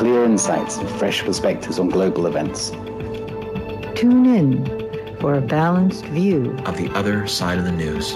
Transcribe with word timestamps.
With 0.00 0.08
clear 0.08 0.24
insights 0.24 0.78
and 0.78 0.88
fresh 0.98 1.22
perspectives 1.22 1.78
on 1.78 1.88
global 1.88 2.26
events. 2.26 2.70
tune 3.94 4.24
in 4.24 4.64
for 5.20 5.34
a 5.34 5.40
balanced 5.40 6.06
view 6.06 6.56
Of 6.64 6.76
the 6.78 6.90
other 6.94 7.26
side 7.26 7.58
of 7.58 7.64
the 7.64 7.72
news. 7.72 8.14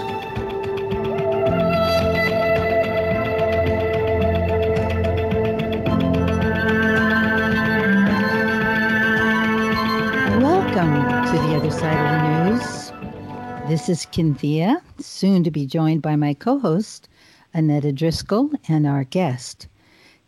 Welcome 10.41 10.95
to 11.25 11.37
the 11.47 11.55
other 11.55 11.71
side 11.71 11.99
of 12.01 12.09
the 12.11 12.49
news. 12.49 13.69
This 13.69 13.89
is 13.89 14.07
Kinthea, 14.07 14.81
soon 14.99 15.43
to 15.43 15.51
be 15.51 15.67
joined 15.67 16.01
by 16.01 16.15
my 16.15 16.33
co 16.33 16.57
host, 16.57 17.07
Annetta 17.53 17.91
Driscoll, 17.91 18.51
and 18.67 18.87
our 18.87 19.03
guest. 19.03 19.67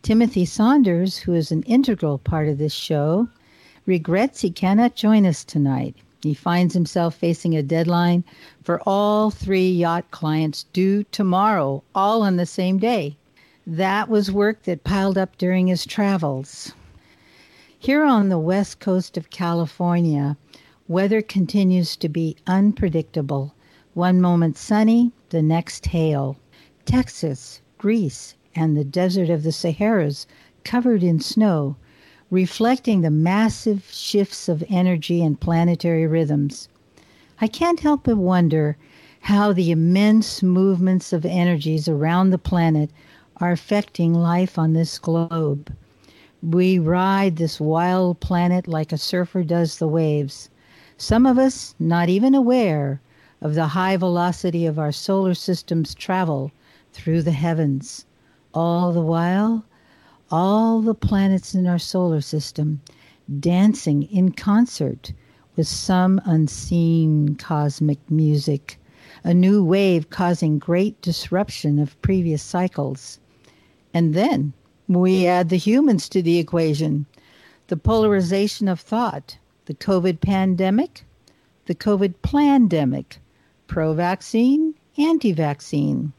Timothy 0.02 0.44
Saunders, 0.44 1.18
who 1.18 1.34
is 1.34 1.50
an 1.50 1.62
integral 1.64 2.18
part 2.18 2.48
of 2.48 2.58
this 2.58 2.72
show, 2.72 3.28
regrets 3.84 4.40
he 4.40 4.50
cannot 4.50 4.94
join 4.94 5.26
us 5.26 5.44
tonight. 5.44 5.96
He 6.22 6.34
finds 6.34 6.74
himself 6.74 7.14
facing 7.14 7.56
a 7.56 7.62
deadline 7.62 8.24
for 8.62 8.80
all 8.86 9.30
three 9.30 9.70
yacht 9.70 10.10
clients 10.10 10.64
due 10.72 11.04
tomorrow, 11.04 11.82
all 11.94 12.22
on 12.22 12.36
the 12.36 12.46
same 12.46 12.78
day. 12.78 13.16
That 13.66 14.08
was 14.08 14.32
work 14.32 14.62
that 14.64 14.84
piled 14.84 15.18
up 15.18 15.36
during 15.36 15.66
his 15.66 15.84
travels. 15.84 16.72
Here 17.78 18.04
on 18.04 18.28
the 18.28 18.38
west 18.38 18.80
coast 18.80 19.16
of 19.16 19.30
California, 19.30 20.36
weather 20.88 21.22
continues 21.22 21.96
to 21.96 22.08
be 22.08 22.36
unpredictable. 22.46 23.54
One 23.94 24.20
moment 24.20 24.56
sunny, 24.56 25.12
the 25.30 25.42
next 25.42 25.86
hail. 25.86 26.36
Texas, 26.84 27.60
Greece, 27.78 28.34
and 28.54 28.76
the 28.76 28.84
desert 28.84 29.28
of 29.30 29.42
the 29.42 29.52
Saharas 29.52 30.26
covered 30.64 31.02
in 31.02 31.20
snow, 31.20 31.76
reflecting 32.30 33.00
the 33.00 33.10
massive 33.10 33.84
shifts 33.90 34.48
of 34.48 34.64
energy 34.68 35.22
and 35.22 35.40
planetary 35.40 36.06
rhythms. 36.06 36.68
I 37.40 37.46
can't 37.46 37.80
help 37.80 38.04
but 38.04 38.16
wonder 38.16 38.76
how 39.20 39.52
the 39.52 39.70
immense 39.70 40.42
movements 40.42 41.12
of 41.12 41.24
energies 41.24 41.88
around 41.88 42.30
the 42.30 42.38
planet 42.38 42.90
are 43.36 43.52
affecting 43.52 44.14
life 44.14 44.58
on 44.58 44.72
this 44.72 44.98
globe. 44.98 45.72
We 46.42 46.78
ride 46.78 47.36
this 47.36 47.60
wild 47.60 48.20
planet 48.20 48.66
like 48.66 48.92
a 48.92 48.98
surfer 48.98 49.42
does 49.42 49.78
the 49.78 49.88
waves. 49.88 50.50
Some 50.96 51.26
of 51.26 51.38
us 51.38 51.74
not 51.78 52.08
even 52.08 52.34
aware 52.34 53.00
of 53.40 53.54
the 53.54 53.68
high 53.68 53.96
velocity 53.96 54.66
of 54.66 54.78
our 54.78 54.92
solar 54.92 55.34
system's 55.34 55.94
travel 55.94 56.50
through 56.92 57.22
the 57.22 57.32
heavens. 57.32 58.04
All 58.54 58.92
the 58.92 59.02
while, 59.02 59.64
all 60.30 60.80
the 60.80 60.94
planets 60.94 61.54
in 61.54 61.66
our 61.66 61.78
solar 61.78 62.20
system 62.20 62.80
dancing 63.40 64.04
in 64.04 64.32
concert 64.32 65.12
with 65.54 65.68
some 65.68 66.20
unseen 66.24 67.34
cosmic 67.36 67.98
music, 68.10 68.78
a 69.22 69.34
new 69.34 69.62
wave 69.62 70.08
causing 70.08 70.58
great 70.58 71.00
disruption 71.02 71.78
of 71.78 72.00
previous 72.00 72.42
cycles. 72.42 73.18
And 73.92 74.14
then 74.14 74.54
we 74.86 75.26
add 75.26 75.50
the 75.50 75.56
humans 75.56 76.08
to 76.08 76.22
the 76.22 76.38
equation, 76.38 77.04
the 77.66 77.76
polarization 77.76 78.66
of 78.68 78.80
thought, 78.80 79.36
the 79.66 79.74
COVID 79.74 80.20
pandemic, 80.22 81.04
the 81.66 81.74
COVID 81.74 82.14
plandemic, 82.22 83.18
pro 83.66 83.92
vaccine, 83.92 84.74
anti 84.96 85.32
vaccine, 85.32 86.12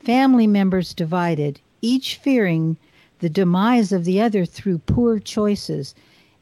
family 0.00 0.48
members 0.48 0.92
divided, 0.92 1.60
each 1.80 2.16
fearing 2.16 2.76
the 3.20 3.28
demise 3.28 3.92
of 3.92 4.04
the 4.04 4.20
other 4.20 4.44
through 4.44 4.78
poor 4.78 5.18
choices, 5.18 5.94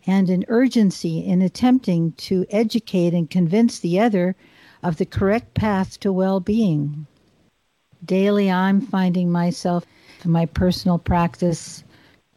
and 0.06 0.30
an 0.30 0.44
urgency 0.48 1.18
in 1.18 1.42
attempting 1.42 2.12
to 2.12 2.46
educate 2.50 3.12
and 3.12 3.30
convince 3.30 3.78
the 3.80 3.98
other 3.98 4.36
of 4.82 4.98
the 4.98 5.06
correct 5.06 5.54
path 5.54 5.98
to 6.00 6.12
well 6.12 6.38
being. 6.38 7.06
Daily, 8.04 8.50
I'm 8.50 8.80
finding 8.80 9.32
myself 9.32 9.84
in 10.24 10.30
my 10.30 10.46
personal 10.46 10.98
practice 10.98 11.82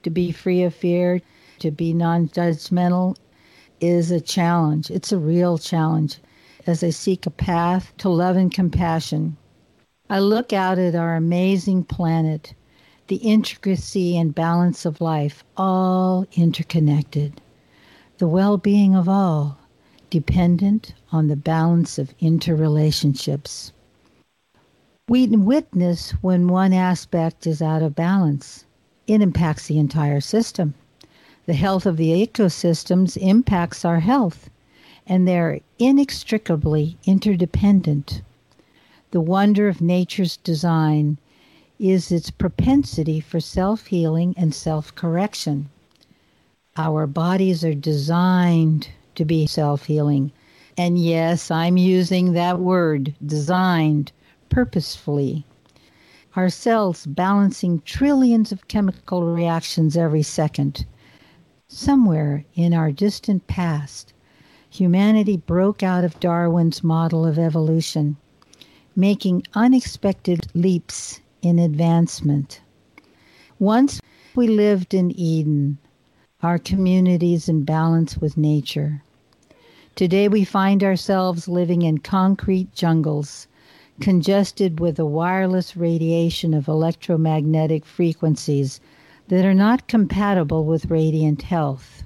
to 0.04 0.10
be 0.10 0.31
free 0.31 0.64
of 0.64 0.74
fear, 0.74 1.22
to 1.60 1.70
be 1.70 1.94
non 1.94 2.30
judgmental 2.30 3.16
is 3.80 4.12
a 4.12 4.22
challenge. 4.22 4.90
It's 4.90 5.12
a 5.12 5.20
real 5.20 5.58
challenge 5.58 6.20
as 6.66 6.84
I 6.84 6.90
seek 6.90 7.26
a 7.26 7.31
path 7.31 7.94
to 7.98 8.10
love 8.10 8.36
and 8.36 8.52
compassion. 8.52 9.38
I 10.10 10.20
look 10.20 10.54
out 10.54 10.80
at 10.80 10.96
our 10.96 11.16
amazing 11.16 11.84
planet, 11.84 12.54
the 13.09 13.16
intricacy 13.16 14.16
and 14.16 14.36
balance 14.36 14.86
of 14.86 15.02
life, 15.02 15.44
all 15.58 16.28
interconnected, 16.34 17.42
the 18.20 18.28
well 18.28 18.56
being 18.56 18.96
of 18.96 19.09
all, 19.09 19.58
dependent 20.12 20.94
on 21.12 21.28
the 21.28 21.36
balance 21.36 21.98
of 21.98 22.16
interrelationships. 22.19 23.72
We 25.08 25.25
witness 25.25 26.12
when 26.22 26.50
one 26.50 26.72
aspect 26.72 27.48
is 27.48 27.64
out 27.64 27.81
of 27.81 27.96
balance, 27.96 28.66
it 29.08 29.24
impacts 29.24 29.66
the 29.66 29.80
entire 29.80 30.22
system. 30.22 30.75
The 31.48 31.56
health 31.56 31.88
of 31.88 31.98
the 31.98 32.28
ecosystems 32.28 33.18
impacts 33.18 33.84
our 33.84 34.02
health, 34.02 34.52
and 35.08 35.28
they're 35.28 35.62
inextricably 35.80 36.96
interdependent. 37.06 38.22
The 39.09 39.22
wonder 39.22 39.68
of 39.68 39.81
nature's 39.81 40.38
design 40.38 41.18
is 41.79 42.12
its 42.12 42.29
propensity 42.29 43.22
for 43.22 43.40
self 43.40 43.85
healing 43.88 44.34
and 44.38 44.53
self 44.53 44.94
correction. 44.95 45.69
Our 46.75 47.07
bodies 47.07 47.63
are 47.63 47.73
designed 47.73 48.90
to 49.16 49.23
be 49.23 49.47
self 49.47 49.85
healing. 49.85 50.34
And 50.78 51.00
yes, 51.00 51.50
I'm 51.50 51.78
using 51.78 52.33
that 52.33 52.59
word, 52.59 53.15
designed, 53.25 54.12
purposefully. 54.50 55.45
Our 56.36 56.50
cells 56.50 57.06
balancing 57.06 57.81
trillions 57.86 58.51
of 58.51 58.68
chemical 58.68 59.24
reactions 59.24 59.95
every 59.95 60.21
second. 60.21 60.86
Somewhere 61.69 62.44
in 62.56 62.74
our 62.74 62.92
distant 62.92 63.48
past, 63.48 64.12
humanity 64.69 65.38
broke 65.38 65.81
out 65.81 66.04
of 66.04 66.19
Darwin's 66.19 66.83
model 66.83 67.25
of 67.25 67.39
evolution, 67.39 68.18
making 68.98 69.44
unexpected 69.54 70.48
leaps 70.54 71.21
in 71.41 71.59
advancement. 71.59 72.62
Once 73.59 74.01
we 74.36 74.47
lived 74.47 74.94
in 74.94 75.12
Eden, 75.12 75.77
our 76.41 76.57
communities 76.57 77.50
in 77.50 77.63
balance 77.65 78.18
with 78.18 78.38
nature. 78.38 79.03
Today 79.95 80.30
we 80.30 80.45
find 80.45 80.83
ourselves 80.83 81.50
living 81.50 81.81
in 81.81 81.97
concrete 81.97 82.74
jungles, 82.74 83.47
congested 84.00 84.80
with 84.80 84.95
the 84.95 85.06
wireless 85.06 85.75
radiation 85.75 86.53
of 86.53 86.69
electromagnetic 86.69 87.85
frequencies 87.85 88.80
that 89.27 89.44
are 89.44 89.53
not 89.53 89.88
compatible 89.88 90.63
with 90.63 90.89
radiant 90.89 91.42
health. 91.42 92.03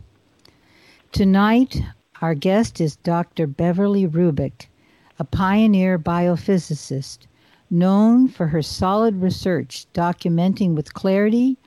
Tonight, 1.12 1.84
our 2.22 2.34
guest 2.34 2.82
is 2.82 2.96
Dr. 2.96 3.46
Beverly 3.46 4.08
Rubik, 4.08 4.68
a 5.20 5.24
pioneer 5.24 6.00
biophysicist 6.00 7.28
known 7.74 8.28
for 8.28 8.48
her 8.48 8.62
solid 8.62 9.22
research 9.22 9.88
documenting 9.94 10.76
with 10.76 10.94
clarity 10.94 11.58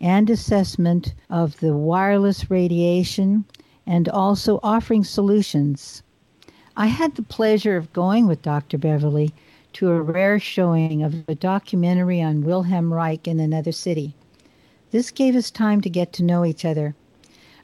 and 0.00 0.30
assessment 0.30 1.14
of 1.28 1.58
the 1.58 1.76
wireless 1.76 2.50
radiation 2.50 3.44
and 3.84 4.08
also 4.08 4.60
offering 4.62 5.02
solutions. 5.02 6.02
I 6.76 6.86
had 6.86 7.16
the 7.16 7.22
pleasure 7.22 7.76
of 7.76 7.92
going 7.92 8.28
with 8.28 8.42
Dr. 8.42 8.78
Beverly 8.78 9.34
to 9.72 9.90
a 9.90 10.00
rare 10.00 10.38
showing 10.38 11.02
of 11.02 11.24
a 11.26 11.34
documentary 11.34 12.22
on 12.22 12.44
Wilhelm 12.44 12.92
Reich 12.94 13.26
in 13.26 13.40
another 13.40 13.72
city. 13.72 14.14
This 14.92 15.10
gave 15.10 15.34
us 15.34 15.50
time 15.50 15.80
to 15.80 15.90
get 15.90 16.12
to 16.14 16.24
know 16.24 16.44
each 16.44 16.64
other. 16.64 16.94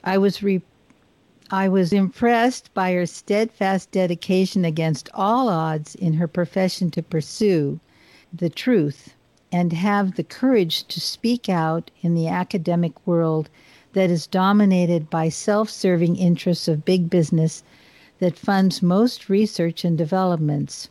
I 0.02 0.18
was 0.18 0.42
re- 0.42 0.62
I 1.50 1.68
was 1.68 1.92
impressed 1.92 2.72
by 2.74 2.92
her 2.92 3.06
steadfast 3.06 3.90
dedication 3.90 4.64
against 4.64 5.08
all 5.14 5.48
odds 5.48 5.94
in 5.94 6.14
her 6.14 6.26
profession 6.26 6.90
to 6.90 7.02
pursue 7.02 7.80
the 8.36 8.50
truth 8.50 9.14
and 9.52 9.72
have 9.72 10.16
the 10.16 10.24
courage 10.24 10.84
to 10.88 11.00
speak 11.00 11.48
out 11.48 11.90
in 12.02 12.14
the 12.14 12.26
academic 12.26 13.06
world 13.06 13.48
that 13.92 14.10
is 14.10 14.26
dominated 14.26 15.08
by 15.08 15.28
self 15.28 15.70
serving 15.70 16.16
interests 16.16 16.66
of 16.66 16.84
big 16.84 17.08
business 17.08 17.62
that 18.18 18.36
funds 18.38 18.82
most 18.82 19.28
research 19.28 19.84
and 19.84 19.96
developments. 19.96 20.88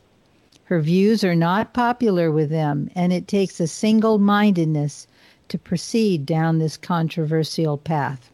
Her 0.66 0.80
views 0.80 1.24
are 1.24 1.36
not 1.36 1.74
popular 1.74 2.31
with 2.31 2.50
them, 2.50 2.90
and 2.95 3.12
it 3.12 3.28
takes 3.28 3.60
a 3.60 3.68
single 3.68 4.18
mindedness 4.18 5.07
to 5.50 5.57
proceed 5.57 6.25
down 6.25 6.60
this 6.60 6.78
controversial 6.78 7.78
path. 7.78 8.31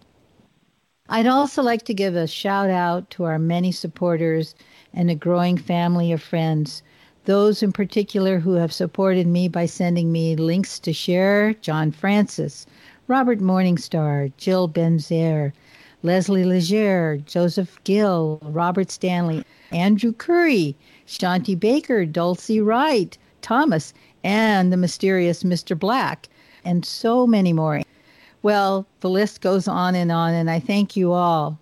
I'd 1.10 1.26
also 1.26 1.64
like 1.64 1.84
to 1.86 1.94
give 1.94 2.16
a 2.16 2.28
shout 2.28 2.70
out 2.70 3.10
to 3.12 3.24
our 3.24 3.40
many 3.40 3.72
supporters 3.72 4.54
and 4.94 5.10
a 5.10 5.16
growing 5.16 5.58
family 5.58 6.12
of 6.12 6.22
friends. 6.22 6.84
Those 7.26 7.62
in 7.62 7.72
particular 7.72 8.40
who 8.40 8.54
have 8.54 8.74
supported 8.74 9.28
me 9.28 9.48
by 9.48 9.66
sending 9.66 10.12
me 10.12 10.36
links 10.36 10.80
to 10.80 10.94
share 10.94 11.54
John 11.56 11.92
Francis, 11.92 12.66
Robert 13.08 13.40
Morningstar, 13.40 14.32
Jill 14.38 14.70
Benzer, 14.70 15.52
Leslie 16.02 16.46
Leger, 16.46 17.22
Joseph 17.26 17.78
Gill, 17.84 18.40
Robert 18.42 18.90
Stanley, 18.90 19.44
Andrew 19.72 20.14
Curry, 20.14 20.76
Shanti 21.06 21.60
Baker, 21.60 22.06
Dulcie 22.06 22.62
Wright, 22.62 23.18
Thomas, 23.42 23.94
and 24.24 24.72
the 24.72 24.78
mysterious 24.78 25.44
Mr. 25.44 25.78
Black, 25.78 26.30
and 26.64 26.86
so 26.86 27.28
many 27.28 27.52
more. 27.52 27.82
Well, 28.42 28.86
the 29.02 29.10
list 29.10 29.42
goes 29.42 29.68
on 29.68 29.96
and 29.96 30.12
on, 30.12 30.34
and 30.34 30.50
I 30.50 30.60
thank 30.60 30.96
you 30.96 31.12
all. 31.12 31.60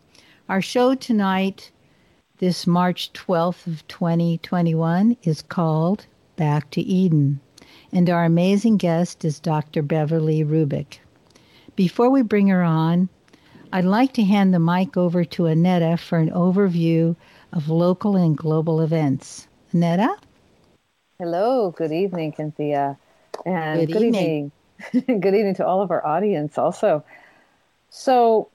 Our 0.49 0.61
show 0.61 0.93
tonight, 0.95 1.71
this 2.39 2.67
March 2.67 3.11
12th 3.13 3.65
of 3.65 3.87
2021, 3.87 5.17
is 5.23 5.41
called 5.41 6.05
Back 6.35 6.69
to 6.71 6.81
Eden, 6.81 7.39
and 7.91 8.09
our 8.09 8.25
amazing 8.25 8.77
guest 8.77 9.25
is 9.25 9.39
Dr. 9.39 9.81
Beverly 9.81 10.43
Rubik. 10.43 10.99
Before 11.75 12.09
we 12.09 12.21
bring 12.21 12.47
her 12.49 12.61
on, 12.61 13.09
I'd 13.73 13.85
like 13.85 14.13
to 14.13 14.23
hand 14.23 14.53
the 14.53 14.59
mic 14.59 14.95
over 14.95 15.25
to 15.25 15.47
Annetta 15.47 15.97
for 15.97 16.19
an 16.19 16.29
overview 16.29 17.15
of 17.53 17.69
local 17.69 18.15
and 18.15 18.37
global 18.37 18.81
events. 18.81 19.47
Annetta? 19.73 20.15
Hello, 21.17 21.71
good 21.71 21.91
evening, 21.91 22.33
Cynthia. 22.37 22.97
And 23.45 23.79
good, 23.79 23.93
good 23.93 24.03
evening. 24.03 24.51
evening. 24.93 25.19
good 25.21 25.33
evening 25.33 25.55
to 25.55 25.65
all 25.65 25.81
of 25.81 25.89
our 25.89 26.05
audience 26.05 26.57
also. 26.57 27.03
So, 27.89 28.49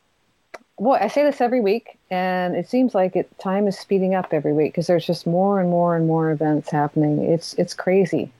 boy, 0.78 0.98
I 1.00 1.08
say 1.08 1.22
this 1.22 1.40
every 1.40 1.60
week, 1.60 1.98
and 2.10 2.56
it 2.56 2.68
seems 2.68 2.94
like 2.94 3.16
it, 3.16 3.30
time 3.38 3.66
is 3.68 3.78
speeding 3.78 4.14
up 4.14 4.32
every 4.32 4.52
week 4.52 4.72
because 4.72 4.86
there's 4.86 5.06
just 5.06 5.26
more 5.26 5.60
and 5.60 5.70
more 5.70 5.96
and 5.96 6.06
more 6.06 6.30
events 6.30 6.70
happening. 6.70 7.22
It's 7.22 7.54
it's 7.54 7.74
crazy. 7.74 8.30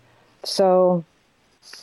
So, 0.45 1.05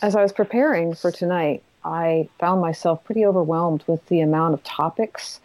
as 0.02 0.14
I 0.14 0.22
was 0.22 0.32
preparing 0.32 0.94
for 0.94 1.10
tonight, 1.10 1.62
I 1.84 2.28
found 2.38 2.60
myself 2.60 3.02
pretty 3.04 3.24
overwhelmed 3.24 3.84
with 3.86 4.04
the 4.06 4.20
amount 4.20 4.54
of 4.54 4.62
topics 4.64 5.40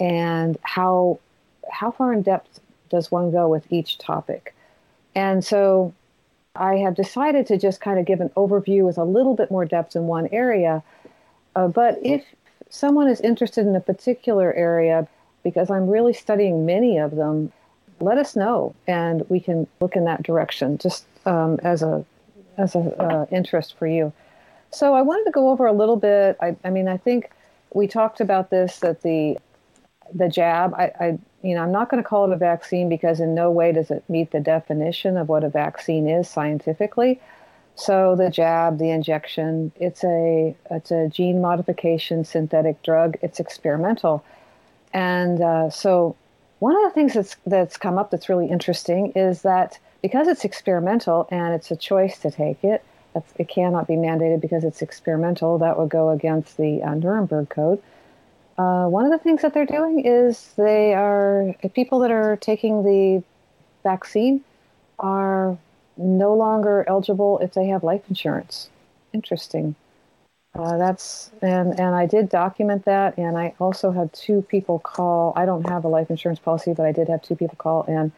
and 0.00 0.56
how 0.62 1.18
how 1.70 1.90
far 1.90 2.12
in 2.12 2.22
depth 2.22 2.60
does 2.90 3.10
one 3.10 3.30
go 3.30 3.48
with 3.48 3.70
each 3.72 3.98
topic. 3.98 4.54
And 5.14 5.44
so 5.44 5.92
I 6.56 6.76
have 6.76 6.94
decided 6.94 7.46
to 7.48 7.58
just 7.58 7.80
kind 7.80 7.98
of 7.98 8.06
give 8.06 8.20
an 8.20 8.30
overview 8.30 8.84
with 8.84 8.98
a 8.98 9.04
little 9.04 9.34
bit 9.34 9.50
more 9.50 9.64
depth 9.64 9.96
in 9.96 10.06
one 10.06 10.28
area. 10.32 10.82
Uh, 11.56 11.68
but 11.68 11.98
if 12.02 12.24
someone 12.74 13.08
is 13.08 13.20
interested 13.20 13.66
in 13.66 13.76
a 13.76 13.80
particular 13.80 14.52
area, 14.52 15.06
because 15.44 15.70
I'm 15.70 15.88
really 15.88 16.12
studying 16.12 16.66
many 16.66 16.98
of 16.98 17.14
them, 17.14 17.52
let 18.00 18.18
us 18.18 18.34
know 18.34 18.74
and 18.88 19.24
we 19.28 19.38
can 19.38 19.68
look 19.80 19.94
in 19.94 20.04
that 20.06 20.24
direction 20.24 20.78
just 20.78 21.06
um, 21.24 21.60
as 21.62 21.82
a 21.82 22.04
as 22.56 22.74
a 22.74 22.80
uh, 23.02 23.26
interest 23.30 23.78
for 23.78 23.86
you. 23.86 24.12
So 24.70 24.94
I 24.94 25.02
wanted 25.02 25.24
to 25.24 25.30
go 25.30 25.50
over 25.50 25.66
a 25.66 25.72
little 25.72 25.96
bit. 25.96 26.36
I, 26.40 26.56
I 26.64 26.70
mean, 26.70 26.88
I 26.88 26.96
think 26.96 27.30
we 27.72 27.86
talked 27.86 28.20
about 28.20 28.50
this 28.50 28.80
that 28.80 29.02
the 29.02 29.38
the 30.12 30.28
jab. 30.28 30.74
I, 30.74 30.92
I 31.00 31.18
you 31.42 31.54
know, 31.54 31.62
I'm 31.62 31.72
not 31.72 31.90
going 31.90 32.02
to 32.02 32.08
call 32.08 32.24
it 32.24 32.32
a 32.32 32.36
vaccine 32.36 32.88
because 32.88 33.20
in 33.20 33.34
no 33.34 33.50
way 33.50 33.70
does 33.70 33.90
it 33.90 34.02
meet 34.08 34.32
the 34.32 34.40
definition 34.40 35.16
of 35.16 35.28
what 35.28 35.44
a 35.44 35.48
vaccine 35.48 36.08
is 36.08 36.28
scientifically. 36.28 37.20
So 37.76 38.14
the 38.14 38.30
jab, 38.30 38.78
the 38.78 38.90
injection, 38.90 39.72
it's 39.76 40.04
a 40.04 40.54
it's 40.70 40.90
a 40.90 41.08
gene 41.08 41.40
modification 41.40 42.24
synthetic 42.24 42.82
drug. 42.82 43.16
It's 43.20 43.40
experimental, 43.40 44.24
and 44.92 45.40
uh, 45.40 45.70
so 45.70 46.14
one 46.60 46.76
of 46.76 46.82
the 46.84 46.90
things 46.90 47.14
that's 47.14 47.36
that's 47.46 47.76
come 47.76 47.98
up 47.98 48.10
that's 48.10 48.28
really 48.28 48.46
interesting 48.46 49.12
is 49.16 49.42
that 49.42 49.78
because 50.02 50.28
it's 50.28 50.44
experimental 50.44 51.26
and 51.30 51.52
it's 51.52 51.70
a 51.70 51.76
choice 51.76 52.18
to 52.18 52.30
take 52.30 52.62
it, 52.62 52.84
it 53.36 53.48
cannot 53.48 53.88
be 53.88 53.94
mandated 53.94 54.40
because 54.40 54.62
it's 54.62 54.80
experimental. 54.80 55.58
That 55.58 55.78
would 55.78 55.88
go 55.88 56.10
against 56.10 56.56
the 56.56 56.82
uh, 56.82 56.94
Nuremberg 56.94 57.48
Code. 57.48 57.82
Uh, 58.56 58.86
one 58.86 59.04
of 59.04 59.10
the 59.10 59.18
things 59.18 59.42
that 59.42 59.52
they're 59.52 59.66
doing 59.66 60.04
is 60.04 60.52
they 60.56 60.94
are 60.94 61.54
people 61.74 61.98
that 62.00 62.12
are 62.12 62.36
taking 62.36 62.84
the 62.84 63.22
vaccine 63.82 64.44
are 65.00 65.58
no 65.96 66.34
longer 66.34 66.84
eligible 66.88 67.38
if 67.40 67.54
they 67.54 67.66
have 67.66 67.82
life 67.84 68.02
insurance. 68.08 68.70
Interesting. 69.12 69.74
Uh, 70.54 70.76
that's 70.78 71.30
and 71.42 71.78
and 71.80 71.94
I 71.94 72.06
did 72.06 72.28
document 72.28 72.84
that, 72.84 73.18
and 73.18 73.36
I 73.36 73.54
also 73.58 73.90
had 73.90 74.12
two 74.12 74.42
people 74.42 74.78
call. 74.78 75.32
I 75.36 75.46
don't 75.46 75.68
have 75.68 75.84
a 75.84 75.88
life 75.88 76.10
insurance 76.10 76.38
policy, 76.38 76.72
but 76.72 76.86
I 76.86 76.92
did 76.92 77.08
have 77.08 77.22
two 77.22 77.34
people 77.34 77.56
call, 77.56 77.84
and 77.88 78.12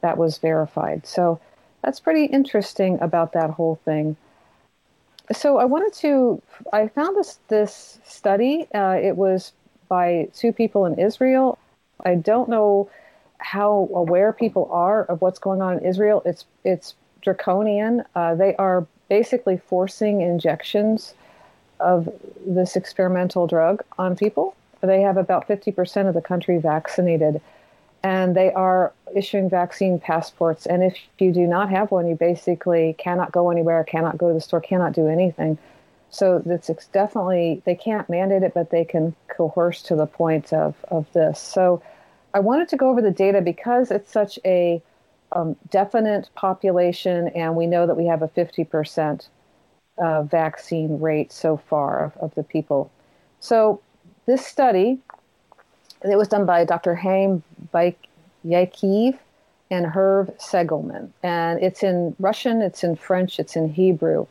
that 0.00 0.16
was 0.16 0.38
verified. 0.38 1.06
So 1.06 1.38
that's 1.82 2.00
pretty 2.00 2.24
interesting 2.26 2.98
about 3.00 3.32
that 3.34 3.50
whole 3.50 3.76
thing 3.84 4.16
so 5.30 5.58
I 5.58 5.64
wanted 5.64 5.92
to. 6.00 6.42
I 6.72 6.88
found 6.88 7.16
this 7.16 7.38
this 7.48 7.98
study. 8.04 8.66
Uh, 8.74 8.98
it 9.02 9.16
was 9.16 9.52
by 9.88 10.28
two 10.34 10.52
people 10.52 10.86
in 10.86 10.98
Israel. 10.98 11.58
I 12.04 12.16
don't 12.16 12.48
know 12.48 12.90
how 13.38 13.88
aware 13.94 14.32
people 14.32 14.68
are 14.70 15.04
of 15.04 15.20
what's 15.20 15.38
going 15.38 15.62
on 15.62 15.78
in 15.78 15.84
Israel. 15.84 16.22
It's 16.24 16.44
it's 16.64 16.94
draconian. 17.22 18.04
Uh, 18.14 18.34
they 18.34 18.54
are 18.56 18.86
basically 19.08 19.56
forcing 19.56 20.20
injections 20.20 21.14
of 21.80 22.08
this 22.46 22.76
experimental 22.76 23.46
drug 23.46 23.82
on 23.98 24.16
people. 24.16 24.54
They 24.80 25.00
have 25.02 25.16
about 25.16 25.46
50% 25.48 26.08
of 26.08 26.14
the 26.14 26.20
country 26.20 26.58
vaccinated 26.58 27.40
and 28.02 28.34
they 28.34 28.52
are 28.52 28.92
issuing 29.14 29.48
vaccine 29.48 29.98
passports. 29.98 30.66
And 30.66 30.82
if 30.82 30.96
you 31.18 31.32
do 31.32 31.46
not 31.46 31.70
have 31.70 31.90
one, 31.90 32.08
you 32.08 32.16
basically 32.16 32.96
cannot 32.98 33.32
go 33.32 33.50
anywhere, 33.50 33.84
cannot 33.84 34.18
go 34.18 34.28
to 34.28 34.34
the 34.34 34.40
store, 34.40 34.60
cannot 34.60 34.92
do 34.92 35.06
anything. 35.06 35.58
So 36.10 36.42
it's 36.44 36.68
definitely, 36.88 37.62
they 37.64 37.74
can't 37.74 38.08
mandate 38.10 38.42
it, 38.42 38.54
but 38.54 38.70
they 38.70 38.84
can 38.84 39.14
coerce 39.28 39.82
to 39.82 39.94
the 39.96 40.06
point 40.06 40.52
of, 40.52 40.74
of 40.88 41.10
this. 41.12 41.40
So 41.40 41.82
I 42.34 42.40
wanted 42.40 42.68
to 42.70 42.76
go 42.76 42.90
over 42.90 43.00
the 43.00 43.10
data 43.10 43.40
because 43.40 43.90
it's 43.90 44.10
such 44.10 44.38
a 44.44 44.82
um, 45.34 45.56
definite 45.70 46.30
population, 46.34 47.28
and 47.28 47.56
we 47.56 47.66
know 47.66 47.86
that 47.86 47.96
we 47.96 48.06
have 48.06 48.22
a 48.22 48.28
50% 48.28 49.28
uh, 49.98 50.22
vaccine 50.22 51.00
rate 51.00 51.32
so 51.32 51.56
far 51.56 52.04
of, 52.04 52.16
of 52.18 52.34
the 52.34 52.42
people. 52.42 52.90
So 53.40 53.80
this 54.26 54.46
study 54.46 55.00
it 56.04 56.16
was 56.16 56.28
done 56.28 56.46
by 56.46 56.64
Dr. 56.64 56.94
Haim 56.94 57.42
Yativ 57.72 59.18
and 59.70 59.86
Hervé 59.86 60.40
Seligmann. 60.40 61.10
And 61.22 61.62
it's 61.62 61.82
in 61.82 62.14
Russian, 62.18 62.60
it's 62.60 62.84
in 62.84 62.96
French, 62.96 63.38
it's 63.38 63.56
in 63.56 63.72
Hebrew. 63.72 64.26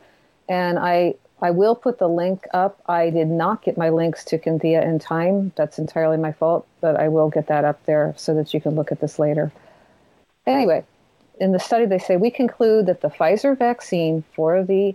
And 0.48 0.78
I, 0.78 1.14
I 1.40 1.50
will 1.50 1.74
put 1.74 1.98
the 1.98 2.08
link 2.08 2.46
up. 2.52 2.80
I 2.86 3.10
did 3.10 3.28
not 3.28 3.62
get 3.62 3.78
my 3.78 3.88
links 3.88 4.24
to 4.26 4.40
Cynthia 4.42 4.82
in 4.82 4.98
time. 4.98 5.52
That's 5.56 5.78
entirely 5.78 6.18
my 6.18 6.32
fault, 6.32 6.66
but 6.80 6.96
I 6.96 7.08
will 7.08 7.30
get 7.30 7.46
that 7.48 7.64
up 7.64 7.84
there 7.86 8.14
so 8.16 8.34
that 8.34 8.52
you 8.52 8.60
can 8.60 8.74
look 8.74 8.92
at 8.92 9.00
this 9.00 9.18
later. 9.18 9.50
Anyway, 10.46 10.84
in 11.40 11.52
the 11.52 11.58
study, 11.58 11.86
they 11.86 11.98
say 11.98 12.16
we 12.16 12.30
conclude 12.30 12.86
that 12.86 13.00
the 13.00 13.08
Pfizer 13.08 13.56
vaccine 13.56 14.24
for 14.34 14.62
the 14.62 14.94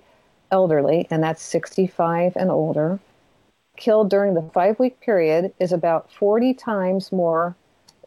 elderly, 0.51 1.08
and 1.10 1.22
that's 1.24 1.41
65 1.41 2.36
and 2.36 2.51
older, 2.51 3.00
killed 3.75 4.10
during 4.10 4.34
the 4.34 4.50
five 4.53 4.79
week 4.79 5.00
period 5.00 5.53
is 5.60 5.72
about 5.72 6.12
40 6.12 6.53
times 6.53 7.12
more 7.12 7.56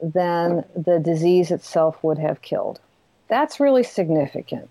than 0.02 0.64
the 0.75 0.99
disease 0.99 1.50
itself 1.50 2.02
would 2.02 2.18
have 2.18 2.42
killed. 2.42 2.80
That's 3.28 3.60
really 3.60 3.82
significant. 3.82 4.68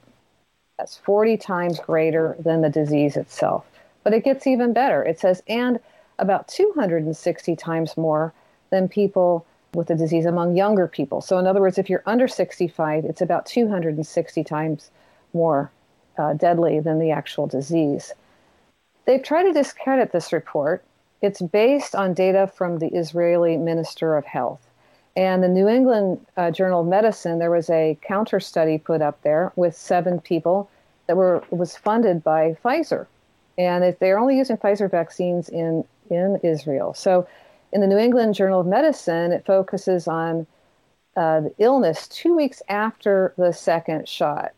That's 0.78 0.98
40 0.98 1.38
times 1.38 1.80
greater 1.80 2.36
than 2.39 2.62
the 2.62 2.70
disease 2.70 3.16
itself. 3.18 3.66
But 4.04 4.13
it 4.13 4.24
gets 4.24 4.48
even 4.48 4.74
better. 4.74 5.04
It 5.04 5.20
says, 5.20 5.44
and 5.48 5.80
about 6.18 6.48
260 6.48 7.56
times 7.56 7.98
more 7.98 8.34
than 8.70 8.88
people 8.88 9.46
with 9.74 9.88
the 9.88 9.96
disease 9.96 10.26
among 10.26 10.56
younger 10.56 10.88
people. 10.88 11.22
So, 11.22 11.38
in 11.38 11.48
other 11.48 11.62
words, 11.62 11.78
if 11.78 11.90
you're 11.90 12.04
under 12.06 12.28
65, 12.28 13.06
it's 13.06 13.22
about 13.22 13.46
260 13.46 14.44
times 14.44 14.92
more 15.34 15.72
uh, 16.18 16.34
deadly 16.34 16.80
than 16.80 17.00
the 17.00 17.12
actual 17.12 17.48
disease. 17.48 18.14
They've 19.06 19.24
tried 19.24 19.44
to 19.44 19.54
discredit 19.54 20.12
this 20.12 20.34
report. 20.34 20.84
It's 21.22 21.42
based 21.42 21.96
on 21.96 22.14
data 22.14 22.48
from 22.48 22.80
the 22.80 22.88
Israeli 22.88 23.58
Minister 23.58 24.16
of 24.16 24.26
Health. 24.26 24.70
And 25.16 25.44
the 25.44 25.50
New 25.50 25.68
England 25.68 26.26
uh, 26.38 26.52
Journal 26.52 26.82
of 26.82 26.88
Medicine, 26.88 27.40
there 27.40 27.52
was 27.52 27.70
a 27.70 27.98
counter 28.02 28.40
study 28.40 28.78
put 28.78 29.02
up 29.02 29.22
there 29.22 29.52
with 29.56 29.76
seven 29.76 30.22
people 30.22 30.70
that 31.08 31.18
were 31.18 31.44
was 31.50 31.76
funded 31.76 32.24
by 32.24 32.56
Pfizer, 32.64 33.08
and 33.58 33.96
they're 34.00 34.20
only 34.20 34.38
using 34.38 34.58
Pfizer 34.58 34.90
vaccines 34.90 35.50
in 35.50 35.84
in 36.10 36.40
Israel. 36.44 36.94
So, 36.94 37.28
in 37.72 37.82
the 37.82 37.88
New 37.88 37.98
England 37.98 38.36
Journal 38.36 38.62
of 38.62 38.68
Medicine, 38.68 39.32
it 39.32 39.46
focuses 39.46 40.08
on 40.08 40.48
uh, 41.16 41.42
the 41.42 41.54
illness 41.60 42.08
two 42.08 42.36
weeks 42.36 42.62
after 42.70 43.34
the 43.38 43.52
second 43.52 44.08
shot 44.08 44.54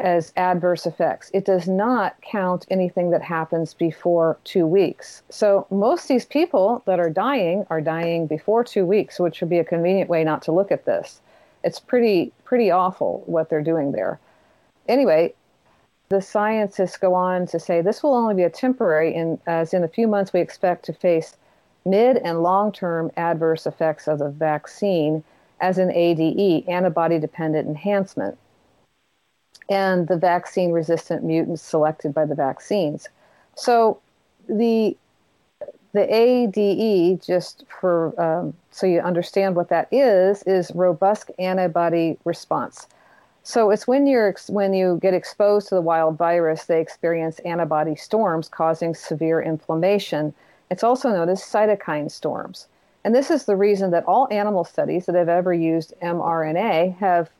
as 0.00 0.32
adverse 0.36 0.86
effects. 0.86 1.30
It 1.34 1.44
does 1.44 1.68
not 1.68 2.16
count 2.22 2.66
anything 2.70 3.10
that 3.10 3.22
happens 3.22 3.74
before 3.74 4.38
two 4.44 4.66
weeks. 4.66 5.22
So 5.28 5.66
most 5.70 6.04
of 6.04 6.08
these 6.08 6.24
people 6.24 6.82
that 6.86 6.98
are 6.98 7.10
dying 7.10 7.66
are 7.68 7.82
dying 7.82 8.26
before 8.26 8.64
two 8.64 8.86
weeks, 8.86 9.20
which 9.20 9.40
would 9.40 9.50
be 9.50 9.58
a 9.58 9.64
convenient 9.64 10.08
way 10.08 10.24
not 10.24 10.42
to 10.42 10.52
look 10.52 10.72
at 10.72 10.86
this. 10.86 11.20
It's 11.62 11.78
pretty 11.78 12.32
pretty 12.44 12.70
awful 12.70 13.22
what 13.26 13.50
they're 13.50 13.62
doing 13.62 13.92
there. 13.92 14.18
Anyway, 14.88 15.34
the 16.08 16.22
scientists 16.22 16.96
go 16.96 17.14
on 17.14 17.46
to 17.48 17.60
say 17.60 17.82
this 17.82 18.02
will 18.02 18.14
only 18.14 18.34
be 18.34 18.42
a 18.42 18.50
temporary, 18.50 19.14
and 19.14 19.38
as 19.46 19.74
in 19.74 19.84
a 19.84 19.88
few 19.88 20.08
months 20.08 20.32
we 20.32 20.40
expect 20.40 20.86
to 20.86 20.94
face 20.94 21.36
mid 21.84 22.16
and 22.18 22.42
long-term 22.42 23.10
adverse 23.16 23.66
effects 23.66 24.08
of 24.08 24.18
the 24.18 24.30
vaccine 24.30 25.24
as 25.60 25.78
an 25.78 25.90
ADE, 25.92 26.68
antibody-dependent 26.68 27.68
enhancement 27.68 28.38
and 29.70 30.08
the 30.08 30.16
vaccine 30.16 30.72
resistant 30.72 31.22
mutants 31.22 31.62
selected 31.62 32.12
by 32.12 32.26
the 32.26 32.34
vaccines. 32.34 33.08
So 33.54 34.00
the 34.48 34.96
the 35.92 36.14
ADE, 36.14 37.20
just 37.20 37.64
for 37.68 38.20
um, 38.20 38.54
so 38.70 38.86
you 38.86 39.00
understand 39.00 39.56
what 39.56 39.70
that 39.70 39.88
is, 39.92 40.42
is 40.44 40.70
robust 40.74 41.30
antibody 41.38 42.16
response. 42.24 42.86
So 43.42 43.70
it's 43.70 43.86
when 43.86 44.06
you're 44.06 44.34
when 44.48 44.74
you 44.74 44.98
get 45.00 45.14
exposed 45.14 45.68
to 45.68 45.76
the 45.76 45.80
wild 45.80 46.18
virus, 46.18 46.64
they 46.64 46.80
experience 46.80 47.38
antibody 47.40 47.96
storms 47.96 48.48
causing 48.48 48.94
severe 48.94 49.40
inflammation. 49.40 50.34
It's 50.70 50.84
also 50.84 51.10
known 51.10 51.28
as 51.28 51.40
cytokine 51.42 52.10
storms. 52.10 52.68
And 53.04 53.14
this 53.14 53.30
is 53.30 53.44
the 53.44 53.56
reason 53.56 53.90
that 53.92 54.04
all 54.04 54.28
animal 54.30 54.64
studies 54.64 55.06
that 55.06 55.14
have 55.14 55.28
ever 55.28 55.54
used 55.54 55.94
mRNA 56.02 56.98
have 56.98 57.30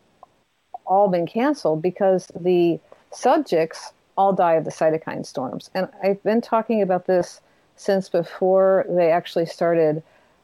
all 0.87 1.09
been 1.09 1.27
canceled 1.27 1.83
because 1.83 2.31
the 2.39 2.81
subjects 3.13 3.93
all 4.17 4.33
die 4.33 4.55
of 4.55 4.65
the 4.65 4.71
cytokine 4.71 5.25
storms. 5.25 5.71
And 5.75 5.89
I've 6.03 6.23
been 6.23 6.41
talking 6.41 6.83
about 6.83 7.07
this 7.07 7.41
since 7.77 8.09
before 8.09 8.85
they 8.89 9.11
actually 9.11 9.47
started 9.47 10.03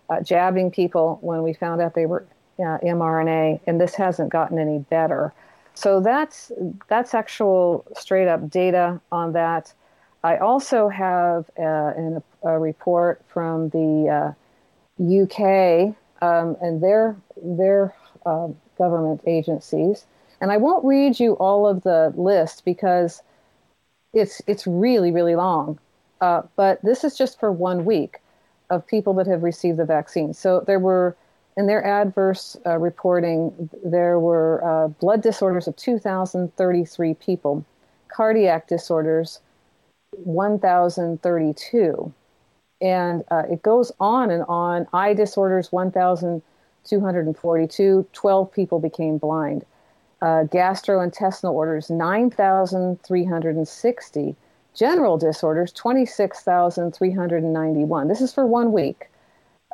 uh, 0.09 0.21
jabbing 0.21 0.71
people 0.71 1.19
when 1.21 1.43
we 1.43 1.53
found 1.53 1.81
out 1.81 1.95
they 1.95 2.07
were 2.07 2.25
uh, 2.59 2.79
mRNA, 2.79 3.61
and 3.67 3.81
this 3.81 3.95
hasn't 3.95 4.31
gotten 4.31 4.59
any 4.59 4.79
better. 4.79 5.33
So 5.75 6.01
that's 6.01 6.51
that's 6.89 7.13
actual 7.13 7.85
straight 7.95 8.29
up 8.29 8.49
data 8.49 8.99
on 9.13 9.33
that. 9.33 9.75
I 10.25 10.39
also 10.39 10.89
have 10.89 11.51
uh, 11.59 11.93
an, 11.97 12.23
a 12.47 12.59
report 12.59 13.23
from 13.29 13.69
the 13.71 14.35
UK 15.01 15.95
uh, 16.23 16.25
um, 16.25 16.57
and 16.61 16.83
their 16.83 17.17
their 17.43 17.95
uh, 18.25 18.49
government 18.79 19.21
agencies 19.27 20.07
and 20.41 20.53
I 20.53 20.57
won't 20.57 20.85
read 20.85 21.19
you 21.19 21.33
all 21.35 21.67
of 21.67 21.83
the 21.83 22.13
list 22.17 22.65
because 22.65 23.23
it's 24.13 24.41
it's 24.47 24.67
really 24.67 25.11
really 25.11 25.37
long. 25.37 25.79
Uh, 26.21 26.43
but 26.57 26.81
this 26.83 27.05
is 27.05 27.17
just 27.17 27.39
for 27.39 27.53
one 27.53 27.85
week 27.85 28.21
of 28.71 28.87
people 28.87 29.15
that 29.15 29.27
have 29.27 29.43
received 29.43 29.79
the 29.79 29.85
vaccine. 29.85 30.33
So 30.33 30.61
there 30.61 30.79
were 30.79 31.17
in 31.57 31.67
their 31.67 31.85
adverse 31.85 32.57
uh, 32.67 32.79
reporting 32.79 33.71
there 33.85 34.19
were 34.19 34.63
uh, 34.65 34.89
blood 34.89 35.23
disorders 35.23 35.69
of 35.69 35.77
2,033 35.77 37.15
people, 37.15 37.65
cardiac 38.09 38.69
disorders 38.69 39.41
1,032, 40.13 42.13
and 42.81 43.25
uh, 43.31 43.43
it 43.51 43.63
goes 43.63 43.93
on 44.01 44.31
and 44.31 44.45
on. 44.49 44.87
Eye 44.93 45.15
disorders 45.15 45.73
1,242. 45.73 48.07
12 48.13 48.53
people 48.53 48.81
became 48.81 49.19
blind 49.19 49.65
uh, 50.23 50.45
gastrointestinal 50.45 51.53
orders 51.53 51.91
9,360, 51.91 54.37
general 54.75 55.19
disorders 55.19 55.73
26,391. 55.73 58.09
This 58.09 58.21
is 58.21 58.33
for 58.33 58.47
one 58.47 58.71
week. 58.73 59.09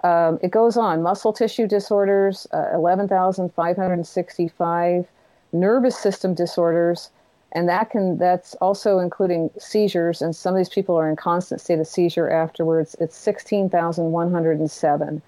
Um, 0.03 0.39
it 0.43 0.51
goes 0.51 0.77
on 0.77 1.03
muscle 1.03 1.33
tissue 1.33 1.69
disorders 1.69 2.49
uh, 2.53 2.71
11,565, 2.75 5.07
nervous 5.53 5.97
system 5.97 6.35
disorders, 6.35 7.11
and 7.53 7.69
that 7.69 7.91
can 7.91 8.19
that's 8.19 8.55
also 8.57 8.99
including 8.99 9.51
seizures. 9.59 10.21
And 10.23 10.35
some 10.35 10.55
of 10.55 10.59
these 10.59 10.69
people 10.69 10.97
are 10.97 11.09
in 11.09 11.15
constant 11.17 11.61
state 11.61 11.79
of 11.79 11.87
seizure 11.87 12.29
afterwards. 12.31 12.97
It's 12.99 13.17
16,107. 13.17 15.23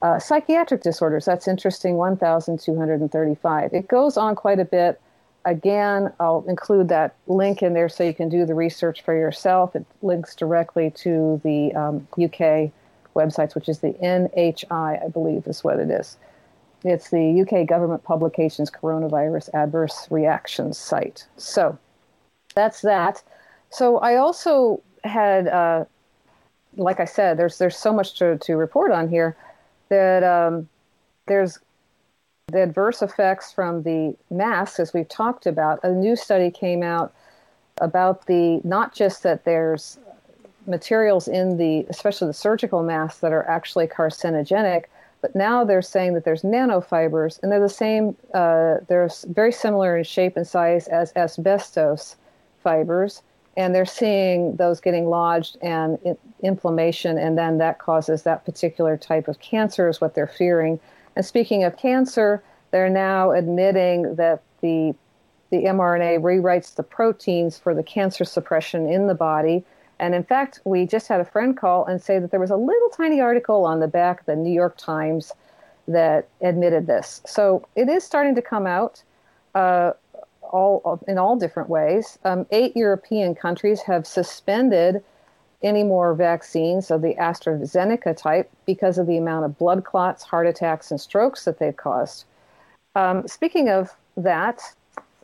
Uh, 0.00 0.18
psychiatric 0.18 0.82
disorders, 0.82 1.24
that's 1.24 1.48
interesting, 1.48 1.96
1,235. 1.96 3.74
It 3.74 3.88
goes 3.88 4.16
on 4.16 4.36
quite 4.36 4.60
a 4.60 4.64
bit. 4.64 5.00
Again, 5.44 6.12
I'll 6.20 6.44
include 6.46 6.88
that 6.88 7.16
link 7.26 7.62
in 7.62 7.74
there 7.74 7.88
so 7.88 8.04
you 8.04 8.14
can 8.14 8.28
do 8.28 8.46
the 8.46 8.54
research 8.54 9.02
for 9.02 9.16
yourself. 9.16 9.74
It 9.74 9.84
links 10.02 10.36
directly 10.36 10.90
to 10.98 11.40
the 11.42 11.74
um, 11.74 12.06
UK 12.12 12.70
websites, 13.14 13.54
which 13.54 13.68
is 13.68 13.80
the 13.80 13.94
NHI, 13.94 15.04
I 15.04 15.08
believe 15.08 15.46
is 15.46 15.64
what 15.64 15.80
it 15.80 15.90
is. 15.90 16.16
It's 16.84 17.10
the 17.10 17.42
UK 17.42 17.66
Government 17.66 18.04
Publications 18.04 18.70
Coronavirus 18.70 19.52
Adverse 19.54 20.06
Reactions 20.10 20.78
site. 20.78 21.26
So 21.36 21.76
that's 22.54 22.82
that. 22.82 23.22
So 23.70 23.98
I 23.98 24.16
also 24.16 24.80
had, 25.04 25.48
uh, 25.48 25.84
like 26.76 27.00
I 27.00 27.04
said, 27.04 27.36
there's 27.36 27.58
there's 27.58 27.76
so 27.76 27.92
much 27.92 28.18
to, 28.18 28.38
to 28.38 28.56
report 28.56 28.92
on 28.92 29.08
here 29.08 29.36
that 29.88 30.22
um, 30.22 30.68
there's 31.26 31.58
the 32.48 32.62
adverse 32.62 33.02
effects 33.02 33.52
from 33.52 33.82
the 33.82 34.16
masks, 34.30 34.80
as 34.80 34.94
we've 34.94 35.08
talked 35.08 35.46
about. 35.46 35.80
A 35.82 35.90
new 35.90 36.16
study 36.16 36.50
came 36.50 36.82
out 36.82 37.12
about 37.80 38.26
the 38.26 38.60
not 38.64 38.94
just 38.94 39.22
that 39.22 39.44
there's 39.44 39.98
materials 40.66 41.28
in 41.28 41.56
the, 41.56 41.86
especially 41.88 42.26
the 42.28 42.34
surgical 42.34 42.82
masks, 42.82 43.20
that 43.20 43.32
are 43.32 43.48
actually 43.48 43.86
carcinogenic, 43.86 44.84
but 45.20 45.34
now 45.34 45.64
they're 45.64 45.82
saying 45.82 46.14
that 46.14 46.24
there's 46.24 46.42
nanofibers, 46.42 47.42
and 47.42 47.50
they're 47.50 47.60
the 47.60 47.68
same. 47.68 48.16
Uh, 48.34 48.76
they're 48.88 49.10
very 49.26 49.52
similar 49.52 49.96
in 49.96 50.04
shape 50.04 50.36
and 50.36 50.46
size 50.46 50.88
as 50.88 51.12
asbestos 51.16 52.16
fibers, 52.62 53.22
and 53.56 53.74
they're 53.74 53.84
seeing 53.84 54.56
those 54.56 54.80
getting 54.80 55.06
lodged 55.06 55.56
and 55.62 55.98
inflammation, 56.42 57.18
and 57.18 57.36
then 57.36 57.58
that 57.58 57.78
causes 57.78 58.22
that 58.22 58.44
particular 58.44 58.96
type 58.96 59.28
of 59.28 59.40
cancer, 59.40 59.88
is 59.88 60.00
what 60.00 60.14
they're 60.14 60.26
fearing. 60.26 60.78
And 61.16 61.24
speaking 61.24 61.64
of 61.64 61.76
cancer, 61.76 62.42
they're 62.70 62.90
now 62.90 63.32
admitting 63.32 64.14
that 64.16 64.42
the 64.60 64.94
the 65.50 65.64
mRNA 65.64 66.20
rewrites 66.20 66.74
the 66.74 66.82
proteins 66.82 67.58
for 67.58 67.74
the 67.74 67.82
cancer 67.82 68.24
suppression 68.24 68.86
in 68.86 69.06
the 69.06 69.14
body. 69.14 69.64
And 70.00 70.14
in 70.14 70.22
fact, 70.22 70.60
we 70.64 70.86
just 70.86 71.08
had 71.08 71.20
a 71.20 71.24
friend 71.24 71.56
call 71.56 71.84
and 71.86 72.00
say 72.00 72.18
that 72.18 72.30
there 72.30 72.40
was 72.40 72.50
a 72.50 72.56
little 72.56 72.88
tiny 72.90 73.20
article 73.20 73.64
on 73.64 73.80
the 73.80 73.88
back 73.88 74.20
of 74.20 74.26
the 74.26 74.36
New 74.36 74.52
York 74.52 74.76
Times 74.76 75.32
that 75.88 76.28
admitted 76.40 76.86
this. 76.86 77.22
So 77.26 77.66
it 77.74 77.88
is 77.88 78.04
starting 78.04 78.34
to 78.34 78.42
come 78.42 78.66
out. 78.66 79.02
Uh, 79.54 79.92
all 80.50 81.00
in 81.06 81.18
all 81.18 81.36
different 81.36 81.68
ways. 81.68 82.18
Um, 82.24 82.46
eight 82.50 82.76
European 82.76 83.34
countries 83.34 83.82
have 83.82 84.06
suspended 84.06 85.02
any 85.62 85.82
more 85.82 86.14
vaccines 86.14 86.90
of 86.90 87.02
the 87.02 87.14
AstraZeneca 87.16 88.16
type 88.16 88.50
because 88.64 88.98
of 88.98 89.06
the 89.06 89.16
amount 89.16 89.44
of 89.44 89.58
blood 89.58 89.84
clots, 89.84 90.22
heart 90.22 90.46
attacks, 90.46 90.90
and 90.90 91.00
strokes 91.00 91.44
that 91.44 91.58
they've 91.58 91.76
caused. 91.76 92.24
Um, 92.94 93.26
speaking 93.26 93.68
of 93.68 93.90
that, 94.16 94.60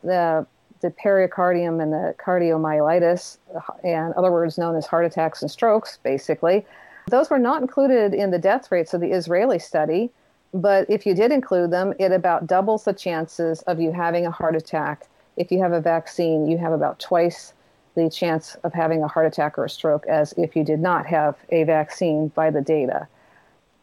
the 0.03 0.45
the 0.85 0.91
pericardium 0.91 1.81
and 1.81 1.91
the 1.91 2.15
cardiomyelitis, 2.17 3.37
and 3.83 4.13
other 4.13 4.31
words 4.31 4.57
known 4.57 4.75
as 4.75 4.85
heart 4.85 5.05
attacks 5.05 5.41
and 5.41 5.49
strokes, 5.49 5.97
basically, 6.03 6.65
those 7.09 7.29
were 7.29 7.39
not 7.39 7.61
included 7.61 8.13
in 8.13 8.31
the 8.31 8.39
death 8.39 8.71
rates 8.71 8.93
of 8.93 9.01
the 9.01 9.11
Israeli 9.11 9.59
study. 9.59 10.09
But 10.53 10.89
if 10.89 11.05
you 11.05 11.13
did 11.13 11.31
include 11.31 11.71
them, 11.71 11.93
it 11.99 12.11
about 12.11 12.47
doubles 12.47 12.85
the 12.85 12.93
chances 12.93 13.61
of 13.63 13.79
you 13.79 13.91
having 13.91 14.25
a 14.25 14.31
heart 14.31 14.55
attack 14.55 15.07
if 15.37 15.51
you 15.51 15.59
have 15.59 15.73
a 15.73 15.81
vaccine, 15.81 16.47
you 16.47 16.57
have 16.57 16.71
about 16.71 16.99
twice 16.99 17.53
the 17.95 18.09
chance 18.09 18.55
of 18.63 18.73
having 18.73 19.03
a 19.03 19.07
heart 19.07 19.25
attack 19.25 19.57
or 19.57 19.65
a 19.65 19.69
stroke 19.69 20.05
as 20.07 20.33
if 20.37 20.55
you 20.55 20.63
did 20.63 20.79
not 20.79 21.05
have 21.05 21.35
a 21.49 21.63
vaccine 21.63 22.27
by 22.29 22.49
the 22.49 22.61
data. 22.61 23.07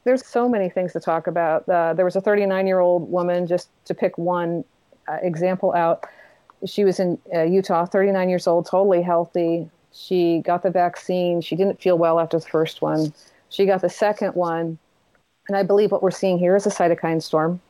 there's 0.05 0.27
so 0.27 0.49
many 0.49 0.69
things 0.69 0.93
to 0.93 1.01
talk 1.01 1.29
about. 1.29 1.69
Uh, 1.69 1.95
there 1.95 2.05
was 2.05 2.17
a 2.17 2.21
39 2.21 2.67
year 2.67 2.81
old 2.81 3.11
woman, 3.11 3.47
just 3.47 3.69
to 3.85 3.95
pick 3.95 4.19
one 4.19 4.65
uh, 5.09 5.19
example 5.23 5.73
out. 5.75 6.05
She 6.67 6.85
was 6.85 7.01
in 7.01 7.19
uh, 7.35 7.43
Utah, 7.43 7.87
39 7.87 8.29
years 8.29 8.47
old, 8.47 8.67
totally 8.67 9.03
healthy. 9.03 9.69
She 9.93 10.41
got 10.41 10.63
the 10.63 10.71
vaccine. 10.71 11.41
She 11.41 11.57
didn't 11.57 11.81
feel 11.81 11.99
well 11.99 12.19
after 12.19 12.39
the 12.39 12.47
first 12.47 12.83
one. 12.83 13.13
She 13.51 13.67
got 13.67 13.83
the 13.83 13.91
second 13.91 14.35
one. 14.35 14.79
And 15.49 15.57
I 15.57 15.63
believe 15.63 15.91
what 15.91 16.03
we're 16.03 16.11
seeing 16.11 16.39
here 16.39 16.57
is 16.57 16.67
a 16.67 16.71
cytokine 16.71 17.23
storm 17.23 17.61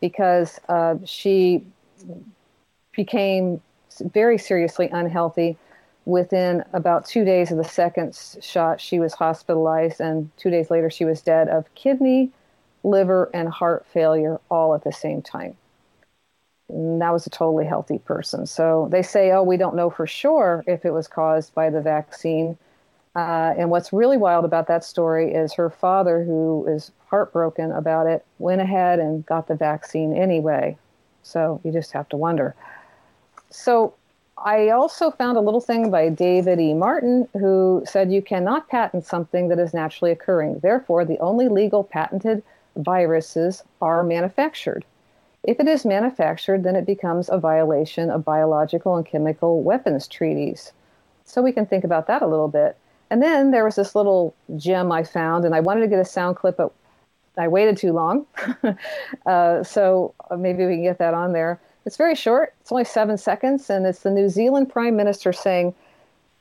because 0.00 0.58
uh, 0.68 0.96
she 1.04 1.64
became 2.92 3.60
very 4.00 4.38
seriously 4.38 4.88
unhealthy. 4.90 5.56
Within 6.04 6.64
about 6.72 7.06
two 7.06 7.24
days 7.24 7.52
of 7.52 7.58
the 7.58 7.64
second 7.64 8.18
shot, 8.40 8.80
she 8.80 8.98
was 8.98 9.12
hospitalized, 9.12 10.00
and 10.00 10.30
two 10.36 10.50
days 10.50 10.68
later, 10.68 10.90
she 10.90 11.04
was 11.04 11.20
dead 11.20 11.48
of 11.48 11.72
kidney, 11.76 12.32
liver, 12.82 13.30
and 13.32 13.48
heart 13.48 13.86
failure 13.86 14.40
all 14.50 14.74
at 14.74 14.82
the 14.82 14.90
same 14.90 15.22
time. 15.22 15.56
That 16.68 17.12
was 17.12 17.26
a 17.26 17.30
totally 17.30 17.66
healthy 17.66 17.98
person. 17.98 18.46
So 18.46 18.88
they 18.90 19.02
say, 19.02 19.32
oh, 19.32 19.42
we 19.42 19.56
don't 19.56 19.76
know 19.76 19.90
for 19.90 20.06
sure 20.06 20.64
if 20.66 20.84
it 20.84 20.92
was 20.92 21.08
caused 21.08 21.54
by 21.54 21.70
the 21.70 21.80
vaccine. 21.80 22.56
Uh, 23.14 23.52
and 23.58 23.70
what's 23.70 23.92
really 23.92 24.16
wild 24.16 24.44
about 24.44 24.68
that 24.68 24.84
story 24.84 25.34
is 25.34 25.52
her 25.52 25.68
father, 25.68 26.24
who 26.24 26.66
is 26.66 26.90
heartbroken 27.06 27.70
about 27.72 28.06
it, 28.06 28.24
went 28.38 28.60
ahead 28.60 28.98
and 28.98 29.26
got 29.26 29.48
the 29.48 29.54
vaccine 29.54 30.14
anyway. 30.14 30.76
So 31.22 31.60
you 31.62 31.72
just 31.72 31.92
have 31.92 32.08
to 32.08 32.16
wonder. 32.16 32.54
So 33.50 33.94
I 34.38 34.70
also 34.70 35.10
found 35.10 35.36
a 35.36 35.40
little 35.40 35.60
thing 35.60 35.90
by 35.90 36.08
David 36.08 36.58
E. 36.58 36.74
Martin 36.74 37.28
who 37.34 37.82
said 37.86 38.10
you 38.10 38.22
cannot 38.22 38.68
patent 38.68 39.04
something 39.04 39.48
that 39.48 39.58
is 39.58 39.74
naturally 39.74 40.10
occurring. 40.10 40.60
Therefore, 40.60 41.04
the 41.04 41.18
only 41.18 41.48
legal 41.48 41.84
patented 41.84 42.42
viruses 42.76 43.62
are 43.80 44.02
manufactured. 44.02 44.84
If 45.44 45.58
it 45.58 45.66
is 45.66 45.84
manufactured, 45.84 46.62
then 46.62 46.76
it 46.76 46.86
becomes 46.86 47.28
a 47.28 47.38
violation 47.38 48.10
of 48.10 48.24
biological 48.24 48.96
and 48.96 49.04
chemical 49.04 49.62
weapons 49.62 50.06
treaties. 50.06 50.72
So 51.24 51.42
we 51.42 51.52
can 51.52 51.66
think 51.66 51.84
about 51.84 52.06
that 52.06 52.22
a 52.22 52.26
little 52.26 52.48
bit. 52.48 52.76
And 53.10 53.22
then 53.22 53.50
there 53.50 53.64
was 53.64 53.74
this 53.74 53.94
little 53.94 54.34
gem 54.56 54.90
I 54.92 55.02
found, 55.02 55.44
and 55.44 55.54
I 55.54 55.60
wanted 55.60 55.80
to 55.82 55.88
get 55.88 55.98
a 55.98 56.04
sound 56.04 56.36
clip, 56.36 56.56
but 56.56 56.72
I 57.36 57.48
waited 57.48 57.76
too 57.76 57.92
long. 57.92 58.26
uh, 59.26 59.62
so 59.62 60.14
maybe 60.36 60.64
we 60.64 60.74
can 60.74 60.82
get 60.82 60.98
that 60.98 61.14
on 61.14 61.32
there. 61.32 61.60
It's 61.84 61.96
very 61.96 62.14
short. 62.14 62.54
It's 62.60 62.70
only 62.70 62.84
seven 62.84 63.18
seconds, 63.18 63.68
and 63.68 63.86
it's 63.86 64.00
the 64.00 64.10
New 64.10 64.28
Zealand 64.28 64.70
Prime 64.70 64.96
Minister 64.96 65.32
saying 65.32 65.74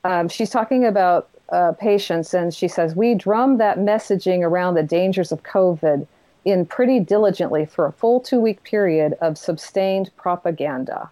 um, 0.03 0.29
she's 0.29 0.49
talking 0.49 0.85
about 0.85 1.29
uh, 1.49 1.73
patients, 1.73 2.33
and 2.33 2.53
she 2.53 2.67
says 2.67 2.95
we 2.95 3.15
drum 3.15 3.57
that 3.57 3.79
messaging 3.79 4.41
around 4.41 4.75
the 4.75 4.83
dangers 4.83 5.31
of 5.31 5.43
COVID 5.43 6.07
in 6.45 6.65
pretty 6.65 6.99
diligently 6.99 7.65
for 7.65 7.85
a 7.85 7.91
full 7.91 8.19
two-week 8.19 8.63
period 8.63 9.13
of 9.21 9.37
sustained 9.37 10.09
propaganda. 10.17 11.09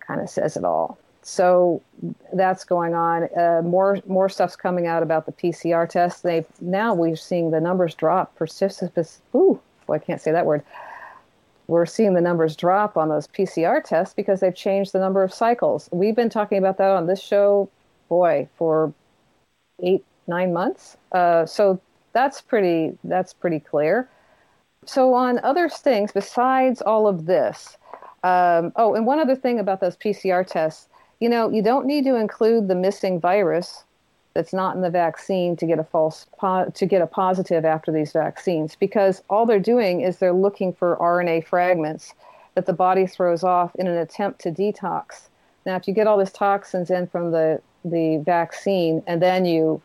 Kind 0.00 0.20
of 0.20 0.28
says 0.28 0.56
it 0.56 0.64
all. 0.64 0.98
So 1.22 1.80
that's 2.32 2.64
going 2.64 2.94
on. 2.94 3.28
Uh, 3.36 3.62
more 3.64 3.98
more 4.06 4.28
stuff's 4.28 4.56
coming 4.56 4.86
out 4.86 5.02
about 5.02 5.24
the 5.24 5.32
PCR 5.32 5.88
test. 5.88 6.22
They 6.22 6.44
now 6.60 6.92
we're 6.92 7.16
seeing 7.16 7.50
the 7.50 7.60
numbers 7.60 7.94
drop. 7.94 8.34
Persistence. 8.36 9.22
Ooh, 9.34 9.58
well, 9.86 9.96
I 9.96 10.04
can't 10.04 10.20
say 10.20 10.32
that 10.32 10.44
word 10.44 10.62
we're 11.66 11.86
seeing 11.86 12.14
the 12.14 12.20
numbers 12.20 12.56
drop 12.56 12.96
on 12.96 13.08
those 13.08 13.26
PCR 13.26 13.82
tests 13.82 14.14
because 14.14 14.40
they've 14.40 14.54
changed 14.54 14.92
the 14.92 14.98
number 14.98 15.22
of 15.22 15.32
cycles. 15.32 15.88
We've 15.92 16.14
been 16.14 16.28
talking 16.28 16.58
about 16.58 16.78
that 16.78 16.90
on 16.90 17.06
this 17.06 17.22
show, 17.22 17.70
boy, 18.08 18.48
for 18.56 18.92
eight, 19.82 20.04
nine 20.26 20.52
months. 20.52 20.96
Uh, 21.12 21.46
so 21.46 21.80
that's 22.12 22.40
pretty 22.40 22.96
that's 23.04 23.32
pretty 23.32 23.60
clear. 23.60 24.08
So 24.86 25.14
on 25.14 25.40
other 25.42 25.68
things 25.68 26.12
besides 26.12 26.82
all 26.82 27.06
of 27.06 27.26
this, 27.26 27.76
um, 28.22 28.72
oh, 28.76 28.94
and 28.94 29.06
one 29.06 29.20
other 29.20 29.36
thing 29.36 29.58
about 29.58 29.80
those 29.80 29.96
PCR 29.96 30.46
tests, 30.46 30.88
you 31.20 31.28
know, 31.28 31.50
you 31.50 31.62
don't 31.62 31.86
need 31.86 32.04
to 32.04 32.16
include 32.16 32.68
the 32.68 32.74
missing 32.74 33.20
virus 33.20 33.84
that's 34.34 34.52
not 34.52 34.74
in 34.74 34.82
the 34.82 34.90
vaccine 34.90 35.56
to 35.56 35.66
get 35.66 35.78
a 35.78 35.84
false 35.84 36.26
po- 36.38 36.70
to 36.74 36.86
get 36.86 37.00
a 37.00 37.06
positive 37.06 37.64
after 37.64 37.92
these 37.92 38.12
vaccines 38.12 38.76
because 38.76 39.22
all 39.30 39.46
they're 39.46 39.60
doing 39.60 40.00
is 40.00 40.18
they're 40.18 40.32
looking 40.32 40.72
for 40.72 40.96
RNA 40.96 41.46
fragments 41.46 42.14
that 42.54 42.66
the 42.66 42.72
body 42.72 43.06
throws 43.06 43.44
off 43.44 43.74
in 43.76 43.86
an 43.86 43.96
attempt 43.96 44.40
to 44.40 44.50
detox. 44.50 45.28
Now, 45.66 45.76
if 45.76 45.86
you 45.88 45.94
get 45.94 46.06
all 46.06 46.18
these 46.18 46.32
toxins 46.32 46.90
in 46.90 47.06
from 47.06 47.30
the 47.30 47.60
the 47.84 48.22
vaccine 48.24 49.02
and 49.06 49.20
then 49.20 49.44
you 49.44 49.80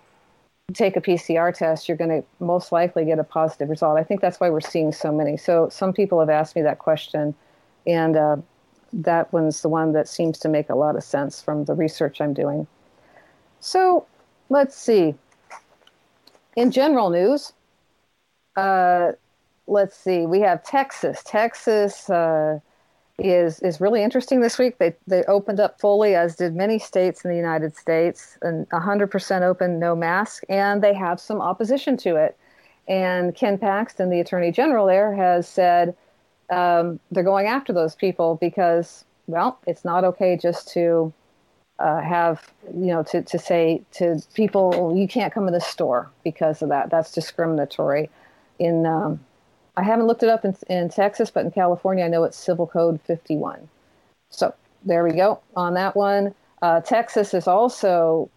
take 0.73 0.95
a 0.95 1.01
PCR 1.01 1.53
test, 1.53 1.87
you're 1.87 1.97
going 1.97 2.21
to 2.21 2.23
most 2.39 2.71
likely 2.71 3.05
get 3.05 3.19
a 3.19 3.23
positive 3.23 3.69
result. 3.69 3.97
I 3.97 4.03
think 4.03 4.21
that's 4.21 4.39
why 4.39 4.49
we're 4.49 4.61
seeing 4.61 4.91
so 4.91 5.11
many. 5.11 5.37
So 5.37 5.69
some 5.69 5.93
people 5.93 6.19
have 6.19 6.29
asked 6.29 6.55
me 6.55 6.61
that 6.63 6.79
question, 6.79 7.35
and 7.87 8.15
uh, 8.15 8.37
that 8.93 9.31
one's 9.31 9.61
the 9.61 9.69
one 9.69 9.93
that 9.93 10.07
seems 10.07 10.37
to 10.39 10.49
make 10.49 10.69
a 10.69 10.75
lot 10.75 10.95
of 10.95 11.03
sense 11.03 11.41
from 11.41 11.65
the 11.65 11.73
research 11.73 12.21
I'm 12.21 12.33
doing. 12.33 12.67
So 13.59 14.05
let's 14.49 14.75
see. 14.75 15.15
In 16.55 16.71
general 16.71 17.09
news, 17.09 17.53
uh, 18.55 19.13
let's 19.67 19.95
see. 19.95 20.25
We 20.25 20.41
have 20.41 20.63
Texas. 20.63 21.21
Texas 21.25 22.09
uh, 22.09 22.59
is 23.19 23.59
is 23.59 23.81
really 23.81 24.03
interesting 24.03 24.41
this 24.41 24.57
week. 24.57 24.77
They 24.77 24.95
they 25.07 25.23
opened 25.23 25.59
up 25.59 25.79
fully, 25.79 26.15
as 26.15 26.35
did 26.35 26.55
many 26.55 26.79
states 26.79 27.23
in 27.23 27.31
the 27.31 27.37
United 27.37 27.75
States, 27.75 28.37
and 28.41 28.67
100% 28.69 29.41
open, 29.41 29.79
no 29.79 29.95
mask, 29.95 30.43
and 30.49 30.83
they 30.83 30.93
have 30.93 31.19
some 31.19 31.41
opposition 31.41 31.97
to 31.97 32.15
it. 32.15 32.37
And 32.87 33.35
Ken 33.35 33.57
Paxton, 33.57 34.09
the 34.09 34.19
Attorney 34.19 34.51
General 34.51 34.87
there, 34.87 35.13
has 35.13 35.47
said 35.47 35.95
um, 36.49 36.99
they're 37.11 37.23
going 37.23 37.47
after 37.47 37.71
those 37.71 37.95
people 37.95 38.37
because, 38.41 39.05
well, 39.27 39.59
it's 39.67 39.85
not 39.85 40.03
okay 40.03 40.37
just 40.41 40.67
to 40.69 41.13
uh, 41.79 42.01
have 42.01 42.51
you 42.73 42.87
know 42.87 43.03
to, 43.03 43.21
to 43.21 43.39
say 43.39 43.81
to 43.91 44.21
people 44.33 44.93
you 44.95 45.07
can't 45.07 45.33
come 45.33 45.47
in 45.47 45.53
the 45.53 45.61
store 45.61 46.09
because 46.23 46.61
of 46.61 46.69
that 46.69 46.89
that's 46.89 47.13
discriminatory 47.13 48.09
in 48.59 48.85
um, 48.85 49.19
i 49.77 49.83
haven't 49.83 50.07
looked 50.07 50.23
it 50.23 50.29
up 50.29 50.45
in, 50.45 50.55
in 50.67 50.89
texas 50.89 51.31
but 51.31 51.45
in 51.45 51.51
california 51.51 52.05
i 52.05 52.07
know 52.07 52.23
it's 52.23 52.37
civil 52.37 52.67
code 52.67 52.99
51 53.01 53.67
so 54.29 54.53
there 54.85 55.03
we 55.03 55.11
go 55.11 55.39
on 55.55 55.73
that 55.73 55.95
one 55.95 56.33
uh, 56.61 56.81
texas 56.81 57.33
is 57.33 57.47
also 57.47 58.29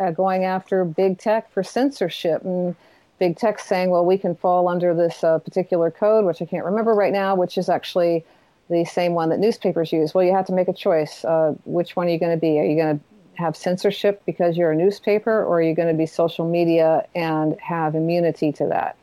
uh, 0.00 0.10
going 0.10 0.44
after 0.44 0.84
big 0.84 1.18
tech 1.18 1.50
for 1.52 1.62
censorship 1.62 2.42
and 2.44 2.74
big 3.18 3.36
tech 3.36 3.58
saying 3.58 3.90
well 3.90 4.04
we 4.04 4.16
can 4.16 4.34
fall 4.34 4.68
under 4.68 4.94
this 4.94 5.22
uh, 5.22 5.38
particular 5.38 5.90
code 5.90 6.24
which 6.24 6.40
i 6.40 6.44
can't 6.44 6.64
remember 6.64 6.94
right 6.94 7.12
now 7.12 7.34
which 7.34 7.58
is 7.58 7.68
actually 7.68 8.24
the 8.70 8.84
same 8.84 9.12
one 9.14 9.28
that 9.30 9.40
newspapers 9.40 9.92
use. 9.92 10.14
Well, 10.14 10.24
you 10.24 10.32
have 10.32 10.46
to 10.46 10.52
make 10.52 10.68
a 10.68 10.72
choice. 10.72 11.24
Uh, 11.24 11.54
which 11.64 11.96
one 11.96 12.06
are 12.06 12.10
you 12.10 12.18
going 12.18 12.34
to 12.34 12.40
be? 12.40 12.58
Are 12.58 12.64
you 12.64 12.76
going 12.76 12.98
to 12.98 13.04
have 13.34 13.56
censorship 13.56 14.22
because 14.24 14.56
you're 14.56 14.70
a 14.70 14.76
newspaper, 14.76 15.44
or 15.44 15.58
are 15.58 15.62
you 15.62 15.74
going 15.74 15.88
to 15.88 15.94
be 15.94 16.06
social 16.06 16.48
media 16.48 17.06
and 17.14 17.58
have 17.60 17.94
immunity 17.94 18.52
to 18.52 18.66
that? 18.68 18.96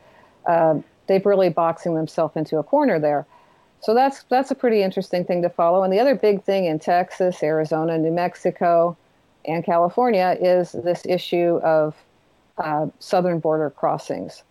They've 1.08 1.26
really 1.26 1.50
boxing 1.50 1.96
themselves 1.96 2.36
into 2.36 2.58
a 2.58 2.63
corner 2.63 3.00
there. 3.00 3.26
So 3.80 3.93
that's 3.93 4.24
that's 4.24 4.52
a 4.52 4.56
pretty 4.56 4.82
interesting 4.82 5.24
thing 5.24 5.41
to 5.43 5.50
follow. 5.50 5.84
And 5.84 5.93
the 5.93 6.00
other 6.00 6.15
big 6.15 6.43
thing 6.43 6.65
in 6.65 6.80
Texas, 6.80 7.43
Arizona, 7.43 7.98
New 7.98 8.12
Mexico, 8.12 8.98
and 9.46 9.63
California 9.63 10.38
is 10.39 10.74
this 10.74 11.06
issue 11.06 11.60
of 11.63 11.96
uh, 12.58 12.88
southern 13.00 13.39
border 13.39 13.70
crossings. 13.70 14.43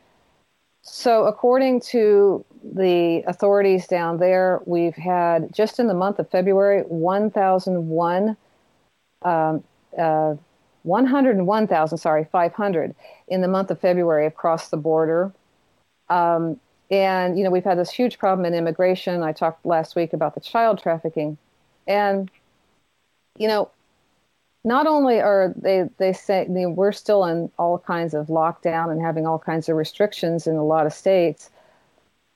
So, 0.89 1.27
according 1.27 1.81
to 1.93 2.45
the 2.63 3.25
authorities 3.27 3.89
down 3.89 4.19
there, 4.19 4.61
we've 4.67 4.95
had 4.95 5.53
just 5.53 5.81
in 5.81 5.89
the 5.89 5.95
month 5.95 6.21
of 6.21 6.31
February 6.31 6.83
1,001, 6.83 8.37
um, 9.23 9.65
uh, 9.99 10.35
101,000, 10.85 11.99
sorry, 11.99 12.25
500 12.31 12.95
in 13.27 13.41
the 13.41 13.49
month 13.49 13.73
of 13.73 13.81
February 13.81 14.27
across 14.27 14.69
the 14.69 14.77
border. 14.77 15.33
Um, 16.09 16.61
and, 16.91 17.37
you 17.37 17.45
know, 17.45 17.51
we've 17.51 17.65
had 17.65 17.79
this 17.79 17.91
huge 17.91 18.19
problem 18.19 18.45
in 18.47 18.55
immigration. 18.55 19.23
I 19.23 19.33
talked 19.33 19.67
last 19.67 19.97
week 19.97 20.13
about 20.13 20.35
the 20.35 20.41
child 20.41 20.81
trafficking. 20.81 21.37
And, 21.87 22.31
you 23.37 23.49
know, 23.49 23.71
not 24.65 24.87
only 24.87 25.21
are 25.21 25.53
they 25.57 25.89
they 25.99 26.13
say 26.13 26.43
I 26.43 26.49
mean, 26.49 26.75
we're 26.75 26.93
still 26.93 27.25
in 27.25 27.51
all 27.59 27.79
kinds 27.79 28.15
of 28.15 28.27
lockdown 28.27 28.91
and 28.91 29.01
having 29.01 29.27
all 29.27 29.39
kinds 29.39 29.69
of 29.69 29.77
restrictions 29.77 30.47
in 30.47 30.57
a 30.57 30.65
lot 30.65 30.87
of 30.87 30.93
states 30.93 31.51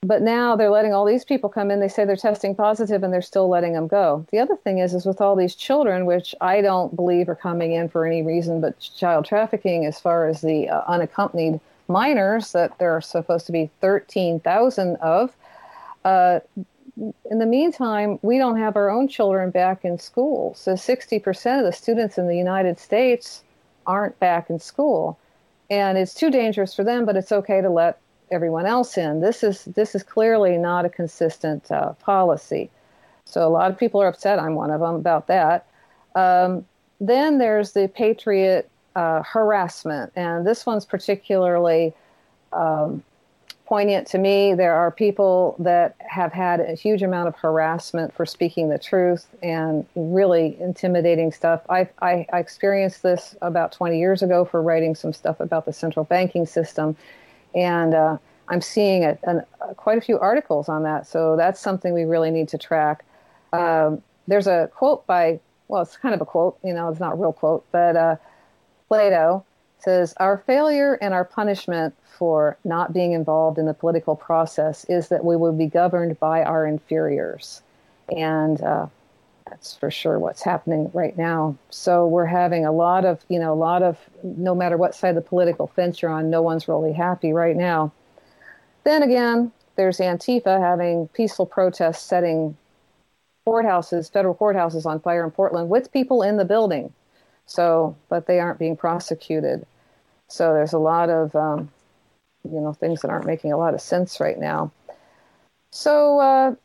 but 0.03 0.23
now 0.23 0.55
they're 0.55 0.71
letting 0.71 0.93
all 0.93 1.05
these 1.05 1.23
people 1.23 1.49
come 1.49 1.69
in 1.69 1.79
they 1.79 1.87
say 1.87 2.05
they're 2.05 2.15
testing 2.15 2.55
positive 2.55 3.03
and 3.03 3.13
they're 3.13 3.21
still 3.21 3.47
letting 3.47 3.73
them 3.73 3.87
go 3.87 4.25
the 4.31 4.39
other 4.39 4.55
thing 4.55 4.79
is 4.79 4.93
is 4.93 5.05
with 5.05 5.21
all 5.21 5.35
these 5.35 5.55
children 5.55 6.05
which 6.05 6.33
i 6.41 6.61
don't 6.61 6.95
believe 6.95 7.29
are 7.29 7.35
coming 7.35 7.73
in 7.73 7.87
for 7.87 8.05
any 8.05 8.23
reason 8.23 8.59
but 8.61 8.79
child 8.79 9.25
trafficking 9.25 9.85
as 9.85 9.99
far 9.99 10.27
as 10.27 10.41
the 10.41 10.67
uh, 10.69 10.81
unaccompanied 10.87 11.59
minors 11.91 12.51
that 12.53 12.77
there 12.79 12.91
are 12.95 13.01
supposed 13.01 13.45
to 13.47 13.51
be 13.51 13.69
13,000 13.81 14.95
of 14.97 15.35
uh, 16.03 16.39
in 17.29 17.39
the 17.39 17.45
meantime, 17.45 18.19
we 18.21 18.37
don't 18.37 18.57
have 18.57 18.75
our 18.75 18.89
own 18.89 19.07
children 19.07 19.49
back 19.49 19.85
in 19.85 19.97
school. 19.97 20.53
So 20.55 20.73
60% 20.73 21.59
of 21.59 21.65
the 21.65 21.71
students 21.71 22.17
in 22.17 22.27
the 22.27 22.37
United 22.37 22.79
States 22.79 23.43
aren't 23.87 24.19
back 24.19 24.49
in 24.49 24.59
school. 24.59 25.17
And 25.69 25.97
it's 25.97 26.13
too 26.13 26.29
dangerous 26.29 26.75
for 26.75 26.83
them, 26.83 27.05
but 27.05 27.15
it's 27.15 27.31
okay 27.31 27.61
to 27.61 27.69
let 27.69 27.99
everyone 28.29 28.65
else 28.65 28.97
in. 28.97 29.21
This 29.21 29.43
is 29.43 29.65
this 29.65 29.95
is 29.95 30.03
clearly 30.03 30.57
not 30.57 30.85
a 30.85 30.89
consistent 30.89 31.71
uh, 31.71 31.93
policy. 31.93 32.69
So 33.25 33.47
a 33.47 33.49
lot 33.49 33.71
of 33.71 33.77
people 33.77 34.01
are 34.01 34.07
upset. 34.07 34.39
I'm 34.39 34.55
one 34.55 34.71
of 34.71 34.81
them 34.81 34.95
about 34.95 35.27
that. 35.27 35.65
Um, 36.15 36.65
then 36.99 37.37
there's 37.37 37.71
the 37.71 37.87
patriot 37.87 38.69
uh, 38.95 39.23
harassment, 39.23 40.11
and 40.15 40.45
this 40.45 40.65
one's 40.65 40.85
particularly 40.85 41.93
um, 42.53 43.03
poignant 43.65 44.05
to 44.07 44.17
me. 44.17 44.53
There 44.53 44.73
are 44.73 44.91
people 44.91 45.55
that 45.59 45.95
have 45.99 46.33
had 46.33 46.59
a 46.59 46.73
huge 46.73 47.01
amount 47.01 47.29
of 47.29 47.35
harassment 47.35 48.13
for 48.13 48.25
speaking 48.25 48.67
the 48.67 48.77
truth 48.77 49.27
and 49.41 49.85
really 49.95 50.57
intimidating 50.59 51.31
stuff. 51.31 51.61
I, 51.69 51.87
I, 52.01 52.25
I 52.33 52.39
experienced 52.39 53.01
this 53.01 53.33
about 53.41 53.71
20 53.71 53.97
years 53.97 54.21
ago 54.21 54.43
for 54.43 54.61
writing 54.61 54.93
some 54.93 55.13
stuff 55.13 55.39
about 55.39 55.65
the 55.65 55.71
central 55.71 56.03
banking 56.03 56.45
system, 56.45 56.97
and 57.55 57.93
uh, 57.93 58.17
I'm 58.49 58.59
seeing 58.59 59.05
a, 59.05 59.17
a, 59.23 59.73
quite 59.75 59.97
a 59.97 60.01
few 60.01 60.19
articles 60.19 60.67
on 60.67 60.83
that. 60.83 61.07
So 61.07 61.37
that's 61.37 61.59
something 61.59 61.93
we 61.93 62.03
really 62.03 62.29
need 62.29 62.49
to 62.49 62.57
track. 62.57 63.05
Um, 63.53 64.03
there's 64.27 64.47
a 64.47 64.69
quote 64.75 65.07
by, 65.07 65.39
well, 65.69 65.81
it's 65.81 65.95
kind 65.95 66.13
of 66.13 66.19
a 66.19 66.25
quote, 66.25 66.59
you 66.61 66.73
know, 66.73 66.89
it's 66.89 66.99
not 66.99 67.13
a 67.13 67.15
real 67.15 67.31
quote, 67.31 67.65
but 67.71 67.95
uh, 67.95 68.15
Plato 68.91 69.45
says, 69.79 70.13
Our 70.17 70.39
failure 70.39 70.95
and 70.95 71.13
our 71.13 71.23
punishment 71.23 71.95
for 72.03 72.57
not 72.65 72.91
being 72.91 73.13
involved 73.13 73.57
in 73.57 73.65
the 73.65 73.73
political 73.73 74.17
process 74.17 74.83
is 74.89 75.07
that 75.07 75.23
we 75.23 75.37
will 75.37 75.53
be 75.53 75.67
governed 75.67 76.19
by 76.19 76.43
our 76.43 76.67
inferiors. 76.67 77.61
And 78.13 78.61
uh, 78.61 78.87
that's 79.47 79.77
for 79.77 79.91
sure 79.91 80.19
what's 80.19 80.43
happening 80.43 80.91
right 80.93 81.17
now. 81.17 81.55
So 81.69 82.05
we're 82.05 82.25
having 82.25 82.65
a 82.65 82.73
lot 82.73 83.05
of, 83.05 83.23
you 83.29 83.39
know, 83.39 83.53
a 83.53 83.55
lot 83.55 83.81
of, 83.81 83.97
no 84.23 84.53
matter 84.53 84.75
what 84.75 84.93
side 84.93 85.15
of 85.15 85.23
the 85.23 85.29
political 85.29 85.67
fence 85.67 86.01
you're 86.01 86.11
on, 86.11 86.29
no 86.29 86.41
one's 86.41 86.67
really 86.67 86.91
happy 86.91 87.31
right 87.31 87.55
now. 87.55 87.93
Then 88.83 89.03
again, 89.03 89.53
there's 89.77 89.99
Antifa 89.99 90.59
having 90.59 91.07
peaceful 91.13 91.45
protests 91.45 92.01
setting 92.03 92.57
courthouses, 93.47 94.11
federal 94.11 94.35
courthouses 94.35 94.85
on 94.85 94.99
fire 94.99 95.23
in 95.23 95.31
Portland 95.31 95.69
with 95.69 95.93
people 95.93 96.23
in 96.23 96.35
the 96.35 96.43
building. 96.43 96.91
So, 97.51 97.97
but 98.07 98.27
they 98.27 98.39
aren't 98.39 98.59
being 98.59 98.77
prosecuted. 98.77 99.65
So 100.29 100.53
there's 100.53 100.71
a 100.71 100.79
lot 100.79 101.09
of, 101.09 101.35
um, 101.35 101.69
you 102.49 102.61
know, 102.61 102.71
things 102.71 103.01
that 103.01 103.11
aren't 103.11 103.25
making 103.25 103.51
a 103.51 103.57
lot 103.57 103.73
of 103.73 103.81
sense 103.81 104.21
right 104.21 104.39
now. 104.39 104.71
So 105.71 106.19
uh, 106.19 106.55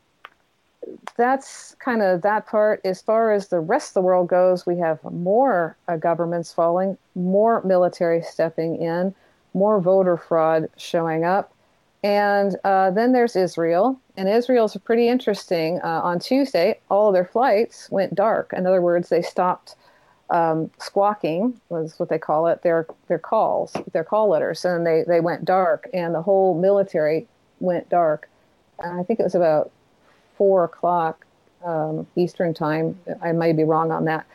that's 1.17 1.75
kind 1.79 2.01
of 2.01 2.21
that 2.21 2.47
part. 2.47 2.79
As 2.85 3.01
far 3.01 3.33
as 3.33 3.49
the 3.49 3.59
rest 3.59 3.89
of 3.89 3.93
the 3.95 4.01
world 4.01 4.29
goes, 4.29 4.65
we 4.65 4.77
have 4.77 5.03
more 5.03 5.75
uh, 5.89 5.97
governments 5.97 6.53
falling, 6.53 6.97
more 7.15 7.61
military 7.63 8.21
stepping 8.21 8.81
in, 8.81 9.13
more 9.53 9.81
voter 9.81 10.15
fraud 10.15 10.69
showing 10.77 11.25
up. 11.25 11.53
And 12.01 12.55
uh, 12.63 12.91
then 12.91 13.11
there's 13.11 13.35
Israel. 13.35 13.99
And 14.15 14.29
Israel's 14.29 14.77
pretty 14.77 15.09
interesting. 15.09 15.81
Uh, 15.83 15.99
on 16.01 16.19
Tuesday, 16.19 16.79
all 16.89 17.09
of 17.09 17.13
their 17.13 17.25
flights 17.25 17.91
went 17.91 18.15
dark. 18.15 18.53
In 18.55 18.65
other 18.65 18.81
words, 18.81 19.09
they 19.09 19.21
stopped 19.21 19.75
um, 20.29 20.69
squawking 20.79 21.59
was 21.69 21.97
what 21.99 22.09
they 22.09 22.19
call 22.19 22.47
it. 22.47 22.61
Their 22.61 22.87
their 23.07 23.19
calls, 23.19 23.73
their 23.93 24.03
call 24.03 24.29
letters, 24.29 24.65
and 24.65 24.85
they 24.85 25.03
they 25.07 25.19
went 25.19 25.45
dark, 25.45 25.89
and 25.93 26.13
the 26.13 26.21
whole 26.21 26.59
military 26.59 27.27
went 27.59 27.89
dark. 27.89 28.29
And 28.79 28.99
I 28.99 29.03
think 29.03 29.19
it 29.19 29.23
was 29.23 29.35
about 29.35 29.71
four 30.37 30.65
o'clock 30.65 31.25
um, 31.65 32.05
Eastern 32.15 32.53
time. 32.53 32.99
I 33.21 33.31
may 33.31 33.53
be 33.53 33.63
wrong 33.63 33.91
on 33.91 34.05
that. 34.05 34.25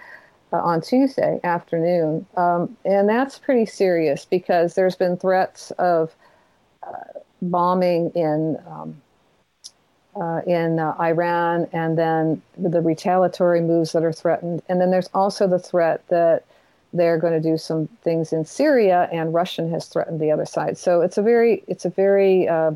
Uh, 0.54 0.58
on 0.58 0.82
Tuesday 0.82 1.40
afternoon, 1.44 2.26
um, 2.36 2.76
and 2.84 3.08
that's 3.08 3.38
pretty 3.38 3.64
serious 3.64 4.26
because 4.26 4.74
there's 4.74 4.94
been 4.94 5.16
threats 5.16 5.70
of 5.78 6.14
uh, 6.82 7.20
bombing 7.40 8.10
in 8.10 8.58
um, 8.66 9.00
uh, 10.14 10.40
in 10.46 10.78
uh, 10.78 10.94
Iran, 11.00 11.66
and 11.72 11.96
then 11.96 12.42
the 12.58 12.80
retaliatory 12.80 13.60
moves 13.60 13.92
that 13.92 14.04
are 14.04 14.12
threatened. 14.12 14.62
And 14.68 14.80
then 14.80 14.90
there's 14.90 15.08
also 15.14 15.46
the 15.46 15.58
threat 15.58 16.06
that 16.08 16.44
they're 16.92 17.18
going 17.18 17.32
to 17.32 17.40
do 17.40 17.56
some 17.56 17.86
things 18.02 18.32
in 18.32 18.44
Syria, 18.44 19.08
and 19.12 19.32
Russian 19.32 19.70
has 19.70 19.86
threatened 19.86 20.20
the 20.20 20.30
other 20.30 20.44
side. 20.44 20.76
So 20.76 21.00
it's 21.00 21.16
a 21.16 21.22
very 21.22 21.64
it's 21.66 21.84
a 21.84 21.90
very 21.90 22.46
uh, 22.48 22.72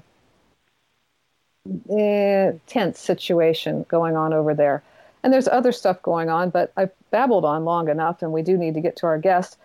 eh, 1.90 2.52
tense 2.66 2.98
situation 2.98 3.84
going 3.88 4.16
on 4.16 4.32
over 4.32 4.54
there. 4.54 4.82
And 5.22 5.32
there's 5.32 5.48
other 5.48 5.72
stuff 5.72 6.00
going 6.02 6.30
on, 6.30 6.50
but 6.50 6.72
I've 6.76 6.92
babbled 7.10 7.44
on 7.44 7.64
long 7.64 7.88
enough, 7.88 8.22
and 8.22 8.32
we 8.32 8.42
do 8.42 8.56
need 8.56 8.74
to 8.74 8.80
get 8.80 8.96
to 8.96 9.06
our 9.06 9.18
guest. 9.18 9.58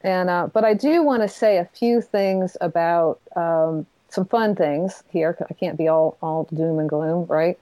And 0.00 0.28
uh, 0.28 0.48
but 0.52 0.64
I 0.64 0.74
do 0.74 1.02
want 1.02 1.22
to 1.22 1.28
say 1.28 1.58
a 1.58 1.66
few 1.66 2.00
things 2.00 2.56
about 2.60 3.20
um, 3.36 3.86
some 4.16 4.24
fun 4.24 4.56
things 4.56 5.04
here. 5.10 5.36
I 5.48 5.54
can't 5.54 5.78
be 5.78 5.86
all 5.86 6.16
all 6.20 6.48
doom 6.52 6.80
and 6.80 6.88
gloom, 6.88 7.26
right? 7.26 7.58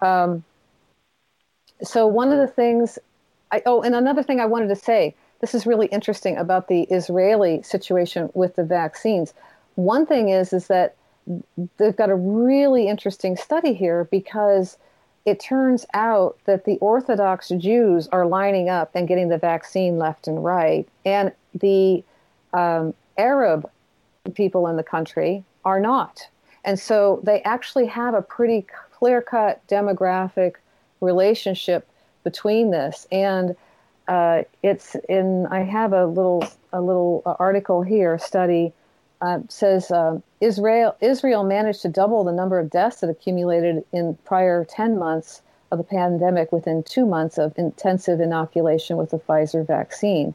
Um, 0.00 0.44
so 1.82 2.06
one 2.06 2.30
of 2.30 2.38
the 2.38 2.46
things, 2.46 2.98
I, 3.50 3.62
oh, 3.66 3.82
and 3.82 3.94
another 3.94 4.22
thing 4.22 4.38
I 4.38 4.46
wanted 4.46 4.68
to 4.68 4.76
say. 4.76 5.16
This 5.40 5.54
is 5.54 5.66
really 5.66 5.88
interesting 5.88 6.38
about 6.38 6.68
the 6.68 6.82
Israeli 6.84 7.60
situation 7.62 8.30
with 8.32 8.56
the 8.56 8.64
vaccines. 8.64 9.34
One 9.74 10.06
thing 10.06 10.30
is 10.30 10.52
is 10.52 10.68
that 10.68 10.94
they've 11.76 11.96
got 11.96 12.08
a 12.08 12.14
really 12.14 12.86
interesting 12.88 13.36
study 13.36 13.74
here 13.74 14.04
because 14.10 14.78
it 15.26 15.40
turns 15.40 15.84
out 15.92 16.38
that 16.44 16.64
the 16.64 16.78
Orthodox 16.78 17.50
Jews 17.58 18.08
are 18.08 18.26
lining 18.26 18.68
up 18.68 18.90
and 18.94 19.08
getting 19.08 19.28
the 19.28 19.38
vaccine 19.38 19.98
left 19.98 20.28
and 20.28 20.42
right, 20.44 20.88
and 21.04 21.32
the 21.54 22.04
um, 22.52 22.94
Arab 23.18 23.68
people 24.34 24.66
in 24.68 24.76
the 24.76 24.82
country 24.82 25.44
are 25.64 25.80
not. 25.80 26.28
And 26.64 26.78
so 26.78 27.20
they 27.22 27.42
actually 27.42 27.86
have 27.86 28.14
a 28.14 28.22
pretty 28.22 28.66
clear 28.92 29.20
cut 29.20 29.66
demographic 29.68 30.54
relationship 31.00 31.88
between 32.22 32.70
this. 32.70 33.06
And 33.12 33.56
uh, 34.08 34.42
it's 34.62 34.96
in, 35.08 35.46
I 35.46 35.60
have 35.60 35.92
a 35.92 36.06
little, 36.06 36.44
a 36.72 36.80
little 36.80 37.22
article 37.38 37.82
here, 37.82 38.18
study 38.18 38.72
uh, 39.20 39.40
says 39.48 39.90
uh, 39.90 40.20
Israel, 40.40 40.96
Israel 41.00 41.44
managed 41.44 41.82
to 41.82 41.88
double 41.88 42.24
the 42.24 42.32
number 42.32 42.58
of 42.58 42.68
deaths 42.70 43.00
that 43.00 43.08
accumulated 43.08 43.84
in 43.92 44.18
prior 44.24 44.64
10 44.64 44.98
months 44.98 45.40
of 45.70 45.78
the 45.78 45.84
pandemic 45.84 46.52
within 46.52 46.82
two 46.82 47.06
months 47.06 47.38
of 47.38 47.56
intensive 47.56 48.20
inoculation 48.20 48.96
with 48.96 49.10
the 49.10 49.18
Pfizer 49.18 49.66
vaccine. 49.66 50.34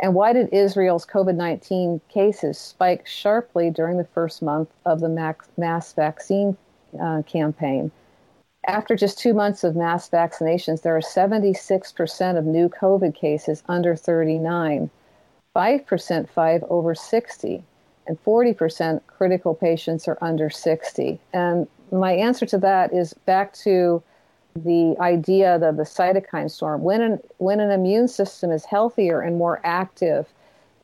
And 0.00 0.14
why 0.14 0.32
did 0.32 0.48
Israel's 0.48 1.04
COVID 1.04 1.36
19 1.36 2.00
cases 2.08 2.58
spike 2.58 3.06
sharply 3.06 3.70
during 3.70 3.98
the 3.98 4.04
first 4.04 4.40
month 4.42 4.70
of 4.86 5.00
the 5.00 5.36
mass 5.56 5.92
vaccine 5.92 6.56
uh, 7.00 7.22
campaign? 7.22 7.92
After 8.66 8.96
just 8.96 9.18
two 9.18 9.34
months 9.34 9.62
of 9.62 9.76
mass 9.76 10.08
vaccinations, 10.08 10.82
there 10.82 10.96
are 10.96 11.00
76% 11.00 12.38
of 12.38 12.44
new 12.44 12.68
COVID 12.68 13.14
cases 13.14 13.62
under 13.68 13.94
39, 13.94 14.90
5% 15.54 16.28
5 16.28 16.64
over 16.68 16.94
60, 16.94 17.64
and 18.06 18.24
40% 18.24 19.00
critical 19.06 19.54
patients 19.54 20.08
are 20.08 20.18
under 20.20 20.48
60. 20.50 21.20
And 21.32 21.68
my 21.92 22.12
answer 22.12 22.46
to 22.46 22.58
that 22.58 22.92
is 22.94 23.14
back 23.26 23.52
to 23.64 24.02
the 24.54 24.96
idea 25.00 25.54
of 25.56 25.76
the 25.76 25.84
cytokine 25.84 26.50
storm. 26.50 26.82
When 26.82 27.00
an, 27.00 27.20
when 27.38 27.60
an 27.60 27.70
immune 27.70 28.08
system 28.08 28.50
is 28.50 28.64
healthier 28.64 29.20
and 29.20 29.36
more 29.36 29.60
active, 29.64 30.26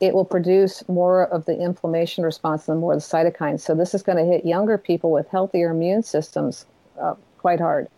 it 0.01 0.15
will 0.15 0.25
produce 0.25 0.87
more 0.89 1.27
of 1.29 1.47
the 1.47 1.59
inflammation 1.59 2.23
response 2.25 2.69
and 2.69 2.81
more 2.81 2.95
of 2.95 3.01
the 3.01 3.07
cytokines. 3.07 3.61
So 3.61 3.75
this 3.75 3.95
is 3.95 4.03
going 4.03 4.19
to 4.19 4.25
hit 4.25 4.45
younger 4.45 4.79
people 4.79 5.11
with 5.11 5.29
healthier 5.29 5.71
immune 5.71 6.03
systems 6.03 6.67
uh, 7.01 7.15
quite 7.39 7.61
hard. 7.61 7.89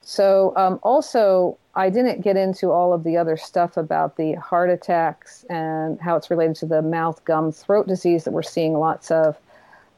So 0.00 0.52
um, 0.56 0.78
also, 0.82 1.58
I 1.74 1.90
didn't 1.90 2.22
get 2.22 2.36
into 2.36 2.70
all 2.70 2.92
of 2.92 3.04
the 3.04 3.16
other 3.16 3.36
stuff 3.36 3.76
about 3.76 4.16
the 4.16 4.34
heart 4.34 4.70
attacks 4.70 5.44
and 5.50 6.00
how 6.00 6.16
it's 6.16 6.30
related 6.30 6.56
to 6.56 6.66
the 6.66 6.82
mouth, 6.82 7.24
gum, 7.24 7.52
throat 7.52 7.86
disease 7.86 8.24
that 8.24 8.32
we're 8.32 8.42
seeing 8.42 8.74
lots 8.74 9.10
of. 9.10 9.36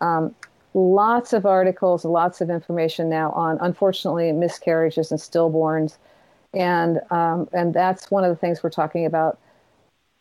Um, 0.00 0.35
lots 0.74 1.33
of 1.33 1.46
articles, 1.46 2.04
lots 2.04 2.40
of 2.40 2.50
information 2.50 3.09
now 3.09 3.30
on, 3.33 3.59
unfortunately, 3.61 4.33
miscarriages 4.33 5.11
and 5.11 5.20
stillborns, 5.20 5.96
and 6.54 7.00
um, 7.11 7.48
and 7.52 7.74
that's 7.74 8.11
one 8.11 8.24
of 8.24 8.30
the 8.30 8.37
things 8.37 8.62
we're 8.62 8.70
talking 8.70 9.06
about. 9.06 9.38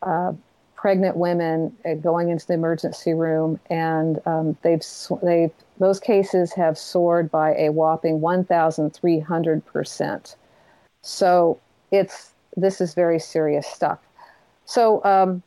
Uh, 0.02 0.32
pregnant 0.80 1.14
women 1.14 1.76
uh, 1.84 1.92
going 1.92 2.30
into 2.30 2.46
the 2.46 2.54
emergency 2.54 3.12
room, 3.12 3.60
and 3.68 4.18
um, 4.26 4.56
they've 4.62 4.82
they 5.22 5.50
those 5.78 6.00
cases 6.00 6.52
have 6.54 6.78
soared 6.78 7.30
by 7.30 7.54
a 7.56 7.70
whopping 7.70 8.20
1,300 8.20 9.66
percent. 9.66 10.36
So 11.02 11.60
it's 11.90 12.32
this 12.56 12.80
is 12.80 12.94
very 12.94 13.18
serious 13.18 13.66
stuff. 13.66 13.98
So 14.64 15.04
um, 15.04 15.42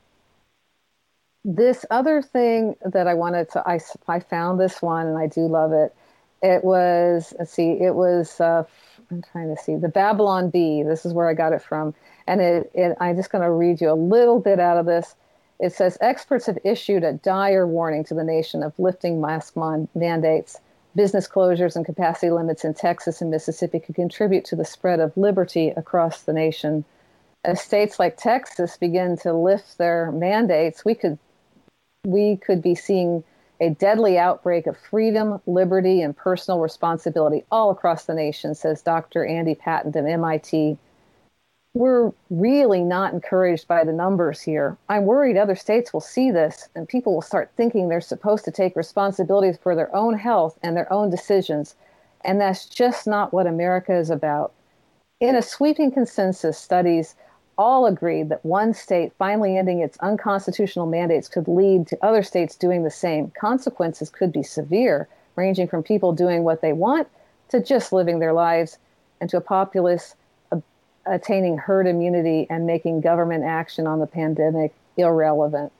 this 1.46 1.86
other 1.92 2.22
thing 2.22 2.76
that 2.86 3.08
I 3.08 3.14
wanted 3.14 3.52
to, 3.52 3.68
I, 3.68 3.80
I 4.08 4.20
found 4.20 4.60
this 4.60 4.82
one 4.82 5.08
and 5.08 5.18
I 5.18 5.28
do 5.28 5.42
love 5.42 5.74
it. 5.74 5.94
It 6.42 6.64
was, 6.64 7.34
let's 7.38 7.52
see, 7.54 7.72
it 7.72 7.96
was, 7.96 8.40
uh, 8.40 8.64
I'm 9.12 9.22
trying 9.32 9.56
to 9.56 9.62
see, 9.62 9.76
the 9.76 9.90
Babylon 9.90 10.50
Bee. 10.50 10.84
This 10.84 11.06
is 11.06 11.14
where 11.14 11.30
I 11.30 11.34
got 11.34 11.54
it 11.54 11.62
from. 11.62 11.94
And 12.28 12.42
it, 12.42 12.72
it 12.74 12.98
I'm 13.00 13.16
just 13.16 13.32
going 13.32 13.44
to 13.44 13.52
read 13.52 13.82
you 13.82 13.90
a 13.90 13.94
little 13.94 14.40
bit 14.40 14.60
out 14.60 14.78
of 14.78 14.86
this. 14.86 15.16
It 15.60 15.74
says 15.74 15.98
experts 16.02 16.46
have 16.48 16.58
issued 16.64 17.04
a 17.04 17.14
dire 17.14 17.68
warning 17.68 18.04
to 18.06 18.14
the 18.14 18.24
nation 18.24 18.64
of 18.64 18.78
lifting 18.80 19.22
mask 19.22 19.56
mandates. 19.96 20.60
Business 20.96 21.28
closures 21.28 21.76
and 21.76 21.86
capacity 21.86 22.32
limits 22.32 22.64
in 22.64 22.74
Texas 22.74 23.22
and 23.22 23.32
Mississippi 23.32 23.80
could 23.80 23.96
contribute 23.96 24.46
to 24.46 24.56
the 24.56 24.66
spread 24.66 25.00
of 25.00 25.16
liberty 25.18 25.70
across 25.70 26.22
the 26.22 26.34
nation. 26.34 26.86
As 27.46 27.62
states 27.62 28.00
like 28.00 28.18
Texas 28.18 28.78
begin 28.78 29.18
to 29.18 29.34
lift 29.34 29.78
their 29.78 30.12
mandates, 30.12 30.86
we 30.86 30.96
could 30.96 31.18
we 32.06 32.38
could 32.38 32.62
be 32.62 32.76
seeing 32.76 33.24
a 33.62 33.70
deadly 33.70 34.18
outbreak 34.18 34.68
of 34.68 34.78
freedom, 34.78 35.40
liberty, 35.46 36.02
and 36.02 36.16
personal 36.16 36.60
responsibility 36.60 37.46
all 37.52 37.72
across 37.72 38.06
the 38.06 38.14
nation, 38.14 38.56
says 38.56 38.82
Dr. 38.82 39.26
Andy 39.26 39.56
Patton 39.56 39.98
of 39.98 40.06
MIT 40.06 40.78
we're 41.74 42.12
really 42.30 42.84
not 42.84 43.14
encouraged 43.14 43.68
by 43.68 43.84
the 43.84 43.94
numbers 43.94 44.42
here. 44.42 44.78
I'm 44.90 45.06
worried 45.06 45.38
other 45.38 45.56
states 45.56 45.92
will 45.92 46.02
see 46.02 46.30
this 46.30 46.70
and 46.76 46.88
people 46.88 47.16
will 47.16 47.22
start 47.22 47.52
thinking 47.58 47.90
they're 47.90 48.02
supposed 48.02 48.46
to 48.46 48.52
take 48.52 48.76
responsibilities 48.76 49.58
for 49.62 49.76
their 49.76 49.94
own 49.96 50.18
health 50.18 50.60
and 50.62 50.78
their 50.78 50.92
own 50.94 51.10
decisions. 51.10 51.76
And 52.22 52.40
that's 52.40 52.68
just 52.68 53.08
not 53.08 53.34
what 53.34 53.48
America 53.48 53.96
is 53.96 54.12
about. 54.12 54.54
In 55.20 55.36
a 55.36 55.42
sweeping 55.42 55.92
consensus, 55.92 56.60
studies 56.60 57.16
all 57.58 57.86
agreed 57.86 58.30
that 58.30 58.44
one 58.46 58.74
state 58.74 59.12
finally 59.18 59.58
ending 59.58 59.80
its 59.80 59.98
unconstitutional 60.00 60.86
mandates 60.86 61.28
could 61.28 61.48
lead 61.48 61.88
to 61.88 61.98
other 62.04 62.24
states 62.24 62.56
doing 62.56 62.84
the 62.84 62.92
same. 62.92 63.32
Consequences 63.40 64.10
could 64.10 64.32
be 64.32 64.44
severe, 64.44 65.08
ranging 65.36 65.68
from 65.68 65.84
people 65.84 66.14
doing 66.14 66.44
what 66.44 66.62
they 66.62 66.74
want 66.74 67.08
to 67.50 67.62
just 67.62 67.94
living 67.94 68.20
their 68.20 68.34
lives 68.34 68.78
and 69.22 69.30
to 69.30 69.38
a 69.38 69.42
populace 69.42 70.16
attaining 71.06 71.58
herd 71.58 71.88
immunity 71.88 72.48
and 72.50 72.66
making 72.66 73.02
government 73.02 73.44
action 73.44 73.88
on 73.88 74.00
the 74.00 74.08
pandemic 74.08 74.74
irrelevant. 74.98 75.72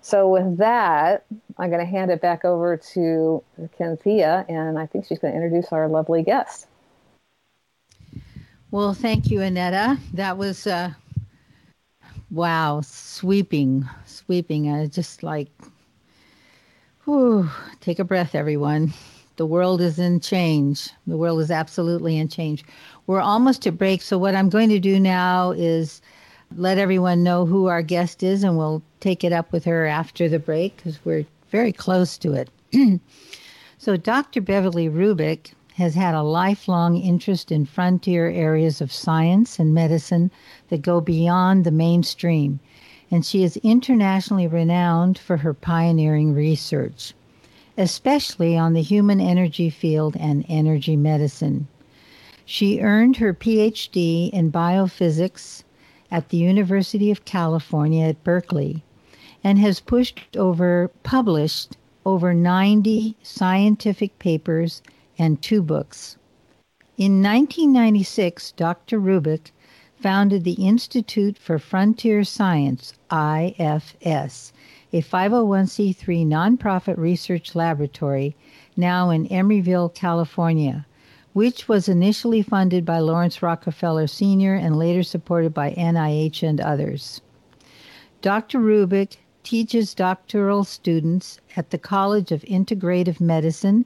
So, 0.00 0.28
with 0.28 0.58
that, 0.58 1.24
I'm 1.56 1.70
going 1.70 1.80
to 1.80 1.90
hand 1.90 2.10
it 2.10 2.20
back 2.20 2.44
over 2.44 2.76
to 2.76 3.42
Kynthia, 3.78 4.44
and 4.50 4.78
I 4.78 4.84
think 4.84 5.06
she's 5.06 5.18
going 5.18 5.32
to 5.32 5.42
introduce 5.42 5.72
our 5.72 5.88
lovely 5.88 6.22
guest. 6.22 6.66
Well, 8.70 8.92
thank 8.92 9.30
you, 9.30 9.40
Annetta. 9.40 9.98
That 10.12 10.36
was, 10.36 10.66
uh, 10.66 10.92
wow, 12.34 12.80
sweeping, 12.82 13.88
sweeping. 14.06 14.68
Uh, 14.68 14.86
just 14.86 15.22
like, 15.22 15.48
whew, 17.04 17.48
take 17.80 17.98
a 17.98 18.04
breath, 18.04 18.34
everyone. 18.34 18.92
The 19.36 19.46
world 19.46 19.80
is 19.80 19.98
in 19.98 20.20
change. 20.20 20.90
The 21.06 21.16
world 21.16 21.40
is 21.40 21.50
absolutely 21.50 22.18
in 22.18 22.28
change. 22.28 22.64
We're 23.06 23.20
almost 23.20 23.62
to 23.62 23.72
break, 23.72 24.02
so 24.02 24.18
what 24.18 24.34
I'm 24.34 24.48
going 24.48 24.68
to 24.70 24.78
do 24.78 25.00
now 25.00 25.52
is 25.52 26.00
let 26.56 26.78
everyone 26.78 27.22
know 27.22 27.46
who 27.46 27.66
our 27.66 27.82
guest 27.82 28.22
is, 28.22 28.44
and 28.44 28.56
we'll 28.56 28.82
take 29.00 29.24
it 29.24 29.32
up 29.32 29.52
with 29.52 29.64
her 29.64 29.86
after 29.86 30.28
the 30.28 30.38
break 30.38 30.76
because 30.76 31.04
we're 31.04 31.26
very 31.50 31.72
close 31.72 32.16
to 32.18 32.34
it. 32.34 32.50
so, 33.78 33.96
Dr. 33.96 34.40
Beverly 34.40 34.88
Rubik 34.88 35.52
has 35.74 35.96
had 35.96 36.14
a 36.14 36.22
lifelong 36.22 36.96
interest 36.96 37.50
in 37.50 37.64
frontier 37.64 38.30
areas 38.30 38.80
of 38.80 38.92
science 38.92 39.58
and 39.58 39.74
medicine 39.74 40.30
that 40.68 40.82
go 40.82 41.00
beyond 41.00 41.64
the 41.64 41.70
mainstream, 41.72 42.60
and 43.10 43.26
she 43.26 43.42
is 43.42 43.56
internationally 43.58 44.46
renowned 44.46 45.18
for 45.18 45.38
her 45.38 45.52
pioneering 45.52 46.32
research, 46.32 47.12
especially 47.76 48.56
on 48.56 48.72
the 48.72 48.82
human 48.82 49.20
energy 49.20 49.68
field 49.68 50.16
and 50.16 50.44
energy 50.48 50.94
medicine. 50.94 51.66
She 52.44 52.80
earned 52.80 53.16
her 53.16 53.34
PhD 53.34 54.30
in 54.30 54.52
biophysics 54.52 55.64
at 56.08 56.28
the 56.28 56.36
University 56.36 57.10
of 57.10 57.24
California 57.24 58.06
at 58.06 58.22
Berkeley 58.22 58.84
and 59.42 59.58
has 59.58 59.80
pushed 59.80 60.36
over 60.36 60.92
published 61.02 61.76
over 62.06 62.32
90 62.32 63.16
scientific 63.24 64.16
papers 64.20 64.80
and 65.18 65.40
two 65.40 65.62
books. 65.62 66.16
In 66.96 67.22
1996, 67.22 68.52
Dr. 68.52 69.00
Rubik 69.00 69.50
founded 70.00 70.44
the 70.44 70.52
Institute 70.52 71.38
for 71.38 71.58
Frontier 71.58 72.24
Science, 72.24 72.92
IFS, 73.10 74.52
a 74.92 75.02
501c3 75.02 76.26
nonprofit 76.26 76.96
research 76.98 77.54
laboratory 77.54 78.36
now 78.76 79.10
in 79.10 79.26
Emeryville, 79.28 79.94
California, 79.94 80.86
which 81.32 81.68
was 81.68 81.88
initially 81.88 82.42
funded 82.42 82.84
by 82.84 82.98
Laurance 82.98 83.42
Rockefeller 83.42 84.06
Sr. 84.06 84.54
and 84.54 84.78
later 84.78 85.02
supported 85.02 85.52
by 85.52 85.72
NIH 85.72 86.42
and 86.42 86.60
others. 86.60 87.20
Dr. 88.22 88.60
Rubik 88.60 89.16
teaches 89.42 89.94
doctoral 89.94 90.64
students 90.64 91.40
at 91.56 91.70
the 91.70 91.78
College 91.78 92.30
of 92.30 92.42
Integrative 92.42 93.20
Medicine 93.20 93.84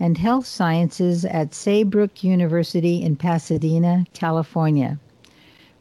and 0.00 0.18
Health 0.18 0.46
Sciences 0.46 1.24
at 1.24 1.54
Saybrook 1.54 2.22
University 2.22 3.02
in 3.02 3.16
Pasadena, 3.16 4.04
California. 4.14 4.98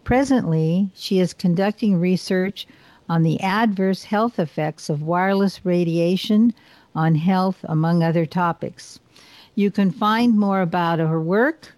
Presently, 0.03 0.89
she 0.93 1.19
is 1.19 1.33
conducting 1.33 1.99
research 1.99 2.67
on 3.09 3.23
the 3.23 3.39
adverse 3.41 4.03
health 4.03 4.39
effects 4.39 4.89
of 4.89 5.01
wireless 5.01 5.65
radiation 5.65 6.53
on 6.95 7.15
health, 7.15 7.57
among 7.63 8.03
other 8.03 8.25
topics. 8.25 8.99
You 9.55 9.71
can 9.71 9.91
find 9.91 10.37
more 10.37 10.61
about 10.61 10.99
her 10.99 11.21
work 11.21 11.73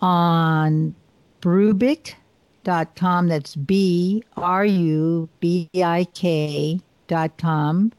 on 0.00 0.94
brubik.com. 1.40 3.28
That's 3.28 3.56
B 3.56 4.22
R 4.36 4.64
U 4.64 5.28
B 5.40 5.68
I 5.74 6.06
K.com 6.14 7.92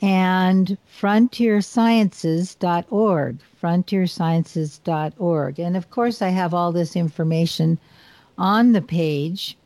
and 0.00 0.78
frontiersciences.org. 1.00 3.38
Frontiersciences.org. 3.62 5.58
And 5.58 5.76
of 5.76 5.90
course, 5.90 6.22
I 6.22 6.28
have 6.28 6.54
all 6.54 6.72
this 6.72 6.96
information 6.96 7.78
on 8.36 8.72
the 8.72 8.82
page. 8.82 9.56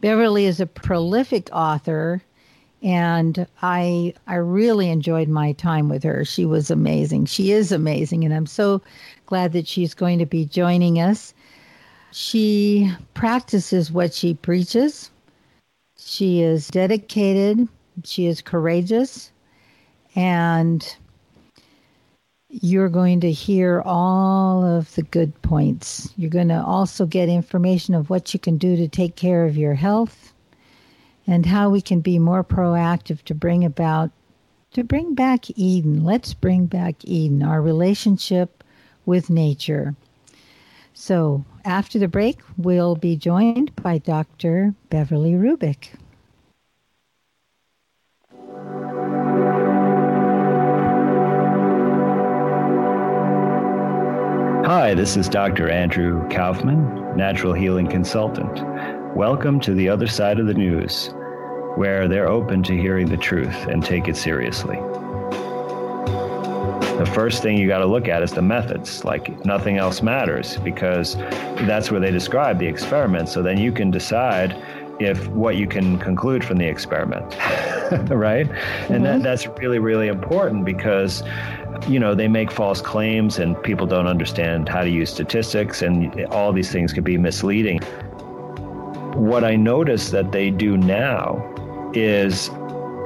Beverly 0.00 0.44
is 0.44 0.60
a 0.60 0.66
prolific 0.66 1.48
author 1.52 2.22
and 2.82 3.46
I 3.62 4.14
I 4.26 4.36
really 4.36 4.90
enjoyed 4.90 5.28
my 5.28 5.52
time 5.52 5.88
with 5.88 6.02
her. 6.04 6.24
She 6.24 6.44
was 6.44 6.70
amazing. 6.70 7.26
She 7.26 7.52
is 7.52 7.72
amazing, 7.72 8.24
and 8.24 8.34
I'm 8.34 8.46
so 8.46 8.82
glad 9.26 9.52
that 9.54 9.66
she's 9.66 9.94
going 9.94 10.18
to 10.18 10.26
be 10.26 10.44
joining 10.44 11.00
us. 11.00 11.32
She 12.12 12.92
practices 13.14 13.90
what 13.90 14.14
she 14.14 14.34
preaches. 14.34 15.10
She 15.98 16.42
is 16.42 16.68
dedicated. 16.68 17.66
She 18.04 18.26
is 18.26 18.42
courageous, 18.42 19.32
and 20.16 20.96
you're 22.48 22.88
going 22.88 23.20
to 23.20 23.30
hear 23.30 23.82
all 23.84 24.64
of 24.64 24.94
the 24.94 25.02
good 25.02 25.40
points. 25.42 26.12
You're 26.16 26.30
going 26.30 26.48
to 26.48 26.62
also 26.62 27.04
get 27.04 27.28
information 27.28 27.94
of 27.94 28.08
what 28.08 28.32
you 28.32 28.40
can 28.40 28.56
do 28.56 28.76
to 28.76 28.88
take 28.88 29.14
care 29.14 29.44
of 29.44 29.56
your 29.56 29.74
health 29.74 30.32
and 31.26 31.44
how 31.44 31.68
we 31.68 31.82
can 31.82 32.00
be 32.00 32.18
more 32.18 32.42
proactive 32.42 33.22
to 33.24 33.34
bring 33.34 33.64
about 33.64 34.10
to 34.72 34.84
bring 34.84 35.14
back 35.14 35.46
Eden. 35.56 36.04
Let's 36.04 36.34
bring 36.34 36.66
back 36.66 36.96
Eden, 37.04 37.42
our 37.42 37.62
relationship 37.62 38.62
with 39.06 39.30
nature. 39.30 39.94
So, 40.92 41.44
after 41.64 41.98
the 41.98 42.08
break, 42.08 42.40
we'll 42.56 42.96
be 42.96 43.16
joined 43.16 43.74
by 43.76 43.98
Dr. 43.98 44.74
Beverly 44.90 45.32
Rubik. 45.32 45.88
Hi, 54.66 54.94
this 54.94 55.16
is 55.16 55.28
Dr. 55.28 55.70
Andrew 55.70 56.28
Kaufman, 56.28 57.16
natural 57.16 57.52
healing 57.52 57.86
consultant. 57.86 58.50
Welcome 59.14 59.60
to 59.60 59.72
the 59.72 59.88
other 59.88 60.08
side 60.08 60.40
of 60.40 60.48
the 60.48 60.54
news, 60.54 61.10
where 61.76 62.08
they're 62.08 62.28
open 62.28 62.64
to 62.64 62.76
hearing 62.76 63.06
the 63.06 63.16
truth 63.16 63.54
and 63.68 63.84
take 63.84 64.08
it 64.08 64.16
seriously. 64.16 64.74
The 66.98 67.08
first 67.14 67.44
thing 67.44 67.58
you 67.58 67.68
got 67.68 67.78
to 67.78 67.86
look 67.86 68.08
at 68.08 68.24
is 68.24 68.32
the 68.32 68.42
methods. 68.42 69.04
Like 69.04 69.44
nothing 69.44 69.76
else 69.76 70.02
matters 70.02 70.56
because 70.56 71.14
that's 71.14 71.92
where 71.92 72.00
they 72.00 72.10
describe 72.10 72.58
the 72.58 72.66
experiment. 72.66 73.28
So 73.28 73.44
then 73.44 73.58
you 73.58 73.70
can 73.70 73.92
decide 73.92 74.60
if 74.98 75.28
what 75.28 75.54
you 75.56 75.68
can 75.68 75.98
conclude 75.98 76.44
from 76.44 76.58
the 76.58 76.66
experiment, 76.66 77.24
right? 78.10 78.48
Mm-hmm. 78.48 78.92
And 78.94 79.04
that, 79.04 79.14
mm-hmm. 79.14 79.22
that's 79.22 79.46
really, 79.46 79.78
really 79.78 80.08
important 80.08 80.64
because 80.64 81.22
you 81.88 81.98
know 81.98 82.14
they 82.14 82.28
make 82.28 82.50
false 82.50 82.80
claims 82.80 83.38
and 83.38 83.60
people 83.62 83.86
don't 83.86 84.06
understand 84.06 84.68
how 84.68 84.82
to 84.82 84.90
use 84.90 85.10
statistics 85.10 85.82
and 85.82 86.24
all 86.26 86.52
these 86.52 86.70
things 86.70 86.92
can 86.92 87.04
be 87.04 87.18
misleading 87.18 87.80
what 89.16 89.44
I 89.44 89.56
notice 89.56 90.10
that 90.10 90.30
they 90.30 90.50
do 90.50 90.76
now 90.76 91.42
is 91.94 92.50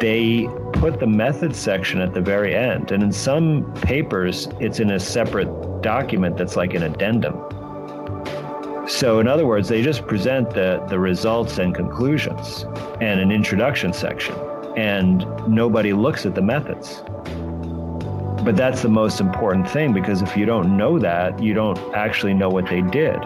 they 0.00 0.48
put 0.72 0.98
the 0.98 1.06
methods 1.06 1.56
section 1.56 2.00
at 2.00 2.14
the 2.14 2.20
very 2.20 2.54
end. 2.54 2.90
And 2.90 3.02
in 3.02 3.12
some 3.12 3.72
papers, 3.74 4.48
it's 4.58 4.80
in 4.80 4.90
a 4.90 4.98
separate 4.98 5.48
document 5.82 6.36
that's 6.36 6.56
like 6.56 6.74
an 6.74 6.82
addendum. 6.82 7.36
So, 8.88 9.20
in 9.20 9.28
other 9.28 9.46
words, 9.46 9.68
they 9.68 9.82
just 9.82 10.04
present 10.08 10.50
the, 10.50 10.84
the 10.88 10.98
results 10.98 11.58
and 11.58 11.72
conclusions 11.72 12.64
and 13.00 13.20
an 13.20 13.30
introduction 13.30 13.92
section, 13.92 14.34
and 14.76 15.24
nobody 15.46 15.92
looks 15.92 16.26
at 16.26 16.34
the 16.34 16.42
methods. 16.42 17.04
But 18.44 18.56
that's 18.56 18.82
the 18.82 18.88
most 18.88 19.20
important 19.20 19.68
thing 19.68 19.92
because 19.92 20.22
if 20.22 20.36
you 20.36 20.46
don't 20.46 20.76
know 20.76 20.98
that, 20.98 21.42
you 21.42 21.52
don't 21.52 21.78
actually 21.94 22.34
know 22.34 22.48
what 22.48 22.68
they 22.68 22.80
did. 22.80 23.20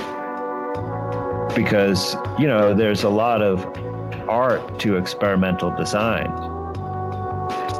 Because, 1.55 2.17
you 2.39 2.49
know, 2.49 2.75
there's 2.75 3.05
a 3.05 3.09
lot 3.09 3.41
of 3.41 3.65
art 4.29 4.81
to 4.81 4.97
experimental 4.97 5.75
design. 5.77 6.27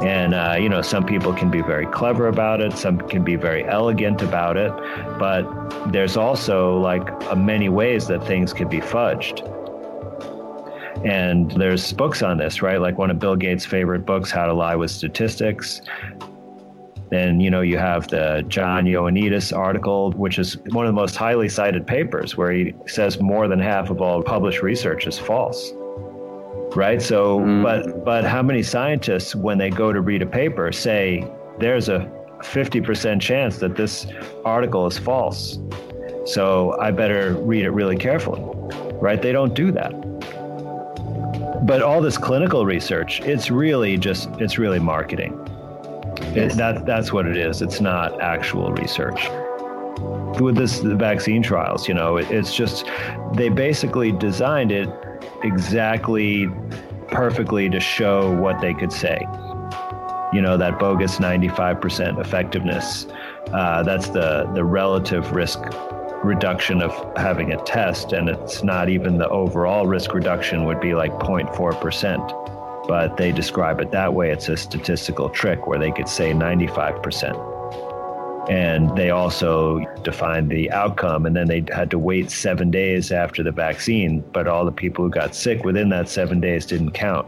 And, 0.01 0.33
uh, 0.33 0.55
you 0.59 0.69
know, 0.69 0.81
some 0.81 1.05
people 1.05 1.33
can 1.33 1.49
be 1.49 1.61
very 1.61 1.85
clever 1.87 2.27
about 2.27 2.61
it, 2.61 2.73
some 2.73 2.99
can 2.99 3.23
be 3.23 3.35
very 3.35 3.63
elegant 3.65 4.21
about 4.21 4.57
it, 4.57 4.71
but 5.17 5.43
there's 5.91 6.17
also 6.17 6.77
like 6.77 7.09
uh, 7.31 7.35
many 7.35 7.69
ways 7.69 8.07
that 8.07 8.25
things 8.25 8.51
could 8.53 8.69
be 8.69 8.79
fudged. 8.79 9.41
And 11.05 11.51
there's 11.51 11.93
books 11.93 12.21
on 12.21 12.37
this, 12.37 12.61
right? 12.61 12.79
Like 12.79 12.97
one 12.97 13.09
of 13.09 13.19
Bill 13.19 13.35
Gates' 13.35 13.65
favorite 13.65 14.05
books, 14.05 14.31
How 14.31 14.45
to 14.45 14.53
Lie 14.53 14.75
with 14.75 14.91
Statistics. 14.91 15.81
Then, 17.09 17.39
you 17.39 17.51
know, 17.51 17.61
you 17.61 17.77
have 17.77 18.07
the 18.07 18.43
John 18.47 18.85
Ioannidis 18.85 19.55
article, 19.55 20.11
which 20.13 20.39
is 20.39 20.57
one 20.71 20.85
of 20.85 20.89
the 20.89 20.99
most 20.99 21.15
highly 21.15 21.49
cited 21.49 21.85
papers, 21.85 22.35
where 22.35 22.51
he 22.51 22.73
says 22.87 23.19
more 23.21 23.47
than 23.47 23.59
half 23.59 23.89
of 23.89 24.01
all 24.01 24.23
published 24.23 24.61
research 24.61 25.05
is 25.07 25.19
false. 25.19 25.71
Right. 26.75 27.01
So, 27.01 27.39
mm. 27.39 27.63
but, 27.63 28.03
but 28.03 28.25
how 28.25 28.41
many 28.41 28.63
scientists, 28.63 29.35
when 29.35 29.57
they 29.57 29.69
go 29.69 29.93
to 29.93 30.01
read 30.01 30.21
a 30.21 30.25
paper, 30.25 30.71
say 30.71 31.25
there's 31.59 31.89
a 31.89 32.11
50% 32.39 33.21
chance 33.21 33.59
that 33.59 33.75
this 33.75 34.07
article 34.43 34.87
is 34.87 34.97
false? 34.97 35.59
So 36.25 36.77
I 36.81 36.91
better 36.91 37.35
read 37.35 37.65
it 37.65 37.71
really 37.71 37.95
carefully. 37.95 38.41
Right. 38.95 39.21
They 39.21 39.31
don't 39.31 39.53
do 39.53 39.71
that 39.71 39.93
but 41.65 41.81
all 41.81 42.01
this 42.01 42.17
clinical 42.17 42.65
research 42.65 43.21
it's 43.21 43.49
really 43.49 43.97
just 43.97 44.29
it's 44.39 44.57
really 44.57 44.77
marketing 44.77 45.33
it, 46.35 46.53
that, 46.57 46.85
that's 46.85 47.13
what 47.13 47.25
it 47.25 47.37
is. 47.37 47.61
It's 47.61 47.81
not 47.81 48.21
actual 48.21 48.71
research. 48.71 49.29
With 50.39 50.57
this, 50.57 50.79
the 50.79 50.95
vaccine 50.95 51.41
trials, 51.41 51.87
you 51.87 51.93
know, 51.93 52.17
it, 52.17 52.29
it's 52.29 52.53
just 52.53 52.85
they 53.33 53.49
basically 53.49 54.11
designed 54.11 54.71
it 54.71 54.89
exactly 55.43 56.49
perfectly 57.07 57.69
to 57.69 57.79
show 57.79 58.33
what 58.35 58.59
they 58.59 58.73
could 58.73 58.91
say. 58.91 59.19
You 60.33 60.41
know, 60.41 60.57
that 60.57 60.79
bogus 60.79 61.19
95% 61.19 62.19
effectiveness. 62.19 63.07
Uh, 63.53 63.83
that's 63.83 64.09
the, 64.09 64.51
the 64.53 64.63
relative 64.63 65.31
risk 65.31 65.59
reduction 66.23 66.81
of 66.81 66.91
having 67.15 67.53
a 67.53 67.63
test, 67.63 68.11
and 68.11 68.27
it's 68.27 68.63
not 68.63 68.89
even 68.89 69.17
the 69.17 69.29
overall 69.29 69.85
risk 69.85 70.13
reduction 70.13 70.65
would 70.65 70.81
be 70.81 70.95
like 70.95 71.11
0.4% 71.11 72.54
but 72.87 73.17
they 73.17 73.31
describe 73.31 73.79
it 73.79 73.91
that 73.91 74.13
way. 74.13 74.31
It's 74.31 74.49
a 74.49 74.57
statistical 74.57 75.29
trick 75.29 75.67
where 75.67 75.79
they 75.79 75.91
could 75.91 76.07
say 76.07 76.31
95%. 76.31 78.49
And 78.49 78.95
they 78.95 79.09
also 79.09 79.79
defined 80.03 80.51
the 80.51 80.71
outcome, 80.71 81.25
and 81.25 81.35
then 81.35 81.47
they 81.47 81.65
had 81.73 81.89
to 81.91 81.97
wait 81.97 82.29
seven 82.29 82.69
days 82.69 83.11
after 83.11 83.41
the 83.41 83.51
vaccine, 83.51 84.23
but 84.33 84.47
all 84.47 84.65
the 84.65 84.71
people 84.71 85.03
who 85.03 85.09
got 85.09 85.33
sick 85.33 85.63
within 85.63 85.89
that 85.89 86.07
seven 86.07 86.39
days 86.39 86.67
didn't 86.67 86.91
count. 86.91 87.27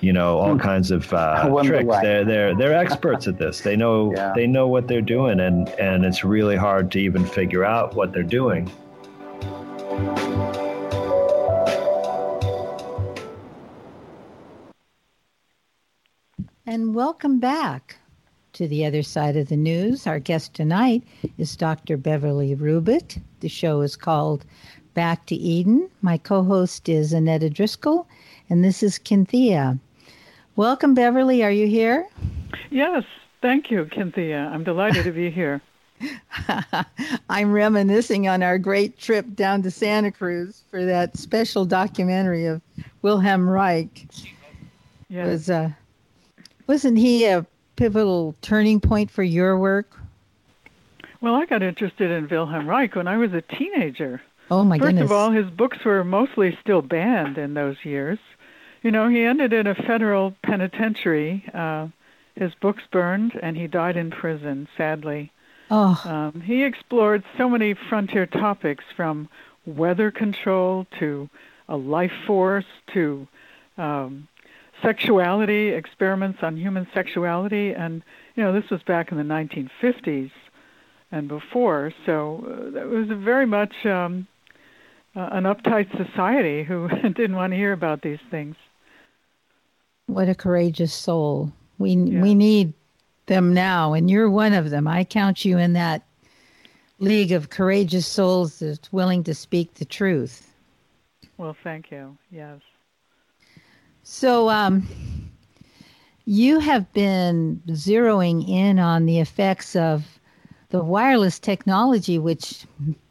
You 0.00 0.12
know, 0.12 0.38
all 0.38 0.52
hmm. 0.52 0.60
kinds 0.60 0.90
of 0.90 1.12
uh, 1.12 1.62
tricks. 1.64 1.96
They're 2.02 2.24
they're 2.24 2.54
they're 2.54 2.74
experts 2.74 3.26
at 3.26 3.38
this. 3.38 3.62
They 3.62 3.76
know 3.76 4.12
yeah. 4.14 4.32
they 4.36 4.46
know 4.46 4.68
what 4.68 4.86
they're 4.86 5.00
doing, 5.00 5.40
and 5.40 5.68
and 5.70 6.04
it's 6.04 6.22
really 6.22 6.54
hard 6.54 6.92
to 6.92 7.00
even 7.00 7.24
figure 7.24 7.64
out 7.64 7.96
what 7.96 8.12
they're 8.12 8.22
doing. 8.22 8.70
And 16.68 16.94
welcome 16.94 17.40
back 17.40 17.96
to 18.52 18.68
the 18.68 18.84
other 18.84 19.02
side 19.02 19.38
of 19.38 19.48
the 19.48 19.56
news. 19.56 20.06
Our 20.06 20.18
guest 20.18 20.52
tonight 20.52 21.02
is 21.38 21.56
Dr. 21.56 21.96
Beverly 21.96 22.54
Rubik. 22.54 23.22
The 23.40 23.48
show 23.48 23.80
is 23.80 23.96
called 23.96 24.44
Back 24.92 25.24
to 25.28 25.34
Eden. 25.34 25.88
My 26.02 26.18
co 26.18 26.44
host 26.44 26.86
is 26.86 27.14
Annetta 27.14 27.48
Driscoll, 27.48 28.06
and 28.50 28.62
this 28.62 28.82
is 28.82 28.98
Kinthea. 28.98 29.78
Welcome, 30.56 30.92
Beverly. 30.92 31.42
Are 31.42 31.50
you 31.50 31.66
here? 31.66 32.06
Yes, 32.68 33.04
thank 33.40 33.70
you, 33.70 33.86
Kinthea. 33.86 34.52
I'm 34.52 34.62
delighted 34.62 35.04
to 35.04 35.12
be 35.12 35.30
here. 35.30 35.62
I'm 37.30 37.50
reminiscing 37.50 38.28
on 38.28 38.42
our 38.42 38.58
great 38.58 38.98
trip 38.98 39.24
down 39.34 39.62
to 39.62 39.70
Santa 39.70 40.12
Cruz 40.12 40.64
for 40.70 40.84
that 40.84 41.16
special 41.16 41.64
documentary 41.64 42.44
of 42.44 42.60
Wilhelm 43.00 43.48
Reich. 43.48 44.06
Yes. 45.08 45.26
It 45.26 45.30
was 45.30 45.48
uh, 45.48 45.70
wasn't 46.68 46.98
he 46.98 47.24
a 47.24 47.44
pivotal 47.74 48.36
turning 48.42 48.80
point 48.80 49.10
for 49.10 49.24
your 49.24 49.58
work? 49.58 49.98
Well, 51.20 51.34
I 51.34 51.46
got 51.46 51.62
interested 51.64 52.12
in 52.12 52.28
Wilhelm 52.28 52.68
Reich 52.68 52.94
when 52.94 53.08
I 53.08 53.16
was 53.16 53.32
a 53.32 53.42
teenager. 53.42 54.22
Oh 54.50 54.62
my 54.62 54.78
First 54.78 54.86
goodness! 54.86 55.02
First 55.02 55.12
of 55.12 55.16
all, 55.16 55.30
his 55.32 55.50
books 55.50 55.78
were 55.84 56.04
mostly 56.04 56.56
still 56.60 56.82
banned 56.82 57.38
in 57.38 57.54
those 57.54 57.76
years. 57.82 58.18
You 58.82 58.92
know, 58.92 59.08
he 59.08 59.24
ended 59.24 59.52
in 59.52 59.66
a 59.66 59.74
federal 59.74 60.36
penitentiary. 60.44 61.44
Uh, 61.52 61.88
his 62.36 62.54
books 62.60 62.84
burned, 62.92 63.32
and 63.42 63.56
he 63.56 63.66
died 63.66 63.96
in 63.96 64.10
prison. 64.10 64.68
Sadly. 64.76 65.32
Oh. 65.70 66.00
Um, 66.04 66.40
he 66.40 66.62
explored 66.62 67.24
so 67.36 67.48
many 67.48 67.74
frontier 67.74 68.26
topics, 68.26 68.84
from 68.96 69.28
weather 69.66 70.10
control 70.10 70.86
to 70.98 71.28
a 71.68 71.76
life 71.76 72.12
force 72.26 72.64
to 72.94 73.26
um, 73.76 74.27
sexuality, 74.82 75.68
experiments 75.68 76.38
on 76.42 76.56
human 76.56 76.86
sexuality, 76.94 77.72
and 77.72 78.02
you 78.34 78.42
know 78.42 78.52
this 78.52 78.70
was 78.70 78.82
back 78.82 79.10
in 79.12 79.18
the 79.18 79.24
1950s 79.24 80.30
and 81.10 81.28
before, 81.28 81.92
so 82.04 82.44
uh, 82.46 82.70
that 82.70 82.86
was 82.86 83.06
very 83.08 83.46
much 83.46 83.86
um, 83.86 84.26
uh, 85.16 85.28
an 85.32 85.44
uptight 85.44 85.90
society 85.96 86.62
who 86.62 86.88
didn't 87.02 87.36
want 87.36 87.52
to 87.52 87.56
hear 87.56 87.72
about 87.72 88.02
these 88.02 88.18
things. 88.30 88.56
What 90.06 90.28
a 90.28 90.34
courageous 90.34 90.92
soul! 90.92 91.52
We 91.78 91.92
yeah. 91.92 92.20
we 92.20 92.34
need 92.34 92.72
them 93.26 93.52
now, 93.54 93.92
and 93.92 94.10
you're 94.10 94.30
one 94.30 94.54
of 94.54 94.70
them. 94.70 94.88
I 94.88 95.04
count 95.04 95.44
you 95.44 95.58
in 95.58 95.74
that 95.74 96.02
league 96.98 97.32
of 97.32 97.50
courageous 97.50 98.06
souls 98.06 98.58
that's 98.58 98.92
willing 98.92 99.22
to 99.24 99.34
speak 99.34 99.74
the 99.74 99.84
truth. 99.84 100.52
Well, 101.36 101.56
thank 101.62 101.90
you. 101.90 102.16
Yes. 102.30 102.60
So, 104.10 104.48
um, 104.48 104.88
you 106.24 106.60
have 106.60 106.90
been 106.94 107.60
zeroing 107.68 108.48
in 108.48 108.78
on 108.78 109.04
the 109.04 109.18
effects 109.18 109.76
of 109.76 110.18
the 110.70 110.82
wireless 110.82 111.38
technology, 111.38 112.18
which 112.18 112.64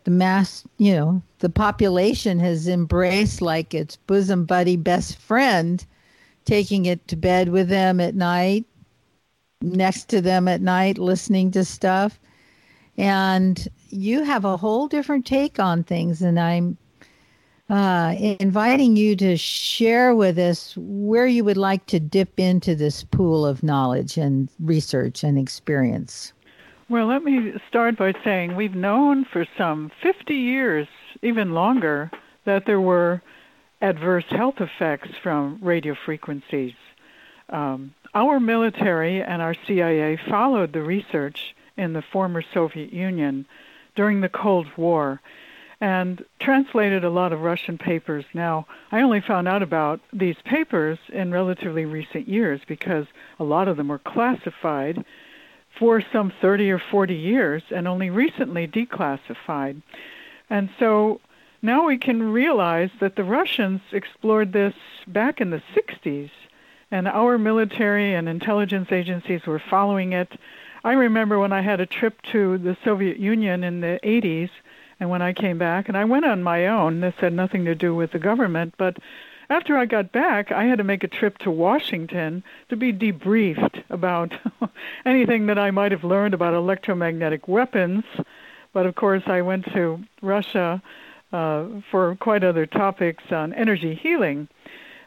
the 0.05 0.12
mass, 0.12 0.63
you 0.79 0.95
know, 0.95 1.21
the 1.38 1.51
population 1.51 2.39
has 2.39 2.67
embraced 2.67 3.43
like 3.43 3.75
its 3.75 3.95
bosom 3.95 4.45
buddy 4.45 4.75
best 4.75 5.19
friend, 5.19 5.86
taking 6.45 6.88
it 6.88 7.07
to 7.10 7.15
bed 7.15 7.49
with 7.49 7.69
them 7.69 7.99
at 7.99 8.15
night, 8.15 8.65
next 9.62 10.05
to 10.10 10.19
them 10.19 10.47
at 10.47 10.62
night, 10.62 10.97
listening 10.97 11.51
to 11.51 11.63
stuff. 11.63 12.19
And 12.97 13.67
you 13.89 14.23
have 14.23 14.45
a 14.45 14.57
whole 14.57 14.88
different 14.88 15.27
take 15.27 15.60
on 15.60 15.83
things. 15.83 16.23
And 16.23 16.39
I'm 16.39 16.75
uh, 17.69 18.15
inviting 18.17 18.95
you 18.95 19.15
to 19.17 19.36
share 19.36 20.15
with 20.15 20.39
us 20.39 20.73
where 20.77 21.27
you 21.27 21.43
would 21.43 21.58
like 21.58 21.86
to 21.88 21.99
dip 21.99 22.39
into 22.39 22.75
this 22.75 23.03
pool 23.03 23.45
of 23.45 23.62
knowledge 23.62 24.17
and 24.17 24.49
research 24.60 25.23
and 25.23 25.37
experience. 25.37 26.31
Well, 26.89 27.08
let 27.08 27.23
me 27.23 27.54
start 27.67 27.98
by 27.98 28.13
saying 28.23 28.56
we've 28.56 28.75
known 28.75 29.25
for 29.25 29.46
some 29.58 29.92
50 30.02 30.33
years, 30.33 30.87
even 31.21 31.54
longer, 31.54 32.10
that 32.46 32.65
there 32.65 32.79
were 32.79 33.21
adverse 33.81 34.25
health 34.29 34.62
effects 34.62 35.10
from 35.21 35.60
radio 35.62 35.96
frequencies. 36.06 36.73
Um, 37.50 37.94
our 38.13 38.39
military 38.39 39.21
and 39.21 39.42
our 39.42 39.56
CIA 39.67 40.17
followed 40.29 40.71
the 40.71 40.81
research 40.81 41.54
in 41.75 41.92
the 41.92 42.02
former 42.02 42.42
Soviet 42.54 42.94
Union 42.94 43.46
during 43.96 44.21
the 44.21 44.29
Cold 44.29 44.67
War 44.77 45.19
and 45.80 46.25
translated 46.40 47.04
a 47.04 47.10
lot 47.10 47.34
of 47.34 47.42
Russian 47.42 47.78
papers. 47.78 48.25
Now, 48.34 48.65
I 48.92 49.02
only 49.02 49.21
found 49.21 49.48
out 49.48 49.62
about 49.62 50.00
these 50.12 50.38
papers 50.44 50.98
in 51.10 51.32
relatively 51.32 51.86
recent 51.86 52.28
years 52.28 52.62
because 52.67 53.06
a 53.40 53.44
lot 53.44 53.67
of 53.67 53.78
them 53.78 53.90
were 53.90 54.00
classified 54.00 55.06
for 55.78 56.02
some 56.12 56.34
30 56.42 56.71
or 56.71 56.80
40 56.80 57.13
years 57.13 57.62
and 57.69 57.88
only 57.88 58.10
recently 58.10 58.67
declassified. 58.67 59.82
And 60.50 60.69
so 60.80 61.21
now 61.62 61.86
we 61.86 61.98
can 61.98 62.32
realize 62.32 62.90
that 63.00 63.15
the 63.15 63.23
Russians 63.23 63.82
explored 63.92 64.54
this 64.54 64.73
back 65.08 65.40
in 65.42 65.52
the 65.52 65.62
60s, 65.75 66.32
and 66.90 67.08
our 67.08 67.38
military 67.38 68.15
and 68.15 68.30
intelligence 68.30 68.92
agencies 68.92 69.46
were 69.46 69.62
following 69.69 70.13
it. 70.13 70.32
I 70.84 70.94
remember 70.94 71.38
when 71.38 71.52
I 71.52 71.62
had 71.62 71.82
a 71.82 71.86
trip 71.86 72.21
to 72.32 72.58
the 72.58 72.78
Soviet 72.84 73.17
Union 73.17 73.63
in 73.63 73.82
the 73.82 74.00
80s 74.04 74.50
And 75.00 75.10
when 75.10 75.21
I 75.21 75.33
came 75.33 75.58
back, 75.58 75.87
and 75.87 75.98
I 75.98 76.06
went 76.06 76.25
on 76.25 76.41
my 76.41 76.67
own, 76.67 77.02
this 77.02 77.15
had 77.17 77.33
nothing 77.33 77.65
to 77.65 77.75
do 77.75 77.93
with 77.93 78.12
the 78.12 78.19
government, 78.19 78.73
but 78.77 78.98
after 79.50 79.77
I 79.77 79.85
got 79.85 80.12
back, 80.12 80.52
I 80.52 80.65
had 80.65 80.79
to 80.79 80.83
make 80.83 81.04
a 81.04 81.08
trip 81.08 81.37
to 81.39 81.52
Washington 81.52 82.43
to 82.69 82.75
be 82.75 82.91
debriefed 82.91 83.83
about 83.89 84.33
anything 85.06 85.45
that 85.45 85.58
I 85.58 85.71
might 85.71 85.93
have 85.93 86.04
learned 86.04 86.33
about 86.33 86.54
electromagnetic 86.54 87.48
weapons. 87.48 88.04
But 88.73 88.85
of 88.85 88.95
course, 88.95 89.23
I 89.25 89.41
went 89.41 89.65
to 89.73 90.04
Russia 90.21 90.81
uh, 91.31 91.65
for 91.89 92.15
quite 92.15 92.43
other 92.43 92.65
topics 92.65 93.23
on 93.31 93.54
energy 93.54 93.95
healing. 93.95 94.50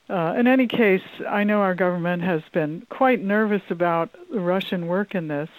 Uh, 0.08 0.34
in 0.38 0.46
any 0.46 0.66
case, 0.66 1.02
I 1.28 1.44
know 1.44 1.60
our 1.60 1.74
government 1.74 2.22
has 2.22 2.42
been 2.52 2.86
quite 2.88 3.20
nervous 3.22 3.62
about 3.68 4.10
the 4.32 4.40
Russian 4.40 4.86
work 4.86 5.14
in 5.14 5.28
this. 5.28 5.50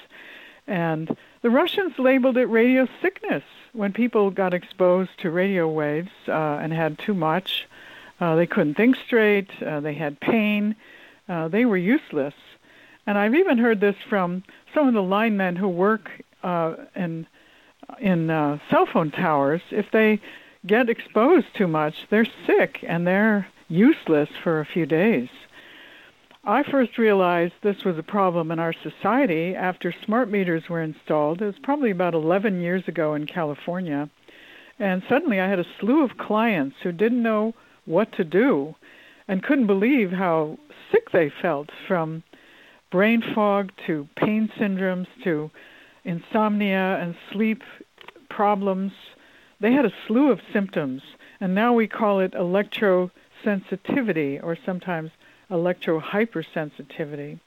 And 0.67 1.15
the 1.43 1.49
Russians 1.51 1.93
labeled 1.99 2.37
it 2.37 2.45
radio 2.45 2.87
sickness 3.01 3.43
when 3.73 3.93
people 3.93 4.31
got 4.31 4.53
exposed 4.53 5.11
to 5.19 5.29
radio 5.29 5.67
waves 5.67 6.11
uh, 6.27 6.59
and 6.61 6.73
had 6.73 6.99
too 6.99 7.13
much. 7.13 7.67
Uh, 8.19 8.35
they 8.35 8.45
couldn't 8.45 8.75
think 8.75 8.95
straight. 8.95 9.49
Uh, 9.61 9.79
they 9.79 9.93
had 9.93 10.19
pain. 10.19 10.75
Uh, 11.27 11.47
they 11.47 11.65
were 11.65 11.77
useless. 11.77 12.35
And 13.07 13.17
I've 13.17 13.35
even 13.35 13.57
heard 13.57 13.79
this 13.79 13.95
from 14.07 14.43
some 14.73 14.87
of 14.87 14.93
the 14.93 15.01
linemen 15.01 15.55
who 15.55 15.67
work 15.67 16.09
uh, 16.43 16.75
in 16.95 17.27
in 17.99 18.29
uh, 18.29 18.59
cell 18.69 18.85
phone 18.85 19.11
towers. 19.11 19.61
If 19.71 19.91
they 19.91 20.21
get 20.65 20.89
exposed 20.89 21.47
too 21.55 21.67
much, 21.67 22.07
they're 22.09 22.27
sick 22.45 22.79
and 22.87 23.05
they're 23.05 23.47
useless 23.67 24.29
for 24.43 24.59
a 24.59 24.65
few 24.65 24.85
days. 24.85 25.29
I 26.43 26.63
first 26.63 26.97
realized 26.97 27.53
this 27.61 27.83
was 27.85 27.99
a 27.99 28.03
problem 28.03 28.49
in 28.49 28.57
our 28.57 28.73
society 28.73 29.55
after 29.55 29.93
smart 30.03 30.31
meters 30.31 30.67
were 30.67 30.81
installed. 30.81 31.39
It 31.39 31.45
was 31.45 31.59
probably 31.61 31.91
about 31.91 32.15
11 32.15 32.61
years 32.61 32.87
ago 32.87 33.13
in 33.13 33.27
California. 33.27 34.09
And 34.79 35.03
suddenly 35.07 35.39
I 35.39 35.47
had 35.47 35.59
a 35.59 35.65
slew 35.79 36.03
of 36.03 36.17
clients 36.17 36.77
who 36.81 36.91
didn't 36.91 37.21
know 37.21 37.53
what 37.85 38.11
to 38.13 38.23
do 38.23 38.73
and 39.27 39.43
couldn't 39.43 39.67
believe 39.67 40.11
how 40.11 40.57
sick 40.91 41.11
they 41.11 41.29
felt 41.29 41.69
from 41.87 42.23
brain 42.89 43.21
fog 43.35 43.71
to 43.85 44.09
pain 44.15 44.49
syndromes 44.59 45.05
to 45.23 45.51
insomnia 46.03 46.97
and 46.99 47.13
sleep 47.31 47.61
problems. 48.31 48.93
They 49.59 49.73
had 49.73 49.85
a 49.85 49.93
slew 50.07 50.31
of 50.31 50.41
symptoms, 50.51 51.03
and 51.39 51.53
now 51.53 51.73
we 51.73 51.87
call 51.87 52.19
it 52.19 52.33
electrosensitivity 52.33 54.43
or 54.43 54.57
sometimes 54.65 55.11
electrohypersensitivity. 55.51 57.39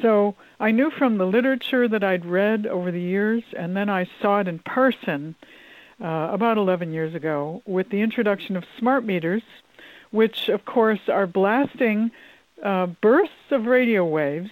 So 0.00 0.36
I 0.60 0.70
knew 0.70 0.90
from 0.90 1.18
the 1.18 1.26
literature 1.26 1.88
that 1.88 2.04
I'd 2.04 2.24
read 2.24 2.66
over 2.66 2.90
the 2.90 3.00
years, 3.00 3.42
and 3.56 3.76
then 3.76 3.90
I 3.90 4.08
saw 4.22 4.40
it 4.40 4.48
in 4.48 4.60
person 4.60 5.34
uh, 6.00 6.28
about 6.32 6.56
11 6.56 6.92
years 6.92 7.14
ago 7.14 7.62
with 7.66 7.90
the 7.90 8.00
introduction 8.00 8.56
of 8.56 8.64
smart 8.78 9.04
meters, 9.04 9.42
which 10.10 10.48
of 10.48 10.64
course 10.64 11.08
are 11.08 11.26
blasting 11.26 12.12
uh, 12.62 12.86
bursts 12.86 13.50
of 13.50 13.66
radio 13.66 14.04
waves 14.04 14.50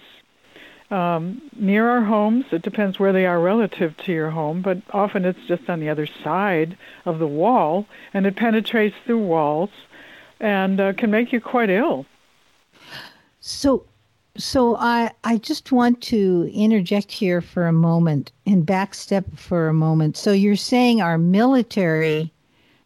um, 0.91 1.41
near 1.55 1.89
our 1.89 2.03
homes. 2.03 2.45
It 2.51 2.61
depends 2.61 2.99
where 2.99 3.13
they 3.13 3.25
are 3.25 3.39
relative 3.39 3.95
to 3.97 4.13
your 4.13 4.31
home, 4.31 4.61
but 4.61 4.81
often 4.91 5.25
it's 5.25 5.45
just 5.47 5.69
on 5.69 5.79
the 5.79 5.89
other 5.89 6.07
side 6.07 6.77
of 7.05 7.19
the 7.19 7.27
wall, 7.27 7.85
and 8.13 8.25
it 8.25 8.35
penetrates 8.35 8.95
through 9.05 9.25
walls 9.25 9.69
and 10.39 10.79
uh, 10.79 10.93
can 10.93 11.09
make 11.09 11.33
you 11.33 11.41
quite 11.41 11.69
ill. 11.69 12.05
So, 13.47 13.85
so 14.35 14.75
I 14.75 15.11
I 15.23 15.37
just 15.37 15.71
want 15.71 16.01
to 16.01 16.51
interject 16.53 17.13
here 17.13 17.39
for 17.39 17.65
a 17.65 17.71
moment 17.71 18.33
and 18.45 18.67
backstep 18.67 19.39
for 19.39 19.69
a 19.69 19.73
moment. 19.73 20.17
So 20.17 20.33
you're 20.33 20.57
saying 20.57 21.01
our 21.01 21.17
military 21.17 22.33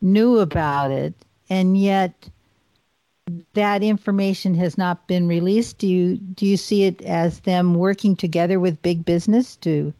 knew 0.01 0.37
about 0.37 0.91
it, 0.91 1.15
and 1.49 1.75
yet 1.75 2.29
that 3.53 3.81
information 3.81 4.53
has 4.53 4.77
not 4.77 5.07
been 5.07 5.27
released. 5.27 5.79
Do 5.79 5.87
you 5.87 6.17
do 6.17 6.45
you 6.45 6.57
see 6.57 6.83
it 6.83 7.01
as 7.01 7.39
them 7.39 7.73
working 7.73 8.15
together 8.15 8.59
with 8.59 8.83
big 8.83 9.03
business 9.03 9.55
to? 9.57 9.91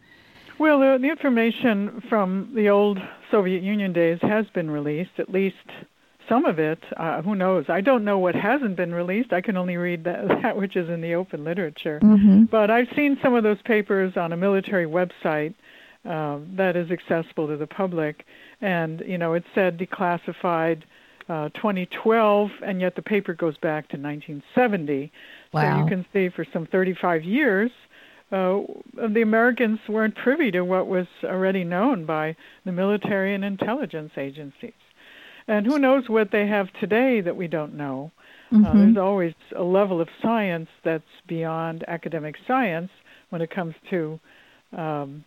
Well, 0.60 0.80
the, 0.80 1.00
the 1.02 1.10
information 1.10 2.04
from 2.08 2.52
the 2.54 2.70
old 2.70 3.00
Soviet 3.32 3.64
Union 3.64 3.94
days 3.94 4.20
has 4.22 4.46
been 4.54 4.70
released, 4.70 5.18
at 5.18 5.32
least 5.32 5.56
some 6.28 6.46
of 6.46 6.60
it. 6.60 6.80
Uh, 6.98 7.22
who 7.22 7.36
knows? 7.36 7.66
I 7.70 7.82
don't 7.82 8.04
know 8.04 8.18
what 8.18 8.36
hasn't 8.36 8.76
been 8.76 8.94
released. 8.94 9.34
I 9.34 9.42
can 9.42 9.58
only 9.58 9.78
read 9.78 10.04
that, 10.06 10.28
that 10.42 10.58
which 10.58 10.76
is 10.76 10.90
in 10.90 11.02
the 11.02 11.16
open 11.16 11.44
literature. 11.44 12.00
Mm-hmm. 12.02 12.46
But 12.46 12.70
I've 12.70 12.88
seen 12.96 13.18
some 13.22 13.34
of 13.34 13.44
those 13.44 13.62
papers 13.64 14.18
on 14.18 14.34
a 14.34 14.38
military 14.38 14.86
website 14.86 15.54
uh, 16.06 16.40
that 16.56 16.76
is 16.76 16.90
accessible 16.90 17.48
to 17.48 17.58
the 17.58 17.68
public, 17.68 18.26
and 18.60 19.04
you 19.06 19.18
know 19.18 19.34
it 19.34 19.44
said 19.54 19.78
declassified 19.78 20.84
uh, 21.30 21.50
2012, 21.50 22.50
and 22.66 22.82
yet 22.82 22.96
the 22.96 23.02
paper 23.02 23.34
goes 23.34 23.58
back 23.58 23.88
to 23.90 23.98
1970. 23.98 25.12
Wow. 25.54 25.62
So 25.62 25.84
you 25.84 25.90
can 25.90 26.06
see 26.12 26.30
for 26.30 26.46
some 26.52 26.66
35 26.66 27.24
years. 27.24 27.72
Uh, 28.32 28.62
the 29.10 29.22
Americans 29.22 29.80
weren't 29.90 30.16
privy 30.16 30.52
to 30.52 30.62
what 30.62 30.88
was 30.88 31.08
already 31.24 31.64
known 31.66 32.06
by 32.06 32.36
the 32.66 32.72
military 32.72 33.36
and 33.36 33.44
intelligence 33.44 34.12
agencies. 34.18 34.74
And 35.52 35.66
who 35.66 35.80
knows 35.80 36.08
what 36.08 36.32
they 36.32 36.48
have 36.48 36.72
today 36.80 37.20
that 37.20 37.36
we 37.36 37.50
don't 37.50 37.74
know. 37.74 38.10
Uh, 38.54 38.56
mm-hmm. 38.56 38.66
Uh, 38.66 38.74
there's 38.74 38.98
always 38.98 39.34
a 39.54 39.64
level 39.64 40.00
of 40.00 40.08
science 40.22 40.70
that's 40.86 41.04
beyond 41.28 41.84
academic 41.90 42.36
science 42.48 42.90
when 43.32 43.42
it 43.42 43.52
comes 43.54 43.76
to, 43.90 44.18
um, 44.78 45.26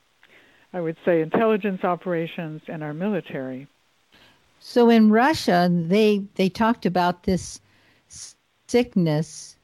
I 0.73 0.81
would 0.81 0.97
say, 1.05 1.21
intelligence 1.21 1.85
operations 1.85 2.63
and 2.69 2.83
our 2.83 2.95
military. 2.95 3.69
So 4.61 4.89
in 4.89 5.11
Russia, 5.11 5.69
they 5.71 6.23
they 6.37 6.49
talked 6.49 6.87
about 6.87 7.25
this 7.25 7.61
sickness. 8.67 9.57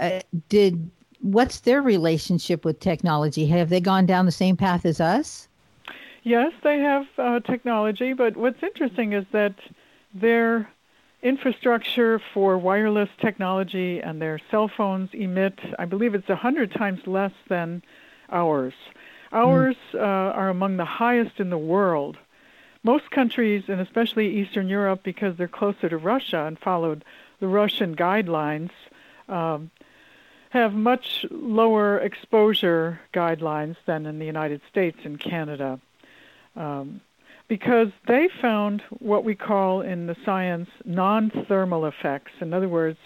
Uh, 0.00 0.22
did 0.48 0.90
what's 1.20 1.60
their 1.60 1.82
relationship 1.82 2.64
with 2.64 2.80
technology? 2.80 3.46
Have 3.46 3.68
they 3.68 3.80
gone 3.80 4.06
down 4.06 4.26
the 4.26 4.32
same 4.32 4.56
path 4.56 4.84
as 4.84 5.00
us? 5.00 5.46
Yes, 6.24 6.52
they 6.64 6.80
have 6.80 7.06
uh, 7.16 7.38
technology, 7.40 8.12
but 8.12 8.36
what's 8.36 8.60
interesting 8.60 9.12
is 9.12 9.24
that 9.30 9.54
their 10.14 10.68
infrastructure 11.22 12.20
for 12.32 12.56
wireless 12.56 13.10
technology 13.20 14.00
and 14.00 14.20
their 14.20 14.38
cell 14.50 14.68
phones 14.68 15.10
emit, 15.12 15.58
I 15.78 15.84
believe 15.84 16.14
it's 16.14 16.28
100 16.28 16.72
times 16.72 17.06
less 17.06 17.32
than 17.48 17.82
ours. 18.30 18.74
Ours 19.32 19.76
mm. 19.92 20.00
uh, 20.00 20.32
are 20.32 20.48
among 20.48 20.76
the 20.76 20.84
highest 20.84 21.38
in 21.40 21.50
the 21.50 21.58
world. 21.58 22.16
Most 22.82 23.10
countries, 23.10 23.64
and 23.68 23.80
especially 23.80 24.40
Eastern 24.40 24.68
Europe, 24.68 25.02
because 25.02 25.36
they're 25.36 25.48
closer 25.48 25.88
to 25.88 25.98
Russia 25.98 26.46
and 26.46 26.58
followed 26.58 27.04
the 27.38 27.46
Russian 27.46 27.94
guidelines, 27.94 28.70
um, 29.28 29.70
have 30.50 30.72
much 30.72 31.26
lower 31.30 31.98
exposure 31.98 33.00
guidelines 33.12 33.76
than 33.86 34.06
in 34.06 34.18
the 34.18 34.26
United 34.26 34.62
States 34.68 34.98
and 35.04 35.20
Canada. 35.20 35.78
Um, 36.56 37.02
because 37.50 37.88
they 38.06 38.28
found 38.40 38.80
what 39.00 39.24
we 39.24 39.34
call 39.34 39.80
in 39.80 40.06
the 40.06 40.14
science 40.24 40.68
non 40.84 41.32
thermal 41.48 41.84
effects. 41.84 42.30
In 42.40 42.54
other 42.54 42.68
words, 42.68 42.96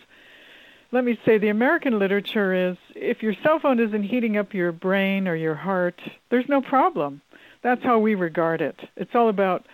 let 0.93 1.03
me 1.03 1.19
say 1.25 1.39
the 1.39 1.49
American 1.49 1.99
literature 1.99 2.53
is 2.53 2.77
if 2.95 3.23
your 3.23 3.35
cell 3.43 3.59
phone 3.59 3.81
isn't 3.81 4.03
heating 4.03 4.37
up 4.37 4.53
your 4.53 4.71
brain 4.71 5.27
or 5.27 5.35
your 5.35 5.55
heart, 5.55 5.99
there's 6.31 6.47
no 6.47 6.61
problem. 6.61 7.23
That's 7.63 7.83
how 7.83 7.99
we 7.99 8.15
regard 8.15 8.61
it. 8.61 8.79
It's 8.99 9.15
all 9.15 9.31
about 9.31 9.65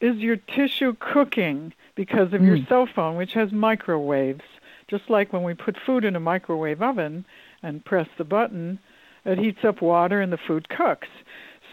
is 0.00 0.16
your 0.16 0.36
tissue 0.36 0.96
cooking 0.98 1.74
because 1.94 2.32
of 2.32 2.40
mm. 2.40 2.46
your 2.46 2.56
hmm. 2.56 2.66
cell 2.66 2.88
phone, 2.92 3.16
which 3.16 3.34
has 3.34 3.52
microwaves. 3.52 4.40
Just 4.88 5.10
like 5.10 5.34
when 5.34 5.42
we 5.42 5.52
put 5.52 5.76
food 5.84 6.06
in 6.06 6.16
a 6.16 6.20
microwave 6.20 6.80
oven 6.80 7.26
and 7.62 7.84
press 7.84 8.08
the 8.16 8.24
button, 8.24 8.78
it 9.26 9.38
heats 9.38 9.64
up 9.64 9.82
water 9.82 10.22
and 10.22 10.32
the 10.32 10.38
food 10.38 10.70
cooks. 10.70 11.08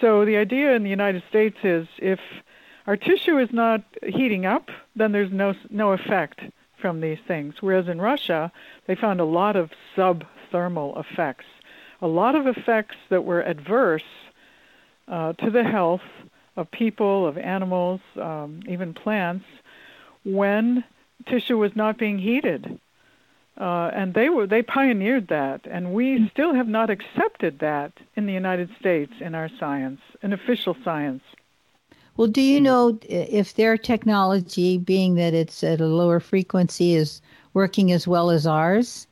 So 0.05 0.23
the 0.23 0.37
idea 0.37 0.75
in 0.75 0.83
the 0.83 0.89
United 0.91 1.23
States 1.29 1.57
is 1.63 1.87
if 1.97 2.19
our 2.85 2.95
tissue 2.95 3.39
is 3.39 3.51
not 3.51 3.81
heating 4.05 4.45
up, 4.45 4.69
then 4.95 5.11
there's 5.11 5.31
no 5.31 5.55
no 5.71 5.93
effect 5.93 6.41
from 6.77 7.01
these 7.01 7.17
things. 7.27 7.55
Whereas 7.59 7.87
in 7.87 7.99
Russia, 7.99 8.51
they 8.85 8.93
found 8.93 9.19
a 9.19 9.25
lot 9.25 9.55
of 9.55 9.71
subthermal 9.97 10.99
effects, 10.99 11.45
a 12.03 12.07
lot 12.07 12.35
of 12.35 12.45
effects 12.45 12.97
that 13.09 13.25
were 13.25 13.41
adverse 13.41 14.03
uh, 15.07 15.33
to 15.33 15.49
the 15.49 15.63
health 15.63 16.07
of 16.55 16.69
people, 16.69 17.25
of 17.25 17.39
animals, 17.39 17.99
um, 18.21 18.59
even 18.67 18.93
plants, 18.93 19.45
when 20.23 20.83
tissue 21.25 21.57
was 21.57 21.75
not 21.75 21.97
being 21.97 22.19
heated. 22.19 22.79
Uh, 23.57 23.89
and 23.93 24.13
they 24.13 24.29
were 24.29 24.45
they 24.45 24.61
pioneered 24.61 25.27
that, 25.29 25.61
and 25.65 25.93
we 25.93 26.27
still 26.29 26.53
have 26.53 26.67
not 26.67 26.89
accepted 26.89 27.59
that 27.59 27.93
in 28.15 28.25
the 28.25 28.33
United 28.33 28.69
States 28.79 29.13
in 29.21 29.33
our 29.33 29.49
science, 29.59 30.01
in 30.21 30.33
official 30.33 30.75
science. 30.83 31.23
Well, 32.17 32.27
do 32.27 32.41
you 32.41 32.59
know 32.61 32.99
if 33.03 33.55
their 33.55 33.77
technology, 33.77 34.77
being 34.77 35.15
that 35.15 35.33
it's 35.33 35.63
at 35.63 35.79
a 35.81 35.85
lower 35.85 36.19
frequency, 36.19 36.95
is 36.95 37.21
working 37.53 37.91
as 37.91 38.07
well 38.07 38.29
as 38.29 38.45
ours? 38.45 39.07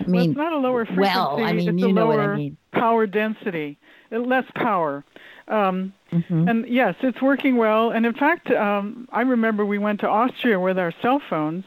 I 0.00 0.04
mean, 0.04 0.12
well, 0.12 0.24
it's 0.24 0.36
not 0.36 0.52
a 0.52 0.58
lower 0.58 0.84
frequency. 0.84 1.10
Well, 1.10 1.44
I 1.44 1.52
mean, 1.52 1.68
it's 1.68 1.78
you 1.80 1.88
a 1.88 1.92
know 1.92 2.06
lower 2.06 2.16
what 2.16 2.20
I 2.20 2.36
mean. 2.36 2.56
power 2.72 3.06
density, 3.06 3.78
uh, 4.12 4.18
less 4.18 4.44
power. 4.54 5.04
Um, 5.48 5.92
Mhm. 6.12 6.48
And 6.48 6.66
yes, 6.68 6.94
it's 7.02 7.20
working 7.20 7.56
well. 7.58 7.90
And 7.90 8.06
in 8.06 8.14
fact, 8.14 8.50
um, 8.50 9.08
I 9.12 9.20
remember 9.22 9.64
we 9.66 9.76
went 9.78 10.00
to 10.00 10.08
Austria 10.08 10.58
with 10.58 10.78
our 10.78 10.92
cell 11.02 11.18
phones, 11.20 11.66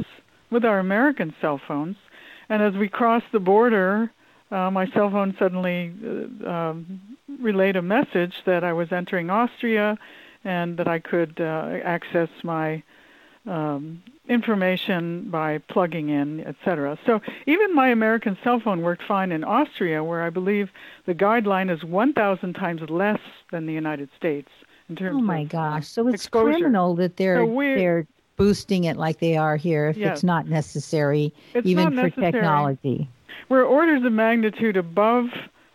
with 0.50 0.66
our 0.66 0.80
American 0.80 1.34
cell 1.40 1.60
phones, 1.60 1.96
and 2.52 2.62
as 2.62 2.74
we 2.74 2.90
crossed 2.90 3.32
the 3.32 3.40
border, 3.40 4.12
uh, 4.52 4.70
my 4.70 4.86
cell 4.92 5.10
phone 5.10 5.34
suddenly 5.40 5.94
uh, 6.06 6.50
um, 6.50 7.00
relayed 7.40 7.78
a 7.78 7.82
message 7.82 8.36
that 8.46 8.66
I 8.66 8.74
was 8.74 8.92
entering 8.92 9.30
Austria, 9.30 9.98
and 10.44 10.76
that 10.76 10.86
I 10.86 11.00
could 11.00 11.40
uh, 11.40 11.80
access 11.86 12.28
my 12.44 12.84
um, 13.48 14.04
information 14.28 15.30
by 15.30 15.60
plugging 15.60 16.10
in, 16.10 16.42
etc. 16.42 17.00
So 17.06 17.22
even 17.46 17.74
my 17.74 17.88
American 17.88 18.38
cell 18.44 18.60
phone 18.60 18.82
worked 18.82 19.04
fine 19.08 19.32
in 19.32 19.46
Austria, 19.46 20.04
where 20.04 20.22
I 20.22 20.30
believe 20.30 20.72
the 21.06 21.16
guideline 21.16 21.74
is 21.74 21.86
1,000 21.86 22.54
times 22.54 22.82
less 22.90 23.22
than 23.52 23.66
the 23.66 23.74
United 23.74 24.10
States 24.18 24.50
in 24.90 24.98
terms 24.98 25.16
Oh 25.20 25.22
my 25.22 25.46
gosh! 25.46 25.88
So 25.88 26.06
it's 26.10 26.16
exposure. 26.16 26.60
criminal 26.60 26.96
that 26.96 27.16
they're 27.16 27.38
So 27.38 27.56
they're 27.56 28.08
boosting 28.42 28.86
it 28.86 28.98
like 28.98 29.20
they 29.20 29.38
are 29.38 29.56
here 29.56 29.88
if 29.90 29.98
Yes. 29.98 30.14
it's 30.18 30.24
not 30.24 30.48
necessary, 30.48 31.32
It's 31.54 31.68
even 31.68 31.84
not 31.86 31.94
for 31.94 32.08
necessary. 32.08 32.32
technology. 32.32 33.08
We're 33.50 33.64
orders 33.64 34.04
of 34.04 34.12
magnitude 34.14 34.78
above 34.78 35.30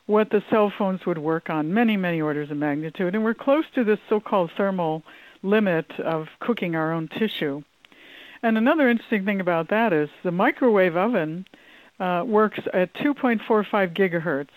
what 0.06 0.30
the 0.30 0.42
cell 0.50 0.70
phones 0.76 1.06
would 1.06 1.18
work 1.18 1.48
on, 1.48 1.72
many, 1.72 1.96
many 1.96 2.20
orders 2.20 2.50
of 2.50 2.56
magnitude, 2.56 3.14
and 3.14 3.22
we're 3.22 3.34
close 3.34 3.66
to 3.76 3.84
this 3.84 4.00
so-called 4.08 4.50
thermal 4.56 5.04
limit 5.44 5.86
of 6.00 6.28
cooking 6.40 6.74
our 6.74 6.92
own 6.92 7.06
tissue. 7.06 7.62
And 8.42 8.58
another 8.58 8.88
interesting 8.88 9.24
thing 9.24 9.40
about 9.40 9.68
that 9.68 9.92
is 9.92 10.08
the 10.24 10.32
microwave 10.32 10.96
oven 10.96 11.46
uh, 12.00 12.24
works 12.26 12.58
at 12.74 12.92
2.45 12.94 13.94
gigahertz. 13.94 14.48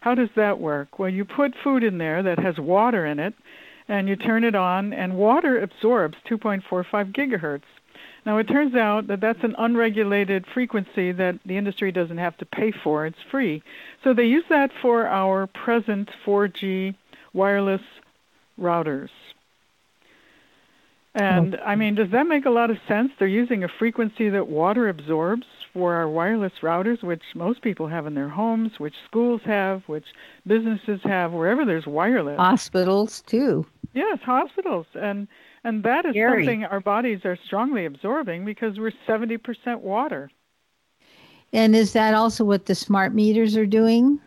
How 0.00 0.14
does 0.16 0.30
that 0.34 0.58
work? 0.58 0.98
Well, 0.98 1.08
you 1.08 1.24
put 1.24 1.54
food 1.62 1.84
in 1.84 1.98
there 1.98 2.20
that 2.22 2.40
has 2.40 2.58
water 2.58 3.06
in 3.06 3.20
it, 3.20 3.34
and 3.88 4.08
you 4.08 4.16
turn 4.16 4.44
it 4.44 4.54
on, 4.54 4.92
and 4.92 5.16
water 5.16 5.58
absorbs 5.60 6.16
2.45 6.28 7.12
gigahertz. 7.12 7.62
Now, 8.26 8.36
it 8.38 8.44
turns 8.44 8.74
out 8.74 9.06
that 9.06 9.20
that's 9.20 9.42
an 9.42 9.54
unregulated 9.56 10.44
frequency 10.52 11.12
that 11.12 11.38
the 11.46 11.56
industry 11.56 11.90
doesn't 11.90 12.18
have 12.18 12.36
to 12.38 12.46
pay 12.46 12.72
for. 12.72 13.06
It's 13.06 13.22
free. 13.30 13.62
So 14.04 14.12
they 14.12 14.26
use 14.26 14.44
that 14.50 14.70
for 14.82 15.06
our 15.06 15.46
present 15.46 16.10
4G 16.26 16.94
wireless 17.32 17.80
routers. 18.60 19.08
And 21.14 21.58
I 21.64 21.74
mean, 21.74 21.94
does 21.94 22.10
that 22.10 22.26
make 22.26 22.44
a 22.44 22.50
lot 22.50 22.70
of 22.70 22.76
sense? 22.86 23.12
They're 23.18 23.26
using 23.26 23.64
a 23.64 23.68
frequency 23.68 24.28
that 24.28 24.46
water 24.46 24.88
absorbs 24.88 25.46
for 25.72 25.94
our 25.94 26.08
wireless 26.08 26.52
routers, 26.60 27.02
which 27.02 27.22
most 27.34 27.62
people 27.62 27.88
have 27.88 28.06
in 28.06 28.14
their 28.14 28.28
homes, 28.28 28.78
which 28.78 28.94
schools 29.06 29.40
have, 29.44 29.82
which 29.86 30.04
businesses 30.46 31.00
have, 31.04 31.32
wherever 31.32 31.64
there's 31.64 31.86
wireless. 31.86 32.36
Hospitals 32.36 33.22
too. 33.22 33.66
Yes, 33.98 34.20
hospitals, 34.22 34.86
and 34.94 35.26
and 35.64 35.82
that 35.82 36.04
is 36.04 36.12
Scary. 36.12 36.44
something 36.44 36.64
our 36.64 36.78
bodies 36.78 37.24
are 37.24 37.36
strongly 37.46 37.84
absorbing 37.84 38.44
because 38.44 38.78
we're 38.78 38.92
seventy 39.08 39.38
percent 39.38 39.80
water. 39.80 40.30
And 41.52 41.74
is 41.74 41.94
that 41.94 42.14
also 42.14 42.44
what 42.44 42.66
the 42.66 42.76
smart 42.76 43.12
meters 43.12 43.56
are 43.56 43.66
doing? 43.66 44.20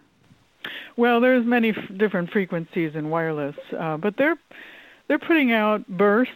Well, 0.97 1.21
there's 1.21 1.45
many 1.45 1.69
f- 1.69 1.77
different 1.95 2.31
frequencies 2.31 2.95
in 2.95 3.09
wireless, 3.09 3.55
uh, 3.79 3.95
but 3.95 4.17
they're 4.17 4.35
they're 5.07 5.19
putting 5.19 5.53
out 5.53 5.87
bursts, 5.87 6.33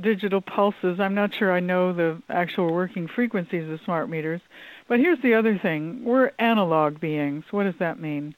digital 0.00 0.40
pulses. 0.40 0.98
I'm 0.98 1.14
not 1.14 1.34
sure 1.34 1.52
I 1.52 1.60
know 1.60 1.92
the 1.92 2.22
actual 2.30 2.72
working 2.72 3.06
frequencies 3.06 3.68
of 3.70 3.80
smart 3.84 4.08
meters, 4.08 4.40
but 4.88 4.98
here's 4.98 5.20
the 5.20 5.34
other 5.34 5.58
thing: 5.58 6.04
we're 6.04 6.30
analog 6.38 7.00
beings. 7.00 7.44
What 7.50 7.64
does 7.64 7.78
that 7.80 8.00
mean? 8.00 8.34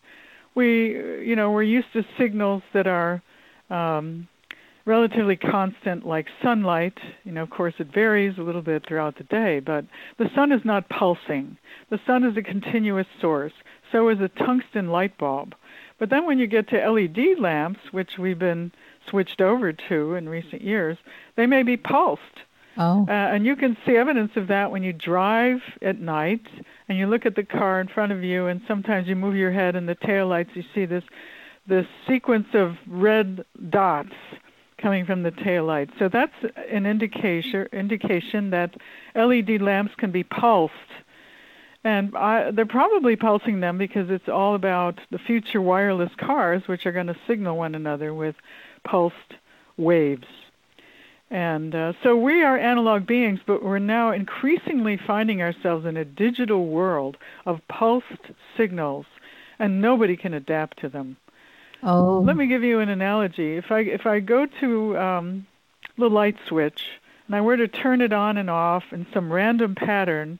We, 0.57 0.96
you 1.24 1.36
know, 1.36 1.53
we're 1.53 1.62
used 1.62 1.92
to 1.92 2.05
signals 2.18 2.64
that 2.72 2.88
are 2.88 3.22
um, 3.70 4.26
relatively 4.84 5.36
constant, 5.36 6.06
like 6.06 6.26
sunlight. 6.42 6.98
You 7.24 7.32
know, 7.32 7.42
of 7.42 7.50
course, 7.50 7.74
it 7.78 7.92
varies 7.92 8.38
a 8.38 8.42
little 8.42 8.62
bit 8.62 8.86
throughout 8.86 9.16
the 9.18 9.24
day, 9.24 9.60
but 9.60 9.84
the 10.18 10.30
sun 10.34 10.52
is 10.52 10.64
not 10.64 10.88
pulsing. 10.88 11.56
The 11.90 12.00
sun 12.06 12.24
is 12.24 12.36
a 12.36 12.42
continuous 12.42 13.06
source. 13.20 13.52
So 13.92 14.08
is 14.08 14.20
a 14.20 14.28
tungsten 14.28 14.88
light 14.88 15.18
bulb. 15.18 15.54
But 15.98 16.10
then 16.10 16.24
when 16.26 16.38
you 16.38 16.46
get 16.46 16.68
to 16.68 16.90
LED 16.90 17.38
lamps, 17.38 17.80
which 17.90 18.18
we've 18.18 18.38
been 18.38 18.72
switched 19.08 19.40
over 19.40 19.72
to 19.72 20.14
in 20.14 20.28
recent 20.28 20.62
years, 20.62 20.96
they 21.36 21.46
may 21.46 21.62
be 21.62 21.76
pulsed. 21.76 22.22
Oh, 22.76 23.04
Uh, 23.08 23.12
and 23.12 23.44
you 23.44 23.56
can 23.56 23.76
see 23.84 23.96
evidence 23.96 24.32
of 24.36 24.46
that 24.46 24.70
when 24.70 24.82
you 24.82 24.92
drive 24.92 25.60
at 25.82 25.98
night 25.98 26.46
and 26.88 26.96
you 26.96 27.06
look 27.06 27.26
at 27.26 27.34
the 27.34 27.42
car 27.42 27.80
in 27.80 27.88
front 27.88 28.12
of 28.12 28.22
you, 28.22 28.46
and 28.46 28.62
sometimes 28.66 29.08
you 29.08 29.16
move 29.16 29.34
your 29.34 29.50
head 29.50 29.76
and 29.76 29.88
the 29.88 29.96
taillights, 29.96 30.54
you 30.54 30.64
see 30.74 30.86
this 30.86 31.04
this 31.66 31.86
sequence 32.08 32.48
of 32.54 32.76
red 32.88 33.44
dots 33.68 34.14
coming 34.80 35.04
from 35.04 35.22
the 35.22 35.30
taillights. 35.30 35.90
So 35.98 36.08
that's 36.08 36.34
an 36.70 36.86
indication 36.86 37.66
indication 37.72 38.50
that 38.50 38.74
LED 39.14 39.60
lamps 39.60 39.92
can 39.96 40.10
be 40.10 40.24
pulsed. 40.24 40.74
And 41.82 42.14
I, 42.14 42.50
they're 42.50 42.66
probably 42.66 43.16
pulsing 43.16 43.60
them 43.60 43.78
because 43.78 44.10
it's 44.10 44.28
all 44.28 44.54
about 44.54 44.98
the 45.10 45.18
future 45.18 45.62
wireless 45.62 46.10
cars, 46.18 46.62
which 46.66 46.84
are 46.84 46.92
going 46.92 47.06
to 47.06 47.16
signal 47.26 47.56
one 47.56 47.74
another 47.74 48.12
with 48.12 48.36
pulsed 48.84 49.34
waves. 49.76 50.26
And 51.30 51.74
uh, 51.74 51.92
so 52.02 52.16
we 52.16 52.42
are 52.42 52.58
analog 52.58 53.06
beings, 53.06 53.38
but 53.46 53.62
we're 53.62 53.78
now 53.78 54.10
increasingly 54.10 54.98
finding 55.06 55.40
ourselves 55.40 55.86
in 55.86 55.96
a 55.96 56.04
digital 56.04 56.66
world 56.66 57.16
of 57.46 57.60
pulsed 57.68 58.32
signals, 58.56 59.06
and 59.58 59.80
nobody 59.80 60.16
can 60.16 60.34
adapt 60.34 60.80
to 60.80 60.88
them. 60.88 61.16
Oh, 61.82 62.20
Let 62.20 62.36
me 62.36 62.46
give 62.46 62.62
you 62.62 62.80
an 62.80 62.88
analogy. 62.88 63.56
If 63.56 63.70
I 63.70 63.80
if 63.80 64.06
I 64.06 64.20
go 64.20 64.46
to 64.60 64.98
um, 64.98 65.46
the 65.98 66.08
light 66.08 66.36
switch 66.46 66.82
and 67.26 67.36
I 67.36 67.40
were 67.40 67.56
to 67.56 67.68
turn 67.68 68.00
it 68.00 68.12
on 68.12 68.36
and 68.36 68.50
off 68.50 68.84
in 68.92 69.06
some 69.12 69.32
random 69.32 69.74
pattern, 69.74 70.38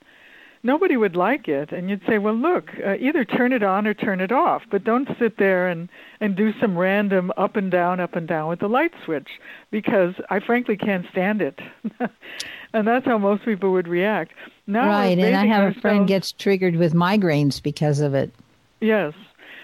nobody 0.63 0.97
would 0.97 1.17
like 1.17 1.49
it, 1.49 1.73
and 1.73 1.89
you'd 1.89 2.03
say, 2.07 2.19
"Well, 2.19 2.35
look, 2.35 2.71
uh, 2.85 2.97
either 2.99 3.25
turn 3.25 3.53
it 3.53 3.63
on 3.63 3.87
or 3.87 3.95
turn 3.95 4.21
it 4.21 4.33
off, 4.33 4.63
but 4.71 4.85
don't 4.85 5.09
sit 5.19 5.39
there 5.39 5.69
and 5.69 5.89
and 6.21 6.37
do 6.37 6.53
some 6.61 6.77
random 6.77 7.33
up 7.37 7.57
and 7.57 7.71
down, 7.71 8.01
up 8.01 8.17
and 8.17 8.27
down 8.27 8.49
with 8.49 8.61
the 8.61 8.69
light 8.69 8.93
switch, 9.05 9.29
because 9.71 10.15
I 10.29 10.41
frankly 10.41 10.77
can't 10.77 11.07
stand 11.11 11.43
it." 11.43 11.59
and 12.73 12.87
that's 12.87 13.07
how 13.07 13.19
most 13.19 13.45
people 13.45 13.73
would 13.73 13.89
react. 13.89 14.33
Now 14.67 14.89
right. 14.89 15.19
And 15.19 15.37
I 15.37 15.47
have 15.47 15.77
a 15.77 15.81
friend 15.81 16.07
gets 16.07 16.33
triggered 16.33 16.77
with 16.77 16.93
migraines 16.93 17.63
because 17.63 18.01
of 18.01 18.15
it. 18.15 18.33
Yes. 18.81 19.13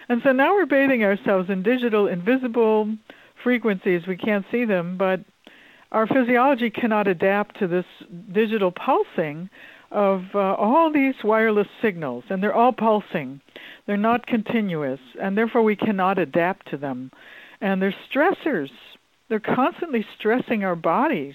And 0.09 0.23
so 0.23 0.33
now 0.33 0.55
we're 0.55 0.67
bathing 0.67 1.03
ourselves 1.05 1.51
in 1.51 1.63
digital, 1.63 2.07
invisible 2.07 2.97
frequencies. 3.43 4.07
We 4.07 4.17
can't 4.17 4.47
see 4.51 4.65
them, 4.65 4.97
but 4.97 5.21
our 5.93 6.07
physiology 6.07 6.71
cannot 6.71 7.07
adapt 7.09 7.59
to 7.59 7.67
this 7.67 7.85
digital 8.33 8.71
pulsing 8.71 9.49
of 9.91 10.25
uh, 10.35 10.39
all 10.39 10.93
these 10.93 11.15
wireless 11.23 11.69
signals, 11.81 12.25
and 12.29 12.43
they're 12.43 12.55
all 12.55 12.73
pulsing. 12.73 13.41
They're 13.87 13.97
not 13.97 14.27
continuous, 14.27 15.01
and 15.21 15.39
therefore 15.39 15.63
we 15.63 15.77
cannot 15.77 16.19
adapt 16.19 16.71
to 16.71 16.77
them. 16.77 17.11
And 17.61 17.81
they're 17.81 17.95
stressors. 18.11 18.71
They're 19.29 19.41
constantly 19.41 20.05
stressing 20.19 20.65
our 20.65 20.77
bodies. 20.77 21.35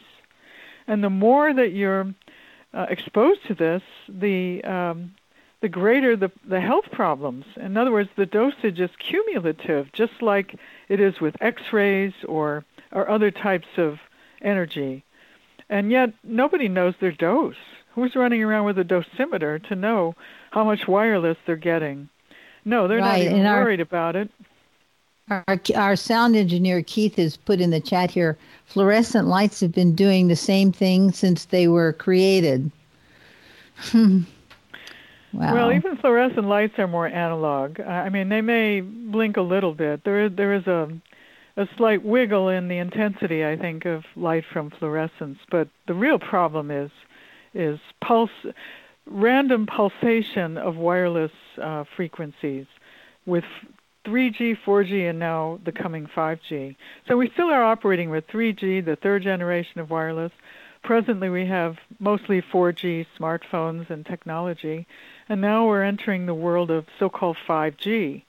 And 0.87 1.03
the 1.03 1.09
more 1.09 1.53
that 1.53 1.71
you're 1.71 2.13
uh, 2.73 2.87
exposed 2.89 3.39
to 3.47 3.53
this, 3.55 3.81
the 4.07 4.63
um, 4.63 5.13
the 5.61 5.69
greater 5.69 6.15
the, 6.15 6.31
the 6.45 6.59
health 6.59 6.91
problems. 6.91 7.45
In 7.55 7.77
other 7.77 7.91
words, 7.91 8.09
the 8.15 8.25
dosage 8.25 8.79
is 8.79 8.89
cumulative, 8.99 9.91
just 9.93 10.21
like 10.21 10.55
it 10.89 10.99
is 10.99 11.21
with 11.21 11.35
X-rays 11.41 12.13
or 12.27 12.65
or 12.91 13.09
other 13.09 13.31
types 13.31 13.67
of 13.77 13.99
energy. 14.41 15.03
And 15.69 15.91
yet 15.91 16.13
nobody 16.23 16.67
knows 16.67 16.95
their 16.99 17.13
dose. 17.13 17.55
Who's 17.95 18.15
running 18.15 18.43
around 18.43 18.65
with 18.65 18.79
a 18.79 18.83
dosimeter 18.83 19.65
to 19.67 19.75
know 19.75 20.15
how 20.51 20.63
much 20.63 20.87
wireless 20.87 21.37
they're 21.45 21.55
getting? 21.55 22.09
No, 22.65 22.87
they're 22.87 22.99
not 22.99 23.19
even 23.19 23.39
and 23.39 23.47
our- 23.47 23.63
worried 23.63 23.79
about 23.79 24.15
it. 24.15 24.29
Our, 25.29 25.61
our 25.75 25.95
sound 25.95 26.35
engineer 26.35 26.81
Keith 26.81 27.15
has 27.15 27.37
put 27.37 27.61
in 27.61 27.69
the 27.69 27.79
chat 27.79 28.11
here 28.11 28.37
fluorescent 28.65 29.27
lights 29.27 29.61
have 29.61 29.71
been 29.71 29.95
doing 29.95 30.27
the 30.27 30.35
same 30.35 30.73
thing 30.73 31.13
since 31.13 31.45
they 31.45 31.69
were 31.69 31.93
created. 31.93 32.69
wow. 35.33 35.53
Well, 35.53 35.71
even 35.71 35.97
fluorescent 35.97 36.47
lights 36.47 36.73
are 36.77 36.87
more 36.87 37.07
analog. 37.07 37.79
I 37.79 38.09
mean, 38.09 38.29
they 38.29 38.41
may 38.41 38.81
blink 38.81 39.37
a 39.37 39.41
little 39.41 39.73
bit. 39.73 40.03
There 40.03 40.25
is 40.25 40.31
there 40.35 40.53
is 40.53 40.67
a 40.67 40.89
a 41.57 41.65
slight 41.77 42.03
wiggle 42.03 42.49
in 42.49 42.67
the 42.67 42.77
intensity, 42.77 43.45
I 43.45 43.57
think, 43.57 43.85
of 43.85 44.03
light 44.15 44.43
from 44.51 44.71
fluorescence. 44.79 45.37
But 45.49 45.67
the 45.87 45.93
real 45.93 46.19
problem 46.19 46.71
is 46.71 46.91
is 47.53 47.79
pulse, 48.01 48.29
random 49.05 49.67
pulsation 49.67 50.57
of 50.57 50.75
wireless 50.75 51.31
uh, 51.61 51.83
frequencies 51.95 52.65
with 53.25 53.43
3G, 54.05 54.55
4G, 54.65 55.09
and 55.09 55.19
now 55.19 55.59
the 55.65 55.71
coming 55.71 56.07
5G. 56.15 56.75
So 57.07 57.17
we 57.17 57.29
still 57.33 57.49
are 57.49 57.63
operating 57.63 58.09
with 58.09 58.25
3G, 58.27 58.83
the 58.83 58.97
third 59.01 59.23
generation 59.23 59.79
of 59.79 59.89
wireless. 59.89 60.31
Presently 60.83 61.29
we 61.29 61.45
have 61.45 61.77
mostly 61.99 62.41
4G 62.41 63.05
smartphones 63.19 63.89
and 63.89 64.05
technology, 64.05 64.87
and 65.29 65.41
now 65.41 65.67
we're 65.67 65.83
entering 65.83 66.25
the 66.25 66.33
world 66.33 66.71
of 66.71 66.85
so-called 66.99 67.37
5G, 67.47 68.23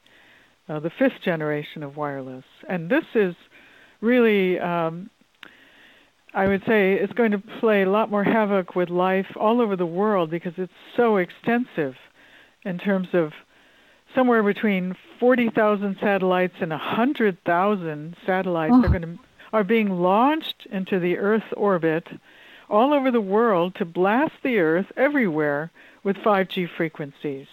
uh, 0.69 0.81
the 0.81 0.91
fifth 0.91 1.21
generation 1.23 1.83
of 1.83 1.97
wireless. 1.97 2.45
And 2.69 2.91
this 2.91 3.05
is 3.15 3.35
really, 4.01 4.59
um, 4.59 5.11
I 6.35 6.47
would 6.47 6.63
say, 6.67 6.95
it's 6.95 7.13
going 7.13 7.33
to 7.33 7.39
play 7.61 7.83
a 7.83 7.91
lot 7.91 8.11
more 8.11 8.25
havoc 8.25 8.75
with 8.75 8.91
life 8.91 9.37
all 9.37 9.61
over 9.61 9.77
the 9.77 9.87
world 9.87 10.31
because 10.31 10.55
it's 10.57 10.73
so 10.97 11.17
extensive 11.17 11.97
in 12.65 12.79
terms 12.79 13.09
of 13.13 13.33
somewhere 14.15 14.43
between 14.43 14.95
40,000 15.19 15.97
satellites 16.01 16.55
and 16.61 16.71
100,000 16.71 18.17
satellites 18.27 18.75
oh. 18.77 18.85
are 18.85 18.89
going 18.89 19.03
to 19.03 19.19
are 19.53 19.65
being 19.65 19.91
launched 19.91 20.67
into 20.71 20.99
the 20.99 21.19
Earth 21.19 21.45
orbit 21.57 22.09
all 22.73 22.95
over 22.95 23.11
the 23.11 23.21
world 23.21 23.75
to 23.77 23.85
blast 23.85 24.33
the 24.43 24.59
Earth 24.59 24.87
everywhere 24.97 25.71
with 26.03 26.17
5G 26.17 26.69
frequencies. 26.69 27.47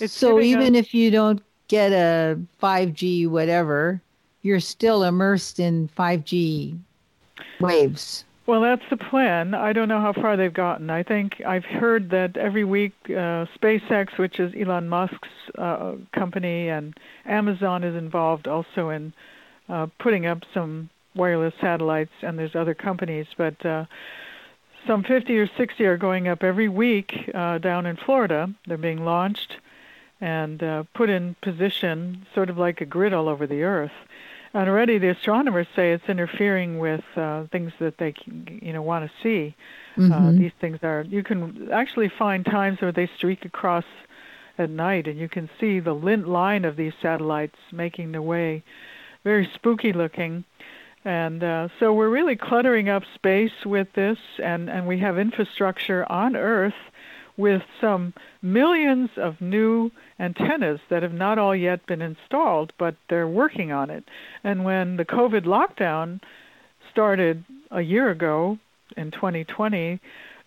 It's 0.00 0.12
so 0.12 0.40
even 0.40 0.74
us- 0.74 0.80
if 0.80 0.92
you 0.92 1.10
don't 1.10 1.40
get 1.68 1.92
a 1.92 2.38
5G 2.60 3.26
whatever, 3.28 4.00
you're 4.42 4.60
still 4.60 5.04
immersed 5.04 5.58
in 5.60 5.88
5G 5.96 6.76
waves. 7.60 8.24
Well, 8.46 8.60
that's 8.60 8.88
the 8.90 8.96
plan. 8.96 9.54
I 9.54 9.72
don't 9.72 9.88
know 9.88 10.00
how 10.00 10.12
far 10.12 10.36
they've 10.36 10.52
gotten. 10.54 10.88
I 10.88 11.02
think 11.02 11.42
I've 11.44 11.64
heard 11.64 12.10
that 12.10 12.36
every 12.36 12.62
week 12.62 12.92
uh, 13.08 13.46
SpaceX, 13.58 14.18
which 14.18 14.38
is 14.38 14.54
Elon 14.54 14.88
Musk's 14.88 15.28
uh, 15.58 15.94
company, 16.12 16.68
and 16.68 16.96
Amazon 17.24 17.82
is 17.82 17.96
involved 17.96 18.46
also 18.46 18.90
in 18.90 19.12
uh, 19.68 19.88
putting 19.98 20.26
up 20.26 20.44
some 20.54 20.90
wireless 21.16 21.54
satellites, 21.60 22.12
and 22.22 22.38
there's 22.38 22.54
other 22.54 22.74
companies, 22.74 23.26
but 23.36 23.66
uh, 23.66 23.84
some 24.86 25.02
50 25.02 25.38
or 25.38 25.50
60 25.56 25.84
are 25.84 25.96
going 25.96 26.28
up 26.28 26.42
every 26.42 26.68
week 26.68 27.30
uh, 27.34 27.58
down 27.58 27.86
in 27.86 27.96
Florida. 27.96 28.50
They're 28.66 28.76
being 28.76 29.04
launched 29.04 29.56
and 30.20 30.62
uh, 30.62 30.84
put 30.94 31.10
in 31.10 31.36
position, 31.42 32.26
sort 32.34 32.48
of 32.50 32.58
like 32.58 32.80
a 32.80 32.86
grid 32.86 33.12
all 33.12 33.28
over 33.28 33.46
the 33.46 33.62
Earth. 33.62 33.92
And 34.54 34.70
already 34.70 34.96
the 34.98 35.10
astronomers 35.10 35.66
say 35.76 35.92
it's 35.92 36.08
interfering 36.08 36.78
with 36.78 37.04
uh, 37.14 37.44
things 37.52 37.72
that 37.78 37.98
they, 37.98 38.14
you 38.62 38.72
know, 38.72 38.80
want 38.80 39.04
to 39.04 39.22
see. 39.22 39.54
Uh, 39.96 40.00
mm-hmm. 40.00 40.38
These 40.38 40.52
things 40.60 40.78
are. 40.82 41.02
You 41.02 41.22
can 41.22 41.70
actually 41.72 42.08
find 42.08 42.44
times 42.44 42.80
where 42.80 42.92
they 42.92 43.08
streak 43.16 43.44
across 43.44 43.84
at 44.58 44.70
night, 44.70 45.06
and 45.06 45.18
you 45.18 45.28
can 45.28 45.50
see 45.60 45.80
the 45.80 45.92
lint 45.92 46.28
line 46.28 46.64
of 46.64 46.76
these 46.76 46.92
satellites 47.02 47.56
making 47.72 48.12
their 48.12 48.22
way. 48.22 48.62
Very 49.24 49.50
spooky 49.54 49.92
looking. 49.92 50.44
And 51.06 51.44
uh, 51.44 51.68
so 51.78 51.92
we're 51.94 52.08
really 52.08 52.34
cluttering 52.34 52.88
up 52.88 53.04
space 53.14 53.64
with 53.64 53.86
this, 53.94 54.18
and, 54.42 54.68
and 54.68 54.88
we 54.88 54.98
have 54.98 55.20
infrastructure 55.20 56.04
on 56.10 56.34
Earth 56.34 56.74
with 57.36 57.62
some 57.80 58.12
millions 58.42 59.10
of 59.16 59.40
new 59.40 59.92
antennas 60.18 60.80
that 60.90 61.04
have 61.04 61.12
not 61.12 61.38
all 61.38 61.54
yet 61.54 61.86
been 61.86 62.02
installed, 62.02 62.72
but 62.76 62.96
they're 63.08 63.28
working 63.28 63.70
on 63.70 63.88
it. 63.88 64.02
And 64.42 64.64
when 64.64 64.96
the 64.96 65.04
COVID 65.04 65.44
lockdown 65.44 66.20
started 66.90 67.44
a 67.70 67.82
year 67.82 68.10
ago 68.10 68.58
in 68.96 69.12
2020, 69.12 70.00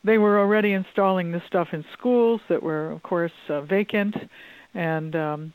they 0.03 0.17
were 0.17 0.39
already 0.39 0.73
installing 0.73 1.31
this 1.31 1.43
stuff 1.47 1.69
in 1.71 1.85
schools 1.93 2.41
that 2.49 2.61
were, 2.61 2.91
of 2.91 3.01
course, 3.01 3.31
uh, 3.47 3.61
vacant 3.61 4.17
and 4.73 5.15
um, 5.15 5.53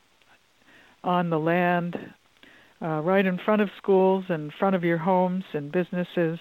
on 1.02 1.28
the 1.28 1.38
land 1.38 1.98
uh, 2.85 3.01
right 3.01 3.24
in 3.24 3.39
front 3.39 3.62
of 3.62 3.70
schools, 3.78 4.24
in 4.28 4.51
front 4.51 4.76
of 4.76 4.85
your 4.85 4.99
homes 4.99 5.45
and 5.55 5.72
businesses. 5.72 6.39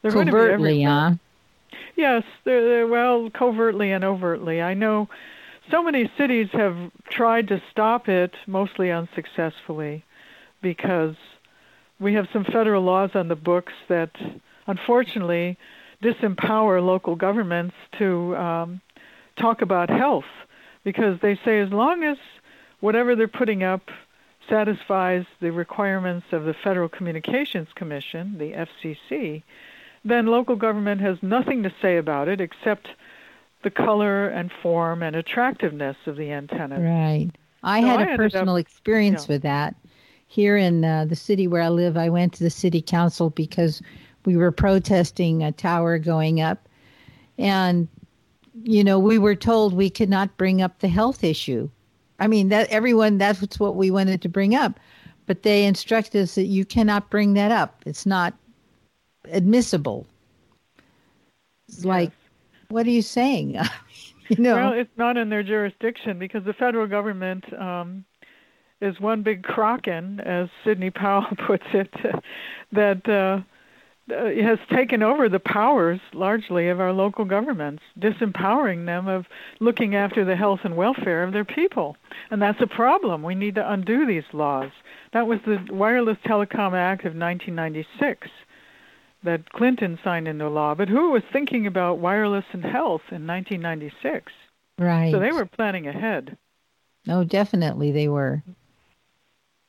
They're 0.00 0.10
covertly, 0.10 0.82
huh? 0.82 1.12
Yes, 1.96 2.24
they're, 2.44 2.66
they're 2.66 2.86
well 2.86 3.30
covertly 3.30 3.92
and 3.92 4.02
overtly. 4.02 4.62
I 4.62 4.74
know 4.74 5.08
so 5.70 5.82
many 5.82 6.10
cities 6.16 6.48
have 6.52 6.76
tried 7.10 7.48
to 7.48 7.62
stop 7.70 8.08
it, 8.08 8.32
mostly 8.46 8.90
unsuccessfully, 8.90 10.04
because 10.62 11.14
we 12.00 12.14
have 12.14 12.26
some 12.32 12.44
federal 12.44 12.82
laws 12.82 13.10
on 13.14 13.28
the 13.28 13.36
books 13.36 13.72
that, 13.88 14.10
unfortunately, 14.66 15.56
disempower 16.02 16.84
local 16.84 17.14
governments 17.14 17.74
to 17.98 18.36
um, 18.36 18.80
talk 19.36 19.62
about 19.62 19.88
health, 19.88 20.24
because 20.84 21.20
they 21.20 21.38
say 21.44 21.60
as 21.60 21.70
long 21.70 22.02
as 22.02 22.16
whatever 22.80 23.14
they're 23.14 23.28
putting 23.28 23.62
up 23.62 23.82
satisfies 24.48 25.24
the 25.40 25.50
requirements 25.50 26.26
of 26.32 26.44
the 26.44 26.54
Federal 26.54 26.88
Communications 26.88 27.68
Commission, 27.74 28.38
the 28.38 28.52
FCC, 28.52 29.42
then 30.04 30.26
local 30.26 30.56
government 30.56 31.00
has 31.00 31.22
nothing 31.22 31.62
to 31.62 31.72
say 31.80 31.96
about 31.96 32.28
it 32.28 32.40
except 32.40 32.88
the 33.62 33.70
color 33.70 34.28
and 34.28 34.50
form 34.62 35.02
and 35.02 35.14
attractiveness 35.14 35.96
of 36.06 36.16
the 36.16 36.32
antenna. 36.32 36.80
Right. 36.80 37.30
I 37.62 37.80
so 37.80 37.86
had 37.86 38.00
I 38.00 38.12
a 38.12 38.16
personal 38.16 38.56
up, 38.56 38.60
experience 38.60 39.28
with 39.28 39.42
that. 39.42 39.74
Here 40.26 40.56
in 40.56 40.84
uh, 40.84 41.04
the 41.04 41.14
city 41.14 41.46
where 41.46 41.62
I 41.62 41.68
live, 41.68 41.96
I 41.96 42.08
went 42.08 42.32
to 42.34 42.44
the 42.44 42.50
city 42.50 42.82
council 42.82 43.30
because 43.30 43.82
we 44.24 44.36
were 44.36 44.50
protesting 44.50 45.42
a 45.42 45.52
tower 45.52 45.98
going 45.98 46.40
up. 46.40 46.68
And, 47.38 47.86
you 48.64 48.82
know, 48.82 48.98
we 48.98 49.18
were 49.18 49.36
told 49.36 49.74
we 49.74 49.90
could 49.90 50.08
not 50.08 50.36
bring 50.36 50.62
up 50.62 50.80
the 50.80 50.88
health 50.88 51.22
issue. 51.22 51.68
I 52.22 52.28
mean, 52.28 52.50
that 52.50 52.68
everyone, 52.68 53.18
that's 53.18 53.58
what 53.58 53.74
we 53.74 53.90
wanted 53.90 54.22
to 54.22 54.28
bring 54.28 54.54
up. 54.54 54.78
But 55.26 55.42
they 55.42 55.64
instructed 55.64 56.22
us 56.22 56.36
that 56.36 56.44
you 56.44 56.64
cannot 56.64 57.10
bring 57.10 57.34
that 57.34 57.50
up. 57.50 57.82
It's 57.84 58.06
not 58.06 58.32
admissible. 59.32 60.06
It's 61.66 61.78
yes. 61.78 61.84
like, 61.84 62.12
what 62.68 62.86
are 62.86 62.90
you 62.90 63.02
saying? 63.02 63.58
you 64.28 64.36
know, 64.36 64.54
well, 64.54 64.72
it's 64.72 64.96
not 64.96 65.16
in 65.16 65.30
their 65.30 65.42
jurisdiction 65.42 66.20
because 66.20 66.44
the 66.44 66.52
federal 66.52 66.86
government 66.86 67.44
um, 67.60 68.04
is 68.80 69.00
one 69.00 69.24
big 69.24 69.42
kraken, 69.42 70.20
as 70.20 70.48
Sidney 70.62 70.90
Powell 70.90 71.26
puts 71.46 71.66
it, 71.74 71.92
that 72.72 73.08
uh, 73.08 73.42
uh, 74.10 74.24
has 74.42 74.58
taken 74.74 75.02
over 75.02 75.28
the 75.28 75.38
powers 75.38 76.00
largely 76.12 76.68
of 76.68 76.80
our 76.80 76.92
local 76.92 77.24
governments, 77.24 77.82
disempowering 77.98 78.84
them 78.84 79.06
of 79.06 79.26
looking 79.60 79.94
after 79.94 80.24
the 80.24 80.34
health 80.34 80.60
and 80.64 80.76
welfare 80.76 81.22
of 81.22 81.32
their 81.32 81.44
people. 81.44 81.96
And 82.30 82.42
that's 82.42 82.60
a 82.60 82.66
problem. 82.66 83.22
We 83.22 83.36
need 83.36 83.54
to 83.54 83.72
undo 83.72 84.04
these 84.04 84.24
laws. 84.32 84.70
That 85.12 85.26
was 85.26 85.38
the 85.46 85.64
Wireless 85.70 86.18
Telecom 86.26 86.74
Act 86.74 87.02
of 87.04 87.14
1996 87.14 88.28
that 89.24 89.48
Clinton 89.50 89.98
signed 90.02 90.26
into 90.26 90.48
law. 90.48 90.74
But 90.74 90.88
who 90.88 91.12
was 91.12 91.22
thinking 91.32 91.66
about 91.66 91.98
wireless 91.98 92.44
and 92.52 92.64
health 92.64 93.02
in 93.10 93.26
1996? 93.26 94.32
Right. 94.78 95.12
So 95.12 95.20
they 95.20 95.30
were 95.30 95.46
planning 95.46 95.86
ahead. 95.86 96.36
Oh, 97.08 97.24
definitely 97.24 97.92
they 97.92 98.08
were. 98.08 98.42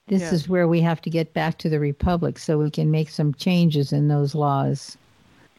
This 0.08 0.22
yes. 0.22 0.34
is 0.34 0.50
where 0.50 0.68
we 0.68 0.82
have 0.82 1.02
to 1.02 1.10
get 1.10 1.34
back 1.34 1.58
to 1.60 1.70
the 1.70 1.80
republic 1.80 2.38
so 2.38 2.58
we 2.58 2.70
can 2.70 2.92
make 2.92 3.10
some 3.10 3.34
changes 3.34 3.94
in 3.94 4.10
those 4.10 4.36
laws. 4.36 4.98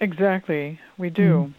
Exactly, 0.00 0.78
we 0.98 1.08
do. 1.10 1.46
Mm. 1.46 1.52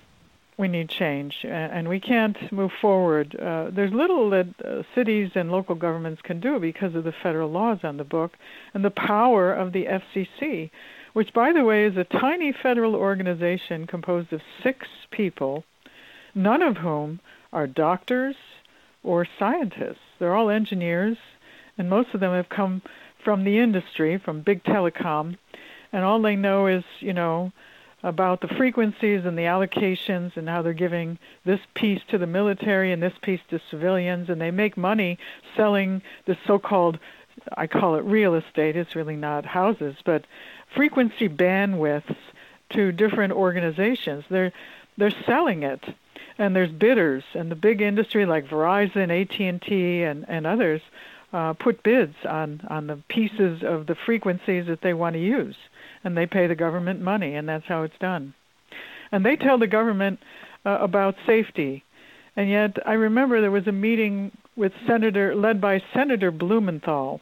We 0.57 0.69
need 0.69 0.87
change, 0.87 1.43
and 1.43 1.89
we 1.89 1.99
can't 1.99 2.49
move 2.49 2.71
forward. 2.79 3.35
Uh, 3.35 3.71
there's 3.71 3.91
little 3.91 4.29
that 4.29 4.47
uh, 4.63 4.83
cities 4.93 5.31
and 5.35 5.51
local 5.51 5.75
governments 5.75 6.21
can 6.21 6.39
do 6.39 6.59
because 6.59 6.95
of 6.95 7.03
the 7.03 7.11
federal 7.11 7.51
laws 7.51 7.79
on 7.83 7.97
the 7.97 8.05
book 8.05 8.37
and 8.73 8.85
the 8.85 8.91
power 8.91 9.53
of 9.53 9.73
the 9.73 9.85
FCC, 9.85 10.69
which, 11.11 11.33
by 11.33 11.51
the 11.51 11.65
way, 11.65 11.83
is 11.83 11.97
a 11.97 12.05
tiny 12.05 12.53
federal 12.53 12.95
organization 12.95 13.85
composed 13.85 14.31
of 14.31 14.41
six 14.63 14.87
people, 15.11 15.65
none 16.33 16.61
of 16.61 16.77
whom 16.77 17.19
are 17.51 17.67
doctors 17.67 18.37
or 19.03 19.27
scientists. 19.37 19.99
They're 20.19 20.35
all 20.35 20.49
engineers 20.49 21.17
and 21.77 21.89
most 21.89 22.13
of 22.13 22.19
them 22.19 22.33
have 22.33 22.49
come 22.49 22.81
from 23.23 23.43
the 23.43 23.57
industry, 23.59 24.17
from 24.17 24.41
big 24.41 24.63
telecom, 24.63 25.37
and 25.91 26.03
all 26.03 26.21
they 26.21 26.35
know 26.35 26.67
is, 26.67 26.83
you 26.99 27.13
know, 27.13 27.51
about 28.03 28.41
the 28.41 28.47
frequencies 28.47 29.25
and 29.25 29.37
the 29.37 29.43
allocations 29.43 30.37
and 30.37 30.47
how 30.47 30.61
they're 30.61 30.73
giving 30.73 31.17
this 31.43 31.59
piece 31.73 32.01
to 32.07 32.19
the 32.19 32.27
military 32.27 32.91
and 32.91 33.01
this 33.01 33.17
piece 33.21 33.41
to 33.49 33.59
civilians, 33.71 34.29
and 34.29 34.39
they 34.39 34.51
make 34.51 34.77
money 34.77 35.17
selling 35.55 36.01
the 36.25 36.37
so-called, 36.45 36.99
I 37.57 37.65
call 37.65 37.95
it 37.95 38.03
real 38.03 38.35
estate. 38.35 38.75
It's 38.75 38.95
really 38.95 39.15
not 39.15 39.45
houses, 39.45 39.95
but 40.05 40.25
frequency 40.75 41.27
bandwidths 41.27 42.15
to 42.71 42.91
different 42.91 43.33
organizations. 43.33 44.23
They're 44.29 44.53
they're 44.97 45.11
selling 45.25 45.63
it, 45.63 45.83
and 46.37 46.55
there's 46.55 46.71
bidders, 46.71 47.23
and 47.33 47.51
the 47.51 47.55
big 47.55 47.81
industry 47.81 48.25
like 48.25 48.47
Verizon, 48.47 49.09
AT&T, 49.09 50.03
and 50.03 50.25
and 50.29 50.47
others 50.47 50.81
uh, 51.35 51.53
put 51.53 51.83
bids 51.83 52.15
on 52.27 52.61
on 52.69 52.87
the 52.87 52.95
pieces 53.09 53.61
of 53.61 53.87
the 53.87 53.95
frequencies 54.05 54.67
that 54.67 54.79
they 54.81 54.93
want 54.93 55.15
to 55.15 55.19
use, 55.19 55.57
and 56.03 56.15
they 56.15 56.25
pay 56.25 56.47
the 56.47 56.55
government 56.55 57.01
money, 57.01 57.35
and 57.35 57.47
that's 57.49 57.65
how 57.65 57.83
it's 57.83 57.97
done. 57.99 58.33
And 59.11 59.25
they 59.25 59.35
tell 59.35 59.57
the 59.57 59.67
government 59.67 60.19
uh, 60.65 60.77
about 60.79 61.15
safety, 61.27 61.83
and 62.37 62.49
yet 62.49 62.77
I 62.85 62.93
remember 62.93 63.41
there 63.41 63.51
was 63.51 63.67
a 63.67 63.73
meeting 63.73 64.31
with 64.55 64.71
Senator 64.87 65.35
led 65.35 65.59
by 65.59 65.83
Senator 65.93 66.31
Blumenthal, 66.31 67.19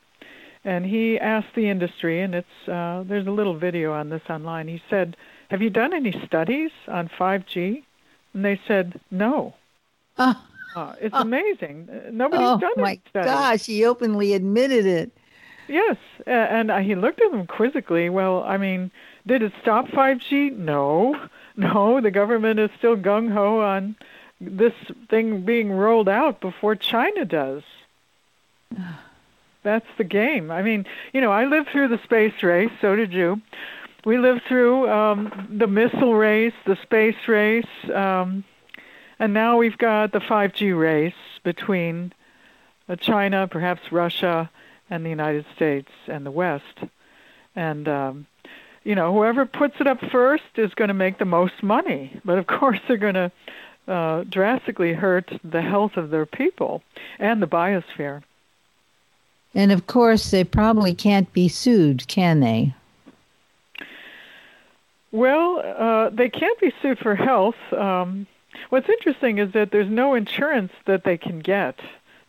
and 0.64 0.86
he 0.86 1.20
asked 1.20 1.55
the 1.55 1.68
industry, 1.68 2.22
and 2.22 2.36
it's 2.36 2.68
uh, 2.68 3.03
there's 3.07 3.26
a 3.26 3.32
little 3.32 3.57
video 3.57 3.93
on 3.93 4.09
this 4.09 4.22
online. 4.30 4.68
He 4.68 4.82
said, 4.91 5.18
Have 5.49 5.64
you 5.64 5.72
done 5.72 5.91
any 5.91 6.14
studies 6.28 6.70
on 6.88 7.09
5G? 7.20 7.84
And 8.36 8.45
they 8.45 8.61
said, 8.68 8.99
No. 9.09 9.55
Uh, 10.20 10.36
uh, 10.76 10.95
it's 10.99 11.15
amazing. 11.15 11.89
Nobody's 12.11 12.47
oh 12.47 12.59
done 12.59 12.71
it. 12.71 12.78
Oh 12.78 12.82
my 12.82 12.99
gosh, 13.13 13.65
he 13.65 13.86
openly 13.86 14.34
admitted 14.34 14.86
it. 14.86 15.11
Yes, 15.67 15.97
and 16.26 16.71
uh, 16.71 16.80
he 16.80 16.95
looked 16.95 17.21
at 17.21 17.32
them 17.32 17.47
quizzically. 17.47 18.09
Well, 18.09 18.43
I 18.43 18.57
mean, 18.57 18.91
did 19.26 19.41
it 19.41 19.53
stop 19.61 19.88
5G? 19.88 20.57
No, 20.57 21.15
no. 21.55 22.01
The 22.01 22.11
government 22.11 22.59
is 22.59 22.69
still 22.78 22.97
gung 22.97 23.32
ho 23.32 23.61
on 23.61 23.95
this 24.41 24.74
thing 25.09 25.41
being 25.45 25.71
rolled 25.71 26.09
out 26.09 26.41
before 26.41 26.76
China 26.76 27.26
does. 27.26 27.63
That's 29.63 29.88
the 29.97 30.03
game. 30.03 30.51
I 30.51 30.61
mean, 30.61 30.86
you 31.13 31.21
know, 31.21 31.32
I 31.32 31.45
lived 31.45 31.69
through 31.69 31.88
the 31.88 32.01
space 32.03 32.43
race. 32.43 32.71
So 32.82 32.97
did 32.97 33.13
you. 33.13 33.41
We 34.05 34.17
lived 34.17 34.41
through 34.49 34.89
um, 34.89 35.47
the 35.49 35.67
missile 35.67 36.15
race, 36.15 36.53
the 36.65 36.76
space 36.84 37.15
race, 37.26 37.65
um, 37.93 38.43
and 39.20 39.34
now 39.34 39.57
we've 39.57 39.78
got 39.78 40.11
the 40.11 40.20
5G 40.20 40.78
race 40.78 41.14
between 41.43 42.14
uh, 42.89 42.95
China, 42.95 43.47
perhaps 43.47 43.91
Russia, 43.91 44.49
and 44.89 45.05
the 45.05 45.09
United 45.09 45.45
States 45.55 45.91
and 46.07 46.26
the 46.26 46.32
West. 46.32 46.80
And 47.55 47.88
um, 47.88 48.28
you 48.84 48.95
know, 48.95 49.14
whoever 49.14 49.45
puts 49.45 49.76
it 49.80 49.88
up 49.88 49.99
first 50.11 50.43
is 50.57 50.74
going 50.74 50.89
to 50.89 50.93
make 50.93 51.18
the 51.18 51.26
most 51.26 51.64
money. 51.64 52.20
But 52.26 52.38
of 52.38 52.47
course, 52.59 52.80
they're 52.88 52.97
going 52.97 53.14
to 53.14 53.32
uh, 53.88 54.24
drastically 54.30 54.93
hurt 54.93 55.32
the 55.43 55.61
health 55.61 55.97
of 55.97 56.09
their 56.09 56.26
people 56.26 56.84
and 57.20 57.41
the 57.41 57.47
biosphere. 57.47 58.24
And 59.55 59.72
of 59.72 59.88
course, 59.88 60.32
they 60.32 60.43
probably 60.43 60.95
can't 60.95 61.32
be 61.32 61.47
sued, 61.47 62.07
can 62.07 62.39
they? 62.39 62.74
Well, 65.11 65.61
uh, 65.64 66.09
they 66.09 66.28
can't 66.30 66.59
be 66.59 66.74
sued 66.82 66.97
for 66.97 67.14
health. 67.14 67.55
Um, 67.72 68.26
what's 68.74 68.89
interesting 68.89 69.38
is 69.38 69.51
that 69.53 69.69
there's 69.69 69.88
no 69.88 70.15
insurance 70.15 70.71
that 70.88 71.03
they 71.03 71.15
can 71.15 71.38
get. 71.38 71.80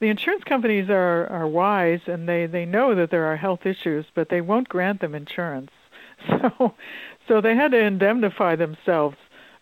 The 0.01 0.11
insurance 0.11 0.45
companies 0.45 0.91
are, 0.91 1.27
are 1.29 1.49
wise 1.49 2.03
and 2.07 2.29
they, 2.29 2.45
they 2.45 2.67
know 2.67 2.95
that 2.95 3.11
there 3.11 3.25
are 3.25 3.37
health 3.37 3.65
issues, 3.65 4.05
but 4.15 4.29
they 4.29 4.43
won't 4.43 4.69
grant 4.69 5.01
them 5.01 5.15
insurance. 5.15 5.71
So, 6.27 6.75
so 7.29 7.41
they 7.41 7.55
had 7.55 7.73
to 7.73 7.79
indemnify 7.79 8.57
themselves 8.57 9.17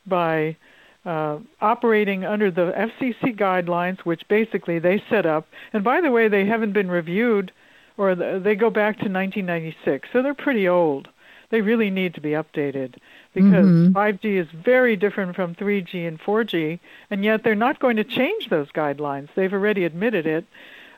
by 0.06 0.56
uh, 1.04 1.38
operating 1.60 2.24
under 2.24 2.50
the 2.52 2.72
FCC 2.72 3.36
guidelines, 3.36 4.00
which 4.00 4.26
basically 4.28 4.78
they 4.78 5.02
set 5.10 5.26
up. 5.26 5.48
And 5.72 5.82
by 5.82 6.00
the 6.00 6.10
way, 6.12 6.28
they 6.28 6.44
haven't 6.44 6.72
been 6.72 6.88
reviewed, 6.88 7.50
or 7.96 8.14
the, 8.14 8.40
they 8.42 8.54
go 8.54 8.70
back 8.70 8.96
to 8.96 9.08
1996, 9.08 10.08
so 10.12 10.22
they're 10.22 10.34
pretty 10.34 10.68
old. 10.68 11.08
They 11.50 11.62
really 11.62 11.90
need 11.90 12.14
to 12.14 12.20
be 12.20 12.30
updated 12.30 12.94
because 13.34 13.70
Mhm. 13.70 13.92
5G 13.92 14.36
is 14.36 14.48
very 14.50 14.96
different 14.96 15.34
from 15.34 15.54
3G 15.54 16.06
and 16.06 16.20
4G, 16.20 16.78
and 17.10 17.24
yet 17.24 17.42
they're 17.42 17.54
not 17.54 17.78
going 17.78 17.96
to 17.96 18.04
change 18.04 18.48
those 18.48 18.70
guidelines. 18.72 19.28
They've 19.34 19.52
already 19.52 19.84
admitted 19.84 20.26
it. 20.26 20.44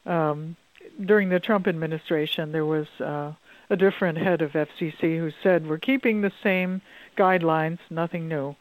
Um, 0.07 0.57
during 1.05 1.29
the 1.29 1.41
Trump 1.41 1.67
administration, 1.67 2.53
there 2.53 2.67
was 2.67 2.87
uh, 3.01 3.33
a 3.71 3.77
different 3.77 4.19
head 4.19 4.43
of 4.43 4.53
FCC 4.53 5.19
who 5.19 5.33
said, 5.43 5.67
We're 5.67 5.79
keeping 5.79 6.21
the 6.21 6.33
same 6.43 6.83
guidelines, 7.17 7.79
nothing 7.91 8.29
new. 8.29 8.57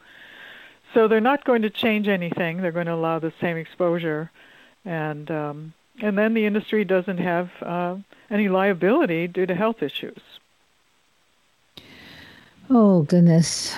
So 0.92 1.08
they're 1.08 1.20
not 1.20 1.44
going 1.44 1.62
to 1.62 1.70
change 1.70 2.08
anything. 2.08 2.62
They're 2.62 2.72
going 2.72 2.86
to 2.86 2.94
allow 2.94 3.18
the 3.18 3.32
same 3.40 3.56
exposure, 3.56 4.30
and 4.84 5.28
um, 5.30 5.72
and 6.00 6.16
then 6.16 6.34
the 6.34 6.46
industry 6.46 6.84
doesn't 6.84 7.18
have 7.18 7.50
uh, 7.62 7.96
any 8.30 8.48
liability 8.48 9.26
due 9.26 9.46
to 9.46 9.54
health 9.54 9.82
issues. 9.82 10.20
Oh 12.70 13.02
goodness. 13.02 13.74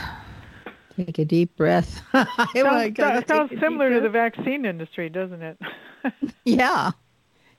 Take 0.97 1.18
a 1.18 1.24
deep 1.24 1.57
breath. 1.57 2.03
Oh, 2.14 2.91
sounds, 2.99 3.26
sounds 3.28 3.51
deep 3.51 3.61
similar 3.61 3.91
to 3.91 4.01
the 4.01 4.09
vaccine 4.09 4.64
industry, 4.64 5.09
doesn't 5.09 5.43
it? 5.43 5.59
Yeah. 6.45 6.93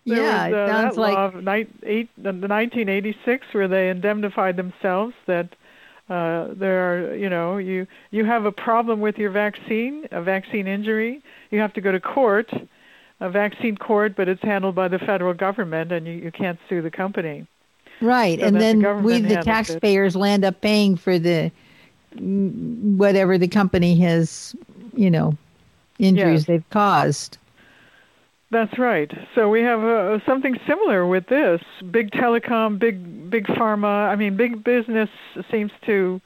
There 0.08 0.24
yeah, 0.24 0.48
was, 0.48 0.52
uh, 0.52 0.56
it 0.56 0.66
sounds 0.66 0.96
that 0.96 0.98
like 0.98 1.26
law 1.36 1.40
ni- 1.40 1.68
eight, 1.84 2.10
the 2.18 2.32
1986 2.32 3.46
where 3.54 3.68
they 3.68 3.90
indemnified 3.90 4.56
themselves 4.56 5.14
that 5.28 5.50
uh, 6.10 6.54
there 6.56 7.12
are, 7.12 7.16
you 7.16 7.30
know, 7.30 7.58
you 7.58 7.86
you 8.12 8.24
have 8.26 8.46
a 8.46 8.52
problem 8.52 9.02
with 9.02 9.18
your 9.18 9.32
vaccine, 9.32 10.08
a 10.12 10.22
vaccine 10.22 10.66
injury, 10.68 11.22
you 11.52 11.60
have 11.60 11.74
to 11.74 11.82
go 11.82 11.92
to 11.92 12.00
court, 12.00 12.50
a 13.20 13.30
vaccine 13.30 13.76
court, 13.78 14.16
but 14.16 14.30
it's 14.30 14.42
handled 14.42 14.76
by 14.76 14.88
the 14.88 15.00
federal 15.00 15.34
government, 15.34 15.92
and 15.92 16.08
you, 16.08 16.14
you 16.14 16.32
can't 16.32 16.60
sue 16.70 16.82
the 16.82 16.92
company. 16.92 17.46
Right, 18.02 18.40
so 18.40 18.46
and 18.46 18.56
that 18.56 18.60
the 18.72 18.78
then 18.78 19.04
we 19.04 19.22
the 19.22 19.36
it. 19.36 19.44
taxpayers 19.44 20.16
will 20.16 20.26
end 20.26 20.46
up 20.46 20.62
paying 20.62 20.96
for 20.96 21.20
the 21.20 21.52
mm, 22.16 22.98
whatever 22.98 23.38
the 23.38 23.48
company 23.48 23.98
has, 24.00 24.56
you 24.94 25.10
know, 25.10 25.38
injuries 26.00 26.42
Yes. 26.42 26.48
they've 26.48 26.70
caused. 26.70 27.38
That's 28.50 28.78
right. 28.80 29.12
So 29.36 29.50
we 29.50 29.62
have 29.62 29.84
uh, 29.84 30.20
something 30.26 30.58
similar 30.66 31.06
with 31.06 31.28
this. 31.28 31.62
Big 31.92 32.12
telecom, 32.12 32.80
big 32.80 33.30
big 33.30 33.46
pharma. 33.48 34.10
I 34.10 34.16
mean, 34.16 34.38
big 34.38 34.64
business 34.64 35.10
seems 35.52 35.72
to 35.86 36.22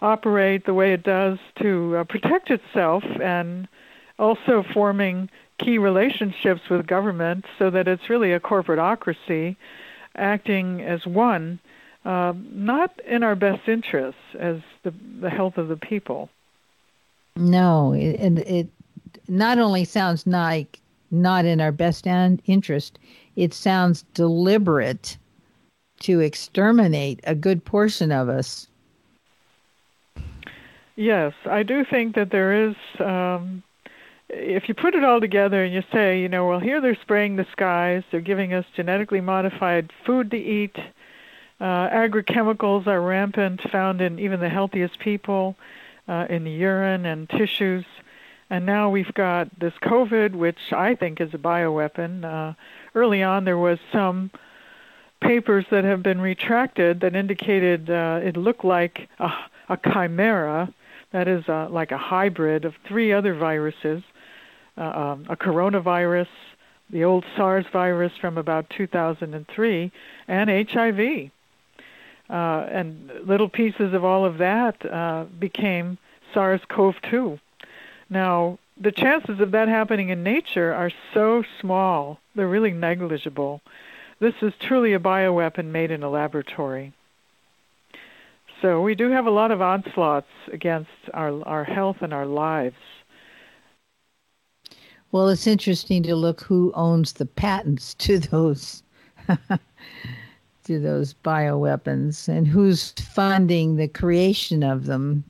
operate 0.00 0.64
the 0.64 0.74
way 0.74 0.92
it 0.92 1.02
does 1.02 1.38
to 1.60 1.96
uh, 1.96 2.04
protect 2.04 2.50
itself, 2.50 3.02
and 3.20 3.66
also 4.18 4.62
forming 4.62 5.28
key 5.58 5.78
relationships 5.78 6.68
with 6.68 6.86
government, 6.86 7.46
so 7.58 7.70
that 7.70 7.88
it's 7.88 8.08
really 8.08 8.32
a 8.32 8.38
corporateocracy 8.38 9.56
acting 10.16 10.82
as 10.82 11.06
one, 11.06 11.58
uh, 12.04 12.32
not 12.52 12.98
in 13.06 13.22
our 13.22 13.34
best 13.34 13.68
interests 13.68 14.20
as 14.38 14.58
the 14.82 14.92
the 15.20 15.30
health 15.30 15.58
of 15.58 15.68
the 15.68 15.76
people. 15.76 16.30
No, 17.36 17.92
it, 17.92 18.18
and 18.18 18.38
it 18.40 18.68
not 19.28 19.58
only 19.58 19.84
sounds 19.84 20.26
like 20.26 20.80
not 21.10 21.44
in 21.44 21.60
our 21.60 21.72
best 21.72 22.06
interest, 22.06 22.98
it 23.36 23.52
sounds 23.52 24.04
deliberate 24.14 25.16
to 26.00 26.20
exterminate 26.20 27.20
a 27.24 27.34
good 27.34 27.64
portion 27.64 28.12
of 28.12 28.28
us. 28.28 28.68
Yes, 30.96 31.34
I 31.44 31.62
do 31.62 31.84
think 31.84 32.14
that 32.14 32.30
there 32.30 32.68
is. 32.68 32.74
Um, 32.98 33.62
if 34.28 34.68
you 34.68 34.74
put 34.74 34.94
it 34.94 35.04
all 35.04 35.20
together 35.20 35.62
and 35.64 35.72
you 35.72 35.82
say, 35.92 36.20
you 36.20 36.28
know, 36.28 36.46
well, 36.48 36.60
here 36.60 36.80
they're 36.80 36.98
spraying 37.02 37.36
the 37.36 37.46
skies, 37.52 38.02
they're 38.10 38.20
giving 38.20 38.52
us 38.52 38.64
genetically 38.74 39.20
modified 39.20 39.92
food 40.04 40.30
to 40.32 40.36
eat, 40.36 40.76
uh, 41.60 41.88
agrochemicals 41.88 42.86
are 42.86 43.00
rampant, 43.00 43.60
found 43.70 44.00
in 44.00 44.18
even 44.18 44.40
the 44.40 44.48
healthiest 44.48 44.98
people, 44.98 45.56
uh, 46.08 46.26
in 46.28 46.44
the 46.44 46.50
urine 46.50 47.06
and 47.06 47.28
tissues. 47.30 47.84
And 48.50 48.66
now 48.66 48.90
we've 48.90 49.12
got 49.14 49.48
this 49.58 49.72
COVID, 49.82 50.34
which 50.34 50.72
I 50.72 50.94
think 50.94 51.20
is 51.20 51.32
a 51.34 51.38
bioweapon. 51.38 52.24
Uh, 52.24 52.54
early 52.94 53.22
on, 53.22 53.44
there 53.44 53.58
was 53.58 53.78
some 53.90 54.30
papers 55.20 55.64
that 55.70 55.84
have 55.84 56.02
been 56.02 56.20
retracted 56.20 57.00
that 57.00 57.16
indicated 57.16 57.90
uh, 57.90 58.20
it 58.22 58.36
looked 58.36 58.64
like 58.64 59.08
a, 59.18 59.32
a 59.68 59.78
chimera, 59.78 60.72
that 61.12 61.26
is 61.26 61.48
uh, 61.48 61.68
like 61.70 61.92
a 61.92 61.98
hybrid 61.98 62.64
of 62.64 62.74
three 62.86 63.12
other 63.12 63.34
viruses, 63.34 64.02
uh, 64.78 64.82
um, 64.82 65.26
a 65.28 65.36
coronavirus, 65.36 66.28
the 66.90 67.04
old 67.04 67.24
SARS 67.36 67.66
virus 67.72 68.12
from 68.20 68.38
about 68.38 68.70
2003, 68.70 69.92
and 70.28 70.70
HIV. 70.70 71.30
Uh, 72.28 72.32
and 72.32 73.10
little 73.24 73.48
pieces 73.48 73.94
of 73.94 74.04
all 74.04 74.24
of 74.24 74.38
that 74.38 74.84
uh, 74.84 75.24
became 75.38 75.96
SARS-CoV-2. 76.34 77.38
Now, 78.10 78.58
the 78.80 78.92
chances 78.92 79.40
of 79.40 79.52
that 79.52 79.68
happening 79.68 80.10
in 80.10 80.22
nature 80.22 80.74
are 80.74 80.90
so 81.14 81.44
small; 81.60 82.18
they're 82.34 82.48
really 82.48 82.72
negligible. 82.72 83.60
This 84.18 84.34
is 84.42 84.52
truly 84.60 84.92
a 84.92 84.98
bioweapon 84.98 85.66
made 85.66 85.90
in 85.90 86.02
a 86.02 86.10
laboratory. 86.10 86.92
So 88.62 88.80
we 88.80 88.94
do 88.94 89.10
have 89.10 89.26
a 89.26 89.30
lot 89.30 89.50
of 89.50 89.60
onslaughts 89.60 90.30
against 90.52 90.90
our 91.12 91.42
our 91.46 91.64
health 91.64 91.98
and 92.00 92.12
our 92.12 92.26
lives. 92.26 92.76
Well, 95.12 95.28
it's 95.28 95.46
interesting 95.46 96.02
to 96.04 96.14
look 96.16 96.40
who 96.42 96.72
owns 96.74 97.14
the 97.14 97.26
patents 97.26 97.94
to 97.94 98.18
those 98.18 98.82
to 100.64 100.80
those 100.80 101.14
bioweapons 101.24 102.28
and 102.28 102.46
who's 102.46 102.90
funding 102.92 103.76
the 103.76 103.88
creation 103.88 104.62
of 104.62 104.86
them, 104.86 105.24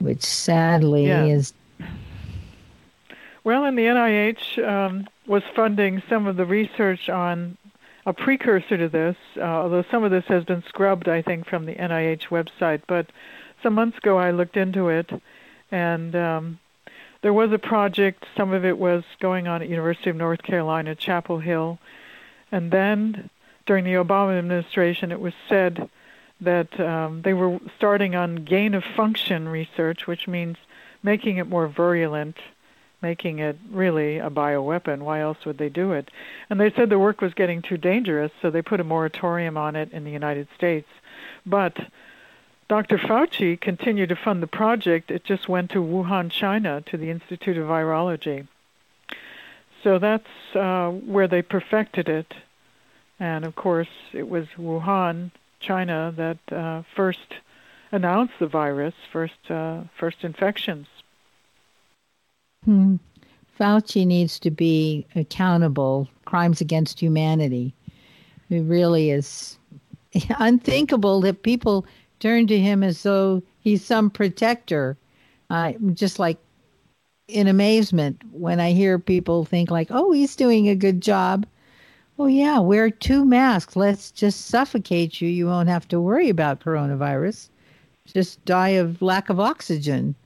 which 0.00 0.22
sadly 0.22 1.06
Yeah. 1.06 1.24
is 1.24 1.52
Well, 3.44 3.64
and 3.64 3.78
the 3.78 3.86
NIH 3.86 4.58
um, 4.68 5.08
was 5.26 5.42
funding 5.56 6.02
some 6.08 6.26
of 6.26 6.36
the 6.36 6.44
research 6.44 7.08
on 7.08 7.56
a 8.04 8.12
precursor 8.12 8.76
to 8.76 8.88
this, 8.88 9.16
uh, 9.36 9.40
although 9.42 9.84
some 9.90 10.04
of 10.04 10.10
this 10.10 10.24
has 10.26 10.44
been 10.44 10.62
scrubbed, 10.68 11.08
I 11.08 11.22
think, 11.22 11.46
from 11.46 11.64
the 11.66 11.74
NIH 11.74 12.28
website. 12.28 12.82
But 12.86 13.06
some 13.62 13.74
months 13.74 13.98
ago, 13.98 14.18
I 14.18 14.30
looked 14.30 14.56
into 14.56 14.88
it, 14.88 15.10
and 15.70 16.14
um, 16.14 16.58
there 17.22 17.32
was 17.32 17.52
a 17.52 17.58
project. 17.58 18.24
Some 18.36 18.52
of 18.52 18.64
it 18.64 18.78
was 18.78 19.04
going 19.20 19.48
on 19.48 19.62
at 19.62 19.68
University 19.68 20.10
of 20.10 20.16
North 20.16 20.42
Carolina, 20.42 20.94
Chapel 20.94 21.38
Hill, 21.38 21.78
and 22.52 22.70
then 22.70 23.30
during 23.66 23.84
the 23.84 23.94
Obama 23.94 24.38
administration, 24.38 25.12
it 25.12 25.20
was 25.20 25.34
said 25.48 25.90
that 26.40 26.78
um, 26.80 27.22
they 27.22 27.34
were 27.34 27.58
starting 27.76 28.14
on 28.14 28.36
gain 28.36 28.74
of 28.74 28.84
function 28.96 29.48
research, 29.48 30.06
which 30.06 30.26
means 30.26 30.56
making 31.02 31.36
it 31.36 31.48
more 31.48 31.68
virulent, 31.68 32.36
making 33.02 33.40
it 33.40 33.58
really 33.70 34.18
a 34.18 34.30
bioweapon. 34.30 35.00
Why 35.00 35.20
else 35.20 35.44
would 35.44 35.58
they 35.58 35.68
do 35.68 35.92
it? 35.92 36.10
And 36.48 36.60
they 36.60 36.70
said 36.70 36.88
the 36.88 36.98
work 36.98 37.20
was 37.20 37.34
getting 37.34 37.60
too 37.62 37.76
dangerous, 37.76 38.32
so 38.40 38.50
they 38.50 38.62
put 38.62 38.80
a 38.80 38.84
moratorium 38.84 39.56
on 39.56 39.76
it 39.76 39.92
in 39.92 40.04
the 40.04 40.10
United 40.10 40.48
States. 40.56 40.88
But 41.44 41.76
Dr. 42.68 42.98
Fauci 42.98 43.58
continued 43.58 44.10
to 44.10 44.16
fund 44.16 44.42
the 44.42 44.46
project. 44.46 45.10
It 45.10 45.24
just 45.24 45.48
went 45.48 45.70
to 45.70 45.82
Wuhan, 45.82 46.30
China, 46.30 46.82
to 46.86 46.96
the 46.98 47.10
Institute 47.10 47.56
of 47.56 47.66
Virology. 47.66 48.46
So 49.82 49.98
that's 49.98 50.28
uh, 50.54 50.90
where 50.90 51.28
they 51.28 51.40
perfected 51.40 52.08
it. 52.08 52.34
And 53.18 53.44
of 53.44 53.54
course, 53.56 53.88
it 54.12 54.28
was 54.28 54.46
Wuhan, 54.58 55.30
China, 55.60 56.12
that 56.16 56.38
uh, 56.52 56.82
first 56.94 57.34
announced 57.90 58.34
the 58.38 58.46
virus, 58.46 58.94
first 59.12 59.50
uh, 59.50 59.82
first 59.98 60.18
infections. 60.22 60.86
Hmm. 62.64 62.96
Fauci 63.58 64.06
needs 64.06 64.38
to 64.40 64.50
be 64.50 65.06
accountable. 65.16 66.08
Crimes 66.26 66.60
against 66.60 67.00
humanity. 67.00 67.74
It 68.50 68.60
really 68.60 69.10
is 69.10 69.58
unthinkable 70.38 71.20
that 71.22 71.42
people 71.42 71.86
turn 72.20 72.46
to 72.48 72.58
him 72.58 72.82
as 72.82 73.02
though 73.02 73.42
he's 73.60 73.84
some 73.84 74.10
protector. 74.10 74.96
Uh, 75.50 75.72
just 75.94 76.18
like 76.18 76.38
in 77.26 77.46
amazement 77.46 78.20
when 78.32 78.60
I 78.60 78.72
hear 78.72 78.98
people 78.98 79.44
think 79.44 79.70
like, 79.70 79.88
"Oh, 79.90 80.12
he's 80.12 80.36
doing 80.36 80.68
a 80.68 80.74
good 80.74 81.00
job." 81.00 81.46
Well, 82.16 82.28
yeah, 82.28 82.58
wear 82.58 82.90
two 82.90 83.24
masks. 83.24 83.76
Let's 83.76 84.10
just 84.10 84.46
suffocate 84.46 85.20
you. 85.20 85.28
You 85.28 85.46
won't 85.46 85.68
have 85.68 85.86
to 85.88 86.00
worry 86.00 86.28
about 86.28 86.60
coronavirus. 86.60 87.48
Just 88.06 88.44
die 88.44 88.70
of 88.70 89.00
lack 89.00 89.30
of 89.30 89.38
oxygen. 89.38 90.16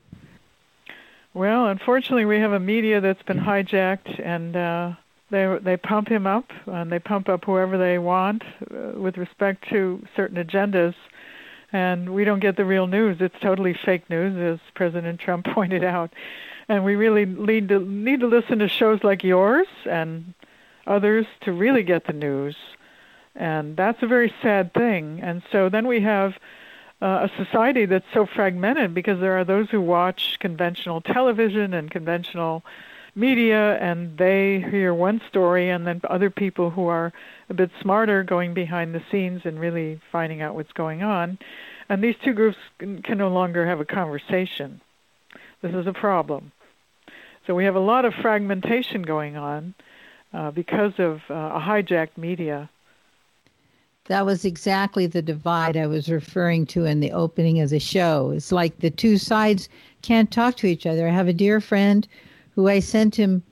Well, 1.35 1.67
unfortunately, 1.67 2.25
we 2.25 2.39
have 2.39 2.51
a 2.51 2.59
media 2.59 3.01
that's 3.01 3.21
been 3.23 3.39
hijacked, 3.39 4.19
and 4.23 4.55
uh, 4.55 4.93
they 5.29 5.57
they 5.61 5.77
pump 5.77 6.07
him 6.07 6.25
up, 6.25 6.45
and 6.65 6.91
they 6.91 6.99
pump 6.99 7.27
up 7.27 7.45
whoever 7.45 7.77
they 7.77 7.97
want 7.97 8.43
uh, 8.71 8.99
with 8.99 9.17
respect 9.17 9.67
to 9.69 10.03
certain 10.15 10.43
agendas, 10.43 10.95
and 11.73 12.13
we 12.13 12.23
don't 12.23 12.39
get 12.39 12.55
the 12.55 12.63
real 12.63 12.87
news. 12.87 13.17
It's 13.19 13.35
totally 13.41 13.73
fake 13.73 14.09
news, 14.09 14.37
as 14.37 14.59
President 14.75 15.19
Trump 15.19 15.45
pointed 15.53 15.83
out, 15.83 16.13
and 16.69 16.85
we 16.85 16.95
really 16.95 17.25
need 17.25 17.67
to 17.69 17.79
need 17.79 18.21
to 18.21 18.27
listen 18.27 18.59
to 18.59 18.69
shows 18.69 19.03
like 19.03 19.23
yours 19.23 19.67
and 19.85 20.33
others 20.87 21.25
to 21.41 21.51
really 21.51 21.83
get 21.83 22.05
the 22.05 22.13
news. 22.13 22.55
And 23.35 23.75
that's 23.75 24.01
a 24.03 24.07
very 24.07 24.33
sad 24.41 24.73
thing. 24.73 25.19
And 25.21 25.41
so 25.51 25.67
then 25.67 25.87
we 25.87 26.01
have 26.01 26.35
uh, 27.01 27.27
a 27.27 27.43
society 27.43 27.85
that's 27.85 28.05
so 28.13 28.25
fragmented 28.25 28.93
because 28.93 29.19
there 29.19 29.37
are 29.37 29.43
those 29.43 29.69
who 29.69 29.81
watch 29.81 30.37
conventional 30.39 31.01
television 31.01 31.73
and 31.73 31.89
conventional 31.89 32.63
media 33.15 33.77
and 33.77 34.17
they 34.17 34.65
hear 34.71 34.93
one 34.93 35.21
story 35.29 35.69
and 35.69 35.85
then 35.85 36.01
other 36.09 36.29
people 36.29 36.69
who 36.69 36.87
are 36.87 37.13
a 37.49 37.53
bit 37.53 37.69
smarter 37.81 38.23
going 38.23 38.53
behind 38.53 38.93
the 38.93 39.03
scenes 39.11 39.41
and 39.45 39.59
really 39.59 40.01
finding 40.11 40.41
out 40.41 40.55
what's 40.55 40.71
going 40.73 41.03
on 41.03 41.37
and 41.89 42.03
these 42.03 42.15
two 42.23 42.33
groups 42.33 42.57
can 42.79 43.17
no 43.17 43.27
longer 43.27 43.67
have 43.67 43.79
a 43.79 43.85
conversation 43.85 44.81
this 45.61 45.73
is 45.73 45.85
a 45.85 45.93
problem 45.93 46.51
so 47.45 47.53
we 47.53 47.65
have 47.65 47.75
a 47.75 47.79
lot 47.79 48.05
of 48.05 48.13
fragmentation 48.13 49.03
going 49.03 49.35
on 49.35 49.73
uh, 50.33 50.51
because 50.51 50.93
of 50.97 51.21
uh, 51.29 51.33
a 51.33 51.59
hijacked 51.59 52.17
media. 52.17 52.69
That 54.05 54.25
was 54.25 54.43
exactly 54.43 55.07
the 55.07 55.21
divide 55.21 55.77
I 55.77 55.87
was 55.87 56.09
referring 56.09 56.65
to 56.67 56.85
in 56.85 56.99
the 56.99 57.11
opening 57.11 57.61
of 57.61 57.69
the 57.69 57.79
show. 57.79 58.31
It's 58.31 58.51
like 58.51 58.79
the 58.79 58.89
two 58.89 59.17
sides 59.17 59.69
can't 60.01 60.31
talk 60.31 60.57
to 60.57 60.67
each 60.67 60.85
other. 60.85 61.07
I 61.07 61.11
have 61.11 61.27
a 61.27 61.33
dear 61.33 61.61
friend 61.61 62.07
who 62.55 62.67
I 62.67 62.79
sent 62.79 63.15
him 63.15 63.43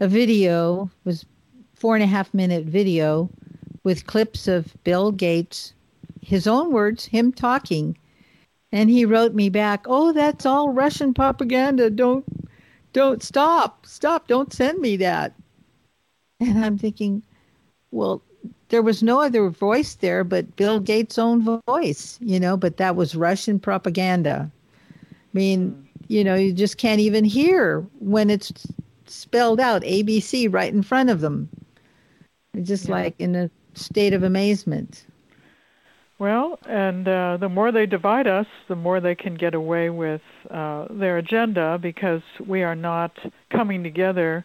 a 0.00 0.08
video, 0.08 0.90
was 1.04 1.24
four 1.74 1.94
and 1.94 2.02
a 2.02 2.06
half 2.06 2.32
minute 2.34 2.64
video 2.64 3.28
with 3.84 4.06
clips 4.06 4.48
of 4.48 4.74
Bill 4.84 5.12
Gates, 5.12 5.74
his 6.20 6.46
own 6.46 6.72
words, 6.72 7.06
him 7.06 7.32
talking. 7.32 7.96
And 8.70 8.88
he 8.88 9.04
wrote 9.04 9.34
me 9.34 9.48
back, 9.48 9.84
"Oh, 9.86 10.12
that's 10.12 10.46
all 10.46 10.70
Russian 10.70 11.12
propaganda. 11.14 11.90
Don't 11.90 12.24
don't 12.92 13.22
stop. 13.22 13.86
Stop. 13.86 14.28
Don't 14.28 14.52
send 14.52 14.78
me 14.78 14.96
that." 14.96 15.34
And 16.40 16.64
I'm 16.64 16.78
thinking, 16.78 17.22
well, 17.92 18.22
there 18.70 18.82
was 18.82 19.02
no 19.02 19.20
other 19.20 19.48
voice 19.48 19.94
there 19.94 20.24
but 20.24 20.56
Bill 20.56 20.80
Gates' 20.80 21.18
own 21.18 21.60
voice, 21.66 22.18
you 22.20 22.40
know, 22.40 22.56
but 22.56 22.78
that 22.78 22.96
was 22.96 23.14
Russian 23.14 23.60
propaganda. 23.60 24.50
I 24.50 25.14
mean, 25.32 25.70
hmm. 25.70 25.91
You 26.12 26.22
know, 26.22 26.34
you 26.34 26.52
just 26.52 26.76
can't 26.76 27.00
even 27.00 27.24
hear 27.24 27.80
when 27.98 28.28
it's 28.28 28.52
spelled 29.06 29.58
out 29.58 29.82
ABC 29.82 30.52
right 30.52 30.72
in 30.72 30.82
front 30.82 31.08
of 31.08 31.22
them. 31.22 31.48
Just 32.62 32.86
yeah. 32.86 32.94
like 32.94 33.14
in 33.18 33.34
a 33.34 33.50
state 33.72 34.12
of 34.12 34.22
amazement. 34.22 35.06
Well, 36.18 36.58
and 36.68 37.08
uh, 37.08 37.38
the 37.38 37.48
more 37.48 37.72
they 37.72 37.86
divide 37.86 38.26
us, 38.26 38.46
the 38.68 38.76
more 38.76 39.00
they 39.00 39.14
can 39.14 39.34
get 39.34 39.54
away 39.54 39.88
with 39.88 40.20
uh, 40.50 40.86
their 40.90 41.16
agenda 41.16 41.78
because 41.80 42.22
we 42.46 42.62
are 42.62 42.76
not 42.76 43.18
coming 43.50 43.82
together 43.82 44.44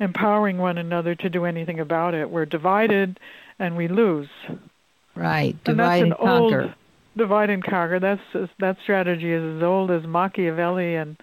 empowering 0.00 0.58
one 0.58 0.78
another 0.78 1.16
to 1.16 1.28
do 1.28 1.44
anything 1.44 1.80
about 1.80 2.14
it. 2.14 2.30
We're 2.30 2.46
divided 2.46 3.18
and 3.58 3.76
we 3.76 3.88
lose. 3.88 4.28
Right, 5.16 5.62
divide 5.64 6.04
and, 6.04 6.12
and 6.12 6.20
conquer. 6.20 6.62
Old, 6.62 6.74
divide 7.18 7.50
and 7.50 7.62
conquer. 7.62 8.00
That's 8.00 8.48
that 8.58 8.76
strategy 8.82 9.32
is 9.32 9.56
as 9.56 9.62
old 9.62 9.90
as 9.90 10.04
Machiavelli 10.04 10.94
and 10.94 11.16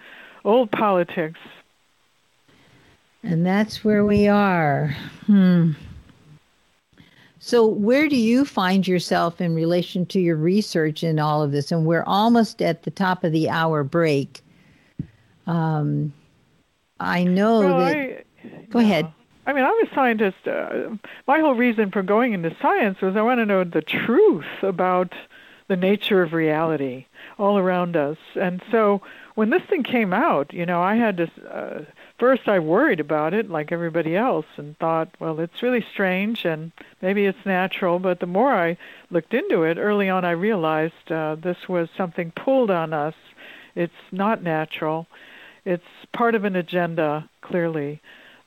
old 0.44 0.70
politics. 0.70 1.40
And 3.22 3.44
that's 3.44 3.84
where 3.84 4.04
we 4.04 4.28
are. 4.28 4.96
Hmm. 5.26 5.72
So, 7.38 7.66
where 7.66 8.08
do 8.08 8.16
you 8.16 8.44
find 8.44 8.86
yourself 8.86 9.40
in 9.40 9.54
relation 9.54 10.06
to 10.06 10.20
your 10.20 10.36
research 10.36 11.02
in 11.02 11.18
all 11.18 11.42
of 11.42 11.52
this? 11.52 11.70
And 11.70 11.86
we're 11.86 12.04
almost 12.04 12.62
at 12.62 12.84
the 12.84 12.90
top 12.90 13.24
of 13.24 13.32
the 13.32 13.48
hour 13.48 13.84
break. 13.84 14.42
Um, 15.46 16.12
I 16.98 17.24
know 17.24 17.60
well, 17.60 17.78
that. 17.78 17.96
I, 17.96 18.24
Go 18.70 18.78
ahead. 18.78 19.12
I 19.46 19.52
mean, 19.52 19.64
I'm 19.64 19.86
a 19.86 19.94
scientist. 19.94 20.38
Uh, 20.46 20.96
my 21.28 21.38
whole 21.38 21.54
reason 21.54 21.90
for 21.90 22.02
going 22.02 22.32
into 22.32 22.54
science 22.60 23.00
was 23.00 23.16
I 23.16 23.22
want 23.22 23.38
to 23.38 23.46
know 23.46 23.62
the 23.62 23.82
truth 23.82 24.44
about 24.62 25.12
the 25.68 25.76
nature 25.76 26.22
of 26.22 26.32
reality 26.32 27.06
all 27.38 27.58
around 27.58 27.96
us. 27.96 28.16
And 28.34 28.62
so 28.70 29.02
when 29.34 29.50
this 29.50 29.62
thing 29.64 29.82
came 29.82 30.12
out, 30.12 30.52
you 30.52 30.66
know, 30.66 30.80
I 30.80 30.96
had 30.96 31.16
to. 31.18 31.30
Uh, 31.48 31.84
first, 32.18 32.48
I 32.48 32.58
worried 32.58 33.00
about 33.00 33.34
it 33.34 33.50
like 33.50 33.72
everybody 33.72 34.16
else 34.16 34.46
and 34.56 34.78
thought, 34.78 35.10
well, 35.18 35.40
it's 35.40 35.62
really 35.62 35.84
strange 35.92 36.44
and 36.44 36.72
maybe 37.02 37.26
it's 37.26 37.44
natural. 37.44 37.98
But 37.98 38.20
the 38.20 38.26
more 38.26 38.52
I 38.52 38.78
looked 39.10 39.34
into 39.34 39.62
it, 39.62 39.78
early 39.78 40.08
on, 40.08 40.24
I 40.24 40.30
realized 40.30 41.10
uh, 41.10 41.36
this 41.36 41.68
was 41.68 41.88
something 41.96 42.30
pulled 42.30 42.70
on 42.70 42.92
us. 42.92 43.14
It's 43.74 43.92
not 44.10 44.42
natural. 44.42 45.06
It's 45.66 45.84
part 46.12 46.34
of 46.34 46.44
an 46.44 46.56
agenda, 46.56 47.28
clearly 47.42 48.00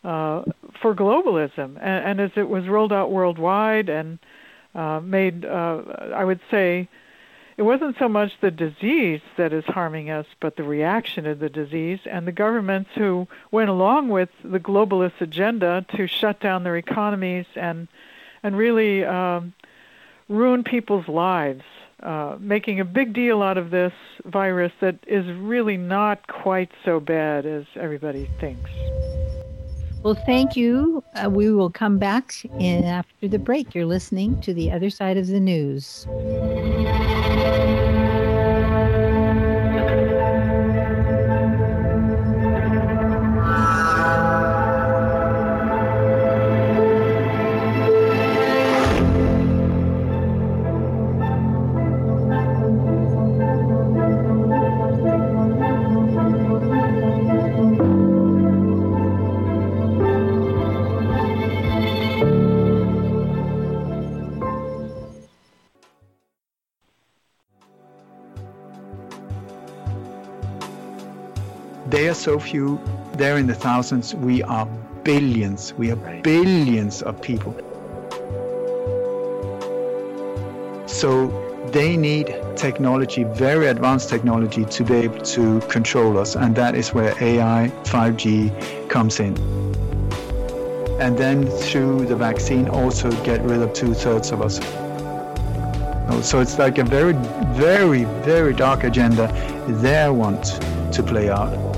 uh, 0.03 0.43
for 0.81 0.95
globalism. 0.95 1.77
And, 1.81 2.19
and, 2.19 2.21
as 2.21 2.31
it 2.35 2.47
was 2.47 2.67
rolled 2.67 2.93
out 2.93 3.11
worldwide 3.11 3.89
and 3.89 4.17
uh, 4.73 5.01
made, 5.01 5.45
uh, 5.45 5.81
I 6.15 6.23
would 6.23 6.39
say, 6.49 6.87
it 7.59 7.63
wasn't 7.63 7.97
so 7.99 8.07
much 8.07 8.31
the 8.39 8.51
disease 8.51 9.19
that 9.35 9.51
is 9.51 9.65
harming 9.65 10.09
us, 10.09 10.25
but 10.39 10.55
the 10.55 10.63
reaction 10.63 11.25
to 11.25 11.35
the 11.35 11.49
disease 11.49 11.99
and 12.05 12.25
the 12.25 12.31
governments 12.31 12.89
who 12.95 13.27
went 13.51 13.69
along 13.69 14.07
with 14.07 14.29
the 14.45 14.61
globalist 14.61 15.19
agenda 15.19 15.85
to 15.97 16.07
shut 16.07 16.39
down 16.39 16.63
their 16.63 16.77
economies 16.77 17.45
and 17.57 17.89
and 18.43 18.55
really 18.55 19.03
um, 19.03 19.53
ruin 20.29 20.63
people's 20.63 21.09
lives, 21.09 21.63
uh, 22.01 22.37
making 22.39 22.79
a 22.79 22.85
big 22.85 23.11
deal 23.11 23.41
out 23.41 23.57
of 23.57 23.71
this 23.71 23.91
virus 24.23 24.71
that 24.79 24.95
is 25.05 25.25
really 25.35 25.75
not 25.75 26.27
quite 26.27 26.71
so 26.85 27.01
bad 27.01 27.45
as 27.45 27.65
everybody 27.75 28.29
thinks. 28.39 28.71
Well, 30.01 30.15
thank 30.15 30.55
you. 30.55 31.03
Uh, 31.13 31.29
we 31.29 31.51
will 31.51 31.69
come 31.69 31.97
back 31.97 32.45
in 32.59 32.85
after 32.85 33.27
the 33.27 33.39
break. 33.39 33.75
You're 33.75 33.85
listening 33.85 34.39
to 34.41 34.53
the 34.53 34.71
other 34.71 34.89
side 34.89 35.17
of 35.17 35.27
the 35.27 35.39
news. 35.39 36.05
So 72.19 72.39
few, 72.39 72.79
they're 73.13 73.37
in 73.37 73.47
the 73.47 73.55
thousands. 73.55 74.13
We 74.13 74.43
are 74.43 74.65
billions. 75.03 75.73
We 75.73 75.91
are 75.91 75.95
right. 75.95 76.23
billions 76.23 77.01
of 77.01 77.21
people. 77.21 77.53
So 80.87 81.27
they 81.71 81.95
need 81.95 82.35
technology, 82.55 83.23
very 83.23 83.67
advanced 83.67 84.09
technology, 84.09 84.65
to 84.65 84.83
be 84.83 84.95
able 84.95 85.19
to 85.19 85.61
control 85.61 86.17
us. 86.17 86.35
And 86.35 86.55
that 86.55 86.75
is 86.75 86.93
where 86.93 87.15
AI, 87.23 87.71
5G 87.83 88.89
comes 88.89 89.19
in. 89.19 89.37
And 90.99 91.17
then 91.17 91.47
through 91.47 92.07
the 92.07 92.15
vaccine, 92.15 92.67
also 92.67 93.09
get 93.23 93.41
rid 93.43 93.61
of 93.61 93.73
two 93.73 93.93
thirds 93.93 94.31
of 94.31 94.41
us. 94.41 94.59
So 96.27 96.41
it's 96.41 96.59
like 96.59 96.79
a 96.79 96.83
very, 96.83 97.13
very, 97.53 98.03
very 98.03 98.53
dark 98.53 98.83
agenda 98.83 99.27
they 99.67 100.09
want 100.09 100.59
to 100.91 101.03
play 101.03 101.29
out. 101.29 101.68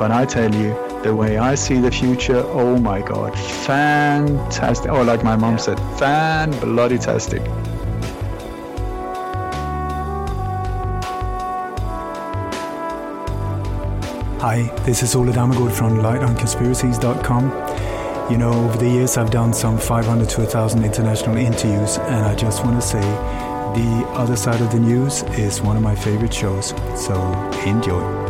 But 0.00 0.10
I 0.12 0.24
tell 0.24 0.54
you, 0.54 0.70
the 1.02 1.14
way 1.14 1.36
I 1.36 1.54
see 1.54 1.78
the 1.78 1.90
future, 1.90 2.42
oh 2.46 2.78
my 2.78 3.02
God, 3.02 3.38
fantastic. 3.38 4.90
Oh, 4.90 5.02
like 5.02 5.22
my 5.22 5.36
mom 5.36 5.58
said, 5.58 5.78
fan 5.98 6.58
bloody 6.58 6.96
tastic. 6.96 7.42
Hi, 14.40 14.74
this 14.86 15.02
is 15.02 15.14
Ole 15.14 15.32
Dammegård 15.32 15.72
from 15.72 15.98
lightonconspiracies.com. 15.98 18.32
You 18.32 18.38
know, 18.38 18.54
over 18.54 18.78
the 18.78 18.88
years 18.88 19.18
I've 19.18 19.30
done 19.30 19.52
some 19.52 19.76
500 19.76 20.30
to 20.30 20.40
1,000 20.40 20.82
international 20.82 21.36
interviews, 21.36 21.98
and 21.98 22.24
I 22.24 22.34
just 22.34 22.64
want 22.64 22.80
to 22.80 22.88
say 22.88 23.02
the 23.02 24.06
other 24.14 24.36
side 24.36 24.62
of 24.62 24.72
the 24.72 24.80
news 24.80 25.24
is 25.36 25.60
one 25.60 25.76
of 25.76 25.82
my 25.82 25.94
favorite 25.94 26.32
shows, 26.32 26.70
so 26.96 27.20
enjoy. 27.66 28.29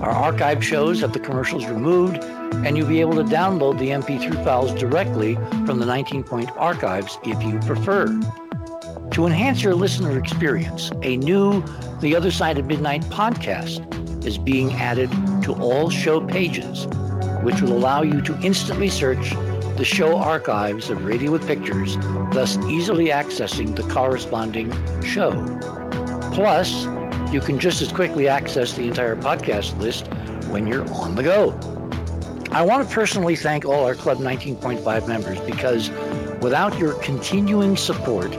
Our 0.00 0.10
archive 0.10 0.62
shows 0.62 1.00
have 1.00 1.14
the 1.14 1.20
commercials 1.20 1.64
removed 1.66 2.22
and 2.22 2.76
you'll 2.76 2.86
be 2.86 3.00
able 3.00 3.14
to 3.14 3.24
download 3.24 3.78
the 3.78 3.88
MP3 3.88 4.44
files 4.44 4.72
directly 4.74 5.36
from 5.64 5.78
the 5.78 5.86
19 5.86 6.22
Point 6.22 6.50
archives 6.56 7.18
if 7.24 7.42
you 7.42 7.58
prefer. 7.60 8.06
To 9.12 9.26
enhance 9.26 9.62
your 9.62 9.74
listener 9.74 10.18
experience, 10.18 10.90
a 11.02 11.16
new 11.16 11.64
The 12.00 12.14
Other 12.14 12.30
Side 12.30 12.58
of 12.58 12.66
Midnight 12.66 13.02
podcast 13.04 14.26
is 14.26 14.36
being 14.36 14.72
added 14.74 15.10
to 15.44 15.54
all 15.54 15.88
show 15.88 16.20
pages, 16.20 16.86
which 17.42 17.62
will 17.62 17.72
allow 17.72 18.02
you 18.02 18.20
to 18.20 18.38
instantly 18.42 18.90
search 18.90 19.30
the 19.76 19.84
show 19.84 20.18
archives 20.18 20.90
of 20.90 21.04
Radio 21.04 21.30
with 21.30 21.46
Pictures, 21.46 21.96
thus 22.32 22.58
easily 22.66 23.06
accessing 23.06 23.74
the 23.74 23.82
corresponding 23.84 24.70
show. 25.02 25.32
Plus, 26.34 26.86
you 27.32 27.40
can 27.40 27.58
just 27.58 27.82
as 27.82 27.90
quickly 27.90 28.28
access 28.28 28.74
the 28.74 28.86
entire 28.86 29.16
podcast 29.16 29.78
list 29.78 30.06
when 30.48 30.66
you're 30.66 30.88
on 30.92 31.14
the 31.14 31.22
go. 31.22 31.50
I 32.52 32.62
want 32.62 32.88
to 32.88 32.94
personally 32.94 33.36
thank 33.36 33.64
all 33.64 33.84
our 33.84 33.94
Club 33.94 34.18
19.5 34.18 35.08
members 35.08 35.40
because 35.40 35.90
without 36.40 36.78
your 36.78 36.94
continuing 37.02 37.76
support, 37.76 38.30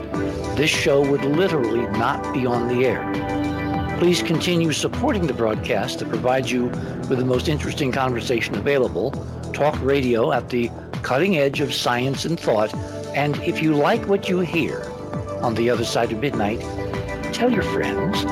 this 0.56 0.70
show 0.70 1.08
would 1.08 1.24
literally 1.24 1.86
not 1.98 2.32
be 2.32 2.46
on 2.46 2.68
the 2.68 2.86
air. 2.86 3.98
Please 3.98 4.22
continue 4.22 4.72
supporting 4.72 5.26
the 5.26 5.34
broadcast 5.34 5.98
that 5.98 6.08
provides 6.08 6.50
you 6.50 6.64
with 7.08 7.18
the 7.18 7.24
most 7.24 7.48
interesting 7.48 7.92
conversation 7.92 8.54
available, 8.54 9.10
talk 9.52 9.78
radio 9.82 10.32
at 10.32 10.48
the 10.48 10.70
cutting 11.02 11.36
edge 11.36 11.60
of 11.60 11.74
science 11.74 12.24
and 12.24 12.40
thought, 12.40 12.74
and 13.14 13.36
if 13.42 13.62
you 13.62 13.74
like 13.74 14.08
what 14.08 14.28
you 14.28 14.40
hear 14.40 14.82
on 15.42 15.54
the 15.54 15.68
other 15.68 15.84
side 15.84 16.10
of 16.10 16.20
midnight, 16.20 16.60
tell 17.32 17.52
your 17.52 17.62
friends 17.62 18.24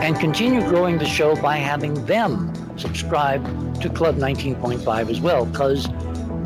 and 0.00 0.18
continue 0.18 0.60
growing 0.62 0.98
the 0.98 1.04
show 1.04 1.36
by 1.36 1.56
having 1.56 2.06
them 2.06 2.52
subscribe 2.78 3.44
to 3.80 3.90
Club 3.90 4.16
19.5 4.16 5.10
as 5.10 5.20
well, 5.20 5.44
because 5.46 5.88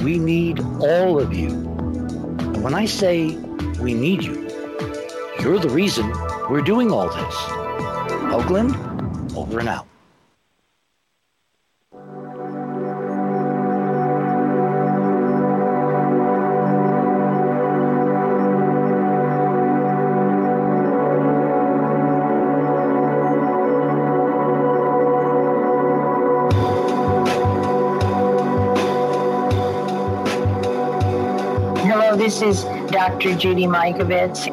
we 0.03 0.19
need 0.19 0.61
all 0.81 1.21
of 1.21 1.33
you. 1.33 1.49
And 1.49 2.63
when 2.63 2.75
I 2.75 2.85
say 2.85 3.37
we 3.81 3.95
need 3.95 4.23
you, 4.23 4.49
you're 5.41 5.59
the 5.59 5.71
reason 5.71 6.11
we're 6.51 6.63
doing 6.63 6.91
all 6.91 7.07
this. 7.07 7.35
Hoagland, 8.31 8.75
over 9.37 9.61
and 9.61 9.69
out. 9.69 9.87
This 32.25 32.41
is 32.41 32.65
Dr. 32.91 33.37
Judy 33.37 33.67
Mikovits. 33.67 34.49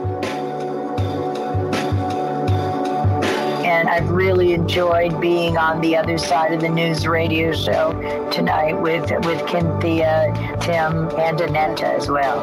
And 3.63 3.87
I've 3.87 4.09
really 4.09 4.51
enjoyed 4.51 5.21
being 5.21 5.57
on 5.57 5.79
the 5.79 5.95
other 5.95 6.17
side 6.17 6.51
of 6.51 6.59
the 6.59 6.67
news 6.67 7.07
radio 7.07 7.53
show 7.53 7.93
tonight 8.29 8.73
with, 8.73 9.09
with 9.23 9.49
Cynthia, 9.49 10.33
Tim, 10.59 11.07
and 11.17 11.39
Aneta 11.39 11.87
as 11.87 12.09
well. 12.09 12.41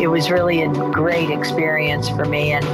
It 0.00 0.06
was 0.06 0.30
really 0.30 0.62
a 0.62 0.68
great 0.92 1.28
experience 1.28 2.08
for 2.08 2.24
me. 2.24 2.52
And 2.52 2.64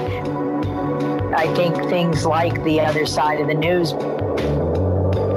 I 1.34 1.52
think 1.56 1.74
things 1.90 2.24
like 2.24 2.62
the 2.62 2.78
other 2.78 3.04
side 3.04 3.40
of 3.40 3.48
the 3.48 3.54
news 3.54 3.92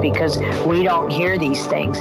because 0.00 0.38
we 0.66 0.82
don't 0.82 1.10
hear 1.10 1.38
these 1.38 1.66
things. 1.66 1.98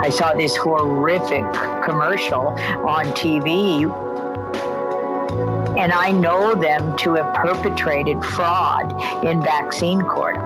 I 0.00 0.10
saw 0.10 0.34
this 0.34 0.56
horrific 0.56 1.44
commercial 1.84 2.48
on 2.86 3.06
TV 3.12 3.90
and 5.78 5.90
I 5.90 6.10
know 6.12 6.54
them 6.54 6.96
to 6.98 7.14
have 7.14 7.34
perpetrated 7.34 8.22
fraud 8.22 8.92
in 9.24 9.42
vaccine 9.42 10.02
court. 10.02 10.36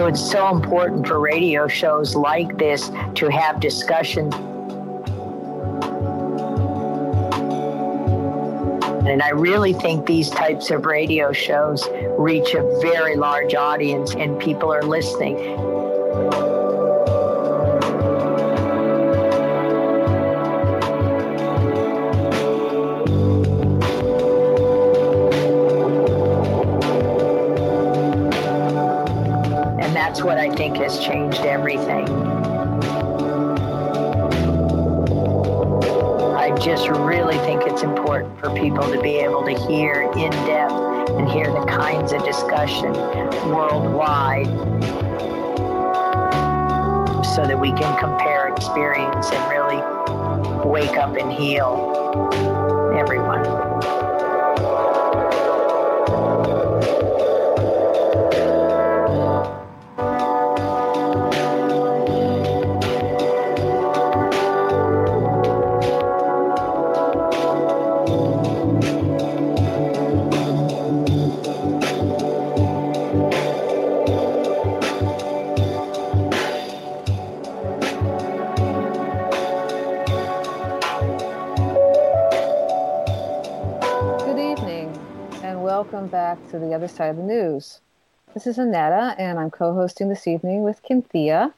So 0.00 0.06
it's 0.06 0.30
so 0.30 0.48
important 0.48 1.06
for 1.06 1.20
radio 1.20 1.68
shows 1.68 2.16
like 2.16 2.56
this 2.56 2.90
to 3.16 3.28
have 3.30 3.60
discussions. 3.60 4.34
And 9.04 9.20
I 9.20 9.28
really 9.28 9.74
think 9.74 10.06
these 10.06 10.30
types 10.30 10.70
of 10.70 10.86
radio 10.86 11.34
shows 11.34 11.86
reach 12.16 12.54
a 12.54 12.62
very 12.80 13.16
large 13.16 13.54
audience 13.54 14.14
and 14.14 14.40
people 14.40 14.72
are 14.72 14.82
listening. 14.82 15.36
I 30.50 30.54
think 30.56 30.78
has 30.78 30.98
changed 30.98 31.42
everything. 31.42 32.08
I 36.34 36.52
just 36.60 36.88
really 36.88 37.38
think 37.38 37.62
it's 37.66 37.82
important 37.82 38.38
for 38.40 38.50
people 38.50 38.82
to 38.90 39.00
be 39.00 39.18
able 39.18 39.44
to 39.44 39.56
hear 39.68 40.10
in 40.16 40.32
depth 40.32 41.10
and 41.10 41.30
hear 41.30 41.46
the 41.46 41.64
kinds 41.66 42.12
of 42.12 42.24
discussion 42.24 42.92
worldwide 43.48 44.48
so 47.24 47.46
that 47.46 47.58
we 47.58 47.70
can 47.70 47.96
compare 48.00 48.48
experience 48.48 49.30
and 49.30 49.50
really 49.50 50.68
wake 50.68 50.96
up 50.96 51.16
and 51.16 51.32
heal 51.32 52.28
everyone. 52.98 53.59
Other 86.80 86.88
side 86.88 87.10
of 87.10 87.16
the 87.18 87.22
news. 87.24 87.78
This 88.32 88.46
is 88.46 88.56
Annetta, 88.56 89.14
and 89.18 89.38
I'm 89.38 89.50
co 89.50 89.74
hosting 89.74 90.08
this 90.08 90.26
evening 90.26 90.62
with 90.62 90.80
Cynthia. 90.88 91.52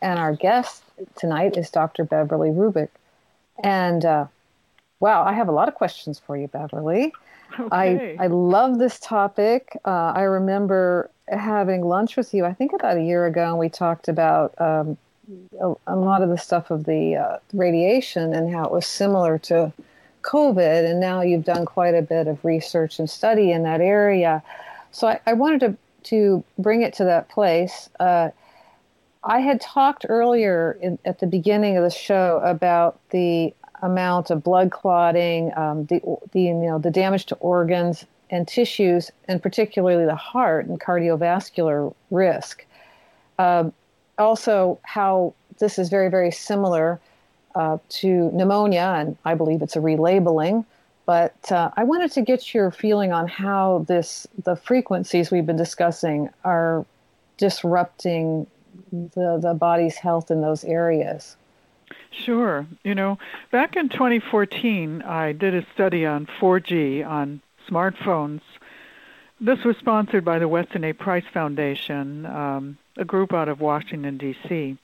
And 0.00 0.20
our 0.20 0.36
guest 0.36 0.84
tonight 1.16 1.56
is 1.56 1.68
Dr. 1.68 2.04
Beverly 2.04 2.50
Rubik. 2.50 2.90
And 3.64 4.04
uh, 4.04 4.26
wow, 5.00 5.24
I 5.24 5.32
have 5.32 5.48
a 5.48 5.50
lot 5.50 5.66
of 5.66 5.74
questions 5.74 6.20
for 6.20 6.36
you, 6.36 6.46
Beverly. 6.46 7.12
Okay. 7.58 8.16
I, 8.20 8.26
I 8.26 8.26
love 8.28 8.78
this 8.78 9.00
topic. 9.00 9.76
Uh, 9.84 10.12
I 10.14 10.22
remember 10.22 11.10
having 11.26 11.82
lunch 11.84 12.16
with 12.16 12.32
you, 12.32 12.44
I 12.44 12.52
think 12.52 12.72
about 12.72 12.98
a 12.98 13.02
year 13.02 13.26
ago, 13.26 13.48
and 13.48 13.58
we 13.58 13.68
talked 13.68 14.06
about 14.06 14.54
um, 14.60 14.96
a, 15.60 15.74
a 15.88 15.96
lot 15.96 16.22
of 16.22 16.28
the 16.28 16.38
stuff 16.38 16.70
of 16.70 16.84
the 16.84 17.16
uh, 17.16 17.38
radiation 17.52 18.32
and 18.32 18.54
how 18.54 18.64
it 18.66 18.70
was 18.70 18.86
similar 18.86 19.38
to 19.38 19.72
COVID. 20.22 20.88
And 20.88 21.00
now 21.00 21.22
you've 21.22 21.44
done 21.44 21.64
quite 21.64 21.96
a 21.96 22.02
bit 22.02 22.28
of 22.28 22.44
research 22.44 23.00
and 23.00 23.10
study 23.10 23.50
in 23.50 23.64
that 23.64 23.80
area. 23.80 24.40
So 24.92 25.08
I, 25.08 25.20
I 25.26 25.32
wanted 25.34 25.60
to, 25.60 25.76
to 26.10 26.44
bring 26.58 26.82
it 26.82 26.94
to 26.94 27.04
that 27.04 27.28
place. 27.28 27.88
Uh, 28.00 28.30
I 29.24 29.40
had 29.40 29.60
talked 29.60 30.06
earlier 30.08 30.78
in, 30.80 30.98
at 31.04 31.18
the 31.18 31.26
beginning 31.26 31.76
of 31.76 31.84
the 31.84 31.90
show 31.90 32.40
about 32.44 32.98
the 33.10 33.52
amount 33.82 34.30
of 34.30 34.42
blood 34.42 34.70
clotting, 34.70 35.52
um, 35.56 35.86
the, 35.86 36.00
the 36.32 36.40
you 36.42 36.54
know 36.54 36.78
the 36.78 36.90
damage 36.90 37.26
to 37.26 37.34
organs 37.36 38.04
and 38.30 38.46
tissues, 38.46 39.10
and 39.26 39.42
particularly 39.42 40.04
the 40.04 40.14
heart 40.14 40.66
and 40.66 40.80
cardiovascular 40.80 41.94
risk. 42.10 42.66
Um, 43.38 43.72
also, 44.18 44.78
how 44.82 45.34
this 45.58 45.78
is 45.78 45.88
very 45.88 46.10
very 46.10 46.30
similar 46.30 47.00
uh, 47.54 47.78
to 47.88 48.30
pneumonia, 48.32 48.94
and 48.96 49.16
I 49.24 49.34
believe 49.34 49.62
it's 49.62 49.76
a 49.76 49.80
relabeling. 49.80 50.64
But 51.08 51.50
uh, 51.50 51.70
I 51.74 51.84
wanted 51.84 52.12
to 52.12 52.20
get 52.20 52.52
your 52.52 52.70
feeling 52.70 53.12
on 53.14 53.28
how 53.28 53.86
this 53.88 54.26
the 54.44 54.54
frequencies 54.54 55.30
we've 55.30 55.46
been 55.46 55.56
discussing 55.56 56.28
are 56.44 56.84
disrupting 57.38 58.46
the 58.92 59.38
the 59.40 59.54
body's 59.54 59.96
health 59.96 60.30
in 60.30 60.42
those 60.42 60.64
areas. 60.64 61.38
Sure. 62.10 62.66
You 62.84 62.94
know, 62.94 63.16
back 63.50 63.74
in 63.74 63.88
2014, 63.88 65.00
I 65.00 65.32
did 65.32 65.54
a 65.54 65.66
study 65.72 66.04
on 66.04 66.26
4G 66.38 67.08
on 67.08 67.40
smartphones. 67.66 68.42
This 69.40 69.64
was 69.64 69.78
sponsored 69.78 70.26
by 70.26 70.38
the 70.38 70.46
Weston 70.46 70.84
A. 70.84 70.92
Price 70.92 71.24
Foundation, 71.32 72.26
um, 72.26 72.76
a 72.98 73.06
group 73.06 73.32
out 73.32 73.48
of 73.48 73.60
Washington, 73.62 74.18
D.C. 74.18 74.76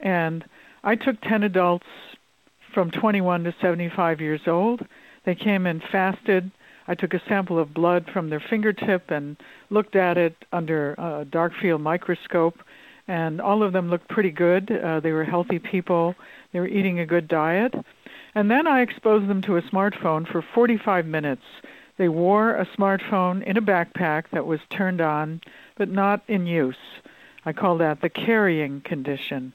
And 0.00 0.44
I 0.84 0.96
took 0.96 1.18
10 1.22 1.44
adults 1.44 1.86
from 2.74 2.90
21 2.90 3.44
to 3.44 3.54
75 3.58 4.20
years 4.20 4.42
old. 4.46 4.86
They 5.26 5.34
came 5.34 5.66
in 5.66 5.80
fasted. 5.92 6.50
I 6.88 6.94
took 6.94 7.12
a 7.12 7.22
sample 7.28 7.58
of 7.58 7.74
blood 7.74 8.08
from 8.10 8.30
their 8.30 8.40
fingertip 8.40 9.10
and 9.10 9.36
looked 9.68 9.96
at 9.96 10.16
it 10.16 10.36
under 10.52 10.94
a 10.94 11.26
dark 11.28 11.52
field 11.60 11.82
microscope 11.82 12.58
and 13.08 13.40
all 13.40 13.62
of 13.62 13.72
them 13.72 13.88
looked 13.90 14.08
pretty 14.08 14.30
good. 14.30 14.70
Uh, 14.70 15.00
they 15.00 15.12
were 15.12 15.24
healthy 15.24 15.58
people. 15.58 16.14
They 16.52 16.60
were 16.60 16.68
eating 16.68 16.98
a 16.98 17.06
good 17.06 17.28
diet. 17.28 17.74
And 18.34 18.50
then 18.50 18.66
I 18.66 18.80
exposed 18.80 19.28
them 19.28 19.42
to 19.42 19.56
a 19.56 19.62
smartphone 19.62 20.30
for 20.30 20.42
45 20.42 21.06
minutes. 21.06 21.44
They 21.98 22.08
wore 22.08 22.54
a 22.54 22.66
smartphone 22.66 23.42
in 23.44 23.56
a 23.56 23.62
backpack 23.62 24.24
that 24.32 24.46
was 24.46 24.60
turned 24.70 25.00
on, 25.00 25.40
but 25.76 25.88
not 25.88 26.22
in 26.28 26.46
use. 26.46 26.76
I 27.44 27.52
call 27.52 27.78
that 27.78 28.00
the 28.00 28.10
carrying 28.10 28.80
condition. 28.80 29.52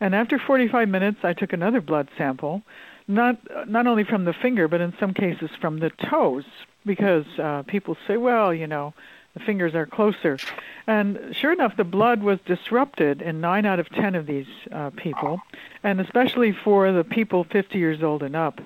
And 0.00 0.14
after 0.14 0.38
45 0.38 0.88
minutes, 0.88 1.18
I 1.22 1.32
took 1.32 1.52
another 1.52 1.80
blood 1.80 2.08
sample, 2.16 2.62
not 3.08 3.36
not 3.68 3.86
only 3.86 4.04
from 4.04 4.24
the 4.24 4.32
finger, 4.32 4.68
but 4.68 4.80
in 4.80 4.94
some 4.98 5.14
cases 5.14 5.50
from 5.60 5.78
the 5.78 5.90
toes, 5.90 6.44
because 6.86 7.26
uh, 7.38 7.62
people 7.66 7.96
say, 8.06 8.16
well, 8.16 8.52
you 8.52 8.66
know, 8.66 8.94
the 9.34 9.40
fingers 9.40 9.74
are 9.74 9.86
closer. 9.86 10.38
And 10.86 11.18
sure 11.32 11.52
enough, 11.52 11.76
the 11.76 11.84
blood 11.84 12.22
was 12.22 12.38
disrupted 12.46 13.22
in 13.22 13.40
9 13.40 13.66
out 13.66 13.78
of 13.78 13.88
10 13.90 14.14
of 14.14 14.26
these 14.26 14.46
uh, 14.72 14.90
people, 14.90 15.40
and 15.82 16.00
especially 16.00 16.52
for 16.52 16.92
the 16.92 17.04
people 17.04 17.44
50 17.44 17.78
years 17.78 18.02
old 18.02 18.22
and 18.22 18.36
up. 18.36 18.60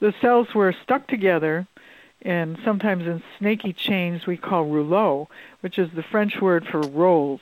The 0.00 0.14
cells 0.20 0.54
were 0.54 0.72
stuck 0.72 1.06
together 1.08 1.66
and 2.22 2.58
sometimes 2.64 3.06
in 3.06 3.22
snaky 3.38 3.72
chains 3.72 4.26
we 4.26 4.36
call 4.36 4.66
rouleaux, 4.66 5.28
which 5.60 5.78
is 5.78 5.90
the 5.94 6.02
French 6.02 6.40
word 6.40 6.66
for 6.66 6.80
rolls, 6.80 7.40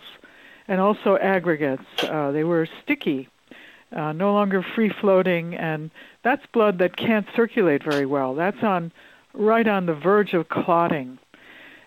and 0.68 0.80
also 0.80 1.16
aggregates. 1.16 1.84
Uh, 2.02 2.30
they 2.30 2.44
were 2.44 2.68
sticky, 2.82 3.28
uh, 3.92 4.12
no 4.12 4.32
longer 4.32 4.62
free 4.62 4.88
floating, 4.88 5.54
and 5.54 5.90
that's 6.28 6.44
blood 6.52 6.76
that 6.78 6.94
can't 6.94 7.26
circulate 7.34 7.82
very 7.82 8.04
well. 8.04 8.34
That's 8.34 8.62
on 8.62 8.92
right 9.32 9.66
on 9.66 9.86
the 9.86 9.94
verge 9.94 10.34
of 10.34 10.46
clotting. 10.50 11.18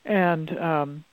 And 0.04 0.58
um, 0.58 1.04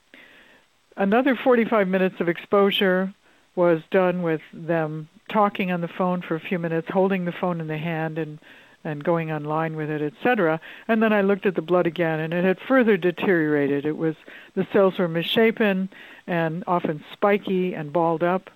another 0.96 1.36
45 1.36 1.88
minutes 1.88 2.20
of 2.20 2.30
exposure 2.30 3.12
was 3.54 3.82
done 3.90 4.22
with 4.22 4.40
them 4.54 5.10
talking 5.28 5.70
on 5.70 5.82
the 5.82 5.88
phone 5.88 6.22
for 6.22 6.36
a 6.36 6.40
few 6.40 6.58
minutes, 6.58 6.88
holding 6.90 7.26
the 7.26 7.32
phone 7.32 7.60
in 7.60 7.66
the 7.66 7.76
hand 7.76 8.16
and 8.18 8.38
and 8.84 9.02
going 9.04 9.30
online 9.30 9.76
with 9.76 9.90
it, 9.90 10.00
etc. 10.00 10.60
And 10.86 11.02
then 11.02 11.12
I 11.12 11.20
looked 11.20 11.44
at 11.44 11.56
the 11.56 11.60
blood 11.60 11.86
again, 11.86 12.20
and 12.20 12.32
it 12.32 12.44
had 12.44 12.58
further 12.60 12.96
deteriorated. 12.96 13.84
It 13.84 13.98
was 13.98 14.14
the 14.54 14.66
cells 14.72 14.98
were 14.98 15.08
misshapen 15.08 15.90
and 16.26 16.64
often 16.66 17.04
spiky 17.12 17.74
and 17.74 17.92
balled 17.92 18.22
up. 18.22 18.48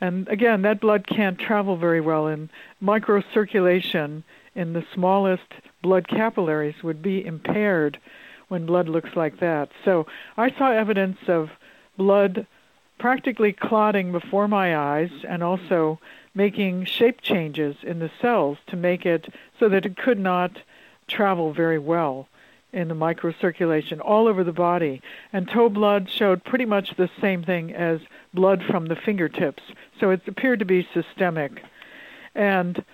And 0.00 0.28
again, 0.28 0.62
that 0.62 0.80
blood 0.80 1.06
can't 1.06 1.38
travel 1.38 1.76
very 1.76 2.00
well, 2.00 2.28
and 2.28 2.48
microcirculation 2.82 4.22
in 4.54 4.72
the 4.72 4.84
smallest 4.94 5.52
blood 5.82 6.08
capillaries 6.08 6.82
would 6.82 7.02
be 7.02 7.24
impaired 7.24 7.98
when 8.48 8.66
blood 8.66 8.88
looks 8.88 9.14
like 9.16 9.40
that. 9.40 9.70
So 9.84 10.06
I 10.36 10.50
saw 10.50 10.70
evidence 10.70 11.18
of 11.26 11.50
blood 11.96 12.46
practically 12.98 13.52
clotting 13.52 14.12
before 14.12 14.48
my 14.48 14.76
eyes 14.76 15.10
and 15.28 15.42
also 15.42 16.00
making 16.34 16.84
shape 16.84 17.20
changes 17.20 17.76
in 17.82 17.98
the 17.98 18.10
cells 18.20 18.58
to 18.68 18.76
make 18.76 19.06
it 19.06 19.32
so 19.58 19.68
that 19.68 19.86
it 19.86 19.96
could 19.96 20.18
not 20.18 20.58
travel 21.06 21.52
very 21.52 21.78
well 21.78 22.28
in 22.72 22.88
the 22.88 22.94
microcirculation 22.94 24.00
all 24.04 24.26
over 24.26 24.44
the 24.44 24.52
body. 24.52 25.00
And 25.32 25.48
toe 25.48 25.68
blood 25.68 26.10
showed 26.10 26.44
pretty 26.44 26.64
much 26.64 26.96
the 26.96 27.10
same 27.20 27.42
thing 27.42 27.72
as 27.72 28.00
blood 28.34 28.62
from 28.68 28.86
the 28.86 28.96
fingertips. 28.96 29.62
So 30.00 30.10
it 30.10 30.22
appeared 30.26 30.58
to 30.60 30.64
be 30.64 30.88
systemic. 30.92 31.62
And 32.34 32.84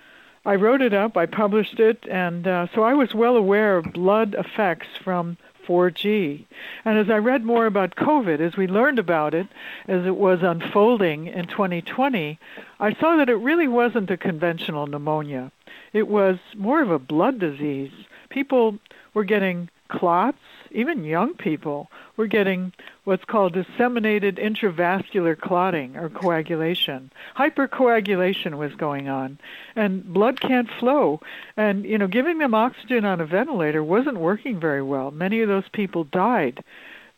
I 0.45 0.55
wrote 0.55 0.81
it 0.81 0.93
up, 0.93 1.17
I 1.17 1.25
published 1.25 1.79
it, 1.79 2.05
and 2.09 2.47
uh, 2.47 2.67
so 2.73 2.83
I 2.83 2.93
was 2.93 3.15
well 3.15 3.35
aware 3.35 3.77
of 3.77 3.93
blood 3.93 4.35
effects 4.37 4.87
from 5.03 5.37
4G. 5.67 6.45
And 6.85 6.97
as 6.99 7.09
I 7.09 7.17
read 7.17 7.43
more 7.43 7.65
about 7.65 7.95
COVID, 7.95 8.39
as 8.39 8.55
we 8.55 8.67
learned 8.67 8.99
about 8.99 9.33
it, 9.33 9.47
as 9.87 10.05
it 10.05 10.15
was 10.15 10.43
unfolding 10.43 11.27
in 11.27 11.47
2020, 11.47 12.39
I 12.79 12.93
saw 12.93 13.17
that 13.17 13.29
it 13.29 13.35
really 13.35 13.67
wasn't 13.67 14.11
a 14.11 14.17
conventional 14.17 14.85
pneumonia. 14.85 15.51
It 15.93 16.07
was 16.07 16.37
more 16.55 16.81
of 16.81 16.91
a 16.91 16.99
blood 16.99 17.39
disease. 17.39 17.91
People 18.29 18.77
were 19.13 19.23
getting 19.23 19.69
clots, 19.87 20.37
even 20.71 21.03
young 21.03 21.33
people 21.35 21.89
were 22.17 22.27
getting 22.27 22.73
what's 23.03 23.25
called 23.25 23.53
disseminated 23.53 24.37
intravascular 24.37 25.37
clotting 25.39 25.95
or 25.97 26.09
coagulation. 26.09 27.11
Hypercoagulation 27.37 28.57
was 28.57 28.73
going 28.75 29.09
on, 29.09 29.37
and 29.75 30.03
blood 30.13 30.39
can't 30.39 30.69
flow. 30.79 31.19
And, 31.57 31.85
you 31.85 31.97
know, 31.97 32.07
giving 32.07 32.37
them 32.37 32.53
oxygen 32.53 33.05
on 33.05 33.21
a 33.21 33.25
ventilator 33.25 33.83
wasn't 33.83 34.17
working 34.17 34.59
very 34.59 34.81
well. 34.81 35.11
Many 35.11 35.41
of 35.41 35.47
those 35.47 35.67
people 35.69 36.03
died 36.05 36.63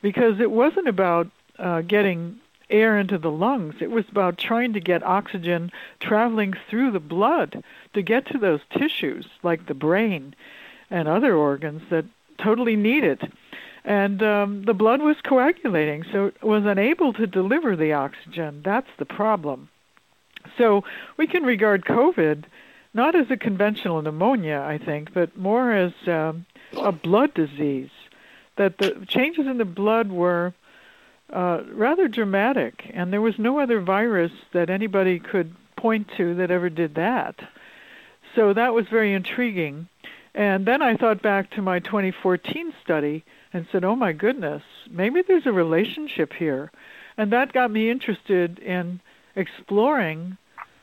because 0.01 0.39
it 0.39 0.51
wasn't 0.51 0.87
about 0.87 1.27
uh, 1.59 1.81
getting 1.81 2.39
air 2.69 2.99
into 2.99 3.17
the 3.17 3.31
lungs. 3.31 3.75
It 3.79 3.91
was 3.91 4.05
about 4.09 4.37
trying 4.37 4.73
to 4.73 4.79
get 4.79 5.03
oxygen 5.03 5.71
traveling 5.99 6.53
through 6.69 6.91
the 6.91 6.99
blood 6.99 7.63
to 7.93 8.01
get 8.01 8.25
to 8.27 8.37
those 8.37 8.59
tissues 8.71 9.25
like 9.43 9.65
the 9.65 9.73
brain 9.73 10.35
and 10.89 11.07
other 11.07 11.35
organs 11.35 11.81
that 11.89 12.05
totally 12.37 12.75
need 12.75 13.03
it. 13.03 13.21
And 13.87 14.21
um, 14.21 14.63
the 14.63 14.73
blood 14.73 15.01
was 15.01 15.15
coagulating, 15.23 16.03
so 16.11 16.25
it 16.25 16.43
was 16.43 16.65
unable 16.65 17.13
to 17.13 17.25
deliver 17.25 17.77
the 17.77 17.93
oxygen. 17.93 18.61
That's 18.65 18.89
the 18.99 19.05
problem. 19.05 19.69
So 20.57 20.83
we 21.15 21.25
can 21.25 21.43
regard 21.43 21.85
COVID 21.85 22.43
not 22.93 23.15
as 23.15 23.31
a 23.31 23.37
conventional 23.37 24.01
pneumonia, 24.01 24.59
I 24.59 24.77
think, 24.77 25.13
but 25.13 25.37
more 25.37 25.71
as 25.71 25.93
um, 26.05 26.45
a 26.75 26.91
blood 26.91 27.33
disease. 27.33 27.89
That 28.57 28.77
the 28.77 29.05
changes 29.07 29.47
in 29.47 29.57
the 29.57 29.63
blood 29.63 30.11
were 30.11 30.53
uh, 31.31 31.61
rather 31.71 32.09
dramatic, 32.09 32.91
and 32.93 33.13
there 33.13 33.21
was 33.21 33.39
no 33.39 33.57
other 33.57 33.79
virus 33.79 34.33
that 34.51 34.69
anybody 34.69 35.17
could 35.17 35.55
point 35.77 36.09
to 36.17 36.35
that 36.35 36.51
ever 36.51 36.69
did 36.69 36.95
that. 36.95 37.35
So 38.35 38.51
that 38.51 38.73
was 38.73 38.87
very 38.89 39.13
intriguing. 39.13 39.87
And 40.35 40.65
then 40.65 40.81
I 40.81 40.97
thought 40.97 41.21
back 41.21 41.51
to 41.51 41.61
my 41.61 41.79
2014 41.79 42.73
study 42.83 43.23
and 43.53 43.67
said, 43.71 43.83
oh 43.83 43.95
my 43.95 44.13
goodness, 44.13 44.63
maybe 44.89 45.21
there's 45.21 45.45
a 45.45 45.51
relationship 45.51 46.33
here. 46.33 46.71
And 47.17 47.31
that 47.31 47.53
got 47.53 47.71
me 47.71 47.89
interested 47.89 48.59
in 48.59 48.99
exploring 49.35 50.37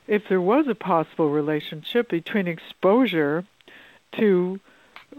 if 0.06 0.28
there 0.28 0.40
was 0.40 0.66
a 0.68 0.74
possible 0.74 1.30
relationship 1.30 2.08
between 2.08 2.46
exposure 2.46 3.44
to, 4.12 4.60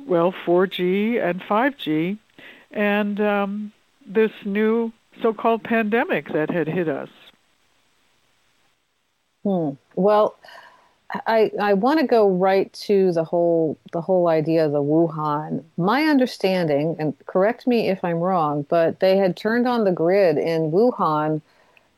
well, 0.05 0.34
4G 0.45 1.22
and 1.22 1.41
5G 1.41 2.17
and 2.72 3.19
um, 3.22 3.72
this 4.05 4.31
new 4.43 4.91
so 5.22 5.34
called 5.34 5.63
pandemic 5.63 6.31
that 6.34 6.49
had 6.49 6.67
hit 6.67 6.89
us. 6.89 7.09
Hmm. 9.43 9.72
Well, 9.95 10.35
I, 11.14 11.52
I 11.61 11.73
want 11.73 11.99
to 11.99 12.07
go 12.07 12.30
right 12.30 12.72
to 12.73 13.11
the 13.11 13.23
whole 13.23 13.77
the 13.91 14.02
whole 14.02 14.27
idea 14.27 14.65
of 14.65 14.72
the 14.72 14.82
Wuhan. 14.82 15.64
My 15.77 16.03
understanding, 16.06 16.95
and 16.99 17.14
correct 17.26 17.68
me 17.68 17.90
if 17.90 18.03
I'm 18.03 18.19
wrong, 18.19 18.65
but 18.69 18.99
they 18.99 19.18
had 19.18 19.38
turned 19.38 19.68
on 19.68 19.84
the 19.84 19.91
grid 19.91 20.38
in 20.38 20.72
Wuhan, 20.72 21.41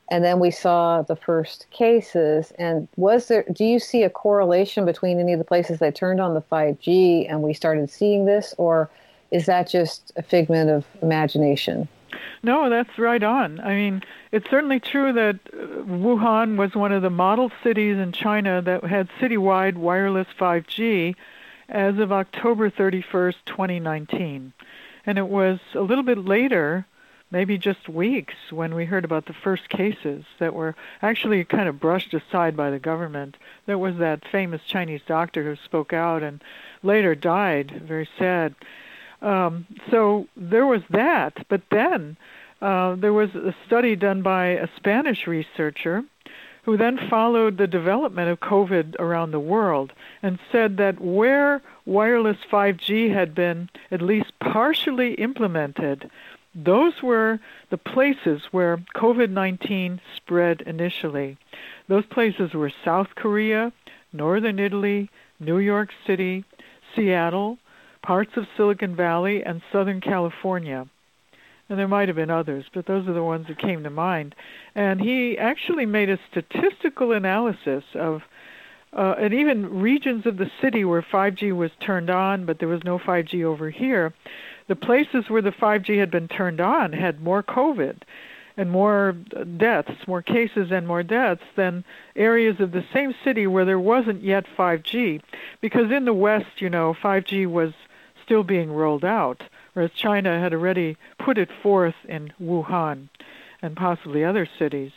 and 0.09 0.23
then 0.23 0.39
we 0.39 0.51
saw 0.51 1.01
the 1.01 1.15
first 1.15 1.67
cases. 1.71 2.51
And 2.59 2.87
was 2.97 3.27
there? 3.27 3.45
Do 3.51 3.63
you 3.63 3.79
see 3.79 4.03
a 4.03 4.09
correlation 4.09 4.85
between 4.85 5.19
any 5.19 5.33
of 5.33 5.39
the 5.39 5.45
places 5.45 5.79
that 5.79 5.95
turned 5.95 6.19
on 6.19 6.33
the 6.33 6.41
5G 6.41 7.29
and 7.29 7.41
we 7.41 7.53
started 7.53 7.89
seeing 7.89 8.25
this, 8.25 8.53
or 8.57 8.89
is 9.31 9.45
that 9.45 9.69
just 9.69 10.11
a 10.15 10.21
figment 10.21 10.69
of 10.69 10.85
imagination? 11.01 11.87
No, 12.43 12.69
that's 12.69 12.97
right 12.97 13.21
on. 13.21 13.59
I 13.59 13.73
mean, 13.75 14.03
it's 14.31 14.49
certainly 14.49 14.79
true 14.79 15.13
that 15.13 15.39
uh, 15.53 15.57
Wuhan 15.83 16.57
was 16.57 16.75
one 16.75 16.91
of 16.91 17.01
the 17.01 17.09
model 17.09 17.51
cities 17.63 17.97
in 17.97 18.11
China 18.11 18.61
that 18.61 18.83
had 18.83 19.09
citywide 19.19 19.75
wireless 19.75 20.27
5G 20.39 21.15
as 21.69 21.97
of 21.97 22.11
October 22.11 22.69
31st, 22.69 23.35
2019. 23.45 24.53
And 25.05 25.17
it 25.17 25.27
was 25.27 25.59
a 25.73 25.81
little 25.81 26.03
bit 26.03 26.17
later, 26.17 26.85
maybe 27.31 27.57
just 27.57 27.89
weeks, 27.89 28.35
when 28.51 28.75
we 28.75 28.85
heard 28.85 29.05
about 29.05 29.25
the 29.25 29.33
first 29.33 29.69
cases 29.69 30.25
that 30.39 30.53
were 30.53 30.75
actually 31.01 31.43
kind 31.43 31.67
of 31.67 31.79
brushed 31.79 32.13
aside 32.13 32.55
by 32.55 32.69
the 32.69 32.79
government. 32.79 33.37
There 33.65 33.77
was 33.77 33.97
that 33.97 34.27
famous 34.27 34.61
Chinese 34.63 35.01
doctor 35.07 35.43
who 35.43 35.55
spoke 35.55 35.93
out 35.93 36.23
and 36.23 36.41
later 36.83 37.15
died, 37.15 37.83
very 37.85 38.07
sad. 38.17 38.55
Um, 39.21 39.65
so 39.89 40.27
there 40.35 40.65
was 40.65 40.81
that, 40.89 41.45
but 41.49 41.61
then 41.71 42.17
uh, 42.61 42.95
there 42.95 43.13
was 43.13 43.33
a 43.35 43.55
study 43.65 43.95
done 43.95 44.21
by 44.21 44.47
a 44.47 44.67
Spanish 44.75 45.27
researcher 45.27 46.03
who 46.63 46.75
then 46.75 46.99
followed 47.09 47.57
the 47.57 47.67
development 47.67 48.29
of 48.29 48.41
COVID 48.41 48.95
around 48.99 49.31
the 49.31 49.39
world 49.39 49.93
and 50.21 50.37
said 50.51 50.75
that 50.77 50.99
where 50.99 51.61
wireless 51.85 52.37
5G 52.51 53.13
had 53.13 53.33
been 53.33 53.69
at 53.89 54.01
least 54.01 54.33
partially 54.39 55.13
implemented, 55.13 56.11
those 56.53 57.01
were 57.01 57.39
the 57.69 57.77
places 57.77 58.41
where 58.51 58.83
COVID 58.95 59.29
19 59.29 60.01
spread 60.17 60.61
initially. 60.61 61.37
Those 61.87 62.05
places 62.05 62.53
were 62.53 62.71
South 62.83 63.15
Korea, 63.15 63.71
Northern 64.11 64.59
Italy, 64.59 65.09
New 65.39 65.59
York 65.59 65.89
City, 66.05 66.43
Seattle, 66.95 67.59
parts 68.01 68.31
of 68.35 68.47
Silicon 68.55 68.95
Valley, 68.95 69.43
and 69.43 69.61
Southern 69.71 70.01
California. 70.01 70.87
And 71.69 71.77
there 71.77 71.87
might 71.87 72.07
have 72.07 72.15
been 72.15 72.29
others, 72.29 72.65
but 72.73 72.85
those 72.85 73.07
are 73.07 73.13
the 73.13 73.23
ones 73.23 73.47
that 73.47 73.59
came 73.59 73.83
to 73.83 73.89
mind. 73.89 74.35
And 74.73 75.01
he 75.01 75.37
actually 75.37 75.85
made 75.85 76.09
a 76.09 76.19
statistical 76.31 77.11
analysis 77.11 77.83
of, 77.93 78.23
uh, 78.93 79.15
and 79.17 79.33
even 79.33 79.81
regions 79.81 80.25
of 80.25 80.37
the 80.37 80.49
city 80.61 80.85
where 80.85 81.01
5G 81.01 81.55
was 81.55 81.71
turned 81.81 82.09
on, 82.09 82.45
but 82.45 82.59
there 82.59 82.69
was 82.69 82.83
no 82.85 82.97
5G 82.97 83.43
over 83.43 83.69
here. 83.69 84.13
The 84.67 84.75
places 84.75 85.29
where 85.29 85.41
the 85.41 85.51
5G 85.51 85.99
had 85.99 86.11
been 86.11 86.27
turned 86.27 86.61
on 86.61 86.93
had 86.93 87.21
more 87.21 87.43
COVID 87.43 87.97
and 88.57 88.71
more 88.71 89.15
deaths, 89.57 90.07
more 90.07 90.21
cases 90.21 90.71
and 90.71 90.87
more 90.87 91.03
deaths 91.03 91.43
than 91.55 91.83
areas 92.15 92.59
of 92.59 92.71
the 92.71 92.83
same 92.91 93.13
city 93.23 93.45
where 93.45 93.65
there 93.65 93.79
wasn't 93.79 94.23
yet 94.23 94.45
5G. 94.57 95.21
Because 95.61 95.91
in 95.91 96.05
the 96.05 96.13
West, 96.13 96.59
you 96.59 96.69
know, 96.69 96.95
5G 97.01 97.45
was 97.45 97.73
still 98.27 98.43
being 98.43 98.73
rolled 98.73 99.05
out, 99.05 99.41
whereas 99.73 99.91
China 99.91 100.37
had 100.37 100.53
already 100.53 100.97
put 101.17 101.37
it 101.37 101.49
forth 101.63 101.95
in 102.09 102.33
Wuhan 102.41 103.07
and 103.61 103.75
possibly 103.75 104.23
other 104.23 104.47
cities. 104.59 104.91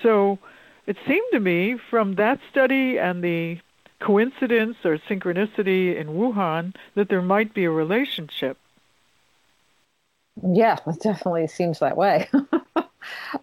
So 0.00 0.38
it 0.86 0.96
seemed 1.06 1.26
to 1.32 1.40
me 1.40 1.76
from 1.90 2.14
that 2.14 2.38
study 2.48 2.98
and 2.98 3.22
the 3.22 3.58
coincidence 3.98 4.76
or 4.84 4.98
synchronicity 4.98 5.96
in 5.96 6.08
Wuhan 6.08 6.74
that 6.94 7.08
there 7.08 7.22
might 7.22 7.52
be 7.52 7.64
a 7.64 7.70
relationship. 7.70 8.56
Yeah, 10.40 10.78
it 10.86 11.00
definitely 11.00 11.48
seems 11.48 11.80
that 11.80 11.96
way. 11.96 12.28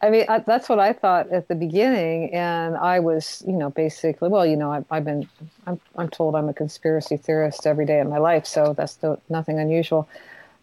I 0.02 0.10
mean, 0.10 0.26
I, 0.30 0.40
that's 0.40 0.70
what 0.70 0.80
I 0.80 0.94
thought 0.94 1.32
at 1.32 1.48
the 1.48 1.56
beginning, 1.56 2.34
and 2.34 2.78
I 2.78 3.00
was, 3.00 3.44
you 3.46 3.54
know, 3.54 3.70
basically, 3.70 4.30
well, 4.30 4.46
you 4.46 4.56
know, 4.56 4.72
I, 4.72 4.84
I've 4.90 5.06
been, 5.06 5.28
I'm, 5.68 5.80
I'm 5.96 6.10
told 6.10 6.36
I'm 6.36 6.50
a 6.50 6.54
conspiracy 6.54 7.18
theorist 7.18 7.68
every 7.68 7.86
day 7.86 8.00
of 8.00 8.08
my 8.08 8.18
life, 8.18 8.46
so 8.46 8.74
that's 8.74 8.98
no, 9.04 9.20
nothing 9.30 9.60
unusual. 9.60 10.08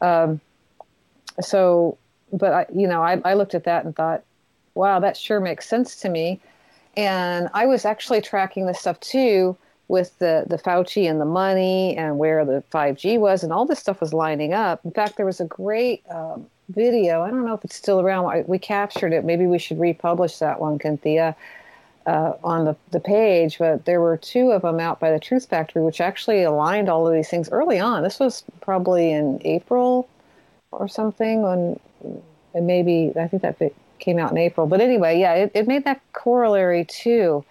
Um, 0.01 0.41
so, 1.41 1.99
but 2.33 2.53
I, 2.53 2.67
you 2.75 2.87
know, 2.87 3.03
I, 3.03 3.21
I 3.25 3.35
looked 3.35 3.55
at 3.55 3.65
that 3.65 3.85
and 3.85 3.95
thought, 3.95 4.23
wow, 4.75 5.01
that 5.01 5.17
sure 5.17 5.41
makes 5.41 5.69
sense 5.69 5.97
to 6.01 6.09
me. 6.09 6.41
And 6.97 7.49
I 7.55 7.67
was 7.67 7.85
actually 7.85 8.21
tracking 8.21 8.67
this 8.67 8.81
stuff 8.81 8.99
too 9.01 9.57
with 9.89 10.17
the, 10.19 10.45
the 10.47 10.57
Fauci 10.57 11.11
and 11.11 11.21
the 11.21 11.25
money 11.25 11.97
and 11.97 12.19
where 12.19 12.45
the 12.45 12.63
5G 12.73 13.19
was, 13.19 13.43
and 13.43 13.53
all 13.53 13.67
this 13.67 13.81
stuff 13.81 14.01
was 14.01 14.13
lining 14.13 14.53
up. 14.53 14.81
In 14.85 14.93
fact, 14.93 15.17
there 15.17 15.27
was 15.27 15.41
a 15.41 15.45
great 15.45 16.05
um, 16.09 16.47
video. 16.71 17.23
I 17.23 17.31
don't 17.31 17.45
know 17.45 17.55
if 17.55 17.65
it's 17.65 17.77
still 17.77 18.01
around. 18.01 18.47
We 18.47 18.59
captured 18.59 19.13
it. 19.13 19.25
Maybe 19.25 19.47
we 19.47 19.59
should 19.59 19.79
republish 19.81 20.39
that 20.39 20.61
one, 20.61 20.79
Cynthia, 20.81 21.37
uh, 22.07 22.33
on 22.43 22.65
the, 22.65 22.77
the 22.91 23.01
page. 23.01 23.59
But 23.59 23.85
there 23.85 24.01
were 24.01 24.17
two 24.17 24.51
of 24.53 24.63
them 24.63 24.81
out 24.81 25.01
by 25.01 25.11
the 25.11 25.21
Truth 25.21 25.47
Factory, 25.49 25.83
which 25.83 26.01
actually 26.01 26.43
aligned 26.43 26.89
all 26.89 27.07
of 27.07 27.13
these 27.13 27.29
things 27.29 27.49
early 27.51 27.79
on. 27.79 28.03
This 28.03 28.19
was 28.19 28.45
probably 28.61 29.13
in 29.13 29.41
April 29.45 30.09
or 30.73 30.89
something, 30.89 31.43
when 31.43 31.81
and 32.55 32.67
maybe 32.67 33.13
I 33.19 33.29
think 33.29 33.43
that 33.43 33.59
came 33.99 34.19
out 34.19 34.31
in 34.31 34.39
April. 34.39 34.67
But 34.67 34.81
anyway, 34.81 35.21
yeah, 35.21 35.35
it, 35.35 35.53
it 35.55 35.69
made 35.69 35.85
that 35.85 36.01
corollary 36.13 36.85
too. 36.85 37.45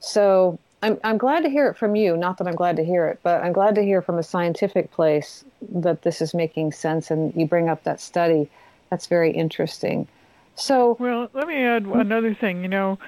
So 0.00 0.58
I'm 0.82 0.98
I'm 1.04 1.18
glad 1.18 1.44
to 1.44 1.48
hear 1.48 1.68
it 1.68 1.76
from 1.76 1.94
you. 1.94 2.16
Not 2.16 2.38
that 2.38 2.48
I'm 2.48 2.56
glad 2.56 2.76
to 2.76 2.84
hear 2.84 3.06
it, 3.06 3.20
but 3.22 3.42
I'm 3.42 3.52
glad 3.52 3.74
to 3.76 3.82
hear 3.82 4.02
from 4.02 4.18
a 4.18 4.22
scientific 4.22 4.90
place 4.90 5.44
that 5.70 6.02
this 6.02 6.20
is 6.20 6.34
making 6.34 6.72
sense. 6.72 7.10
And 7.10 7.32
you 7.36 7.46
bring 7.46 7.68
up 7.68 7.84
that 7.84 8.00
study 8.00 8.50
that's 8.92 9.06
very 9.06 9.30
interesting. 9.30 10.06
So, 10.54 10.98
well, 11.00 11.30
let 11.32 11.48
me 11.48 11.56
add 11.56 11.86
another 11.86 12.34
thing. 12.34 12.60
You 12.62 12.68
know, 12.68 12.98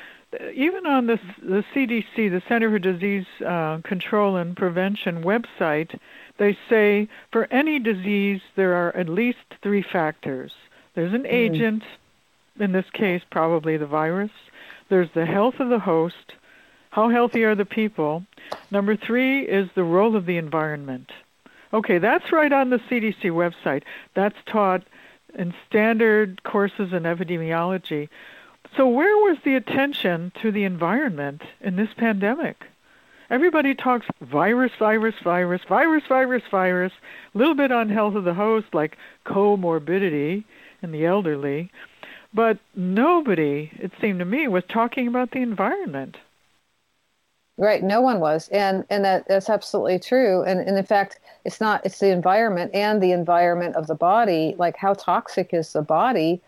even 0.55 0.87
on 0.87 1.09
the 1.09 1.21
the 1.43 1.63
CDC, 1.75 2.31
the 2.31 2.43
Center 2.49 2.71
for 2.71 2.79
Disease 2.79 3.27
uh, 3.45 3.81
Control 3.85 4.37
and 4.37 4.57
Prevention 4.57 5.23
website, 5.23 6.01
they 6.39 6.57
say 6.71 7.07
for 7.31 7.47
any 7.51 7.79
disease 7.79 8.41
there 8.57 8.73
are 8.73 8.97
at 8.97 9.11
least 9.11 9.45
three 9.63 9.83
factors. 9.83 10.53
There's 10.95 11.13
an 11.13 11.25
mm-hmm. 11.25 11.35
agent, 11.35 11.83
in 12.59 12.73
this 12.73 12.89
case 12.95 13.21
probably 13.31 13.77
the 13.77 13.87
virus. 13.87 14.33
There's 14.89 15.11
the 15.15 15.27
health 15.27 15.61
of 15.61 15.69
the 15.69 15.81
host. 15.81 16.33
How 16.93 17.11
healthy 17.11 17.45
are 17.45 17.55
the 17.55 17.67
people? 17.67 18.25
Number 18.71 18.97
three 18.97 19.43
is 19.43 19.69
the 19.75 19.85
role 19.85 20.17
of 20.17 20.25
the 20.25 20.39
environment. 20.39 21.13
Okay, 21.75 21.99
that's 21.99 22.33
right 22.33 22.53
on 22.53 22.71
the 22.71 22.79
CDC 22.79 23.25
website. 23.25 23.83
That's 24.15 24.37
taught 24.47 24.85
in 25.35 25.55
standard 25.69 26.43
courses 26.45 26.93
in 26.93 27.03
epidemiology. 27.03 28.09
So, 28.77 28.89
where 28.89 29.17
was 29.17 29.39
the 29.45 29.55
attention 29.55 30.33
to 30.43 30.51
the 30.51 30.65
environment 30.65 31.43
in 31.61 31.77
this 31.77 31.93
pandemic? 31.97 32.65
Everybody 33.31 33.75
talks 33.75 34.07
virus, 34.21 34.73
virus, 34.79 35.15
virus, 35.23 35.63
virus, 35.69 36.05
virus, 36.07 36.43
virus, 36.51 36.93
a 37.35 37.39
little 37.39 37.55
bit 37.55 37.73
on 37.73 37.89
health 37.89 38.15
of 38.15 38.25
the 38.25 38.35
host, 38.35 38.75
like 38.75 38.99
comorbidity 39.25 40.45
in 40.83 40.93
the 40.93 41.07
elderly, 41.07 41.71
but 42.35 42.59
nobody, 42.75 43.71
it 43.79 43.93
seemed 44.01 44.19
to 44.19 44.25
me, 44.25 44.49
was 44.49 44.65
talking 44.69 45.09
about 45.09 45.31
the 45.31 45.41
environment. 45.41 46.17
Right, 47.57 47.85
no 47.85 48.01
one 48.01 48.19
was, 48.19 48.49
and 48.49 48.85
and 48.91 49.05
that 49.05 49.29
that's 49.29 49.49
absolutely 49.49 50.01
true. 50.01 50.43
And, 50.43 50.59
and 50.59 50.77
in 50.77 50.85
fact, 50.85 51.21
it's 51.45 51.61
not 51.61 51.87
it's 51.87 52.01
the 52.01 52.11
environment 52.11 52.73
and 52.75 53.01
the 53.01 53.13
environment 53.13 53.77
of 53.77 53.87
the 53.87 53.95
body. 53.95 54.57
Like 54.59 54.77
how 54.77 54.95
toxic 54.95 55.55
is 55.55 55.73
the 55.73 55.83
body? 55.83 56.41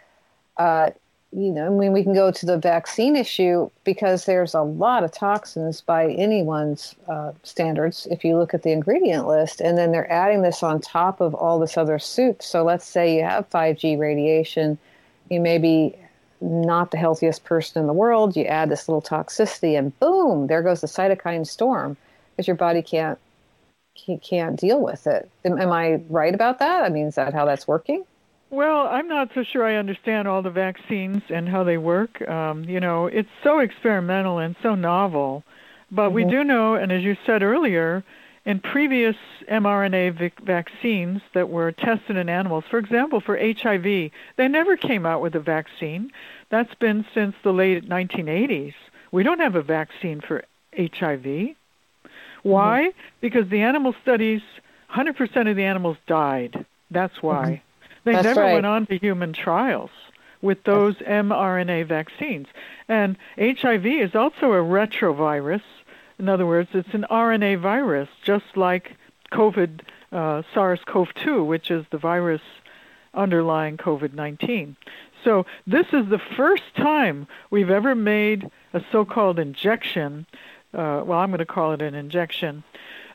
Uh, 0.57 0.91
you 1.33 1.51
know, 1.53 1.67
I 1.67 1.69
mean, 1.69 1.93
we 1.93 2.03
can 2.03 2.15
go 2.15 2.33
to 2.33 2.47
the 2.47 2.59
vaccine 2.59 3.15
issue 3.15 3.71
because 3.85 4.25
there's 4.25 4.55
a 4.55 4.63
lot 4.63 5.05
of 5.05 5.13
toxins 5.13 5.81
by 5.81 6.11
anyone's 6.13 6.97
uh, 7.07 7.33
standards. 7.45 8.09
If 8.11 8.25
you 8.25 8.37
look 8.37 8.55
at 8.55 8.63
the 8.63 8.73
ingredient 8.73 9.29
list, 9.29 9.61
and 9.61 9.79
then 9.79 9.93
they're 9.93 10.11
adding 10.11 10.43
this 10.43 10.63
on 10.63 10.81
top 10.81 11.21
of 11.21 11.35
all 11.35 11.61
this 11.61 11.77
other 11.77 11.99
soup. 12.01 12.43
So 12.43 12.65
let's 12.65 12.87
say 12.87 13.17
you 13.17 13.23
have 13.23 13.49
5G 13.51 13.99
radiation, 13.99 14.79
you 15.29 15.41
may 15.41 15.59
be 15.59 15.95
not 16.41 16.91
the 16.91 16.97
healthiest 16.97 17.45
person 17.45 17.81
in 17.81 17.87
the 17.87 17.93
world. 17.93 18.37
You 18.37 18.45
add 18.45 18.71
this 18.71 18.89
little 18.89 19.03
toxicity, 19.03 19.79
and 19.79 19.99
boom, 20.01 20.47
there 20.47 20.63
goes 20.63 20.81
the 20.81 20.87
cytokine 20.87 21.47
storm 21.47 21.97
because 22.31 22.47
your 22.47 22.57
body 22.57 22.83
can't 22.83 23.19
can't 24.23 24.61
deal 24.61 24.81
with 24.81 25.07
it. 25.07 25.31
Am, 25.45 25.59
am, 25.59 25.73
I 25.73 26.03
right 26.11 26.35
about 26.35 26.59
that? 26.59 26.85
I 26.85 26.91
mean, 26.91 27.07
is 27.07 27.15
that 27.15 27.33
how 27.33 27.47
that's 27.47 27.67
working? 27.67 28.05
Well, 28.51 28.87
I'm 28.87 29.09
not 29.09 29.31
so 29.35 29.43
sure 29.43 29.65
I 29.65 29.77
understand 29.77 30.29
all 30.29 30.43
the 30.43 30.51
vaccines 30.51 31.23
and 31.31 31.49
how 31.49 31.65
they 31.65 31.79
work. 31.79 32.21
Um, 32.29 32.65
you 32.65 32.79
know, 32.79 33.07
it's 33.07 33.29
so 33.43 33.59
experimental 33.59 34.39
and 34.39 34.55
so 34.63 34.75
novel. 34.75 35.45
But 35.91 36.09
mm-hmm. 36.09 36.15
we 36.15 36.25
do 36.25 36.45
know, 36.45 36.75
and 36.75 36.93
as 36.93 37.03
you 37.03 37.17
said 37.25 37.43
earlier, 37.43 38.05
in 38.47 38.61
previous 38.61 39.17
mRNA 39.51 40.17
vic- 40.17 40.41
vaccines 40.41 41.21
that 41.35 41.51
were 41.51 41.73
tested 41.73 42.17
in 42.17 42.29
animals, 42.29 42.65
for 42.71 42.79
example, 42.79 43.21
for 43.21 43.37
HIV, 43.37 43.83
they 44.37 44.49
never 44.49 44.77
came 44.77 45.05
out 45.05 45.21
with 45.21 45.35
a 45.35 45.41
vaccine. 45.41 46.13
That's 46.49 46.73
been 46.77 47.05
since 47.13 47.35
the 47.43 47.53
late 47.53 47.89
1980s. 47.89 48.75
We 49.11 49.25
don't 49.25 49.41
have 49.41 49.57
a 49.57 49.63
vaccine 49.63 50.21
for 50.21 50.45
HIV. 50.77 51.57
Why? 52.45 52.89
Mm-hmm. 52.89 52.99
Because 53.21 53.49
the 53.49 53.63
animal 53.63 53.95
studies, 54.03 54.43
100% 54.95 55.51
of 55.51 55.57
the 55.57 55.65
animals 55.65 55.97
died. 56.07 56.65
That's 56.93 57.21
why. 57.21 57.45
Mm-hmm. 57.45 57.89
They 58.05 58.13
That's 58.13 58.25
never 58.25 58.43
right. 58.43 58.55
went 58.55 58.67
on 58.67 58.87
to 58.87 58.97
human 58.99 59.33
trials 59.33 59.91
with 60.41 60.63
those 60.63 60.95
mRNA 60.99 61.89
vaccines. 61.89 62.47
And 62.89 63.17
HIV 63.37 63.87
is 63.87 64.15
also 64.15 64.53
a 64.53 64.63
retrovirus 64.63 65.63
in 66.19 66.29
other 66.29 66.47
words, 66.47 66.71
it's 66.73 66.93
an 66.93 67.05
RNA 67.11 67.61
virus, 67.61 68.09
just 68.23 68.57
like 68.57 68.97
COVID, 69.33 69.81
uh, 70.13 70.43
SARS-CoV-2, 70.55 71.47
which 71.47 71.71
is 71.71 71.85
the 71.91 71.99
virus 71.99 72.41
underlying 73.15 73.77
COVID-19. 73.77 74.77
So 75.25 75.47
this 75.67 75.87
is 75.93 76.09
the 76.09 76.21
first 76.37 76.63
time 76.77 77.27
we've 77.51 77.71
ever 77.71 77.95
made 77.95 78.51
a 78.73 78.83
so-called 78.93 79.39
injection. 79.39 80.27
Uh, 80.73 81.03
well, 81.05 81.19
I'm 81.19 81.31
going 81.31 81.39
to 81.39 81.47
call 81.47 81.73
it 81.73 81.83
an 81.83 81.95
injection 81.95 82.63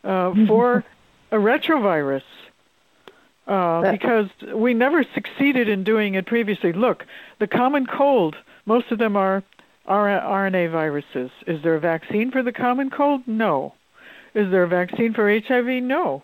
uh, 0.04 0.34
for 0.48 0.84
a 1.32 1.38
retrovirus. 1.38 2.24
Uh, 3.48 3.92
because 3.92 4.30
we 4.54 4.74
never 4.74 5.04
succeeded 5.16 5.68
in 5.68 5.84
doing 5.84 6.14
it 6.14 6.26
previously. 6.26 6.72
Look, 6.72 7.06
the 7.40 7.48
common 7.48 7.86
cold, 7.88 8.36
most 8.66 8.92
of 8.92 9.00
them 9.00 9.18
are 9.18 9.44
RNA 9.88 10.72
viruses. 10.72 11.32
Is 11.48 11.62
there 11.64 11.76
a 11.76 11.80
vaccine 11.80 12.32
for 12.32 12.44
the 12.44 12.52
common 12.52 12.90
cold? 12.90 13.22
No. 13.28 13.74
Is 14.34 14.50
there 14.52 14.64
a 14.64 14.68
vaccine 14.68 15.14
for 15.14 15.30
HIV? 15.30 15.84
No. 15.84 16.24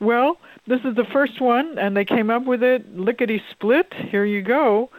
Well, 0.00 0.38
this 0.66 0.80
is 0.84 0.94
the 0.94 1.06
first 1.12 1.40
one, 1.40 1.78
and 1.78 1.96
they 1.96 2.04
came 2.04 2.30
up 2.30 2.44
with 2.44 2.62
it 2.62 2.96
lickety 2.96 3.42
split. 3.50 3.92
Here 4.10 4.24
you 4.24 4.42
go. 4.42 4.90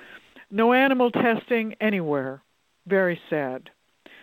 No 0.51 0.73
animal 0.73 1.11
testing 1.11 1.75
anywhere. 1.79 2.41
Very 2.87 3.19
sad. 3.29 3.69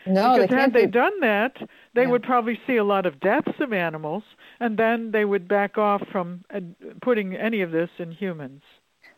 No, 0.07 0.35
because 0.35 0.51
they 0.51 0.61
had 0.61 0.73
they 0.73 0.87
done 0.87 1.21
that, 1.21 1.57
they 1.95 2.03
yeah. 2.03 2.09
would 2.09 2.23
probably 2.23 2.61
see 2.67 2.77
a 2.77 2.85
lot 2.85 3.07
of 3.07 3.19
deaths 3.21 3.59
of 3.59 3.73
animals, 3.73 4.23
and 4.61 4.77
then 4.77 5.11
they 5.11 5.25
would 5.25 5.49
back 5.49 5.79
off 5.79 6.03
from 6.13 6.45
uh, 6.55 6.61
putting 7.03 7.35
any 7.35 7.61
of 7.63 7.73
this 7.73 7.91
in 7.99 8.13
humans. 8.13 8.63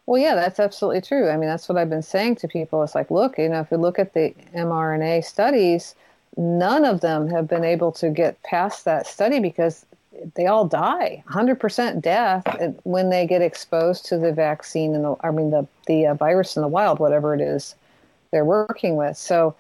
Well, 0.08 0.18
yeah, 0.18 0.34
that's 0.34 0.58
absolutely 0.58 1.02
true. 1.02 1.28
I 1.28 1.36
mean, 1.36 1.50
that's 1.50 1.68
what 1.68 1.76
I've 1.76 1.90
been 1.90 2.00
saying 2.00 2.36
to 2.36 2.48
people. 2.48 2.82
It's 2.82 2.94
like, 2.94 3.10
look, 3.10 3.36
you 3.36 3.46
know, 3.46 3.60
if 3.60 3.70
you 3.70 3.76
look 3.76 3.98
at 3.98 4.14
the 4.14 4.34
mRNA 4.54 5.22
studies, 5.22 5.94
none 6.38 6.86
of 6.86 7.02
them 7.02 7.28
have 7.28 7.46
been 7.46 7.62
able 7.62 7.92
to 7.92 8.08
get 8.08 8.42
past 8.42 8.86
that 8.86 9.06
study 9.06 9.38
because 9.38 9.84
they 10.34 10.46
all 10.46 10.64
die 10.66 11.22
100% 11.28 12.00
death 12.00 12.42
when 12.84 13.10
they 13.10 13.26
get 13.26 13.42
exposed 13.42 14.06
to 14.06 14.16
the 14.16 14.32
vaccine 14.32 14.94
and 14.94 15.04
the 15.04 15.14
i 15.20 15.30
mean 15.30 15.50
the 15.50 15.64
the 15.86 16.06
uh, 16.06 16.14
virus 16.14 16.56
in 16.56 16.62
the 16.62 16.68
wild 16.68 16.98
whatever 16.98 17.34
it 17.34 17.40
is 17.40 17.76
they're 18.32 18.44
working 18.44 18.96
with 18.96 19.16
so 19.16 19.54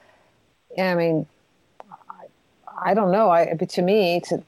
i 0.78 0.94
mean 0.96 1.26
i, 2.10 2.90
I 2.90 2.94
don't 2.94 3.12
know 3.12 3.30
i 3.30 3.54
to 3.54 3.82
me 3.82 4.20
to 4.28 4.42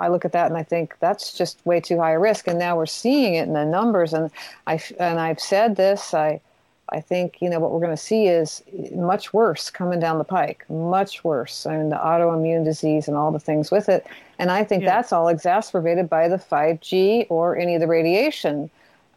I 0.00 0.08
look 0.08 0.24
at 0.24 0.32
that 0.32 0.46
and 0.46 0.56
I 0.56 0.62
think 0.62 0.96
that's 0.98 1.36
just 1.36 1.64
way 1.66 1.78
too 1.78 1.98
high 1.98 2.12
a 2.12 2.18
risk. 2.18 2.48
And 2.48 2.58
now 2.58 2.76
we're 2.76 2.86
seeing 2.86 3.34
it 3.34 3.46
in 3.46 3.52
the 3.52 3.64
numbers. 3.64 4.12
And 4.12 4.30
I 4.66 4.82
and 4.98 5.20
I've 5.20 5.38
said 5.38 5.76
this. 5.76 6.14
I 6.14 6.40
I 6.88 7.00
think 7.00 7.40
you 7.40 7.50
know 7.50 7.60
what 7.60 7.70
we're 7.70 7.80
going 7.80 7.90
to 7.90 7.96
see 7.96 8.26
is 8.26 8.62
much 8.92 9.32
worse 9.32 9.70
coming 9.70 10.00
down 10.00 10.18
the 10.18 10.24
pike. 10.24 10.64
Much 10.70 11.22
worse. 11.22 11.66
I 11.66 11.76
mean 11.76 11.90
the 11.90 11.96
autoimmune 11.96 12.64
disease 12.64 13.08
and 13.08 13.16
all 13.16 13.30
the 13.30 13.38
things 13.38 13.70
with 13.70 13.88
it. 13.88 14.06
And 14.38 14.50
I 14.50 14.64
think 14.64 14.82
yeah. 14.82 14.96
that's 14.96 15.12
all 15.12 15.28
exacerbated 15.28 16.08
by 16.08 16.28
the 16.28 16.38
5G 16.38 17.26
or 17.28 17.58
any 17.58 17.74
of 17.74 17.80
the 17.80 17.86
radiation. 17.86 18.70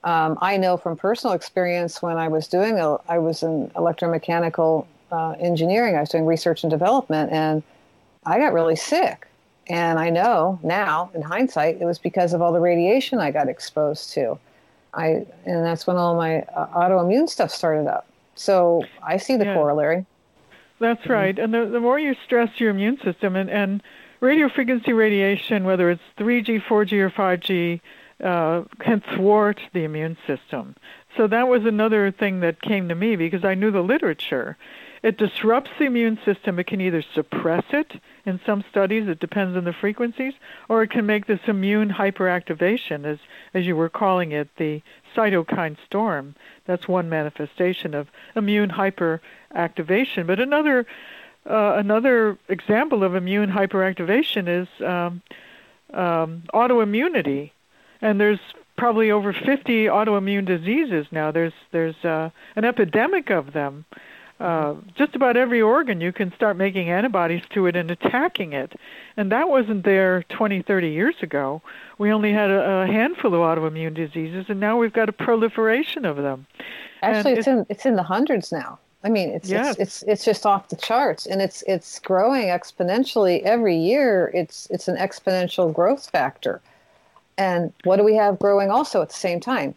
Um, 0.04 0.38
I 0.42 0.58
know 0.58 0.76
from 0.76 0.98
personal 0.98 1.34
experience 1.34 2.02
when 2.02 2.18
I 2.18 2.28
was 2.28 2.50
doing 2.50 2.78
a, 2.78 2.98
I 3.08 3.20
was 3.20 3.42
in 3.42 3.70
electromechanical 3.70 4.86
uh, 5.14 5.32
engineering. 5.40 5.96
I 5.96 6.02
was 6.02 6.10
doing 6.10 6.26
research 6.26 6.66
and 6.66 6.70
development, 6.70 7.32
and 7.32 7.64
I 8.26 8.38
got 8.38 8.52
really 8.52 8.76
sick 8.76 9.30
and 9.68 9.98
I 9.98 10.10
know 10.10 10.60
now, 10.64 11.10
in 11.14 11.22
hindsight, 11.22 11.82
it 11.82 11.86
was 11.86 12.00
because 12.00 12.34
of 12.34 12.42
all 12.42 12.52
the 12.52 12.60
radiation 12.60 13.20
I 13.20 13.32
got 13.32 13.48
exposed 13.48 14.12
to. 14.14 14.38
I 14.94 15.26
and 15.46 15.66
that's 15.66 15.88
when 15.88 15.98
all 15.98 16.16
my 16.16 16.42
uh, 16.42 16.68
autoimmune 16.68 17.30
stuff 17.30 17.52
started 17.52 17.88
up. 17.88 18.08
So 18.36 18.84
I 19.02 19.18
see 19.18 19.38
the 19.38 19.46
yeah. 19.46 19.54
corollary. 19.54 20.06
That's 20.80 21.02
mm-hmm. 21.02 21.12
right. 21.12 21.40
And 21.40 21.54
the, 21.54 21.66
the 21.66 21.80
more 21.80 21.98
you 21.98 22.16
stress 22.26 22.50
your 22.60 22.72
immune 22.72 23.00
system, 23.04 23.36
and, 23.36 23.50
and 23.50 23.82
radio 24.20 24.50
frequency 24.50 24.92
radiation, 24.92 25.64
whether 25.64 25.90
it's 25.90 26.02
3G, 26.18 26.64
4G, 26.64 26.94
or 26.94 27.10
5G, 27.10 27.80
uh, 28.24 28.64
can 28.80 29.02
thwart 29.16 29.60
the 29.74 29.84
immune 29.84 30.18
system. 30.28 30.76
So 31.16 31.28
that 31.28 31.48
was 31.48 31.66
another 31.66 32.12
thing 32.12 32.40
that 32.42 32.62
came 32.62 32.90
to 32.90 32.96
me 32.96 33.16
because 33.16 33.46
I 33.46 33.54
knew 33.54 33.72
the 33.72 33.82
literature. 33.82 34.58
It 35.04 35.18
disrupts 35.18 35.72
the 35.78 35.86
immune 35.86 36.20
system. 36.26 36.60
It 36.60 36.68
can 36.68 36.82
either 36.82 37.04
suppress 37.14 37.66
it 37.72 38.00
in 38.26 38.40
some 38.46 38.64
studies, 38.70 39.08
it 39.08 39.20
depends 39.20 39.58
on 39.58 39.66
the 39.66 39.74
frequencies, 39.74 40.34
or 40.70 40.82
it 40.84 40.90
can 40.90 41.06
make 41.06 41.28
this 41.28 41.42
immune 41.48 41.90
hyperactivation, 41.90 43.06
as, 43.06 43.18
as 43.54 43.66
you 43.66 43.76
were 43.76 43.90
calling 43.90 44.32
it, 44.32 44.48
the 44.58 44.82
cytokine 45.16 45.76
storm. 45.86 46.36
That's 46.66 46.88
one 46.88 47.10
manifestation 47.10 47.94
of 47.94 48.08
immune 48.36 48.70
hyperactivation. 48.70 50.26
But 50.26 50.40
another, 50.40 50.86
uh, 51.50 51.74
another 51.76 52.38
example 52.48 53.04
of 53.04 53.16
immune 53.16 53.52
hyperactivation 53.52 54.48
is 54.48 54.68
um, 54.82 55.22
um, 55.94 56.44
autoimmunity. 56.54 57.52
And 58.02 58.22
there's 58.22 58.40
probably 58.78 59.12
over 59.12 59.34
50 59.34 59.86
autoimmune 59.86 60.46
diseases 60.46 61.08
now. 61.12 61.32
There's, 61.32 61.54
there's 61.72 62.06
uh, 62.06 62.30
an 62.56 62.64
epidemic 62.64 63.30
of 63.32 63.52
them 63.52 63.86
uh, 64.44 64.76
just 64.96 65.16
about 65.16 65.38
every 65.38 65.62
organ 65.62 66.02
you 66.02 66.12
can 66.12 66.34
start 66.34 66.58
making 66.58 66.90
antibodies 66.90 67.44
to 67.52 67.66
it 67.68 67.78
and 67.78 67.90
attacking 67.90 68.52
it. 68.52 68.74
And 69.16 69.32
that 69.32 69.48
wasn't 69.48 69.86
there 69.86 70.24
20, 70.24 70.62
30 70.62 70.90
years 70.90 71.16
ago. 71.22 71.62
We 71.98 72.12
only 72.12 72.34
had 72.34 72.52
a, 72.52 72.82
a 72.82 72.88
handful 72.88 73.34
of 73.34 73.40
autoimmune 73.40 73.94
diseases, 73.94 74.46
and 74.50 74.60
now 74.60 74.78
we've 74.78 74.92
got 74.92 75.08
a 75.08 75.14
proliferation 75.14 76.04
of 76.04 76.18
them. 76.18 76.46
Actually, 77.02 77.34
it's, 77.34 77.40
it's, 77.40 77.48
in 77.48 77.66
it's 77.70 77.86
in 77.86 77.96
the 77.96 78.04
hundreds 78.04 78.52
now. 78.52 78.80
I 79.06 79.10
mean, 79.10 79.30
it's, 79.30 79.50
Yes. 79.50 79.72
it's 79.72 79.80
it's 79.80 80.04
it's 80.04 80.26
just 80.26 80.46
off 80.46 80.70
the 80.70 80.76
charts, 80.76 81.26
and 81.26 81.42
it's 81.42 81.64
it's 81.68 82.00
growing 82.00 82.48
exponentially 82.48 83.42
every 83.44 83.78
year. 83.78 84.30
It's 84.34 84.68
it's 84.70 84.88
an 84.88 84.98
exponential 84.98 85.74
growth 85.74 86.10
factor. 86.10 86.62
And 87.38 87.74
what 87.84 87.98
do 87.98 88.04
we 88.04 88.16
have 88.16 88.40
growing 88.40 88.70
also 88.70 89.02
at 89.02 89.10
the 89.10 89.16
same 89.16 89.40
time? 89.40 89.76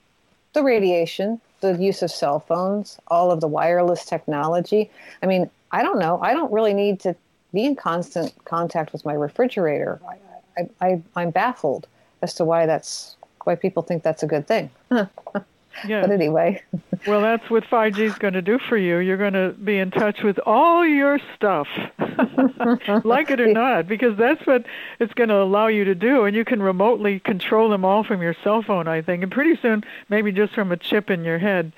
The 0.52 0.62
radiation, 0.62 1.40
the 1.72 1.82
use 1.82 2.02
of 2.02 2.10
cell 2.10 2.40
phones, 2.40 2.98
all 3.08 3.30
of 3.30 3.40
the 3.40 3.48
wireless 3.48 4.04
technology. 4.04 4.90
I 5.22 5.26
mean, 5.26 5.50
I 5.72 5.82
don't 5.82 5.98
know. 5.98 6.20
I 6.20 6.32
don't 6.32 6.52
really 6.52 6.74
need 6.74 7.00
to 7.00 7.16
be 7.52 7.64
in 7.64 7.76
constant 7.76 8.32
contact 8.44 8.92
with 8.92 9.04
my 9.04 9.14
refrigerator. 9.14 10.00
I, 10.08 10.60
I, 10.60 10.86
I 10.86 11.02
I'm 11.16 11.30
baffled 11.30 11.86
as 12.22 12.34
to 12.34 12.44
why 12.44 12.66
that's 12.66 13.16
why 13.44 13.54
people 13.54 13.82
think 13.82 14.02
that's 14.02 14.22
a 14.22 14.26
good 14.26 14.46
thing. 14.46 14.70
Yeah. 15.86 16.02
But 16.02 16.10
anyway. 16.10 16.62
Well, 17.06 17.20
that's 17.20 17.48
what 17.50 17.64
5G 17.64 17.98
is 17.98 18.14
going 18.14 18.34
to 18.34 18.42
do 18.42 18.58
for 18.58 18.76
you. 18.76 18.98
You're 18.98 19.16
going 19.16 19.34
to 19.34 19.50
be 19.52 19.78
in 19.78 19.90
touch 19.90 20.22
with 20.22 20.38
all 20.46 20.86
your 20.86 21.18
stuff, 21.34 21.68
like 23.04 23.30
it 23.30 23.40
or 23.40 23.52
not, 23.52 23.86
because 23.86 24.16
that's 24.16 24.44
what 24.46 24.64
it's 24.98 25.12
going 25.14 25.28
to 25.28 25.36
allow 25.36 25.66
you 25.66 25.84
to 25.84 25.94
do. 25.94 26.24
And 26.24 26.34
you 26.34 26.44
can 26.44 26.62
remotely 26.62 27.20
control 27.20 27.68
them 27.68 27.84
all 27.84 28.04
from 28.04 28.22
your 28.22 28.34
cell 28.42 28.62
phone, 28.62 28.88
I 28.88 29.02
think. 29.02 29.22
And 29.22 29.30
pretty 29.30 29.60
soon, 29.60 29.84
maybe 30.08 30.32
just 30.32 30.54
from 30.54 30.72
a 30.72 30.76
chip 30.76 31.10
in 31.10 31.24
your 31.24 31.38
head. 31.38 31.72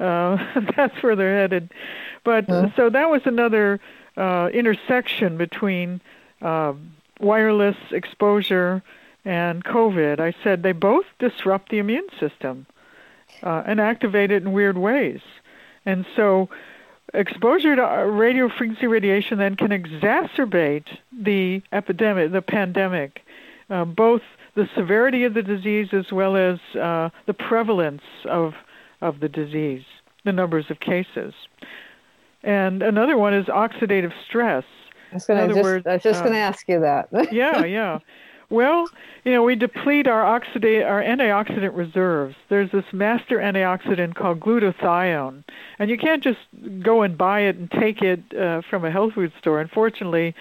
Uh, 0.00 0.36
that's 0.76 1.02
where 1.02 1.16
they're 1.16 1.36
headed. 1.36 1.70
But 2.24 2.46
so 2.74 2.90
that 2.90 3.10
was 3.10 3.22
another 3.26 3.80
uh, 4.16 4.48
intersection 4.52 5.36
between 5.36 6.00
uh, 6.42 6.72
wireless 7.20 7.76
exposure 7.90 8.82
and 9.24 9.64
COVID. 9.64 10.20
I 10.20 10.34
said 10.42 10.62
they 10.62 10.72
both 10.72 11.06
disrupt 11.18 11.70
the 11.70 11.78
immune 11.78 12.08
system 12.18 12.66
uh, 13.44 13.62
and 13.66 13.80
activate 13.80 14.30
it 14.30 14.42
in 14.42 14.52
weird 14.52 14.78
ways. 14.78 15.20
And 15.86 16.04
so, 16.16 16.48
exposure 17.12 17.76
to 17.76 17.84
uh, 17.84 18.04
radio 18.04 18.48
frequency 18.48 18.86
radiation 18.86 19.38
then 19.38 19.54
can 19.54 19.68
exacerbate 19.68 20.86
the 21.12 21.62
epidemic, 21.70 22.32
the 22.32 22.42
pandemic, 22.42 23.20
uh, 23.70 23.84
both 23.84 24.22
the 24.54 24.68
severity 24.74 25.24
of 25.24 25.34
the 25.34 25.42
disease 25.42 25.88
as 25.92 26.10
well 26.10 26.36
as 26.36 26.58
uh, 26.80 27.10
the 27.26 27.34
prevalence 27.34 28.02
of 28.24 28.54
of 29.00 29.20
the 29.20 29.28
disease, 29.28 29.84
the 30.24 30.32
numbers 30.32 30.70
of 30.70 30.80
cases. 30.80 31.34
And 32.42 32.82
another 32.82 33.18
one 33.18 33.34
is 33.34 33.46
oxidative 33.46 34.12
stress. 34.26 34.64
I 35.10 35.14
was, 35.14 35.26
gonna 35.26 35.48
just, 35.48 35.62
words, 35.62 35.86
I 35.86 35.94
was 35.94 36.02
just 36.02 36.20
uh, 36.20 36.22
going 36.22 36.32
to 36.32 36.38
ask 36.38 36.68
you 36.68 36.80
that. 36.80 37.08
yeah, 37.32 37.64
yeah. 37.64 37.98
Well, 38.50 38.88
you 39.24 39.32
know, 39.32 39.42
we 39.42 39.54
deplete 39.54 40.06
our 40.06 40.22
oxidate 40.22 40.86
our 40.86 41.02
antioxidant 41.02 41.74
reserves. 41.76 42.36
There's 42.48 42.70
this 42.70 42.84
master 42.92 43.38
antioxidant 43.38 44.14
called 44.14 44.40
glutathione, 44.40 45.44
and 45.78 45.90
you 45.90 45.96
can't 45.96 46.22
just 46.22 46.40
go 46.82 47.02
and 47.02 47.16
buy 47.16 47.40
it 47.40 47.56
and 47.56 47.70
take 47.70 48.02
it 48.02 48.20
uh, 48.34 48.62
from 48.68 48.84
a 48.84 48.90
health 48.90 49.14
food 49.14 49.32
store. 49.38 49.60
Unfortunately, 49.60 50.34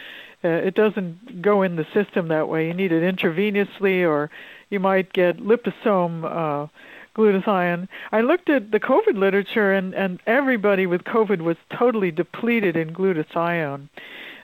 uh, 0.43 0.49
it 0.49 0.75
doesn't 0.75 1.41
go 1.41 1.61
in 1.61 1.77
the 1.77 1.87
system 1.93 2.27
that 2.27 2.49
way. 2.49 2.67
You 2.67 2.73
need 2.73 2.91
it 2.91 3.15
intravenously, 3.15 4.07
or 4.07 4.29
you 4.69 4.79
might 4.79 5.13
get 5.13 5.37
liposome 5.37 6.25
uh, 6.25 6.67
glutathione. 7.15 7.87
I 8.11 8.21
looked 8.21 8.49
at 8.49 8.71
the 8.71 8.79
COVID 8.81 9.17
literature, 9.17 9.71
and 9.71 9.93
and 9.93 10.19
everybody 10.27 10.87
with 10.87 11.05
COVID 11.05 11.41
was 11.41 11.55
totally 11.69 12.11
depleted 12.11 12.75
in 12.75 12.93
glutathione 12.93 13.87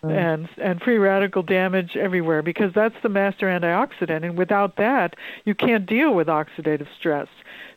and 0.04 0.48
and 0.58 0.82
free 0.82 0.98
radical 0.98 1.44
damage 1.44 1.98
everywhere 1.98 2.42
because 2.42 2.74
that's 2.74 2.96
the 3.04 3.10
master 3.10 3.48
antioxidant 3.48 4.24
and 4.24 4.38
without 4.38 4.76
that 4.78 5.16
you 5.46 5.54
can't 5.54 5.86
deal 5.86 6.14
with 6.14 6.28
oxidative 6.28 6.88
stress. 6.98 7.28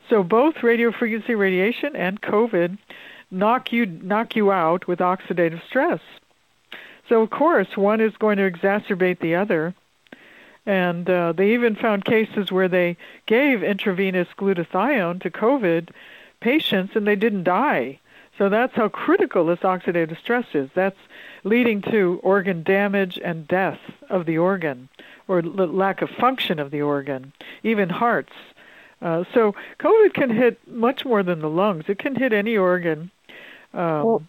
So 0.09 0.23
both 0.23 0.63
radio 0.63 0.93
frequency 0.93 1.35
radiation 1.35 1.97
and 1.97 2.21
covid 2.21 2.79
knock 3.31 3.73
you 3.73 3.87
knock 3.87 4.37
you 4.37 4.53
out 4.53 4.87
with 4.87 5.01
oxidative 5.01 5.65
stress. 5.67 6.01
So 7.09 7.23
of 7.23 7.31
course 7.31 7.77
one 7.77 8.01
is 8.01 8.17
going 8.17 8.39
to 8.39 8.51
exacerbate 8.51 9.19
the 9.21 9.35
other. 9.35 9.75
And 10.65 11.11
uh, 11.11 11.33
they 11.33 11.55
even 11.55 11.75
found 11.75 12.05
cases 12.05 12.53
where 12.53 12.69
they 12.69 12.97
gave 13.27 13.65
intravenous 13.65 14.29
glutathione 14.39 15.21
to 15.23 15.31
covid 15.31 15.91
patients 16.39 16.95
and 16.95 17.07
they 17.07 17.17
didn't 17.17 17.45
die. 17.45 17.99
So 18.39 18.49
that's 18.49 18.75
how 18.75 18.89
critical 18.89 19.47
this 19.47 19.61
oxidative 19.61 20.19
stress 20.19 20.47
is. 20.55 20.71
That's 20.75 20.99
leading 21.45 21.83
to 21.83 22.21
organ 22.23 22.63
damage 22.63 23.19
and 23.23 23.49
death 23.49 23.81
of 24.09 24.27
the 24.27 24.39
organ, 24.39 24.89
or 25.29 25.39
l- 25.39 25.51
lack 25.67 26.03
of 26.03 26.11
function 26.11 26.59
of 26.59 26.71
the 26.71 26.83
organ, 26.83 27.33
even 27.63 27.89
hearts. 27.89 28.33
Uh, 29.01 29.25
so 29.35 29.55
COVID 29.81 30.15
can 30.15 30.31
hit 30.31 30.59
much 30.69 31.05
more 31.05 31.23
than 31.23 31.41
the 31.41 31.49
lungs. 31.51 31.85
It 31.89 31.99
can 31.99 32.15
hit 32.15 32.33
any 32.33 32.57
organ 32.57 33.11
um, 33.75 34.05
Well, 34.05 34.23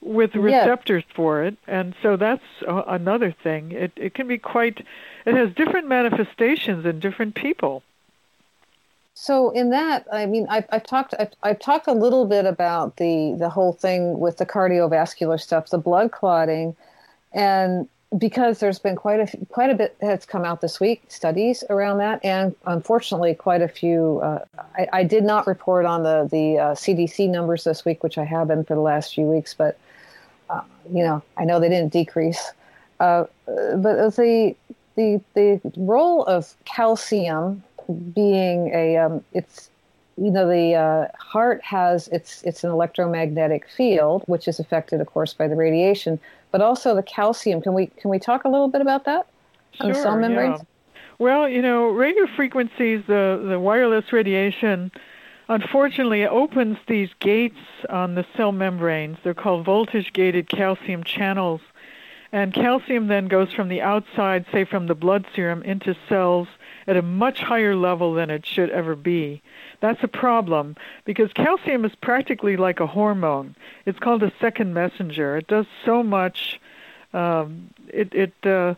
with 0.00 0.34
yeah. 0.34 0.40
receptors 0.42 1.04
for 1.14 1.42
it, 1.42 1.56
and 1.66 1.94
so 2.02 2.16
that's 2.16 2.44
another 2.66 3.32
thing. 3.32 3.72
It 3.72 3.92
it 3.96 4.14
can 4.14 4.26
be 4.28 4.38
quite. 4.38 4.86
It 5.26 5.34
has 5.34 5.52
different 5.54 5.88
manifestations 5.88 6.86
in 6.86 7.00
different 7.00 7.34
people. 7.34 7.82
So 9.18 9.48
in 9.52 9.70
that, 9.70 10.06
I 10.12 10.26
mean, 10.26 10.46
I've, 10.50 10.66
I've 10.70 10.84
talked, 10.84 11.14
I've, 11.18 11.30
I've 11.42 11.58
talked 11.58 11.88
a 11.88 11.92
little 11.92 12.26
bit 12.26 12.44
about 12.44 12.98
the 12.98 13.34
the 13.38 13.48
whole 13.48 13.72
thing 13.72 14.18
with 14.18 14.36
the 14.36 14.44
cardiovascular 14.44 15.40
stuff, 15.40 15.70
the 15.70 15.78
blood 15.78 16.12
clotting, 16.12 16.76
and 17.32 17.88
because 18.18 18.60
there's 18.60 18.78
been 18.78 18.94
quite 18.94 19.20
a 19.20 19.46
quite 19.46 19.70
a 19.70 19.74
bit 19.74 19.96
that's 20.02 20.26
come 20.26 20.44
out 20.44 20.60
this 20.60 20.80
week, 20.80 21.02
studies 21.08 21.64
around 21.70 21.96
that, 21.96 22.22
and 22.22 22.54
unfortunately, 22.66 23.34
quite 23.34 23.62
a 23.62 23.68
few. 23.68 24.20
Uh, 24.22 24.44
I, 24.76 24.88
I 24.92 25.02
did 25.04 25.24
not 25.24 25.46
report 25.46 25.86
on 25.86 26.02
the 26.02 26.28
the 26.30 26.58
uh, 26.58 26.74
CDC 26.74 27.30
numbers 27.30 27.64
this 27.64 27.86
week, 27.86 28.02
which 28.04 28.18
I 28.18 28.24
have 28.24 28.48
been 28.48 28.64
for 28.64 28.74
the 28.74 28.82
last 28.82 29.14
few 29.14 29.24
weeks, 29.24 29.54
but 29.54 29.78
uh, 30.50 30.60
you 30.92 31.02
know, 31.02 31.22
I 31.38 31.46
know 31.46 31.58
they 31.58 31.70
didn't 31.70 31.94
decrease. 31.94 32.52
Uh, 33.00 33.24
but 33.46 34.14
the 34.14 34.54
the 34.94 35.22
the 35.32 35.60
role 35.78 36.22
of 36.24 36.54
calcium 36.66 37.62
being 38.14 38.70
a 38.74 38.96
um, 38.96 39.24
it's 39.32 39.70
you 40.16 40.30
know 40.30 40.48
the 40.48 40.74
uh, 40.74 41.08
heart 41.18 41.62
has 41.62 42.08
it's 42.08 42.42
it's 42.42 42.64
an 42.64 42.70
electromagnetic 42.70 43.68
field 43.68 44.22
which 44.26 44.48
is 44.48 44.58
affected 44.58 45.00
of 45.00 45.06
course 45.06 45.34
by 45.34 45.46
the 45.46 45.56
radiation 45.56 46.18
but 46.50 46.60
also 46.60 46.94
the 46.94 47.02
calcium 47.02 47.60
can 47.60 47.74
we 47.74 47.86
can 47.86 48.10
we 48.10 48.18
talk 48.18 48.44
a 48.44 48.48
little 48.48 48.68
bit 48.68 48.80
about 48.80 49.04
that 49.04 49.26
on 49.80 49.88
the 49.88 49.94
cell 49.94 50.16
membranes 50.16 50.60
yeah. 50.60 50.64
Well, 51.18 51.48
you 51.48 51.62
know, 51.62 51.86
radio 51.88 52.26
frequencies, 52.36 53.02
the 53.06 53.42
the 53.48 53.58
wireless 53.58 54.12
radiation, 54.12 54.92
unfortunately 55.48 56.26
opens 56.26 56.76
these 56.88 57.08
gates 57.20 57.56
on 57.88 58.16
the 58.16 58.26
cell 58.36 58.52
membranes. 58.52 59.16
They're 59.24 59.32
called 59.32 59.64
voltage 59.64 60.12
gated 60.12 60.48
calcium 60.48 61.04
channels. 61.04 61.62
And 62.32 62.52
calcium 62.52 63.06
then 63.06 63.28
goes 63.28 63.52
from 63.52 63.68
the 63.68 63.82
outside, 63.82 64.46
say 64.52 64.64
from 64.64 64.86
the 64.86 64.94
blood 64.94 65.26
serum, 65.34 65.62
into 65.62 65.96
cells 66.08 66.48
at 66.86 66.96
a 66.96 67.02
much 67.02 67.40
higher 67.40 67.76
level 67.76 68.14
than 68.14 68.30
it 68.30 68.44
should 68.46 68.70
ever 68.70 68.94
be. 68.96 69.42
That's 69.80 70.02
a 70.02 70.08
problem 70.08 70.76
because 71.04 71.32
calcium 71.32 71.84
is 71.84 71.94
practically 71.94 72.56
like 72.56 72.80
a 72.80 72.86
hormone. 72.86 73.54
It's 73.84 73.98
called 73.98 74.22
a 74.22 74.32
second 74.40 74.74
messenger. 74.74 75.36
It 75.36 75.46
does 75.46 75.66
so 75.84 76.02
much. 76.02 76.60
Um, 77.12 77.70
it 77.88 78.12
it 78.14 78.34
uh, 78.44 78.74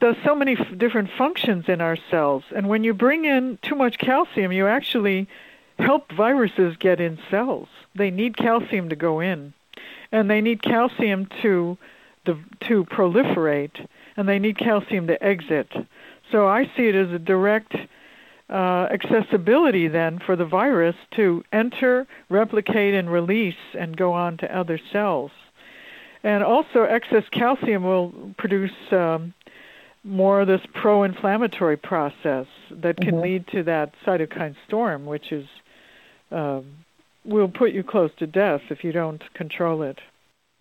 does 0.00 0.16
so 0.24 0.34
many 0.34 0.56
f- 0.58 0.78
different 0.78 1.10
functions 1.16 1.68
in 1.68 1.80
our 1.80 1.96
cells. 2.10 2.44
And 2.54 2.68
when 2.68 2.84
you 2.84 2.94
bring 2.94 3.24
in 3.24 3.58
too 3.62 3.74
much 3.74 3.98
calcium, 3.98 4.52
you 4.52 4.66
actually 4.66 5.28
help 5.78 6.12
viruses 6.12 6.76
get 6.76 7.00
in 7.00 7.18
cells. 7.30 7.68
They 7.94 8.10
need 8.10 8.36
calcium 8.36 8.88
to 8.90 8.96
go 8.96 9.20
in, 9.20 9.54
and 10.12 10.30
they 10.30 10.40
need 10.40 10.62
calcium 10.62 11.26
to 11.42 11.78
to, 12.26 12.38
to 12.68 12.84
proliferate, 12.84 13.86
and 14.16 14.28
they 14.28 14.38
need 14.38 14.58
calcium 14.58 15.06
to 15.08 15.22
exit. 15.22 15.68
So 16.30 16.46
I 16.48 16.64
see 16.76 16.88
it 16.88 16.94
as 16.94 17.10
a 17.12 17.18
direct 17.18 17.74
uh, 18.50 18.88
accessibility 18.90 19.88
then 19.88 20.18
for 20.18 20.36
the 20.36 20.44
virus 20.44 20.96
to 21.12 21.44
enter, 21.52 22.06
replicate, 22.28 22.94
and 22.94 23.10
release 23.10 23.54
and 23.78 23.96
go 23.96 24.12
on 24.12 24.36
to 24.38 24.56
other 24.56 24.78
cells. 24.92 25.30
And 26.22 26.42
also, 26.42 26.84
excess 26.84 27.24
calcium 27.30 27.84
will 27.84 28.12
produce 28.38 28.72
um, 28.92 29.34
more 30.02 30.42
of 30.42 30.46
this 30.46 30.60
pro 30.72 31.02
inflammatory 31.02 31.76
process 31.76 32.46
that 32.70 32.96
can 32.96 33.16
Mhm. 33.16 33.22
lead 33.22 33.46
to 33.48 33.62
that 33.64 33.94
cytokine 34.04 34.54
storm, 34.66 35.06
which 35.06 35.32
is 35.32 35.46
um, 36.30 36.64
will 37.24 37.48
put 37.48 37.72
you 37.72 37.82
close 37.82 38.10
to 38.16 38.26
death 38.26 38.62
if 38.70 38.84
you 38.84 38.92
don't 38.92 39.22
control 39.34 39.82
it. 39.82 40.00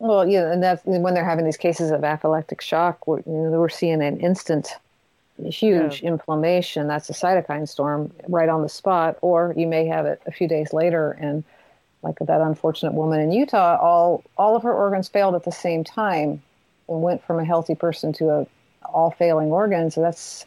Well 0.04 0.28
yeah 0.28 0.52
and 0.52 0.62
that's 0.62 0.84
when 0.86 1.14
they're 1.14 1.26
having 1.26 1.46
these 1.46 1.58
cases 1.58 1.92
of 1.92 2.02
anaphylactic 2.02 2.62
shock 2.62 3.08
we're, 3.08 3.20
you 3.20 3.24
know, 3.32 3.52
we're 3.52 3.70
seeing 3.70 4.02
an 4.02 4.20
instant 4.20 4.76
huge 5.42 6.02
inflammation. 6.02 6.88
That's 6.88 7.10
a 7.10 7.14
cytokine 7.14 7.68
storm 7.68 8.14
right 8.28 8.50
on 8.50 8.62
the 8.62 8.70
spot 8.70 9.18
or 9.22 9.54
you 9.58 9.68
may 9.68 9.86
have 9.88 10.06
it 10.06 10.22
a 10.26 10.32
few 10.32 10.48
days 10.48 10.74
later. 10.74 11.12
And 11.12 11.44
like 12.02 12.20
that 12.20 12.42
unfortunate 12.42 12.94
woman 12.94 13.20
in 13.20 13.32
Utah 13.32 13.78
all 13.82 14.24
all 14.38 14.56
of 14.56 14.64
her 14.64 14.74
organs 14.74 15.08
failed 15.08 15.36
at 15.36 15.44
the 15.44 15.52
same 15.52 15.84
time 15.84 16.42
and 16.88 17.02
went 17.02 17.24
from 17.24 17.40
a 17.40 17.46
healthy 17.46 17.76
person 17.76 18.14
to 18.14 18.30
a 18.30 18.48
all 18.86 19.12
failing 19.12 19.52
organs. 19.52 19.96
So 19.96 20.02
that's 20.02 20.46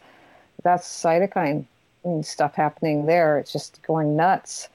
that's 0.62 0.86
cytokine 0.86 1.64
stuff 2.22 2.54
happening 2.54 3.06
there. 3.06 3.38
It's 3.38 3.52
just 3.52 3.82
going 3.82 4.16
nuts. 4.16 4.68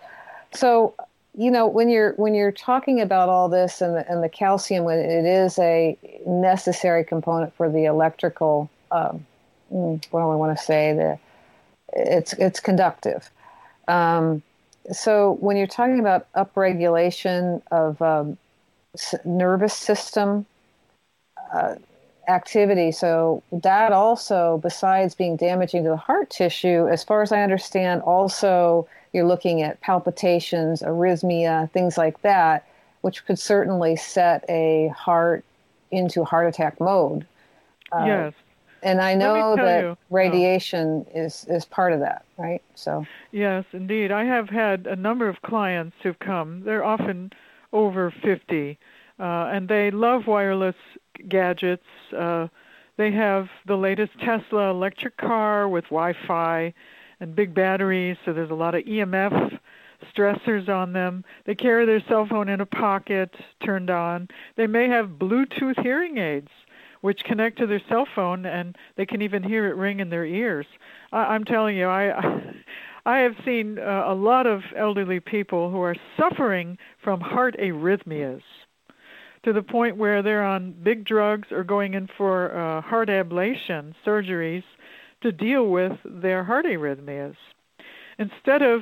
So 0.53 0.95
you 1.38 1.49
know 1.49 1.68
when 1.68 1.90
you're 1.90 2.14
when 2.14 2.34
you're 2.34 2.52
talking 2.52 2.99
about 3.02 3.30
all 3.30 3.48
this 3.48 3.82
and 3.82 3.95
the, 3.95 4.12
and 4.12 4.24
the 4.24 4.30
calcium 4.30 4.84
when 4.84 4.99
it 4.99 5.26
is 5.26 5.58
a 5.60 5.98
necessary 6.26 7.03
component 7.03 7.53
for 7.56 7.70
the 7.70 7.86
electrical 7.86 8.70
um, 8.91 9.26
mm, 9.74 10.03
what 10.12 10.22
do 10.22 10.30
I 10.30 10.36
want 10.36 10.58
to 10.58 10.64
say? 10.64 10.94
The 10.94 11.20
it's 11.94 12.34
it's 12.34 12.60
conductive. 12.60 13.30
Um, 13.88 14.44
so 14.91 15.38
when 15.40 15.58
you're 15.58 15.68
talking 15.68 15.99
about 15.99 16.32
upregulation 16.34 17.62
of 17.72 18.02
um, 18.02 18.38
nervous 19.26 19.74
system 19.74 20.45
uh, 21.53 21.76
activity 22.27 22.91
so 22.91 23.41
that 23.52 23.91
also 23.91 24.60
besides 24.61 25.15
being 25.15 25.35
damaging 25.35 25.84
to 25.84 25.89
the 25.89 25.98
heart 25.98 26.30
tissue 26.30 26.88
as 26.88 27.03
far 27.03 27.22
as 27.22 27.31
I 27.31 27.41
understand 27.41 28.02
also 28.03 28.88
you're 29.14 29.26
looking 29.26 29.61
at 29.61 29.81
palpitations, 29.81 30.81
arrhythmia, 30.81 31.69
things 31.72 31.98
like 31.98 32.22
that, 32.22 32.65
which 33.02 33.26
could 33.26 33.39
certainly 33.39 33.95
set 33.95 34.45
a 34.48 34.88
heart 34.89 35.43
into 35.91 36.23
heart 36.23 36.48
attack 36.48 36.80
mode. 36.80 37.26
Uh, 37.91 38.06
yes. 38.06 38.34
And 38.84 38.99
I 38.99 39.14
know 39.14 39.56
that 39.57 39.84
you, 39.84 39.98
radiation 40.10 41.06
is, 41.14 41.45
is 41.48 41.65
part 41.65 41.93
of 41.93 41.99
that, 41.99 42.26
right? 42.38 42.64
So 42.73 43.06
Yes, 43.31 43.65
indeed. 43.73 44.11
I 44.11 44.23
have 44.23 44.49
had 44.49 44.88
a 44.88 44.95
number 44.95 45.30
of 45.30 45.41
clients 45.41 45.98
who've 46.02 46.18
come. 46.18 46.64
They're 46.64 46.84
often 46.84 47.31
over 47.73 48.10
50, 48.10 48.80
uh, 49.22 49.52
and 49.53 49.69
they 49.69 49.91
love 49.91 50.26
wireless 50.26 50.76
gadgets. 51.30 51.85
Uh, 52.18 52.48
they 52.98 53.11
have 53.11 53.49
the 53.68 53.76
latest 53.76 54.14
Tesla 54.19 54.72
electric 54.72 55.15
car 55.18 55.69
with 55.69 55.85
Wi-Fi 55.85 56.73
and 57.19 57.35
big 57.35 57.53
batteries, 57.53 58.18
so 58.26 58.34
there's 58.34 58.49
a 58.49 58.56
lot 58.56 58.73
of 58.73 58.84
EMF 58.84 59.60
stressors 60.15 60.68
on 60.69 60.93
them. 60.93 61.23
They 61.45 61.53
carry 61.53 61.85
their 61.85 62.03
cell 62.10 62.26
phone 62.27 62.49
in 62.49 62.61
a 62.61 62.65
pocket, 62.65 63.35
turned 63.64 63.91
on. 63.91 64.27
They 64.57 64.65
may 64.65 64.89
have 64.89 65.19
Bluetooth 65.19 65.80
hearing 65.84 66.18
aids, 66.18 66.49
which 67.02 67.23
connect 67.23 67.60
to 67.60 67.68
their 67.68 67.81
cell 67.88 68.07
phone, 68.15 68.48
and 68.48 68.76
they 68.98 69.06
can 69.06 69.22
even 69.22 69.43
hear 69.43 69.68
it 69.68 69.76
ring 69.76 69.99
in 69.99 70.10
their 70.10 70.26
ears. 70.26 70.65
I, 71.11 71.35
am 71.35 71.45
telling 71.45 71.77
you, 71.77 71.88
I. 71.88 72.53
I 73.03 73.18
have 73.22 73.34
seen 73.43 73.80
uh, 73.80 74.03
a 74.06 74.14
lot 74.14 74.45
of 74.45 74.61
elderly 74.77 75.19
people 75.19 75.72
who 75.72 75.81
are 75.81 75.95
suffering 76.15 76.77
from 77.03 77.19
heart 77.19 77.56
arrhythmias 77.57 78.43
to 79.43 79.53
the 79.53 79.61
point 79.61 79.97
where 79.97 80.22
they're 80.22 80.43
on 80.43 80.76
big 80.84 81.05
drugs 81.05 81.47
or 81.51 81.63
going 81.63 81.93
in 81.93 82.07
for 82.18 82.55
uh, 82.55 82.81
heart 82.81 83.09
ablation 83.09 83.93
surgeries 84.05 84.63
to 85.22 85.31
deal 85.31 85.68
with 85.68 85.93
their 86.05 86.43
heart 86.43 86.65
arrhythmias. 86.65 87.35
Instead 88.18 88.61
of 88.61 88.81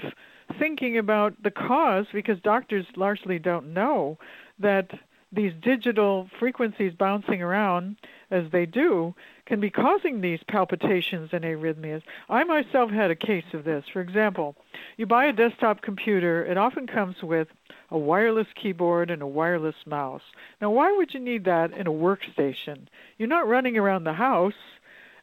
thinking 0.58 0.98
about 0.98 1.42
the 1.44 1.52
cause, 1.52 2.06
because 2.14 2.40
doctors 2.42 2.86
largely 2.96 3.40
don't 3.40 3.74
know 3.74 4.18
that 4.60 4.90
these 5.32 5.54
digital 5.62 6.28
frequencies 6.40 6.94
bouncing 6.98 7.42
around 7.42 7.96
as 8.32 8.46
they 8.52 8.66
do 8.66 9.14
can 9.46 9.60
be 9.60 9.70
causing 9.70 10.22
these 10.22 10.40
palpitations 10.48 11.30
and 11.32 11.44
arrhythmias. 11.44 12.02
I 12.30 12.44
myself 12.44 12.90
had 12.90 13.12
a 13.12 13.16
case 13.16 13.46
of 13.54 13.64
this. 13.64 13.86
For 13.94 14.02
example, 14.02 14.56
you 14.98 15.06
buy 15.06 15.26
a 15.26 15.34
desktop 15.34 15.82
computer, 15.82 16.46
it 16.46 16.58
often 16.58 16.88
comes 16.88 17.18
with 17.22 17.48
a 17.92 17.98
wireless 17.98 18.48
keyboard 18.56 19.10
and 19.10 19.22
a 19.22 19.28
wireless 19.28 19.76
mouse. 19.86 20.22
Now, 20.62 20.72
why 20.72 20.92
would 20.92 21.14
you 21.14 21.20
need 21.20 21.46
that 21.46 21.72
in 21.74 21.88
a 21.88 21.92
workstation? 21.92 22.88
You're 23.18 23.28
not 23.28 23.48
running 23.48 23.78
around 23.78 24.04
the 24.04 24.14
house 24.14 24.54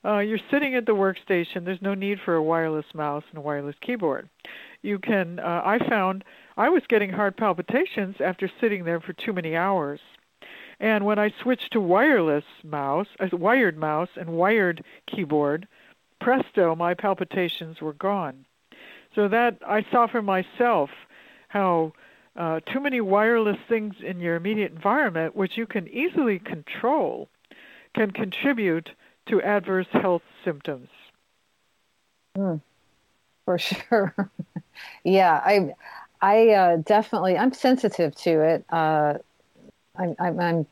uh, 0.06 0.18
you're 0.18 0.38
sitting 0.51 0.76
at 0.76 0.86
the 0.86 0.94
workstation. 0.94 1.64
There's 1.64 1.82
no 1.82 1.94
need 1.94 2.20
for 2.24 2.36
a 2.36 2.43
wireless 2.43 2.86
mouse 2.94 3.24
and 3.30 3.38
a 3.38 3.40
wireless 3.40 3.74
keyboard. 3.80 4.28
You 4.82 4.98
can. 5.01 5.40
Uh, 5.40 5.62
I 5.64 5.78
found 5.88 6.24
I 6.56 6.68
was 6.68 6.82
getting 6.88 7.10
heart 7.10 7.36
palpitations 7.36 8.16
after 8.20 8.48
sitting 8.60 8.84
there 8.84 9.01
for 9.01 9.12
too 9.12 9.32
many 9.32 9.56
hours. 9.56 10.01
And 10.78 11.05
when 11.05 11.18
I 11.18 11.32
switched 11.43 11.72
to 11.72 11.80
wireless 11.80 12.44
mouse, 12.62 13.09
a 13.18 13.34
wired 13.34 13.76
mouse 13.76 14.10
and 14.16 14.30
wired 14.30 14.84
keyboard, 15.06 15.66
presto, 16.20 16.76
my 16.76 16.94
palpitations 16.94 17.80
were 17.80 17.94
gone. 17.94 18.44
So 19.14 19.26
that 19.28 19.59
I 19.66 19.84
saw 19.90 20.06
for 20.06 20.22
myself 20.22 20.90
how 21.48 21.94
uh, 22.36 22.60
too 22.66 22.80
many 22.80 23.00
wireless 23.00 23.58
things 23.68 23.94
in 24.04 24.20
your 24.20 24.36
immediate 24.36 24.72
environment, 24.72 25.34
which 25.34 25.56
you 25.56 25.66
can 25.66 25.88
easily 25.88 26.38
control, 26.38 27.28
can 27.94 28.10
contribute 28.10 28.90
to 29.26 29.40
adverse 29.42 29.86
health 29.92 30.22
symptoms. 30.44 30.88
Mm, 32.36 32.60
for 33.44 33.58
sure. 33.58 34.14
yeah, 35.04 35.40
I, 35.44 35.74
I 36.20 36.48
uh, 36.50 36.76
definitely, 36.78 37.38
I'm 37.38 37.52
sensitive 37.52 38.14
to 38.16 38.40
it. 38.42 38.64
Uh, 38.70 39.14
I'm, 39.98 40.14
I'm, 40.18 40.40
I'm 40.40 40.66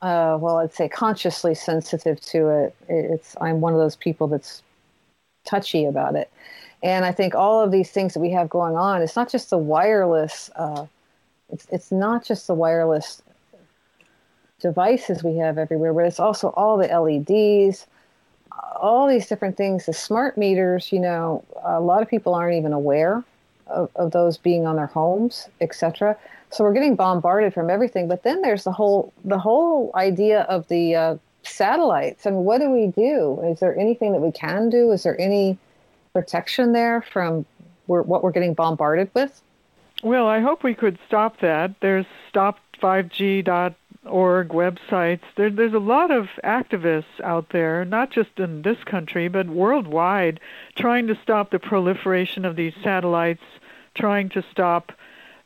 uh, 0.00 0.38
well, 0.40 0.58
I'd 0.58 0.72
say 0.72 0.88
consciously 0.88 1.54
sensitive 1.54 2.20
to 2.20 2.48
it. 2.48 2.76
It's, 2.88 3.36
I'm 3.40 3.60
one 3.60 3.72
of 3.72 3.78
those 3.78 3.96
people 3.96 4.28
that's 4.28 4.62
touchy 5.44 5.84
about 5.84 6.16
it. 6.16 6.30
And 6.84 7.06
I 7.06 7.12
think 7.12 7.34
all 7.34 7.62
of 7.62 7.72
these 7.72 7.90
things 7.90 8.12
that 8.12 8.20
we 8.20 8.30
have 8.32 8.50
going 8.50 8.76
on, 8.76 9.00
it's 9.00 9.16
not 9.16 9.30
just 9.30 9.48
the 9.48 9.56
wireless, 9.56 10.50
uh, 10.54 10.84
it's, 11.50 11.66
it's 11.72 11.90
not 11.90 12.22
just 12.22 12.46
the 12.46 12.52
wireless 12.52 13.22
devices 14.60 15.24
we 15.24 15.38
have 15.38 15.56
everywhere, 15.56 15.94
but 15.94 16.04
it's 16.04 16.20
also 16.20 16.48
all 16.50 16.76
the 16.76 16.86
LEDs, 16.86 17.86
all 18.76 19.08
these 19.08 19.26
different 19.26 19.56
things. 19.56 19.86
The 19.86 19.94
smart 19.94 20.36
meters, 20.36 20.92
you 20.92 21.00
know, 21.00 21.42
a 21.64 21.80
lot 21.80 22.02
of 22.02 22.08
people 22.08 22.34
aren't 22.34 22.58
even 22.58 22.74
aware 22.74 23.24
of, 23.66 23.90
of 23.96 24.10
those 24.10 24.36
being 24.36 24.66
on 24.66 24.76
their 24.76 24.86
homes, 24.86 25.48
etc. 25.62 26.18
So 26.50 26.64
we're 26.64 26.74
getting 26.74 26.96
bombarded 26.96 27.54
from 27.54 27.70
everything. 27.70 28.08
But 28.08 28.24
then 28.24 28.42
there's 28.42 28.64
the 28.64 28.72
whole 28.72 29.10
the 29.24 29.38
whole 29.38 29.90
idea 29.94 30.42
of 30.42 30.68
the 30.68 30.94
uh, 30.94 31.16
satellites. 31.44 32.26
Mean, 32.26 32.44
what 32.44 32.60
do 32.60 32.68
we 32.68 32.88
do? 32.88 33.40
Is 33.42 33.60
there 33.60 33.74
anything 33.78 34.12
that 34.12 34.20
we 34.20 34.32
can 34.32 34.68
do? 34.68 34.92
Is 34.92 35.02
there 35.02 35.18
any 35.18 35.58
protection 36.14 36.72
there 36.72 37.02
from 37.12 37.44
what 37.86 38.22
we're 38.22 38.30
getting 38.30 38.54
bombarded 38.54 39.10
with? 39.12 39.42
Well, 40.02 40.26
I 40.26 40.40
hope 40.40 40.62
we 40.62 40.74
could 40.74 40.98
stop 41.06 41.40
that. 41.40 41.74
There's 41.80 42.06
stop5g.org 42.32 43.74
websites. 44.48 45.20
There, 45.36 45.50
there's 45.50 45.74
a 45.74 45.78
lot 45.78 46.10
of 46.10 46.28
activists 46.42 47.20
out 47.22 47.50
there, 47.50 47.84
not 47.84 48.10
just 48.10 48.38
in 48.38 48.62
this 48.62 48.82
country, 48.84 49.28
but 49.28 49.48
worldwide, 49.48 50.40
trying 50.76 51.06
to 51.08 51.18
stop 51.22 51.50
the 51.50 51.58
proliferation 51.58 52.44
of 52.44 52.56
these 52.56 52.74
satellites, 52.82 53.42
trying 53.94 54.30
to 54.30 54.42
stop 54.50 54.92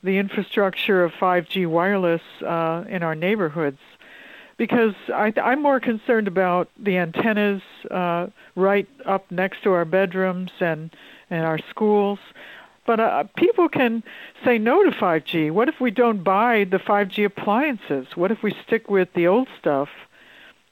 the 0.02 0.18
infrastructure 0.18 1.02
of 1.02 1.12
5G 1.12 1.66
wireless 1.66 2.22
uh, 2.44 2.84
in 2.88 3.02
our 3.02 3.14
neighborhoods. 3.14 3.80
Because 4.58 4.94
I, 5.08 5.32
I'm 5.42 5.62
more 5.62 5.80
concerned 5.80 6.28
about 6.28 6.68
the 6.78 6.98
antennas 6.98 7.62
uh, 7.90 8.26
right 8.54 8.88
up 9.06 9.30
next 9.30 9.62
to 9.62 9.72
our 9.72 9.84
bedrooms 9.84 10.50
and, 10.60 10.90
and 11.30 11.46
our 11.46 11.58
schools. 11.70 12.18
But 12.84 13.00
uh, 13.00 13.24
people 13.36 13.68
can 13.68 14.02
say 14.44 14.58
no 14.58 14.82
to 14.82 14.90
5G. 14.90 15.50
What 15.52 15.68
if 15.68 15.80
we 15.80 15.90
don't 15.90 16.24
buy 16.24 16.64
the 16.64 16.78
5G 16.78 17.24
appliances? 17.24 18.08
What 18.14 18.30
if 18.32 18.42
we 18.42 18.54
stick 18.66 18.90
with 18.90 19.12
the 19.14 19.26
old 19.26 19.48
stuff 19.60 19.88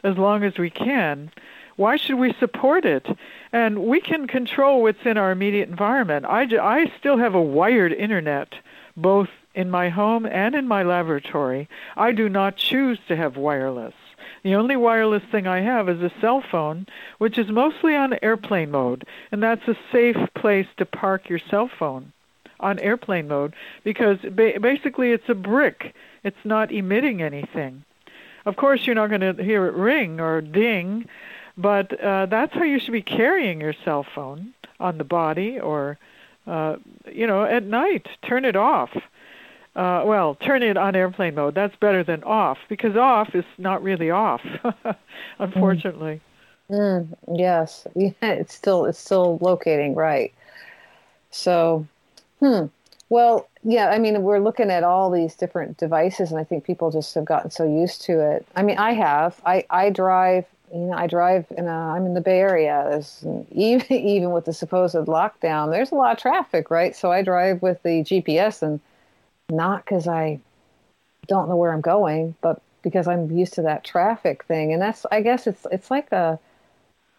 as 0.02 0.16
long 0.16 0.42
as 0.42 0.58
we 0.58 0.70
can? 0.70 1.30
Why 1.76 1.96
should 1.96 2.16
we 2.18 2.32
support 2.40 2.84
it? 2.86 3.06
And 3.52 3.84
we 3.84 4.00
can 4.00 4.26
control 4.26 4.82
what's 4.82 5.04
in 5.04 5.18
our 5.18 5.30
immediate 5.30 5.68
environment. 5.68 6.24
I, 6.26 6.48
I 6.58 6.90
still 6.98 7.18
have 7.18 7.34
a 7.34 7.42
wired 7.42 7.92
internet, 7.92 8.54
both 8.96 9.28
in 9.56 9.70
my 9.70 9.88
home 9.88 10.26
and 10.26 10.54
in 10.54 10.68
my 10.68 10.84
laboratory. 10.84 11.68
I 11.96 12.12
do 12.12 12.28
not 12.28 12.56
choose 12.56 12.98
to 13.08 13.16
have 13.16 13.36
wireless. 13.36 13.94
The 14.42 14.54
only 14.54 14.76
wireless 14.76 15.24
thing 15.32 15.46
I 15.48 15.60
have 15.60 15.88
is 15.88 16.00
a 16.02 16.12
cell 16.20 16.40
phone, 16.40 16.86
which 17.18 17.38
is 17.38 17.48
mostly 17.48 17.96
on 17.96 18.18
airplane 18.22 18.70
mode, 18.70 19.04
and 19.32 19.42
that's 19.42 19.66
a 19.66 19.76
safe 19.90 20.16
place 20.34 20.68
to 20.76 20.86
park 20.86 21.28
your 21.28 21.40
cell 21.50 21.68
phone 21.78 22.12
on 22.60 22.78
airplane 22.78 23.28
mode 23.28 23.54
because 23.82 24.18
ba- 24.22 24.60
basically 24.60 25.10
it's 25.10 25.28
a 25.28 25.34
brick. 25.34 25.94
It's 26.22 26.44
not 26.44 26.70
emitting 26.70 27.22
anything. 27.22 27.84
Of 28.44 28.56
course, 28.56 28.86
you're 28.86 28.94
not 28.94 29.08
going 29.08 29.36
to 29.36 29.42
hear 29.42 29.66
it 29.66 29.74
ring 29.74 30.20
or 30.20 30.40
ding, 30.40 31.08
but 31.56 31.98
uh, 32.00 32.26
that's 32.26 32.54
how 32.54 32.62
you 32.62 32.78
should 32.78 32.92
be 32.92 33.02
carrying 33.02 33.60
your 33.60 33.74
cell 33.84 34.06
phone 34.14 34.54
on 34.78 34.98
the 34.98 35.04
body 35.04 35.58
or, 35.58 35.98
uh, 36.46 36.76
you 37.10 37.26
know, 37.26 37.42
at 37.42 37.64
night. 37.64 38.06
Turn 38.22 38.44
it 38.44 38.54
off 38.54 38.90
uh, 39.76 40.02
well, 40.06 40.34
turn 40.36 40.62
it 40.62 40.76
on 40.76 40.96
airplane 40.96 41.34
mode. 41.34 41.54
That's 41.54 41.76
better 41.76 42.02
than 42.02 42.24
off 42.24 42.58
because 42.68 42.96
off 42.96 43.34
is 43.34 43.44
not 43.58 43.82
really 43.82 44.10
off, 44.10 44.40
unfortunately. 45.38 46.14
Mm. 46.14 46.20
Mm, 46.70 47.16
yes, 47.34 47.86
yeah, 47.94 48.10
it's 48.22 48.54
still 48.54 48.86
it's 48.86 48.98
still 48.98 49.38
locating 49.40 49.94
right. 49.94 50.32
So, 51.30 51.86
hmm. 52.40 52.66
Well, 53.08 53.48
yeah. 53.62 53.90
I 53.90 53.98
mean, 53.98 54.22
we're 54.22 54.40
looking 54.40 54.70
at 54.70 54.82
all 54.82 55.10
these 55.10 55.36
different 55.36 55.76
devices, 55.76 56.32
and 56.32 56.40
I 56.40 56.44
think 56.44 56.64
people 56.64 56.90
just 56.90 57.14
have 57.14 57.24
gotten 57.24 57.50
so 57.50 57.64
used 57.64 58.02
to 58.02 58.20
it. 58.20 58.46
I 58.56 58.62
mean, 58.62 58.78
I 58.78 58.94
have. 58.94 59.40
I 59.46 59.64
I 59.70 59.90
drive. 59.90 60.46
You 60.72 60.80
know, 60.80 60.94
I 60.94 61.06
drive 61.06 61.46
in 61.56 61.68
a, 61.68 61.70
I'm 61.70 62.06
in 62.06 62.14
the 62.14 62.20
Bay 62.20 62.40
Area. 62.40 62.84
There's, 62.90 63.24
even 63.52 63.92
even 63.92 64.30
with 64.32 64.46
the 64.46 64.52
supposed 64.52 64.96
lockdown, 64.96 65.70
there's 65.70 65.92
a 65.92 65.94
lot 65.94 66.12
of 66.12 66.18
traffic, 66.18 66.70
right? 66.70 66.96
So 66.96 67.12
I 67.12 67.22
drive 67.22 67.62
with 67.62 67.82
the 67.84 68.02
GPS 68.02 68.62
and 68.62 68.80
not 69.50 69.84
because 69.84 70.08
I 70.08 70.40
don't 71.28 71.48
know 71.48 71.56
where 71.56 71.72
I'm 71.72 71.80
going, 71.80 72.34
but 72.40 72.62
because 72.82 73.08
I'm 73.08 73.30
used 73.30 73.54
to 73.54 73.62
that 73.62 73.84
traffic 73.84 74.44
thing. 74.44 74.72
And 74.72 74.80
that's, 74.80 75.06
I 75.10 75.20
guess 75.20 75.46
it's, 75.46 75.66
it's 75.72 75.90
like 75.90 76.10
a 76.12 76.38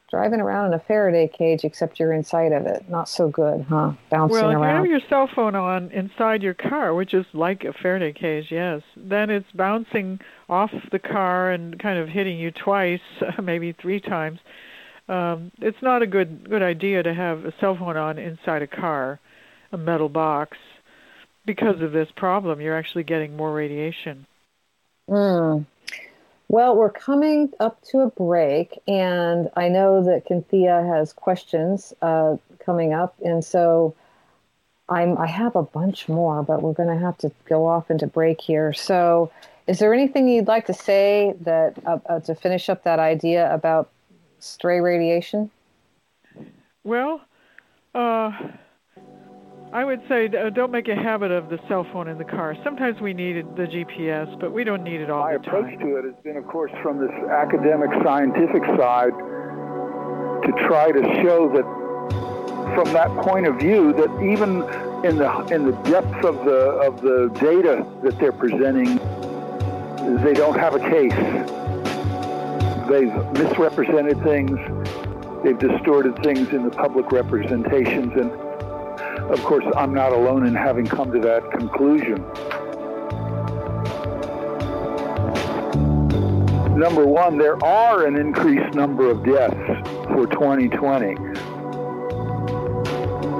driving 0.09 0.39
around 0.39 0.67
in 0.67 0.73
a 0.73 0.79
Faraday 0.79 1.27
cage, 1.27 1.65
except 1.65 1.99
you're 1.99 2.13
inside 2.13 2.53
of 2.53 2.65
it. 2.65 2.89
Not 2.89 3.09
so 3.09 3.27
good, 3.27 3.65
huh? 3.67 3.93
Bouncing 4.09 4.33
well, 4.33 4.49
if 4.51 4.57
around. 4.57 4.85
you 4.85 4.91
have 4.93 5.01
your 5.01 5.09
cell 5.09 5.29
phone 5.33 5.55
on 5.55 5.91
inside 5.91 6.41
your 6.41 6.53
car, 6.53 6.93
which 6.93 7.13
is 7.13 7.25
like 7.33 7.65
a 7.65 7.73
Faraday 7.73 8.13
cage, 8.13 8.47
yes, 8.49 8.81
then 8.95 9.29
it's 9.29 9.51
bouncing 9.53 10.19
off 10.47 10.71
the 10.91 10.99
car 10.99 11.51
and 11.51 11.77
kind 11.79 11.99
of 11.99 12.07
hitting 12.07 12.39
you 12.39 12.51
twice, 12.51 13.01
maybe 13.43 13.73
three 13.73 13.99
times. 13.99 14.39
Um, 15.09 15.51
it's 15.59 15.81
not 15.81 16.01
a 16.01 16.07
good 16.07 16.49
good 16.49 16.63
idea 16.63 17.03
to 17.03 17.13
have 17.13 17.45
a 17.45 17.53
cell 17.59 17.77
phone 17.77 17.95
on 17.95 18.17
inside 18.17 18.61
a 18.61 18.67
car, 18.67 19.19
a 19.71 19.77
metal 19.77 20.09
box, 20.09 20.57
because 21.47 21.81
of 21.81 21.93
this 21.93 22.09
problem. 22.11 22.61
You're 22.61 22.77
actually 22.77 23.05
getting 23.05 23.35
more 23.35 23.51
radiation. 23.51 24.27
Mm. 25.09 25.65
Well, 26.49 26.75
we're 26.75 26.91
coming 26.91 27.51
up 27.59 27.81
to 27.85 28.01
a 28.01 28.09
break, 28.09 28.79
and 28.87 29.49
I 29.55 29.69
know 29.69 30.03
that 30.03 30.27
Cynthia 30.27 30.85
has 30.93 31.11
questions 31.11 31.93
uh, 32.01 32.37
coming 32.59 32.93
up, 32.93 33.15
and 33.23 33.43
so 33.43 33.95
I'm 34.87 35.17
I 35.17 35.27
have 35.27 35.55
a 35.55 35.63
bunch 35.63 36.07
more, 36.07 36.43
but 36.43 36.61
we're 36.61 36.73
going 36.73 36.89
to 36.89 37.03
have 37.03 37.17
to 37.19 37.31
go 37.45 37.65
off 37.65 37.89
into 37.89 38.07
break 38.07 38.39
here. 38.39 38.71
So, 38.71 39.31
is 39.67 39.79
there 39.79 39.93
anything 39.93 40.29
you'd 40.29 40.47
like 40.47 40.67
to 40.67 40.73
say 40.73 41.33
that 41.41 41.75
uh, 41.85 41.99
uh, 42.05 42.19
to 42.21 42.35
finish 42.35 42.69
up 42.69 42.83
that 42.83 42.99
idea 42.99 43.53
about 43.53 43.89
stray 44.39 44.79
radiation? 44.79 45.51
Well, 46.85 47.19
uh, 47.93 48.31
I 49.73 49.83
would 49.83 50.01
say 50.07 50.27
uh, 50.27 50.49
don't 50.49 50.71
make 50.71 50.87
a 50.87 50.95
habit 50.95 51.29
of 51.29 51.49
the 51.49 51.59
cell 51.67 51.85
phone 51.91 52.07
in 52.07 52.17
the 52.17 52.23
car. 52.23 52.55
Sometimes 52.63 53.01
we 53.01 53.13
need 53.13 53.35
the 53.57 53.63
GPS, 53.63 54.39
but 54.39 54.53
we 54.53 54.63
don't 54.63 54.81
need 54.81 55.01
it 55.01 55.09
all 55.09 55.23
My 55.23 55.33
the 55.33 55.39
time. 55.39 55.53
My 55.53 55.59
approach 55.59 55.79
to 55.81 55.95
it 55.97 56.05
has 56.05 56.13
been, 56.23 56.37
of 56.37 56.47
course, 56.47 56.71
from 56.81 56.99
this 56.99 57.11
academic 57.29 57.89
scientific 58.01 58.63
side 58.77 59.11
to 59.11 60.51
try 60.67 60.91
to 60.91 61.03
show 61.21 61.51
that 61.53 61.65
from 62.75 62.93
that 62.93 63.09
point 63.25 63.45
of 63.45 63.59
view 63.59 63.91
that 63.93 64.09
even 64.21 64.63
in 65.05 65.17
the 65.17 65.29
in 65.53 65.65
the 65.65 65.77
depth 65.83 66.23
of 66.23 66.45
the 66.45 66.59
of 66.87 67.01
the 67.01 67.27
data 67.39 67.85
that 68.03 68.17
they're 68.19 68.31
presenting, 68.31 68.97
they 70.23 70.33
don't 70.33 70.57
have 70.57 70.75
a 70.75 70.79
case. 70.79 71.13
They've 72.87 73.13
misrepresented 73.33 74.23
things. 74.23 74.57
They've 75.43 75.59
distorted 75.59 76.23
things 76.23 76.49
in 76.49 76.63
the 76.63 76.71
public 76.71 77.11
representations, 77.11 78.13
and 78.15 78.31
of 79.29 79.43
course, 79.43 79.65
I'm 79.75 79.93
not 79.93 80.13
alone 80.13 80.45
in 80.45 80.55
having 80.55 80.85
come 80.85 81.11
to 81.11 81.19
that 81.19 81.51
conclusion. 81.51 82.23
Number 86.77 87.05
one, 87.05 87.37
there 87.37 87.61
are 87.63 88.05
an 88.05 88.15
increased 88.15 88.75
number 88.75 89.09
of 89.09 89.25
deaths 89.25 89.89
for 90.09 90.27
2020. 90.27 91.15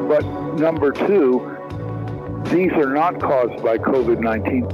But 0.08 0.26
number 0.56 0.92
two, 0.92 1.56
these 2.46 2.72
are 2.74 2.94
not 2.94 3.22
caused 3.22 3.64
by 3.64 3.78
COVID 3.78 4.20
19. 4.20 4.68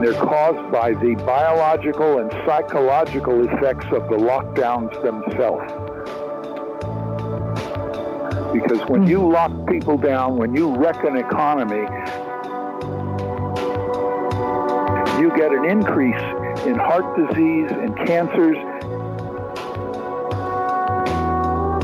They're 0.00 0.14
caused 0.14 0.72
by 0.72 0.92
the 0.92 1.14
biological 1.26 2.18
and 2.18 2.32
psychological 2.46 3.46
effects 3.48 3.86
of 3.86 4.08
the 4.08 4.16
lockdowns 4.16 4.92
themselves. 5.02 5.87
Because 8.60 8.80
when 8.88 9.06
you 9.06 9.30
lock 9.30 9.68
people 9.68 9.96
down, 9.96 10.36
when 10.36 10.52
you 10.52 10.74
wreck 10.74 11.04
an 11.04 11.16
economy, 11.16 11.86
you 15.22 15.30
get 15.36 15.52
an 15.52 15.64
increase 15.64 16.66
in 16.66 16.74
heart 16.74 17.16
disease 17.16 17.70
and 17.70 17.96
cancers. 17.98 18.56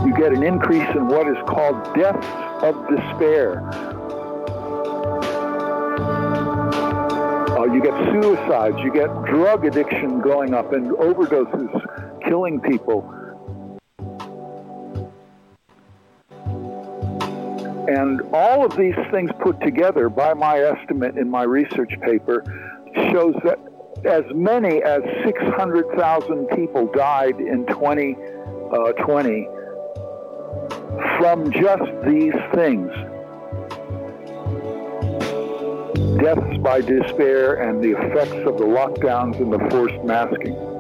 You 0.05 0.13
get 0.17 0.33
an 0.33 0.43
increase 0.43 0.89
in 0.97 1.07
what 1.07 1.29
is 1.29 1.37
called 1.47 1.95
deaths 1.95 2.27
of 2.65 2.75
despair. 2.89 3.63
Uh, 7.57 7.65
you 7.73 7.81
get 7.81 7.95
suicides, 8.11 8.77
you 8.83 8.93
get 8.93 9.07
drug 9.27 9.65
addiction 9.65 10.21
going 10.21 10.55
up 10.55 10.73
and 10.73 10.91
overdoses 10.91 12.21
killing 12.25 12.61
people. 12.61 13.24
And 17.89 18.23
all 18.32 18.65
of 18.65 18.77
these 18.77 18.94
things 19.11 19.31
put 19.40 19.61
together, 19.61 20.09
by 20.09 20.35
my 20.35 20.59
estimate 20.59 21.16
in 21.19 21.28
my 21.28 21.43
research 21.43 21.93
paper, 22.01 22.43
shows 23.12 23.35
that 23.44 23.59
as 24.05 24.24
many 24.35 24.82
as 24.82 25.02
600,000 25.24 26.47
people 26.48 26.86
died 26.93 27.40
in 27.40 27.66
2020 27.66 29.48
uh, 29.48 29.59
from 31.19 31.51
just 31.52 31.82
these 32.06 32.35
things 32.55 32.90
deaths 36.19 36.56
by 36.59 36.81
despair 36.81 37.55
and 37.55 37.82
the 37.82 37.90
effects 37.90 38.47
of 38.47 38.56
the 38.59 38.65
lockdowns 38.65 39.39
and 39.40 39.52
the 39.52 39.59
forced 39.70 40.02
masking. 40.05 40.74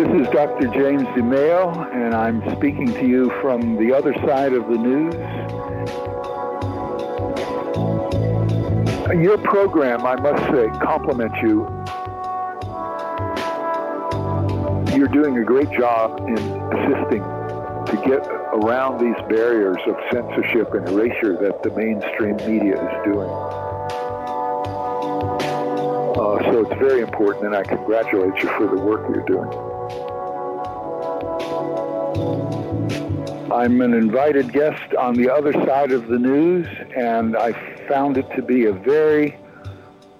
This 0.00 0.22
is 0.22 0.28
Dr. 0.28 0.68
James 0.68 1.02
DeMeo, 1.08 1.94
and 1.94 2.14
I'm 2.14 2.40
speaking 2.56 2.86
to 2.86 3.06
you 3.06 3.30
from 3.42 3.76
the 3.76 3.92
other 3.92 4.14
side 4.26 4.54
of 4.54 4.66
the 4.66 4.78
news. 4.78 5.12
Your 9.22 9.36
program, 9.36 10.06
I 10.06 10.16
must 10.16 10.42
say, 10.44 10.68
compliments 10.82 11.36
you. 11.42 11.68
You're 14.96 15.08
doing 15.08 15.36
a 15.36 15.44
great 15.44 15.70
job 15.72 16.18
in 16.26 16.38
assisting 16.38 17.20
to 17.20 18.02
get 18.06 18.26
around 18.54 19.04
these 19.04 19.22
barriers 19.28 19.76
of 19.86 19.96
censorship 20.10 20.72
and 20.72 20.88
erasure 20.88 21.36
that 21.42 21.62
the 21.62 21.72
mainstream 21.72 22.36
media 22.50 22.82
is 22.82 23.04
doing. 23.04 23.28
Uh, 26.16 26.42
so 26.50 26.64
it's 26.64 26.80
very 26.80 27.02
important, 27.02 27.44
and 27.44 27.54
I 27.54 27.64
congratulate 27.64 28.42
you 28.42 28.48
for 28.56 28.66
the 28.66 28.80
work 28.80 29.06
you're 29.14 29.26
doing. 29.26 29.69
I'm 33.52 33.80
an 33.80 33.94
invited 33.94 34.52
guest 34.52 34.94
on 34.94 35.14
the 35.14 35.28
other 35.28 35.52
side 35.52 35.92
of 35.92 36.06
the 36.08 36.18
news, 36.18 36.66
and 36.96 37.36
I 37.36 37.52
found 37.88 38.16
it 38.16 38.26
to 38.36 38.42
be 38.42 38.66
a 38.66 38.72
very 38.72 39.36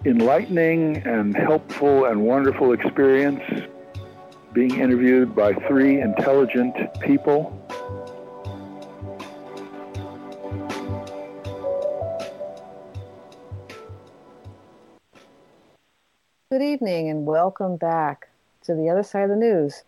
enlightening 0.05 0.97
and 1.07 1.37
helpful 1.37 2.07
and 2.07 2.23
wonderful 2.23 2.73
experience 2.73 3.43
being 4.53 4.81
interviewed 4.81 5.35
by 5.37 5.55
three 5.69 6.01
intelligent 6.01 6.75
people. 7.01 7.57
Good 16.51 16.63
evening 16.63 17.11
and 17.11 17.25
welcome 17.25 17.77
back 17.77 18.29
to 18.65 18.75
the 18.75 18.89
other 18.89 19.05
side 19.05 19.23
of 19.23 19.31
the 19.31 19.37
news. 19.37 19.85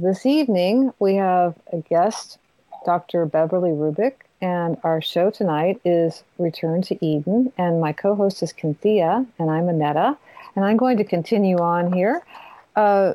This 0.00 0.26
evening 0.26 0.92
we 1.00 1.16
have 1.16 1.56
a 1.72 1.78
guest, 1.78 2.38
Dr. 2.86 3.26
Beverly 3.26 3.70
Rubik, 3.70 4.14
and 4.40 4.76
our 4.84 5.00
show 5.00 5.28
tonight 5.28 5.80
is 5.84 6.22
Return 6.38 6.82
to 6.82 7.04
Eden. 7.04 7.52
And 7.58 7.80
my 7.80 7.92
co 7.92 8.14
host 8.14 8.40
is 8.44 8.54
Cynthia, 8.56 9.26
and 9.40 9.50
I'm 9.50 9.68
Annetta, 9.68 10.16
and 10.54 10.64
I'm 10.64 10.76
going 10.76 10.98
to 10.98 11.04
continue 11.04 11.58
on 11.58 11.92
here. 11.92 12.22
Uh, 12.76 13.14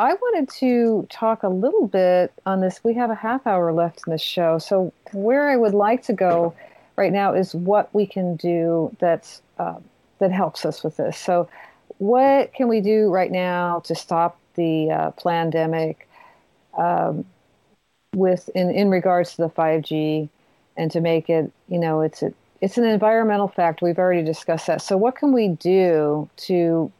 I 0.00 0.14
wanted 0.14 0.48
to 0.58 1.06
talk 1.08 1.44
a 1.44 1.48
little 1.48 1.86
bit 1.86 2.32
on 2.44 2.60
this. 2.60 2.82
We 2.82 2.94
have 2.94 3.10
a 3.10 3.14
half 3.14 3.46
hour 3.46 3.72
left 3.72 4.02
in 4.04 4.10
the 4.10 4.18
show. 4.18 4.58
So, 4.58 4.92
where 5.12 5.48
I 5.48 5.54
would 5.54 5.72
like 5.72 6.02
to 6.06 6.12
go 6.12 6.52
right 6.96 7.12
now 7.12 7.34
is 7.34 7.54
what 7.54 7.94
we 7.94 8.06
can 8.06 8.34
do 8.34 8.92
that's, 8.98 9.40
uh, 9.60 9.76
that 10.18 10.32
helps 10.32 10.66
us 10.66 10.82
with 10.82 10.96
this. 10.96 11.16
So, 11.16 11.48
what 11.98 12.52
can 12.54 12.66
we 12.66 12.80
do 12.80 13.08
right 13.08 13.30
now 13.30 13.78
to 13.84 13.94
stop 13.94 14.36
the 14.56 14.90
uh, 14.90 15.10
pandemic 15.12 16.08
um, 16.78 17.24
with 18.14 18.48
in, 18.54 18.70
in 18.70 18.88
regards 18.88 19.36
to 19.36 19.42
the 19.42 19.48
5G 19.48 20.28
and 20.76 20.90
to 20.90 21.00
make 21.00 21.28
it, 21.28 21.50
you 21.68 21.78
know, 21.78 22.00
it's 22.00 22.22
a, 22.22 22.32
it's 22.60 22.78
an 22.78 22.84
environmental 22.84 23.48
fact. 23.48 23.82
We've 23.82 23.98
already 23.98 24.22
discussed 24.22 24.66
that. 24.66 24.82
So 24.82 24.96
what 24.96 25.16
can 25.16 25.32
we 25.32 25.48
do 25.48 26.28
to 26.38 26.90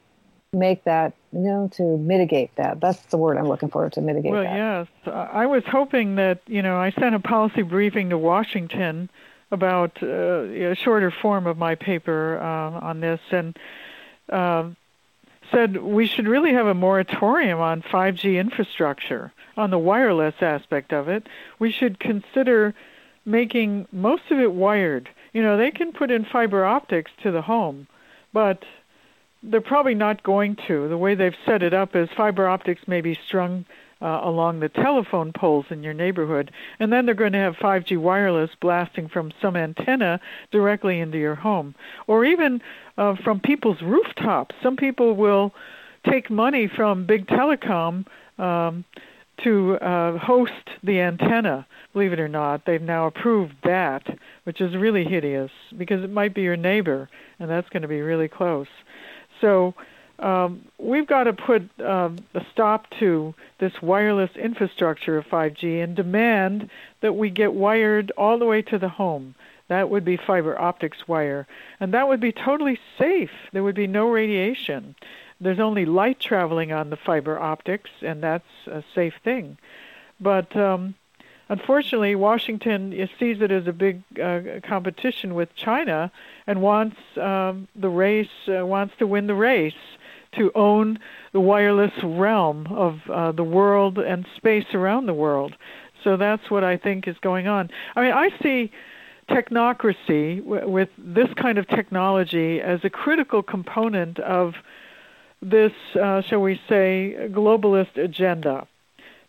make 0.53 0.85
that, 0.85 1.15
you 1.33 1.41
know, 1.41 1.71
to 1.75 1.99
mitigate 1.99 2.55
that? 2.57 2.81
That's 2.81 3.01
the 3.07 3.17
word 3.17 3.37
I'm 3.37 3.49
looking 3.49 3.69
for 3.69 3.89
to 3.89 4.01
mitigate 4.01 4.33
well, 4.33 4.43
that. 4.43 4.89
yes. 5.07 5.15
I 5.35 5.47
was 5.47 5.63
hoping 5.67 6.17
that, 6.17 6.41
you 6.47 6.63
know, 6.63 6.77
I 6.77 6.91
sent 6.93 7.15
a 7.15 7.21
policy 7.21 7.63
briefing 7.63 8.11
to 8.11 8.19
Washington 8.19 9.09
about 9.51 10.03
uh, 10.03 10.43
a 10.43 10.75
shorter 10.75 11.11
form 11.11 11.47
of 11.47 11.57
my 11.57 11.75
paper 11.75 12.39
uh, 12.41 12.87
on 12.87 13.01
this 13.01 13.21
and 13.31 13.57
um, 14.31 14.77
said 15.51 15.77
we 15.83 16.07
should 16.07 16.29
really 16.29 16.53
have 16.53 16.66
a 16.66 16.75
moratorium 16.75 17.61
on 17.61 17.83
5G 17.83 18.39
infrastructure, 18.39 19.33
on 19.57 19.71
the 19.71 19.79
wireless 19.79 20.35
aspect 20.41 20.93
of 20.93 21.09
it. 21.09 21.27
We 21.59 21.71
should 21.71 21.99
consider 21.99 22.75
making 23.25 23.87
most 23.93 24.31
of 24.31 24.39
it 24.39 24.53
wired. 24.53 25.09
You 25.33 25.43
know, 25.43 25.57
they 25.57 25.71
can 25.71 25.93
put 25.93 26.11
in 26.11 26.25
fiber 26.25 26.65
optics 26.65 27.11
to 27.23 27.31
the 27.31 27.43
home, 27.43 27.87
but 28.33 28.65
they're 29.43 29.61
probably 29.61 29.95
not 29.95 30.23
going 30.23 30.57
to. 30.66 30.89
The 30.89 30.99
way 30.99 31.15
they've 31.15 31.37
set 31.45 31.62
it 31.62 31.75
up 31.75 31.95
is 31.95 32.09
fiber 32.16 32.49
optics 32.49 32.87
may 32.87 33.01
be 33.01 33.19
strung 33.27 33.65
uh, 34.05 34.21
along 34.23 34.61
the 34.61 34.69
telephone 34.69 35.33
poles 35.33 35.65
in 35.71 35.83
your 35.83 35.95
neighborhood, 35.95 36.51
and 36.79 36.93
then 36.93 37.07
they're 37.07 37.15
going 37.15 37.33
to 37.33 37.39
have 37.39 37.55
5G 37.55 37.99
wireless 37.99 38.51
blasting 38.61 39.09
from 39.09 39.33
some 39.41 39.57
antenna 39.57 40.21
directly 40.53 41.01
into 41.01 41.17
your 41.17 41.35
home, 41.35 41.75
or 42.07 42.25
even 42.27 42.61
uh, 42.99 43.15
from 43.25 43.41
people's 43.41 43.81
rooftops. 43.83 44.55
Some 44.63 44.77
people 44.77 45.17
will 45.17 45.53
take 46.09 46.31
money 46.31 46.71
from 46.77 47.07
big 47.07 47.27
telecom 47.27 48.05
um, 48.39 48.85
to 49.43 49.77
uh, 49.77 50.19
host 50.19 50.53
the 50.83 51.01
antenna. 51.01 51.67
Believe 51.95 52.13
it 52.13 52.21
or 52.21 52.29
not, 52.29 52.67
they've 52.67 52.83
now 52.83 53.07
approved 53.07 53.55
that, 53.65 54.03
which 54.45 54.61
is 54.61 54.77
really 54.77 55.05
hideous 55.05 55.51
because 55.79 56.05
it 56.05 56.11
might 56.11 56.35
be 56.35 56.43
your 56.43 56.57
neighbor, 56.57 57.09
and 57.39 57.49
that's 57.49 57.69
going 57.71 57.83
to 57.83 57.89
be 57.89 58.03
really 58.03 58.29
close. 58.29 58.67
So 59.41 59.75
um, 60.19 60.65
we've 60.78 61.07
got 61.07 61.24
to 61.24 61.32
put 61.32 61.69
um, 61.81 62.19
a 62.35 62.45
stop 62.53 62.89
to 63.01 63.35
this 63.59 63.73
wireless 63.82 64.31
infrastructure 64.36 65.19
of 65.19 65.27
5G 65.27 65.82
and 65.82 65.97
demand 65.97 66.70
that 67.01 67.15
we 67.15 67.31
get 67.31 67.53
wired 67.53 68.12
all 68.16 68.39
the 68.39 68.47
way 68.47 68.62
to 68.62 68.78
the 68.78 68.89
home. 68.89 69.35
That 69.69 69.91
would 69.91 70.05
be 70.05 70.16
fiber 70.16 70.61
optics 70.61 71.09
wire, 71.09 71.47
and 71.81 71.95
that 71.95 72.07
would 72.07 72.20
be 72.20 72.32
totally 72.32 72.78
safe. 72.99 73.31
There 73.53 73.62
would 73.62 73.74
be 73.74 73.86
no 73.86 74.11
radiation. 74.11 74.95
There's 75.41 75.59
only 75.59 75.85
light 75.85 76.20
traveling 76.20 76.70
on 76.70 76.91
the 76.91 76.97
fiber 76.97 77.39
optics, 77.39 77.91
and 78.03 78.23
that's 78.23 78.49
a 78.66 78.85
safe 78.95 79.15
thing. 79.24 79.57
But 80.20 80.55
um, 80.55 80.95
unfortunately, 81.49 82.15
Washington 82.15 83.09
sees 83.19 83.41
it 83.41 83.51
as 83.51 83.66
a 83.66 83.73
big 83.73 84.03
uh, 84.23 84.61
competition 84.62 85.35
with 85.35 85.55
China 85.57 86.12
and 86.47 86.62
wants 86.62 86.97
um, 87.16 87.66
the 87.74 87.89
race, 87.89 88.28
uh, 88.49 88.65
wants 88.65 88.95
to 88.99 89.07
win 89.07 89.27
the 89.27 89.35
race 89.35 89.74
to 90.36 90.51
own 90.55 90.98
the 91.32 91.40
wireless 91.40 91.93
realm 92.02 92.66
of 92.70 93.01
uh, 93.11 93.32
the 93.32 93.44
world 93.44 93.98
and 93.98 94.27
space 94.36 94.66
around 94.74 95.06
the 95.06 95.15
world. 95.15 95.56
So 96.02 96.16
that's 96.16 96.51
what 96.51 96.65
I 96.65 96.77
think 96.77 97.09
is 97.09 97.16
going 97.20 97.48
on. 97.48 97.70
I 97.97 98.02
mean, 98.02 98.12
I 98.12 98.31
see 98.43 98.70
technocracy 99.28 100.43
w- 100.43 100.69
with 100.69 100.90
this 100.98 101.28
kind 101.35 101.59
of 101.59 101.66
technology 101.66 102.61
as 102.61 102.85
a 102.85 102.90
critical 102.90 103.43
component 103.43 104.19
of 104.19 104.55
this, 105.40 105.73
uh, 106.01 106.20
shall 106.23 106.40
we 106.40 106.61
say, 106.69 107.16
globalist 107.31 107.97
agenda 107.97 108.66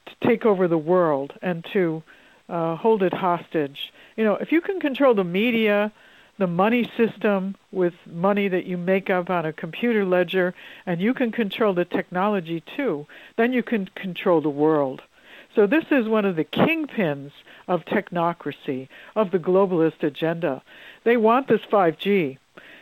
to 0.06 0.28
take 0.28 0.46
over 0.46 0.68
the 0.68 0.78
world 0.78 1.34
and 1.42 1.66
to 1.74 2.04
uh, 2.50 2.76
hold 2.76 3.04
it 3.04 3.14
hostage. 3.14 3.92
You 4.16 4.24
know, 4.24 4.36
if 4.36 4.52
you 4.52 4.62
can 4.62 4.80
control 4.80 5.14
the 5.14 5.24
media, 5.24 5.92
the 6.38 6.48
money 6.48 6.90
system 6.98 7.56
with 7.72 7.94
money 8.06 8.48
that 8.48 8.66
you 8.66 8.78
make 8.78 9.10
up 9.10 9.30
on 9.30 9.46
a 9.46 9.54
computer 9.54 10.06
ledger, 10.06 10.54
and 10.86 11.00
you 11.00 11.14
can 11.14 11.32
control 11.32 11.74
the 11.74 11.86
technology 11.86 12.62
too, 12.76 13.08
then 13.38 13.54
you 13.54 13.64
can 13.64 13.88
control 13.96 14.42
the 14.42 14.50
world. 14.50 15.02
So 15.56 15.66
this 15.66 15.86
is 15.92 16.08
one 16.08 16.26
of 16.26 16.36
the 16.36 16.44
kingpins 16.44 17.32
of 17.68 17.86
technocracy, 17.86 18.90
of 19.16 19.32
the 19.32 19.40
globalist 19.40 20.04
agenda. 20.04 20.62
They 21.06 21.16
want 21.16 21.48
this 21.48 21.62
5G. 21.72 22.38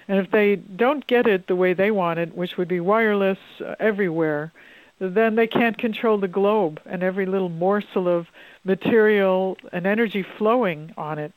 And 0.07 0.19
if 0.19 0.31
they 0.31 0.55
don't 0.55 1.05
get 1.05 1.27
it 1.27 1.47
the 1.47 1.55
way 1.55 1.73
they 1.73 1.91
want 1.91 2.19
it, 2.19 2.35
which 2.35 2.57
would 2.57 2.67
be 2.67 2.79
wireless 2.79 3.37
uh, 3.63 3.75
everywhere, 3.79 4.51
then 4.99 5.35
they 5.35 5.47
can't 5.47 5.77
control 5.77 6.17
the 6.17 6.27
globe 6.27 6.81
and 6.85 7.03
every 7.03 7.25
little 7.25 7.49
morsel 7.49 8.07
of 8.07 8.27
material 8.63 9.57
and 9.71 9.85
energy 9.85 10.23
flowing 10.23 10.93
on 10.97 11.19
it, 11.19 11.33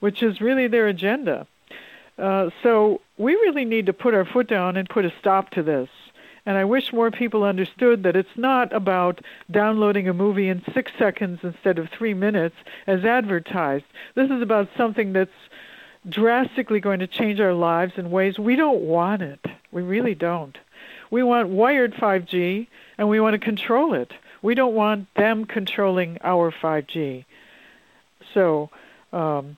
which 0.00 0.22
is 0.22 0.40
really 0.40 0.66
their 0.66 0.86
agenda. 0.86 1.46
Uh, 2.18 2.50
so 2.62 3.00
we 3.18 3.34
really 3.34 3.64
need 3.64 3.86
to 3.86 3.92
put 3.92 4.14
our 4.14 4.24
foot 4.24 4.48
down 4.48 4.76
and 4.76 4.88
put 4.88 5.04
a 5.04 5.12
stop 5.20 5.50
to 5.50 5.62
this. 5.62 5.88
And 6.46 6.56
I 6.56 6.64
wish 6.64 6.92
more 6.92 7.10
people 7.10 7.42
understood 7.42 8.04
that 8.04 8.14
it's 8.14 8.36
not 8.36 8.72
about 8.72 9.20
downloading 9.50 10.08
a 10.08 10.14
movie 10.14 10.48
in 10.48 10.62
six 10.72 10.92
seconds 10.96 11.40
instead 11.42 11.78
of 11.78 11.88
three 11.90 12.14
minutes 12.14 12.54
as 12.86 13.04
advertised. 13.04 13.84
This 14.14 14.30
is 14.30 14.40
about 14.40 14.68
something 14.76 15.12
that's 15.12 15.30
drastically 16.08 16.78
going 16.78 17.00
to 17.00 17.08
change 17.08 17.40
our 17.40 17.52
lives 17.52 17.94
in 17.96 18.12
ways 18.12 18.38
we 18.38 18.54
don't 18.54 18.82
want 18.82 19.22
it. 19.22 19.44
We 19.72 19.82
really 19.82 20.14
don't. 20.14 20.56
We 21.10 21.24
want 21.24 21.48
wired 21.48 21.94
5G 21.94 22.68
and 22.96 23.08
we 23.08 23.18
want 23.18 23.34
to 23.34 23.38
control 23.38 23.94
it. 23.94 24.12
We 24.40 24.54
don't 24.54 24.74
want 24.74 25.12
them 25.14 25.46
controlling 25.46 26.18
our 26.22 26.52
5G. 26.52 27.24
So, 28.34 28.70
um, 29.12 29.56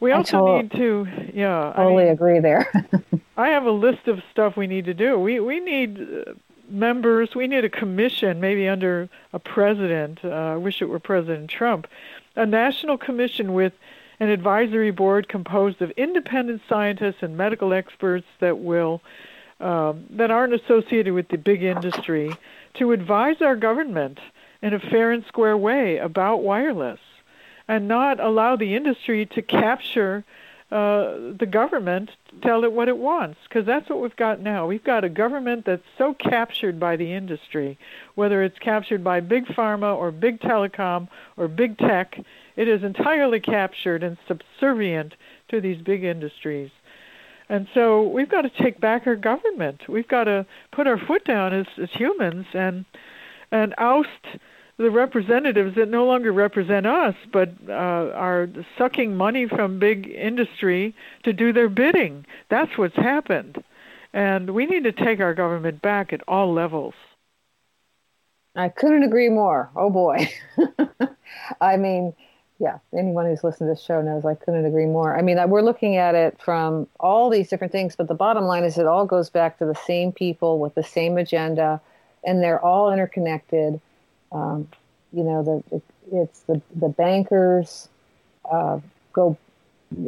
we 0.00 0.12
also 0.12 0.58
need 0.58 0.70
to, 0.72 1.06
yeah. 1.34 1.72
Totally 1.76 2.04
I 2.04 2.06
mean, 2.06 2.12
agree 2.12 2.40
there. 2.40 2.70
I 3.36 3.48
have 3.48 3.64
a 3.64 3.70
list 3.70 4.08
of 4.08 4.20
stuff 4.30 4.56
we 4.56 4.66
need 4.66 4.84
to 4.86 4.94
do. 4.94 5.18
We 5.18 5.40
we 5.40 5.60
need 5.60 6.00
uh, 6.00 6.32
members. 6.68 7.34
We 7.34 7.46
need 7.46 7.64
a 7.64 7.70
commission, 7.70 8.40
maybe 8.40 8.68
under 8.68 9.08
a 9.32 9.38
president. 9.38 10.20
Uh, 10.24 10.28
I 10.28 10.56
wish 10.56 10.82
it 10.82 10.88
were 10.88 10.98
President 10.98 11.50
Trump, 11.50 11.86
a 12.36 12.46
national 12.46 12.98
commission 12.98 13.54
with 13.54 13.72
an 14.20 14.28
advisory 14.28 14.90
board 14.90 15.28
composed 15.28 15.80
of 15.80 15.90
independent 15.92 16.62
scientists 16.68 17.22
and 17.22 17.36
medical 17.36 17.72
experts 17.72 18.26
that 18.40 18.58
will 18.58 19.00
um, 19.60 20.04
that 20.10 20.30
aren't 20.30 20.54
associated 20.54 21.14
with 21.14 21.28
the 21.28 21.38
big 21.38 21.62
industry 21.62 22.36
to 22.74 22.92
advise 22.92 23.42
our 23.42 23.56
government 23.56 24.20
in 24.62 24.74
a 24.74 24.78
fair 24.78 25.10
and 25.10 25.24
square 25.26 25.56
way 25.56 25.98
about 25.98 26.42
wireless 26.42 27.00
and 27.68 27.86
not 27.86 28.18
allow 28.18 28.56
the 28.56 28.74
industry 28.74 29.26
to 29.26 29.42
capture 29.42 30.24
uh, 30.70 31.32
the 31.38 31.48
government 31.50 32.10
tell 32.42 32.62
it 32.62 32.72
what 32.72 32.88
it 32.88 32.98
wants 32.98 33.38
because 33.48 33.64
that's 33.64 33.88
what 33.88 34.00
we've 34.00 34.16
got 34.16 34.40
now. 34.40 34.66
We've 34.66 34.84
got 34.84 35.02
a 35.02 35.08
government 35.08 35.64
that's 35.64 35.82
so 35.96 36.12
captured 36.12 36.78
by 36.78 36.96
the 36.96 37.10
industry, 37.10 37.78
whether 38.16 38.42
it's 38.42 38.58
captured 38.58 39.02
by 39.02 39.20
big 39.20 39.46
pharma 39.46 39.96
or 39.96 40.10
big 40.10 40.40
telecom 40.40 41.08
or 41.38 41.48
big 41.48 41.78
tech, 41.78 42.20
it 42.56 42.68
is 42.68 42.82
entirely 42.82 43.40
captured 43.40 44.02
and 44.02 44.18
subservient 44.26 45.14
to 45.48 45.60
these 45.62 45.80
big 45.80 46.04
industries. 46.04 46.70
And 47.48 47.66
so 47.72 48.02
we've 48.02 48.28
got 48.28 48.42
to 48.42 48.50
take 48.50 48.78
back 48.78 49.06
our 49.06 49.16
government. 49.16 49.88
We've 49.88 50.08
got 50.08 50.24
to 50.24 50.44
put 50.70 50.86
our 50.86 50.98
foot 50.98 51.24
down 51.24 51.54
as, 51.54 51.66
as 51.80 51.90
humans 51.92 52.46
and 52.52 52.84
and 53.50 53.74
oust 53.78 54.10
the 54.78 54.90
representatives 54.90 55.74
that 55.74 55.88
no 55.88 56.06
longer 56.06 56.32
represent 56.32 56.86
us, 56.86 57.16
but 57.32 57.50
uh, 57.68 57.72
are 57.72 58.48
sucking 58.78 59.16
money 59.16 59.48
from 59.48 59.80
big 59.80 60.08
industry 60.08 60.94
to 61.24 61.32
do 61.32 61.52
their 61.52 61.68
bidding. 61.68 62.24
That's 62.48 62.78
what's 62.78 62.96
happened. 62.96 63.62
And 64.12 64.54
we 64.54 64.66
need 64.66 64.84
to 64.84 64.92
take 64.92 65.20
our 65.20 65.34
government 65.34 65.82
back 65.82 66.12
at 66.12 66.22
all 66.28 66.52
levels. 66.52 66.94
I 68.54 68.68
couldn't 68.68 69.02
agree 69.02 69.28
more. 69.28 69.68
Oh 69.76 69.90
boy. 69.90 70.30
I 71.60 71.76
mean, 71.76 72.14
yeah, 72.60 72.78
anyone 72.96 73.26
who's 73.26 73.44
listened 73.44 73.68
to 73.68 73.74
this 73.74 73.84
show 73.84 74.00
knows 74.00 74.24
I 74.24 74.34
couldn't 74.34 74.64
agree 74.64 74.86
more. 74.86 75.16
I 75.16 75.22
mean, 75.22 75.38
we're 75.48 75.62
looking 75.62 75.96
at 75.96 76.14
it 76.14 76.40
from 76.40 76.86
all 76.98 77.30
these 77.30 77.48
different 77.48 77.72
things, 77.72 77.96
but 77.96 78.08
the 78.08 78.14
bottom 78.14 78.44
line 78.44 78.64
is 78.64 78.78
it 78.78 78.86
all 78.86 79.06
goes 79.06 79.28
back 79.28 79.58
to 79.58 79.66
the 79.66 79.74
same 79.74 80.12
people 80.12 80.58
with 80.58 80.74
the 80.74 80.82
same 80.82 81.18
agenda, 81.18 81.80
and 82.24 82.42
they're 82.42 82.64
all 82.64 82.92
interconnected 82.92 83.80
um, 84.32 84.68
you 85.12 85.22
know, 85.22 85.42
the 85.42 85.82
it's 86.12 86.40
the 86.40 86.60
the 86.74 86.88
bankers 86.88 87.88
uh, 88.50 88.80
go 89.12 89.36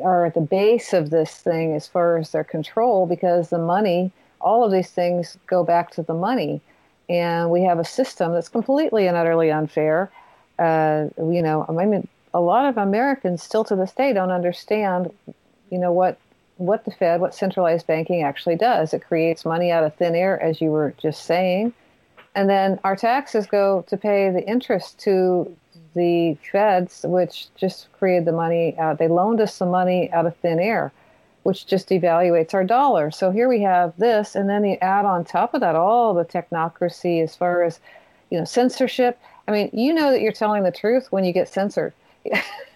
are 0.03 0.27
at 0.27 0.35
the 0.35 0.41
base 0.41 0.93
of 0.93 1.11
this 1.11 1.35
thing 1.37 1.75
as 1.75 1.87
far 1.87 2.19
as 2.19 2.31
their 2.31 2.45
control 2.45 3.07
because 3.07 3.49
the 3.49 3.59
money, 3.59 4.13
all 4.41 4.65
of 4.65 4.73
these 4.73 4.91
things 4.91 5.39
go 5.47 5.65
back 5.65 5.91
to 5.93 6.03
the 6.03 6.15
money, 6.15 6.61
and 7.09 7.51
we 7.51 7.63
have 7.63 7.79
a 7.79 7.85
system 7.85 8.33
that's 8.33 8.49
completely 8.49 9.07
and 9.07 9.17
utterly 9.17 9.51
unfair. 9.51 10.11
Uh, 10.59 11.07
you 11.19 11.43
know, 11.43 11.65
I 11.69 11.73
mean, 11.73 12.07
a 12.35 12.41
lot 12.41 12.67
of 12.67 12.77
Americans 12.77 13.43
still 13.43 13.65
to 13.65 13.77
this 13.77 13.93
day 13.93 14.13
don't 14.13 14.31
understand, 14.31 15.11
you 15.71 15.79
know, 15.79 15.93
what 15.93 16.19
what 16.59 16.85
the 16.85 16.91
Fed, 16.91 17.23
what 17.23 17.35
centralized 17.35 17.87
banking 17.87 18.23
actually 18.23 18.57
does. 18.57 18.93
It 18.93 19.03
creates 19.03 19.47
money 19.47 19.71
out 19.71 19.83
of 19.83 19.95
thin 19.95 20.15
air, 20.15 20.41
as 20.43 20.61
you 20.61 20.71
were 20.71 20.95
just 21.01 21.25
saying. 21.25 21.73
And 22.35 22.49
then 22.49 22.79
our 22.85 22.97
taxes 22.97 23.47
go 23.47 23.85
to 23.89 23.97
pay 23.97 24.31
the 24.31 24.47
interest 24.47 24.99
to 25.01 25.55
the 25.95 26.37
feds, 26.51 27.05
which 27.09 27.49
just 27.57 27.93
created 27.99 28.25
the 28.25 28.33
money 28.33 28.79
out. 28.79 28.99
They 28.99 29.09
loaned 29.09 29.41
us 29.41 29.55
some 29.55 29.71
money 29.71 30.11
out 30.13 30.27
of 30.27 30.37
thin 30.37 30.61
air, 30.61 30.93
which 31.43 31.67
just 31.67 31.89
devaluates 31.89 32.55
our 32.55 32.65
dollar. 32.65 33.11
So 33.11 33.31
here 33.31 33.49
we 33.49 33.63
have 33.63 33.97
this, 33.99 34.35
and 34.37 34.49
then 34.49 34.65
you 34.65 34.77
add 34.81 35.05
on 35.05 35.25
top 35.25 35.55
of 35.55 35.61
that 35.61 35.75
all 35.75 36.15
the 36.15 36.25
technocracy 36.25 37.23
as 37.23 37.35
far 37.35 37.65
as, 37.65 37.81
you 38.31 38.39
know, 38.39 38.45
censorship. 38.45 39.19
I 39.49 39.53
mean, 39.53 39.71
you 39.73 39.93
know 39.93 40.13
that 40.13 40.21
you're 40.21 40.33
telling 40.33 40.63
the 40.63 40.71
truth 40.71 41.11
when 41.11 41.25
you 41.25 41.33
get 41.33 41.49
censored. 41.49 41.93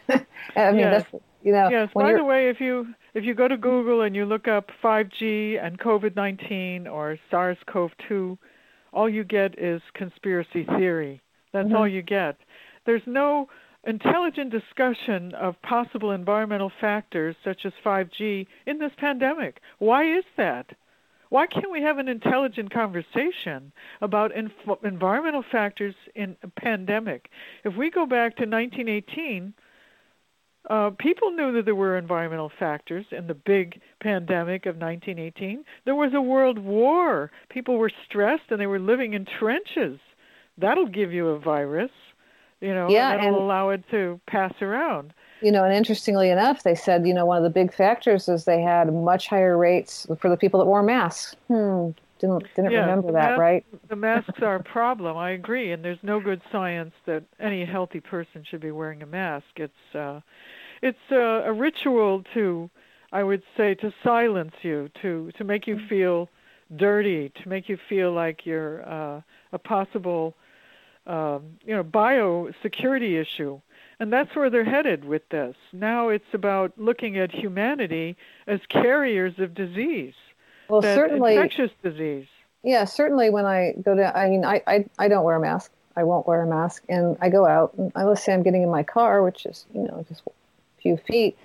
I 0.09 0.71
mean, 0.71 0.81
yes. 0.81 1.05
that's 1.13 1.25
you 1.43 1.53
know. 1.53 1.69
Yes. 1.69 1.91
By 1.95 2.15
the 2.15 2.25
way, 2.25 2.49
if 2.49 2.61
you 2.61 2.95
if 3.15 3.25
you 3.25 3.35
go 3.35 3.47
to 3.47 3.57
Google 3.57 4.03
and 4.03 4.17
you 4.17 4.25
look 4.25 4.49
up 4.49 4.71
5G 4.83 5.65
and 5.65 5.79
COVID 5.79 6.17
19 6.17 6.87
or 6.87 7.19
SARS 7.31 7.59
CoV 7.67 7.93
2, 8.09 8.39
all 8.95 9.09
you 9.09 9.25
get 9.25 9.59
is 9.59 9.83
conspiracy 9.95 10.65
theory. 10.65 11.21
That's 11.53 11.67
mm-hmm. 11.67 11.77
all 11.77 11.89
you 11.89 12.03
get. 12.03 12.37
There's 12.87 13.03
no 13.07 13.49
intelligent 13.87 14.51
discussion 14.51 15.35
of 15.35 15.61
possible 15.63 16.13
environmental 16.13 16.73
factors 16.81 17.37
such 17.45 17.67
as 17.67 17.73
5G 17.85 18.47
in 18.67 18.79
this 18.79 18.93
pandemic. 18.99 19.61
Why 19.79 20.05
is 20.17 20.25
that? 20.37 20.67
Why 21.31 21.47
can't 21.47 21.73
we 21.73 21.83
have 21.83 21.99
an 21.99 22.09
intelligent 22.09 22.73
conversation 22.73 23.73
about 24.01 24.35
inf- 24.37 24.53
environmental 24.85 25.45
factors 25.51 25.95
in 26.15 26.37
a 26.43 26.49
pandemic? 26.49 27.29
If 27.65 27.77
we 27.77 27.91
go 27.91 28.07
back 28.07 28.37
to 28.37 28.47
1918, 28.47 29.53
uh, 30.71 30.91
people 30.99 31.31
knew 31.31 31.53
that 31.53 31.67
there 31.67 31.75
were 31.75 31.99
environmental 31.99 32.51
factors 32.59 33.05
in 33.11 33.27
the 33.27 33.35
big 33.35 33.81
pandemic 34.01 34.65
of 34.67 34.77
1918. 34.77 35.65
There 35.85 35.95
was 35.95 36.15
a 36.15 36.21
world 36.21 36.59
war. 36.59 37.31
People 37.51 37.77
were 37.77 37.91
stressed 38.07 38.45
and 38.51 38.61
they 38.61 38.67
were 38.67 38.79
living 38.79 39.13
in 39.13 39.27
trenches. 39.27 39.99
That'll 40.57 40.87
give 40.87 41.13
you 41.13 41.29
a 41.29 41.39
virus, 41.39 41.91
you 42.61 42.73
know, 42.73 42.89
yeah, 42.89 43.13
and 43.13 43.21
that'll 43.21 43.35
and, 43.35 43.45
allow 43.45 43.71
it 43.71 43.83
to 43.91 44.21
pass 44.27 44.55
around. 44.63 45.13
You 45.43 45.53
know, 45.53 45.65
and 45.65 45.75
interestingly 45.75 46.31
enough, 46.31 46.63
they 46.63 46.75
said, 46.75 47.07
you 47.07 47.13
know, 47.13 47.27
one 47.27 47.37
of 47.37 47.43
the 47.43 47.51
big 47.51 47.75
factors 47.75 48.29
is 48.29 48.45
they 48.45 48.63
had 48.63 48.93
much 48.93 49.27
higher 49.27 49.59
rates 49.59 50.07
for 50.19 50.31
the 50.31 50.37
people 50.37 50.61
that 50.61 50.67
wore 50.67 50.83
masks. 50.83 51.37
Hmm, 51.49 51.91
didn't 52.19 52.55
didn't 52.55 52.73
yeah, 52.73 52.81
remember 52.81 53.13
that, 53.13 53.31
mas- 53.31 53.39
right? 53.39 53.67
The 53.89 53.97
masks 53.97 54.43
are 54.43 54.57
a 54.57 54.63
problem. 54.63 55.17
I 55.17 55.31
agree, 55.31 55.73
and 55.73 55.85
there's 55.85 56.03
no 56.03 56.21
good 56.21 56.41
science 56.51 56.95
that 57.07 57.25
any 57.39 57.65
healthy 57.65 58.01
person 58.01 58.45
should 58.49 58.61
be 58.61 58.71
wearing 58.71 59.03
a 59.03 59.07
mask. 59.07 59.47
It's 59.57 59.95
uh, 59.95 60.21
it's 60.83 61.11
a, 61.11 61.45
a 61.47 61.53
ritual 61.53 62.25
to, 62.35 62.71
I 63.13 63.23
would 63.23 63.43
say, 63.57 63.75
to 63.77 63.93
silence 64.03 64.55
you, 64.63 64.91
to 65.03 65.31
to 65.37 65.45
make 65.45 65.67
you 65.67 65.79
feel 65.89 66.29
dirty, 66.77 67.31
to 67.43 67.49
make 67.49 67.69
you 67.69 67.79
feel 67.89 68.13
like 68.13 68.47
you're 68.47 68.89
uh, 68.89 69.21
a 69.53 69.59
possible, 69.59 70.35
um, 71.07 71.59
you 71.65 71.75
know, 71.75 71.85
biosecurity 71.85 73.21
issue. 73.21 73.61
And 74.01 74.13
that's 74.13 74.35
where 74.35 74.51
they're 74.51 74.65
headed 74.65 75.05
with 75.05 75.29
this. 75.29 75.55
Now 75.73 76.09
it's 76.09 76.33
about 76.33 76.73
looking 76.77 77.17
at 77.19 77.33
humanity 77.33 78.17
as 78.47 78.61
carriers 78.69 79.39
of 79.39 79.55
disease. 79.55 80.15
Well, 80.69 80.83
certainly 80.83 81.37
infectious 81.37 81.71
disease. 81.83 82.27
Yeah, 82.63 82.85
certainly. 82.85 83.31
When 83.31 83.45
I 83.45 83.75
go 83.83 83.95
to, 83.95 84.17
I 84.17 84.29
mean, 84.31 84.45
I, 84.45 84.63
I 84.67 84.87
I 84.99 85.09
don't 85.09 85.25
wear 85.25 85.37
a 85.37 85.41
mask. 85.41 85.71
I 85.97 86.05
won't 86.05 86.27
wear 86.27 86.43
a 86.43 86.47
mask, 86.47 86.83
and 86.89 87.17
I 87.21 87.29
go 87.29 87.47
out. 87.47 87.75
And 87.75 87.93
I 87.95 88.05
let's 88.05 88.25
say 88.25 88.33
I'm 88.33 88.43
getting 88.43 88.63
in 88.63 88.71
my 88.71 88.83
car, 88.83 89.23
which 89.23 89.47
is 89.47 89.67
you 89.75 89.83
know 89.83 90.05
just 90.09 90.23
a 90.27 90.31
few 90.81 90.97
feet, 90.97 91.37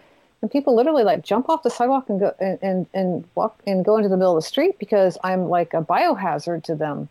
and 0.42 0.50
people 0.50 0.76
literally 0.76 1.04
like 1.04 1.24
jump 1.24 1.50
off 1.50 1.64
the 1.64 1.70
sidewalk 1.70 2.10
and 2.10 2.20
go 2.20 2.34
and, 2.40 2.60
and, 2.62 2.88
and 2.94 3.26
walk 3.36 3.62
and 3.68 3.84
go 3.84 3.98
into 3.98 4.10
the 4.10 4.18
middle 4.18 4.38
of 4.38 4.44
the 4.44 4.48
street 4.48 4.80
because 4.80 5.18
I'm 5.24 5.50
like 5.50 5.74
a 5.74 5.82
biohazard 5.82 6.64
to 6.64 6.76
them. 6.76 7.10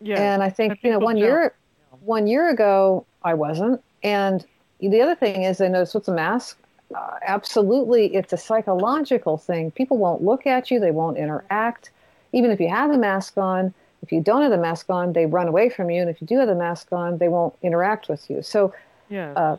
Yeah. 0.00 0.20
And 0.20 0.42
I 0.42 0.50
think 0.50 0.80
you 0.82 0.90
know 0.90 0.98
one 0.98 1.16
jump. 1.16 1.26
year 1.26 1.54
one 2.00 2.26
year 2.26 2.50
ago 2.50 3.06
I 3.22 3.34
wasn't, 3.34 3.82
and 4.02 4.44
the 4.80 5.00
other 5.00 5.14
thing 5.14 5.44
is 5.44 5.60
I 5.60 5.68
noticed 5.68 5.94
with 5.94 6.06
the 6.06 6.14
mask. 6.14 6.58
Uh, 6.94 7.18
absolutely, 7.22 8.14
it's 8.14 8.32
a 8.32 8.36
psychological 8.36 9.36
thing. 9.36 9.70
People 9.70 9.98
won't 9.98 10.22
look 10.22 10.46
at 10.46 10.70
you, 10.70 10.78
they 10.78 10.92
won't 10.92 11.18
interact. 11.18 11.90
Even 12.32 12.50
if 12.50 12.60
you 12.60 12.68
have 12.68 12.90
a 12.90 12.98
mask 12.98 13.36
on, 13.36 13.74
if 14.02 14.12
you 14.12 14.20
don't 14.20 14.42
have 14.42 14.50
the 14.50 14.58
mask 14.58 14.90
on, 14.90 15.12
they 15.12 15.26
run 15.26 15.48
away 15.48 15.68
from 15.68 15.90
you. 15.90 16.00
And 16.00 16.10
if 16.10 16.20
you 16.20 16.26
do 16.26 16.38
have 16.38 16.48
the 16.48 16.54
mask 16.54 16.92
on, 16.92 17.18
they 17.18 17.28
won't 17.28 17.54
interact 17.62 18.08
with 18.08 18.28
you. 18.30 18.42
So, 18.42 18.74
yeah. 19.08 19.32
Uh, 19.32 19.56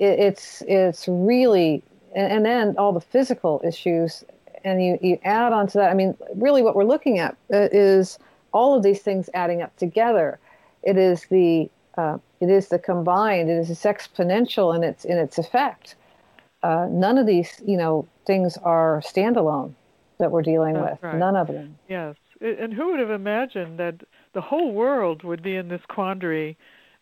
it, 0.00 0.18
it's 0.18 0.62
it's 0.66 1.06
really 1.06 1.82
and, 2.14 2.32
and, 2.32 2.44
then 2.44 2.74
all 2.76 2.92
the 2.92 3.00
physical 3.00 3.60
issues 3.64 4.24
and 4.64 4.82
you, 4.82 4.98
you 5.00 5.18
add 5.22 5.52
on 5.52 5.68
to 5.68 5.78
that 5.78 5.90
i 5.90 5.94
mean 5.94 6.16
really 6.34 6.62
what 6.62 6.74
we're 6.74 6.84
looking 6.84 7.18
at 7.18 7.36
uh, 7.52 7.68
is 7.70 8.18
all 8.52 8.76
of 8.76 8.82
these 8.82 9.00
things 9.00 9.30
adding 9.34 9.62
up 9.62 9.74
together 9.76 10.38
it 10.82 10.96
is 10.96 11.26
the 11.26 11.70
uh, 11.96 12.18
it 12.40 12.48
is 12.48 12.68
the 12.68 12.78
combined 12.78 13.48
it 13.48 13.54
is 13.54 13.70
it's 13.70 13.84
exponential 13.84 14.74
in 14.74 14.82
its 14.82 15.04
in 15.04 15.18
its 15.18 15.38
effect 15.38 15.94
uh, 16.62 16.86
none 16.90 17.18
of 17.18 17.26
these 17.26 17.62
you 17.64 17.76
know 17.76 18.06
things 18.26 18.56
are 18.58 19.02
standalone 19.04 19.74
that 20.18 20.30
we're 20.30 20.42
dealing 20.42 20.74
That's 20.74 20.92
with 20.92 21.02
right. 21.02 21.18
none 21.18 21.36
of 21.36 21.48
them 21.48 21.78
yes 21.88 22.16
and 22.40 22.72
who 22.72 22.90
would 22.90 23.00
have 23.00 23.10
imagined 23.10 23.78
that 23.78 24.02
the 24.32 24.40
whole 24.40 24.72
world 24.72 25.22
would 25.24 25.42
be 25.42 25.56
in 25.56 25.68
this 25.68 25.82
quandary 25.88 26.56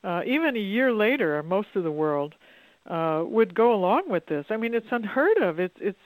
uh, 0.05 0.23
even 0.25 0.57
a 0.57 0.61
year 0.61 0.93
later 0.93 1.43
most 1.43 1.69
of 1.75 1.85
the 1.85 1.93
world 1.93 2.35
uh, 2.89 3.23
would 3.27 3.55
go 3.55 3.75
along 3.75 4.09
with 4.09 4.27
this. 4.27 4.47
I 4.51 4.57
mean, 4.57 4.75
it's 4.75 4.87
unheard 4.91 5.39
of. 5.39 5.61
It's 5.61 5.77
it's 5.81 5.99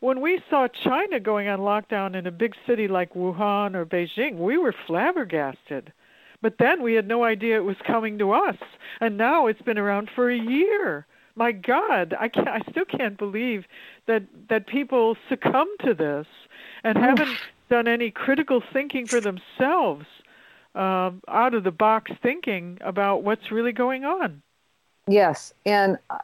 when 0.00 0.20
we 0.20 0.40
saw 0.48 0.68
China 0.68 1.20
going 1.20 1.48
on 1.48 1.60
lockdown 1.60 2.14
in 2.14 2.26
a 2.26 2.30
big 2.30 2.54
city 2.66 2.88
like 2.88 3.14
Wuhan 3.14 3.74
or 3.74 3.84
Beijing, 3.84 4.36
we 4.36 4.56
were 4.56 4.74
flabbergasted. 4.86 5.92
But 6.40 6.58
then 6.58 6.82
we 6.82 6.94
had 6.94 7.06
no 7.06 7.22
idea 7.22 7.56
it 7.56 7.64
was 7.64 7.76
coming 7.84 8.18
to 8.18 8.32
us, 8.32 8.56
and 9.00 9.16
now 9.16 9.46
it's 9.46 9.62
been 9.62 9.78
around 9.78 10.10
for 10.14 10.28
a 10.28 10.36
year. 10.36 11.06
My 11.34 11.52
God, 11.52 12.14
I 12.18 12.28
can't. 12.28 12.48
I 12.48 12.60
still 12.70 12.84
can't 12.84 13.16
believe 13.16 13.64
that 14.06 14.22
that 14.48 14.66
people 14.66 15.16
succumb 15.28 15.68
to 15.84 15.94
this 15.94 16.26
and 16.84 16.98
haven't 16.98 17.38
done 17.70 17.88
any 17.88 18.10
critical 18.10 18.62
thinking 18.72 19.08
for 19.08 19.20
themselves, 19.20 20.04
uh, 20.74 21.10
out 21.28 21.54
of 21.54 21.64
the 21.64 21.70
box 21.70 22.12
thinking 22.22 22.78
about 22.82 23.22
what's 23.22 23.50
really 23.50 23.72
going 23.72 24.04
on. 24.04 24.42
Yes, 25.06 25.54
and 25.64 25.98
I, 26.10 26.20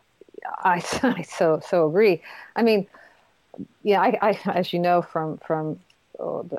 I 0.65 1.23
so 1.23 1.61
so 1.61 1.89
agree. 1.89 2.23
I 2.57 2.63
mean, 2.63 2.87
yeah, 3.83 4.01
I, 4.01 4.19
I 4.21 4.41
as 4.53 4.73
you 4.73 4.79
know 4.79 5.03
from 5.03 5.39
from 5.39 5.79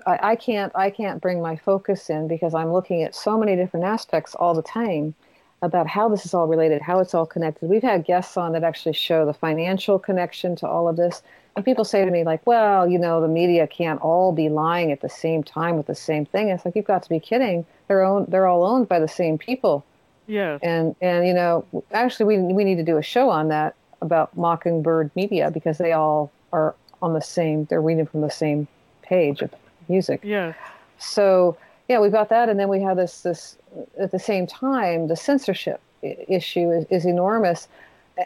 I, 0.08 0.20
I 0.22 0.36
can't 0.36 0.72
I 0.76 0.90
can't 0.90 1.22
bring 1.22 1.42
my 1.42 1.56
focus 1.56 2.10
in 2.10 2.28
because 2.28 2.54
I'm 2.54 2.72
looking 2.72 3.04
at 3.04 3.14
so 3.14 3.38
many 3.38 3.56
different 3.56 3.86
aspects 3.86 4.36
all 4.36 4.54
the 4.54 4.62
time 4.62 5.14
about 5.62 5.88
how 5.88 6.08
this 6.08 6.26
is 6.26 6.34
all 6.34 6.48
related, 6.48 6.82
how 6.82 7.00
it's 7.00 7.14
all 7.14 7.26
connected. 7.26 7.70
We've 7.70 7.84
had 7.84 8.06
guests 8.06 8.38
on 8.38 8.54
that 8.54 8.64
actually 8.64 8.94
show 8.94 9.26
the 9.26 9.34
financial 9.34 10.00
connection 10.00 10.56
to 10.58 10.68
all 10.68 10.88
of 10.88 10.96
this. 10.96 11.22
And 11.56 11.66
people 11.66 11.84
say 11.84 12.06
to 12.06 12.12
me, 12.12 12.24
like, 12.24 12.46
well, 12.48 12.88
you 12.88 12.98
know, 12.98 13.20
the 13.20 13.28
media 13.28 13.68
can't 13.68 14.00
all 14.02 14.32
be 14.32 14.48
lying 14.48 14.92
at 14.92 15.02
the 15.02 15.10
same 15.10 15.44
time 15.44 15.76
with 15.76 15.88
the 15.88 15.96
same 15.96 16.26
thing. 16.26 16.50
It's 16.50 16.64
like, 16.64 16.76
you've 16.76 16.86
got 16.86 17.04
to 17.04 17.10
be 17.10 17.20
kidding. 17.20 17.66
They're, 17.88 18.04
owned, 18.04 18.28
they're 18.28 18.48
all 18.48 18.64
owned 18.64 18.88
by 18.88 19.00
the 19.00 19.08
same 19.08 19.38
people. 19.38 19.84
Yes. 20.30 20.60
And 20.62 20.96
and 21.02 21.26
you 21.26 21.34
know, 21.34 21.66
actually, 21.92 22.38
we 22.38 22.54
we 22.54 22.64
need 22.64 22.76
to 22.76 22.84
do 22.84 22.98
a 22.98 23.02
show 23.02 23.32
on 23.32 23.48
that 23.48 23.76
about 24.00 24.38
Mockingbird 24.38 25.10
Media 25.16 25.50
because 25.50 25.80
they 25.80 25.92
all 25.92 26.32
are 26.54 26.76
on 27.02 27.14
the 27.14 27.22
same. 27.22 27.66
They're 27.66 27.82
reading 27.82 28.06
from 28.06 28.22
the 28.22 28.30
same 28.30 28.68
page 29.02 29.42
of 29.42 29.52
music. 29.88 30.22
Yes. 30.24 30.56
So 31.00 31.58
yeah, 31.90 32.00
we've 32.00 32.12
got 32.12 32.30
that, 32.30 32.50
and 32.50 32.60
then 32.60 32.70
we 32.70 32.82
have 32.82 32.98
this 32.98 33.22
this 33.22 33.58
at 34.00 34.12
the 34.12 34.20
same 34.20 34.48
time 34.48 35.08
the 35.08 35.16
censorship 35.16 35.82
issue 36.02 36.72
is, 36.72 36.86
is 36.90 37.06
enormous. 37.06 37.68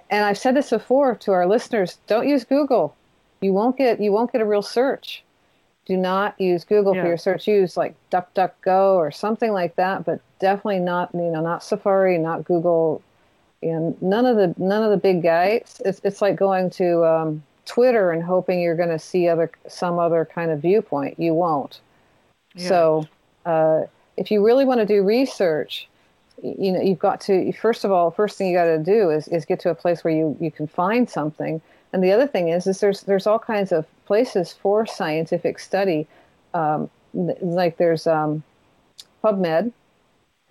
And 0.09 0.25
I've 0.25 0.37
said 0.37 0.55
this 0.55 0.69
before 0.69 1.15
to 1.15 1.31
our 1.31 1.47
listeners: 1.47 1.97
don't 2.07 2.27
use 2.27 2.43
Google. 2.43 2.95
You 3.41 3.53
won't 3.53 3.77
get 3.77 3.99
you 3.99 4.11
won't 4.11 4.31
get 4.31 4.41
a 4.41 4.45
real 4.45 4.61
search 4.61 5.23
do 5.85 5.97
not 5.97 6.39
use 6.39 6.63
Google 6.63 6.95
yeah. 6.95 7.01
for 7.01 7.07
your 7.09 7.17
search. 7.17 7.47
Use 7.47 7.75
like 7.75 7.95
DuckDuckGo 8.09 8.95
or 8.95 9.11
something 9.11 9.51
like 9.51 9.75
that, 9.75 10.05
but 10.05 10.21
definitely 10.39 10.79
not 10.79 11.09
you 11.13 11.29
know 11.29 11.41
not 11.41 11.63
Safari, 11.63 12.17
not 12.17 12.45
Google, 12.45 13.01
and 13.61 14.01
none 14.01 14.25
of 14.25 14.37
the 14.37 14.53
none 14.57 14.83
of 14.83 14.91
the 14.91 14.97
big 14.97 15.21
guys. 15.21 15.81
It's 15.83 15.99
it's 16.03 16.21
like 16.21 16.35
going 16.35 16.69
to 16.71 17.05
um, 17.05 17.43
Twitter 17.65 18.11
and 18.11 18.23
hoping 18.23 18.61
you're 18.61 18.77
going 18.77 18.89
to 18.89 18.99
see 18.99 19.27
other 19.27 19.51
some 19.67 19.99
other 19.99 20.25
kind 20.33 20.51
of 20.51 20.61
viewpoint. 20.61 21.19
You 21.19 21.33
won't. 21.33 21.81
Yeah. 22.55 22.69
So 22.69 23.07
uh, 23.45 23.81
if 24.17 24.31
you 24.31 24.45
really 24.45 24.65
want 24.65 24.79
to 24.79 24.85
do 24.85 25.03
research, 25.03 25.87
you 26.41 26.71
know 26.71 26.81
you've 26.81 26.99
got 26.99 27.21
to 27.21 27.51
first 27.53 27.83
of 27.85 27.91
all 27.91 28.11
first 28.11 28.37
thing 28.37 28.49
you 28.49 28.57
got 28.57 28.65
to 28.65 28.79
do 28.79 29.09
is 29.09 29.27
is 29.27 29.45
get 29.45 29.59
to 29.61 29.69
a 29.69 29.75
place 29.75 30.03
where 30.03 30.13
you 30.13 30.35
you 30.39 30.51
can 30.51 30.67
find 30.67 31.09
something 31.09 31.61
and 31.93 32.03
the 32.03 32.11
other 32.11 32.27
thing 32.27 32.49
is, 32.49 32.65
is 32.65 32.79
there's 32.79 33.01
there's 33.01 33.27
all 33.27 33.39
kinds 33.39 33.71
of 33.71 33.85
places 34.05 34.51
for 34.51 34.85
scientific 34.85 35.59
study. 35.59 36.07
Um, 36.53 36.89
like 37.13 37.77
there's 37.77 38.07
um, 38.07 38.43
PubMed. 39.23 39.71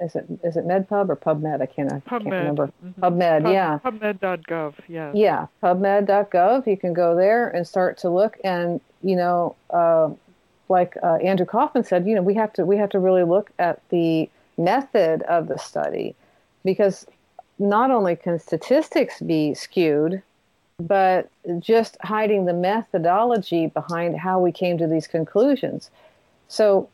Is 0.01 0.14
it 0.14 0.24
is 0.44 0.56
it 0.56 0.66
MedPub 0.66 1.09
or 1.09 1.16
PubMed? 1.16 1.60
I 1.60 1.66
can't 1.66 1.93
I 1.93 1.97
PubMed. 1.97 2.09
can't 2.09 2.24
remember. 2.24 2.73
Mm-hmm. 2.85 3.05
PubMed, 3.05 3.43
Pub, 3.43 3.52
yeah. 3.52 3.78
PubMed.gov, 3.85 4.74
yeah. 4.89 5.12
Yeah, 5.14 5.47
PubMed.gov. 5.62 6.66
You 6.66 6.77
can 6.77 6.93
go 6.93 7.16
there 7.16 7.48
and 7.48 7.66
start 7.66 7.98
to 7.98 8.09
look, 8.09 8.39
and 8.44 8.81
you 9.02 9.16
know, 9.16 9.56
uh, 9.70 10.10
like 10.78 10.92
uh, 11.02 11.18
Andrew 11.30 11.46
Kaufman 11.46 11.84
said, 11.84 12.06
you 12.06 12.14
know, 12.16 12.24
we 12.30 12.34
have 12.34 12.52
to 12.54 12.64
we 12.64 12.76
have 12.82 12.90
to 12.90 12.98
really 13.06 13.26
look 13.34 13.50
at 13.58 13.76
the 13.90 14.28
method 14.56 15.22
of 15.36 15.46
the 15.46 15.58
study, 15.58 16.14
because 16.64 17.06
not 17.58 17.90
only 17.96 18.14
can 18.16 18.38
statistics 18.38 19.20
be 19.20 19.54
skewed 19.54 20.22
but 20.78 21.30
just 21.60 21.96
hiding 22.02 22.46
the 22.46 22.52
methodology 22.52 23.68
behind 23.68 24.18
how 24.18 24.40
we 24.40 24.50
came 24.50 24.76
to 24.78 24.88
these 24.88 25.06
conclusions. 25.06 25.90
So 26.48 26.88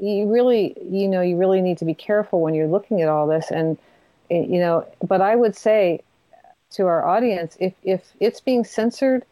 you 0.00 0.32
really, 0.32 0.74
you 0.98 1.06
know, 1.12 1.20
you 1.20 1.36
really 1.36 1.60
need 1.60 1.78
to 1.78 1.84
be 1.84 1.94
careful 1.94 2.40
when 2.40 2.54
you're 2.54 2.74
looking 2.76 3.02
at 3.02 3.08
all 3.08 3.26
this. 3.26 3.50
And, 3.50 3.76
you 4.30 4.60
know, 4.64 4.86
but 5.06 5.20
I 5.20 5.36
would 5.36 5.54
say 5.56 6.00
to 6.76 6.86
our 6.86 7.04
audience, 7.04 7.56
if, 7.60 7.74
if 7.82 8.00
it's 8.20 8.40
being 8.40 8.64
censored, 8.64 9.22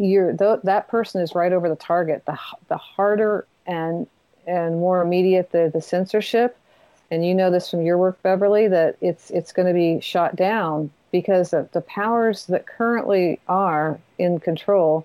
you're 0.00 0.32
th- 0.32 0.60
that 0.64 0.88
person 0.88 1.20
is 1.20 1.34
right 1.34 1.52
over 1.52 1.68
the 1.68 1.76
target. 1.76 2.24
The 2.26 2.38
the 2.68 2.76
harder 2.76 3.46
and 3.66 4.06
and 4.46 4.80
more 4.80 5.02
immediate 5.02 5.52
the, 5.52 5.70
the 5.72 5.82
censorship, 5.82 6.56
and 7.10 7.24
you 7.24 7.34
know 7.34 7.50
this 7.50 7.70
from 7.70 7.82
your 7.82 7.98
work, 7.98 8.20
Beverly, 8.22 8.68
that 8.68 8.96
it's 9.00 9.30
it's 9.30 9.52
going 9.52 9.68
to 9.68 9.74
be 9.74 10.00
shot 10.00 10.34
down 10.36 10.90
because 11.12 11.50
the, 11.50 11.68
the 11.72 11.80
powers 11.80 12.46
that 12.46 12.66
currently 12.66 13.40
are 13.48 13.98
in 14.18 14.38
control, 14.40 15.04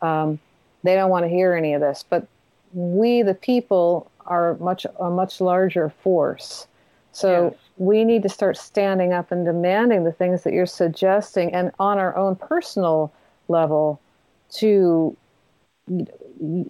um, 0.00 0.38
they 0.82 0.94
don't 0.94 1.10
want 1.10 1.24
to 1.24 1.28
hear 1.28 1.54
any 1.54 1.74
of 1.74 1.80
this. 1.80 2.04
But 2.08 2.26
we, 2.72 3.22
the 3.22 3.34
people, 3.34 4.10
are 4.26 4.54
much 4.54 4.86
a 4.98 5.10
much 5.10 5.40
larger 5.40 5.90
force. 6.02 6.66
So 7.12 7.50
yes. 7.50 7.60
we 7.76 8.04
need 8.04 8.22
to 8.24 8.28
start 8.28 8.56
standing 8.56 9.12
up 9.12 9.30
and 9.30 9.44
demanding 9.44 10.02
the 10.04 10.12
things 10.12 10.42
that 10.42 10.52
you're 10.52 10.66
suggesting, 10.66 11.54
and 11.54 11.70
on 11.78 11.98
our 11.98 12.16
own 12.16 12.36
personal 12.36 13.12
level, 13.48 14.00
to 14.54 15.16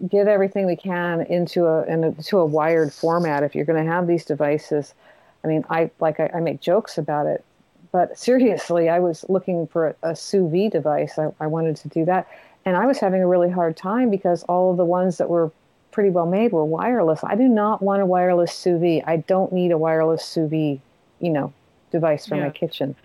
get 0.09 0.27
everything 0.27 0.66
we 0.66 0.77
can 0.77 1.23
into 1.23 1.66
a 1.66 1.85
into 1.85 2.39
a 2.39 2.47
wired 2.47 2.93
format. 2.93 3.43
If 3.43 3.55
you're 3.55 3.65
going 3.65 3.85
to 3.85 3.90
have 3.90 4.06
these 4.06 4.24
devices, 4.24 4.94
I 5.44 5.48
mean, 5.48 5.65
I 5.70 5.90
like 6.01 6.20
I, 6.20 6.31
I, 6.35 6.40
make 6.40 6.61
jokes 6.61 6.98
about 6.98 7.27
it, 7.27 7.44
but 7.93 8.19
seriously, 8.19 8.89
I 8.89 8.98
was 8.98 9.24
looking 9.28 9.66
for 9.69 9.89
a, 9.89 10.11
a 10.11 10.16
sous 10.16 10.51
vide 10.51 10.73
device. 10.73 11.19
I, 11.19 11.28
I 11.40 11.47
wanted 11.47 11.77
to 11.77 11.89
do 11.89 12.05
that, 12.06 12.28
and 12.65 12.77
I 12.77 12.86
was 12.86 12.98
having 12.98 13.23
a 13.23 13.28
really 13.28 13.51
hard 13.51 13.77
time 13.77 14.11
because 14.11 14.43
all 14.44 14.70
of 14.70 14.77
the 14.77 14.85
ones 14.85 15.19
that 15.19 15.28
were 15.28 15.52
pretty 15.93 16.11
well 16.11 16.27
made 16.27 16.52
were 16.52 16.65
wireless. 16.65 17.20
I 17.23 17.36
do 17.36 17.47
not 17.48 17.81
want 17.82 18.02
a 18.02 18.06
wireless 18.06 18.52
sous 18.52 18.81
vide. 18.81 19.05
I 19.06 19.19
don't 19.19 19.52
need 19.52 19.70
a 19.70 19.78
wireless 19.78 20.24
sous 20.24 20.51
vide, 20.51 20.81
you 21.20 21.31
know, 21.31 21.52
device 21.93 22.27
for 22.27 22.35
yeah. 22.35 22.44
my 22.44 22.51
kitchen. 22.51 22.97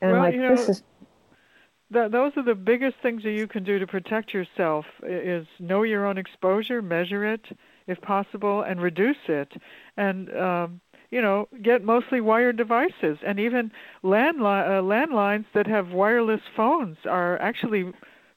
And 0.00 0.10
well, 0.10 0.20
I'm 0.20 0.26
like, 0.26 0.34
you 0.34 0.42
know, 0.42 0.56
this 0.56 0.68
is 0.68 0.82
those 1.92 2.32
are 2.36 2.42
the 2.42 2.54
biggest 2.54 2.96
things 3.02 3.22
that 3.22 3.32
you 3.32 3.46
can 3.46 3.64
do 3.64 3.78
to 3.78 3.86
protect 3.86 4.32
yourself 4.32 4.86
is 5.02 5.46
know 5.58 5.82
your 5.82 6.06
own 6.06 6.18
exposure 6.18 6.82
measure 6.82 7.24
it 7.24 7.46
if 7.86 8.00
possible 8.00 8.62
and 8.62 8.80
reduce 8.80 9.28
it. 9.28 9.52
And 9.96 10.34
um, 10.36 10.80
you 11.10 11.20
know 11.20 11.46
get 11.62 11.84
mostly 11.84 12.20
wired 12.20 12.56
devices. 12.56 13.18
And 13.24 13.38
even 13.38 13.70
landline 14.02 14.66
uh, 14.66 14.82
landlines 14.82 15.44
that 15.54 15.68
have 15.68 15.90
wireless 15.90 16.40
phones 16.56 16.96
are 17.04 17.40
actually 17.40 17.92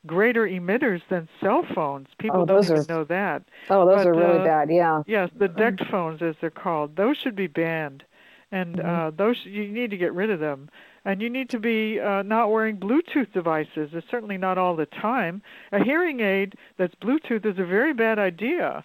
greater 0.06 0.45
emitters 0.48 1.02
than 1.10 1.27
cell 1.41 1.65
phones. 1.73 2.07
People 2.19 2.41
oh, 2.41 2.45
don't 2.45 2.64
even 2.65 2.77
are, 2.77 2.86
know 2.88 3.03
that. 3.06 3.44
Oh 3.69 3.88
those 3.88 4.03
but, 4.03 4.07
are 4.07 4.14
really 4.14 4.40
uh, 4.40 4.44
bad 4.44 4.69
yeah. 4.69 5.02
yes 5.07 5.30
the 5.36 5.48
DECT 5.48 5.90
phones 5.90 6.22
as 6.22 6.36
they're 6.41 6.52
called 6.52 6.95
those 6.95 7.18
should 7.18 7.36
be 7.36 7.48
banned. 7.48 8.03
And 8.52 8.76
mm-hmm. 8.76 8.88
uh, 8.88 9.11
those 9.11 9.38
you 9.45 9.68
need 9.68 9.90
to 9.91 9.98
get 9.98 10.14
rid 10.14 10.30
of 10.30 10.40
them 10.40 10.69
and 11.06 11.22
you 11.22 11.30
need 11.30 11.49
to 11.52 11.60
be 11.60 11.99
uh, 11.99 12.23
not 12.23 12.52
wearing 12.52 12.77
Bluetooth 12.77 13.32
devices. 13.32 13.91
It's 13.94 14.10
certainly 14.10 14.38
not 14.38 14.57
all 14.57 14.76
the 14.76 14.88
time. 14.88 15.41
A 15.72 15.84
hearing 15.84 16.19
aid 16.19 16.56
that's 16.77 16.95
Bluetooth 16.95 17.45
is 17.45 17.60
a 17.60 17.65
very 17.65 17.94
bad 17.94 18.18
idea, 18.18 18.84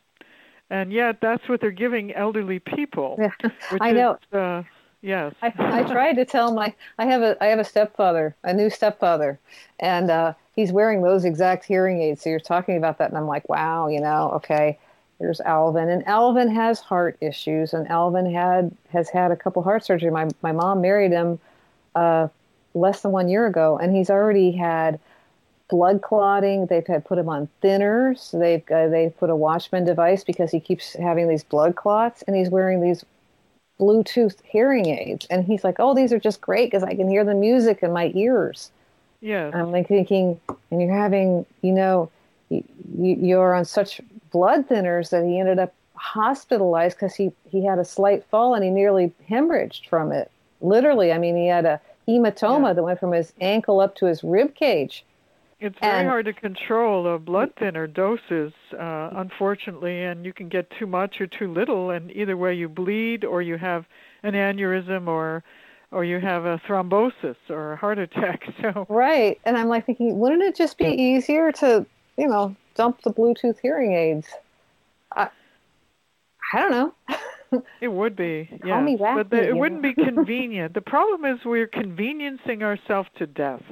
and 0.68 0.92
yet 0.92 1.16
that's 1.20 1.48
what 1.48 1.60
they're 1.60 1.70
giving 1.70 2.12
elderly 2.12 2.58
people. 2.58 3.16
Yeah, 3.18 3.50
I 3.80 3.92
know. 3.92 4.18
Is, 4.30 4.36
uh, 4.36 4.62
yes. 5.00 5.34
I, 5.42 5.52
I 5.58 5.82
tried 5.84 6.14
to 6.14 6.26
tell 6.26 6.52
my 6.52 6.74
I 6.98 7.06
have 7.06 7.22
a 7.22 7.42
I 7.42 7.46
have 7.46 7.58
a 7.58 7.64
stepfather, 7.64 8.36
a 8.44 8.52
new 8.52 8.68
stepfather, 8.68 9.40
and 9.80 10.10
uh, 10.10 10.34
he's 10.54 10.72
wearing 10.72 11.02
those 11.02 11.24
exact 11.24 11.64
hearing 11.64 12.02
aids. 12.02 12.22
So 12.22 12.30
you're 12.30 12.38
talking 12.38 12.76
about 12.76 12.98
that, 12.98 13.08
and 13.08 13.18
I'm 13.18 13.26
like, 13.26 13.48
wow, 13.48 13.88
you 13.88 14.00
know, 14.00 14.30
okay. 14.36 14.78
There's 15.18 15.42
Alvin, 15.42 15.90
and 15.90 16.06
Alvin 16.08 16.48
has 16.48 16.80
heart 16.80 17.18
issues, 17.20 17.74
and 17.74 17.86
Alvin 17.90 18.32
had 18.32 18.74
has 18.90 19.10
had 19.10 19.30
a 19.30 19.36
couple 19.36 19.62
heart 19.62 19.84
surgery. 19.84 20.10
My 20.10 20.28
my 20.40 20.52
mom 20.52 20.80
married 20.80 21.12
him 21.12 21.38
uh, 21.94 22.28
less 22.74 23.02
than 23.02 23.12
one 23.12 23.28
year 23.28 23.46
ago, 23.46 23.78
and 23.78 23.94
he's 23.94 24.10
already 24.10 24.52
had 24.52 24.98
blood 25.68 26.02
clotting. 26.02 26.66
They've 26.66 26.86
had 26.86 27.04
put 27.04 27.18
him 27.18 27.28
on 27.28 27.48
thinners. 27.62 28.38
They've 28.38 28.62
uh, 28.70 28.88
they've 28.88 29.16
put 29.16 29.30
a 29.30 29.36
Watchman 29.36 29.84
device 29.84 30.24
because 30.24 30.50
he 30.50 30.60
keeps 30.60 30.94
having 30.94 31.28
these 31.28 31.44
blood 31.44 31.76
clots, 31.76 32.22
and 32.22 32.36
he's 32.36 32.50
wearing 32.50 32.80
these 32.80 33.04
Bluetooth 33.80 34.36
hearing 34.44 34.88
aids. 34.88 35.26
And 35.30 35.44
he's 35.44 35.64
like, 35.64 35.76
"Oh, 35.78 35.94
these 35.94 36.12
are 36.12 36.20
just 36.20 36.40
great 36.40 36.66
because 36.66 36.82
I 36.82 36.94
can 36.94 37.08
hear 37.08 37.24
the 37.24 37.34
music 37.34 37.82
in 37.82 37.92
my 37.92 38.12
ears." 38.14 38.70
Yeah. 39.20 39.50
I'm 39.52 39.70
like 39.70 39.86
thinking, 39.86 40.40
and 40.70 40.80
you're 40.80 40.96
having, 40.96 41.44
you 41.60 41.72
know, 41.72 42.10
you, 42.48 42.64
you're 42.98 43.54
on 43.54 43.66
such 43.66 44.00
blood 44.30 44.66
thinners 44.68 45.10
that 45.10 45.24
he 45.24 45.38
ended 45.38 45.58
up 45.58 45.74
hospitalized 45.94 46.96
because 46.96 47.14
he 47.14 47.30
he 47.50 47.64
had 47.64 47.78
a 47.78 47.84
slight 47.84 48.24
fall 48.24 48.54
and 48.54 48.64
he 48.64 48.70
nearly 48.70 49.12
hemorrhaged 49.28 49.86
from 49.88 50.12
it 50.12 50.30
literally. 50.60 51.12
I 51.12 51.18
mean, 51.18 51.36
he 51.36 51.46
had 51.46 51.64
a 51.64 51.80
hematoma 52.08 52.68
yeah. 52.68 52.72
that 52.74 52.82
went 52.82 53.00
from 53.00 53.12
his 53.12 53.32
ankle 53.40 53.80
up 53.80 53.94
to 53.96 54.06
his 54.06 54.22
rib 54.22 54.54
cage. 54.54 55.04
It's 55.60 55.78
very 55.78 56.00
and, 56.00 56.08
hard 56.08 56.24
to 56.24 56.32
control 56.32 57.02
the 57.02 57.18
blood 57.18 57.52
thinner 57.58 57.86
doses, 57.86 58.52
uh, 58.72 59.10
unfortunately, 59.12 60.04
and 60.04 60.24
you 60.24 60.32
can 60.32 60.48
get 60.48 60.70
too 60.78 60.86
much 60.86 61.20
or 61.20 61.26
too 61.26 61.52
little, 61.52 61.90
and 61.90 62.10
either 62.12 62.34
way 62.34 62.54
you 62.54 62.66
bleed 62.66 63.26
or 63.26 63.42
you 63.42 63.58
have 63.58 63.84
an 64.22 64.32
aneurysm 64.32 65.06
or 65.06 65.44
or 65.92 66.04
you 66.04 66.20
have 66.20 66.44
a 66.44 66.60
thrombosis 66.66 67.36
or 67.48 67.72
a 67.72 67.76
heart 67.76 67.98
attack. 67.98 68.44
So 68.62 68.86
right, 68.88 69.40
and 69.44 69.56
I'm 69.56 69.68
like 69.68 69.86
thinking, 69.86 70.18
wouldn't 70.18 70.42
it 70.42 70.56
just 70.56 70.78
be 70.78 70.86
easier 70.86 71.52
to, 71.52 71.84
you 72.16 72.26
know, 72.26 72.54
dump 72.74 73.02
the 73.02 73.10
Bluetooth 73.10 73.58
hearing 73.60 73.92
aids? 73.92 74.28
I, 75.14 75.28
I 76.52 76.58
don't 76.58 76.70
know. 76.70 76.94
it 77.80 77.88
would 77.88 78.16
be, 78.16 78.48
yeah. 78.64 78.86
but 78.98 79.30
the, 79.30 79.48
it 79.48 79.56
wouldn't 79.56 79.82
be 79.82 79.94
convenient. 80.04 80.74
the 80.74 80.80
problem 80.80 81.24
is 81.24 81.40
we're 81.44 81.66
conveniencing 81.66 82.62
ourselves 82.62 83.08
to 83.18 83.26
death, 83.26 83.62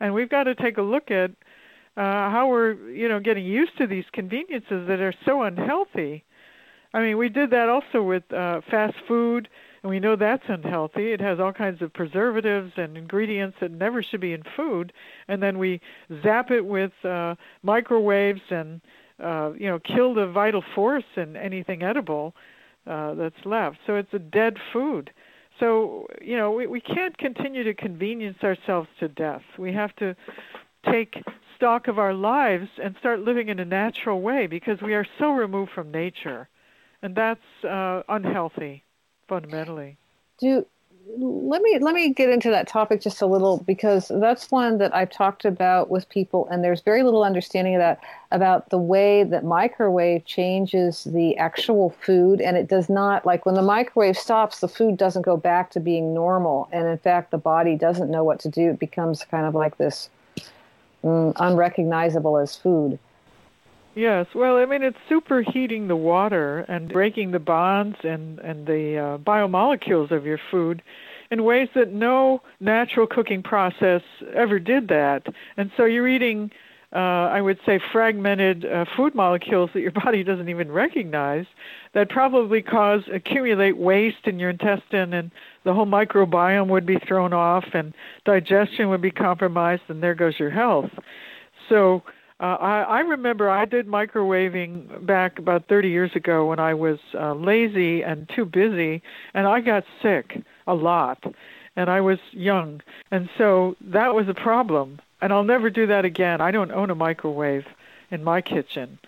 and 0.00 0.14
we've 0.14 0.30
got 0.30 0.44
to 0.44 0.54
take 0.54 0.78
a 0.78 0.82
look 0.82 1.10
at 1.10 1.30
uh, 1.96 2.30
how 2.30 2.48
we're, 2.48 2.90
you 2.90 3.08
know, 3.08 3.20
getting 3.20 3.44
used 3.44 3.76
to 3.78 3.86
these 3.86 4.04
conveniences 4.12 4.88
that 4.88 5.00
are 5.00 5.14
so 5.24 5.42
unhealthy. 5.42 6.24
I 6.92 7.00
mean, 7.00 7.18
we 7.18 7.28
did 7.28 7.50
that 7.50 7.68
also 7.68 8.02
with 8.02 8.30
uh, 8.32 8.60
fast 8.70 8.96
food, 9.06 9.48
and 9.82 9.90
we 9.90 10.00
know 10.00 10.16
that's 10.16 10.44
unhealthy. 10.48 11.12
It 11.12 11.20
has 11.20 11.38
all 11.38 11.52
kinds 11.52 11.82
of 11.82 11.92
preservatives 11.92 12.72
and 12.76 12.96
ingredients 12.96 13.58
that 13.60 13.70
never 13.70 14.02
should 14.02 14.20
be 14.20 14.32
in 14.32 14.42
food, 14.56 14.92
and 15.28 15.42
then 15.42 15.58
we 15.58 15.80
zap 16.22 16.50
it 16.50 16.64
with 16.64 16.92
uh, 17.04 17.34
microwaves 17.62 18.40
and 18.50 18.80
uh, 19.22 19.52
you 19.56 19.68
know 19.68 19.78
kill 19.78 20.14
the 20.14 20.26
vital 20.26 20.64
force 20.74 21.04
in 21.16 21.36
anything 21.36 21.82
edible 21.82 22.34
uh, 22.86 23.14
that's 23.14 23.44
left. 23.44 23.78
So 23.86 23.96
it's 23.96 24.12
a 24.12 24.18
dead 24.18 24.56
food. 24.72 25.10
So, 25.60 26.06
you 26.20 26.36
know, 26.36 26.50
we, 26.50 26.66
we 26.66 26.80
can't 26.80 27.16
continue 27.16 27.62
to 27.64 27.74
convenience 27.74 28.38
ourselves 28.42 28.88
to 29.00 29.08
death. 29.08 29.42
We 29.58 29.72
have 29.72 29.94
to 29.96 30.16
take 30.90 31.22
stock 31.56 31.88
of 31.88 31.98
our 31.98 32.12
lives 32.12 32.68
and 32.82 32.96
start 32.98 33.20
living 33.20 33.48
in 33.48 33.58
a 33.60 33.64
natural 33.64 34.20
way 34.20 34.46
because 34.46 34.82
we 34.82 34.94
are 34.94 35.06
so 35.18 35.30
removed 35.30 35.70
from 35.72 35.90
nature. 35.90 36.48
And 37.02 37.14
that's 37.14 37.64
uh, 37.64 38.02
unhealthy, 38.08 38.82
fundamentally. 39.28 39.98
Do 40.40 40.66
let 41.16 41.62
me 41.62 41.78
let 41.80 41.94
me 41.94 42.12
get 42.12 42.30
into 42.30 42.50
that 42.50 42.66
topic 42.66 43.00
just 43.00 43.20
a 43.20 43.26
little 43.26 43.58
because 43.58 44.10
that's 44.20 44.50
one 44.50 44.78
that 44.78 44.94
I've 44.94 45.10
talked 45.10 45.44
about 45.44 45.90
with 45.90 46.08
people, 46.08 46.48
and 46.50 46.64
there's 46.64 46.80
very 46.80 47.02
little 47.02 47.24
understanding 47.24 47.74
of 47.74 47.80
that 47.80 48.00
about 48.32 48.70
the 48.70 48.78
way 48.78 49.22
that 49.24 49.44
microwave 49.44 50.24
changes 50.24 51.04
the 51.04 51.36
actual 51.36 51.90
food, 52.00 52.40
and 52.40 52.56
it 52.56 52.68
does 52.68 52.88
not 52.88 53.26
like 53.26 53.46
when 53.46 53.54
the 53.54 53.62
microwave 53.62 54.16
stops, 54.16 54.60
the 54.60 54.68
food 54.68 54.96
doesn't 54.96 55.22
go 55.22 55.36
back 55.36 55.70
to 55.70 55.80
being 55.80 56.14
normal, 56.14 56.68
and 56.72 56.88
in 56.88 56.98
fact, 56.98 57.30
the 57.30 57.38
body 57.38 57.76
doesn't 57.76 58.10
know 58.10 58.24
what 58.24 58.40
to 58.40 58.48
do. 58.48 58.70
It 58.70 58.78
becomes 58.78 59.24
kind 59.24 59.46
of 59.46 59.54
like 59.54 59.76
this 59.76 60.08
mm, 61.04 61.32
unrecognizable 61.36 62.38
as 62.38 62.56
food. 62.56 62.98
Yes, 63.94 64.26
well, 64.34 64.56
I 64.56 64.66
mean, 64.66 64.82
it's 64.82 64.96
superheating 65.08 65.86
the 65.86 65.96
water 65.96 66.60
and 66.68 66.88
breaking 66.88 67.30
the 67.30 67.38
bonds 67.38 67.96
and, 68.02 68.40
and 68.40 68.66
the 68.66 68.98
uh, 68.98 69.18
biomolecules 69.18 70.10
of 70.10 70.26
your 70.26 70.40
food 70.50 70.82
in 71.30 71.44
ways 71.44 71.68
that 71.76 71.92
no 71.92 72.42
natural 72.58 73.06
cooking 73.06 73.42
process 73.42 74.02
ever 74.34 74.58
did 74.58 74.88
that. 74.88 75.22
And 75.56 75.70
so 75.76 75.84
you're 75.84 76.08
eating, 76.08 76.50
uh, 76.92 76.98
I 76.98 77.40
would 77.40 77.58
say, 77.64 77.78
fragmented 77.92 78.64
uh, 78.64 78.84
food 78.96 79.14
molecules 79.14 79.70
that 79.74 79.80
your 79.80 79.92
body 80.04 80.24
doesn't 80.24 80.48
even 80.48 80.72
recognize 80.72 81.46
that 81.94 82.10
probably 82.10 82.62
cause 82.62 83.02
accumulate 83.12 83.76
waste 83.76 84.26
in 84.26 84.40
your 84.40 84.50
intestine 84.50 85.12
and 85.12 85.30
the 85.64 85.72
whole 85.72 85.86
microbiome 85.86 86.66
would 86.66 86.84
be 86.84 86.98
thrown 87.06 87.32
off 87.32 87.64
and 87.74 87.94
digestion 88.24 88.88
would 88.88 89.02
be 89.02 89.12
compromised 89.12 89.82
and 89.88 90.02
there 90.02 90.16
goes 90.16 90.34
your 90.36 90.50
health. 90.50 90.90
So 91.68 92.02
uh, 92.40 92.56
I, 92.60 92.82
I 92.82 93.00
remember 93.00 93.48
I 93.48 93.64
did 93.64 93.86
microwaving 93.86 95.06
back 95.06 95.38
about 95.38 95.68
30 95.68 95.88
years 95.88 96.10
ago 96.14 96.46
when 96.46 96.58
I 96.58 96.74
was 96.74 96.98
uh, 97.14 97.34
lazy 97.34 98.02
and 98.02 98.28
too 98.28 98.44
busy, 98.44 99.02
and 99.34 99.46
I 99.46 99.60
got 99.60 99.84
sick 100.02 100.42
a 100.66 100.74
lot, 100.74 101.22
and 101.76 101.88
I 101.88 102.00
was 102.00 102.18
young, 102.32 102.82
and 103.10 103.28
so 103.38 103.76
that 103.80 104.14
was 104.14 104.28
a 104.28 104.34
problem. 104.34 105.00
And 105.20 105.32
I'll 105.32 105.44
never 105.44 105.70
do 105.70 105.86
that 105.86 106.04
again. 106.04 106.42
I 106.42 106.50
don't 106.50 106.70
own 106.70 106.90
a 106.90 106.94
microwave 106.94 107.64
in 108.10 108.22
my 108.22 108.42
kitchen, 108.42 108.98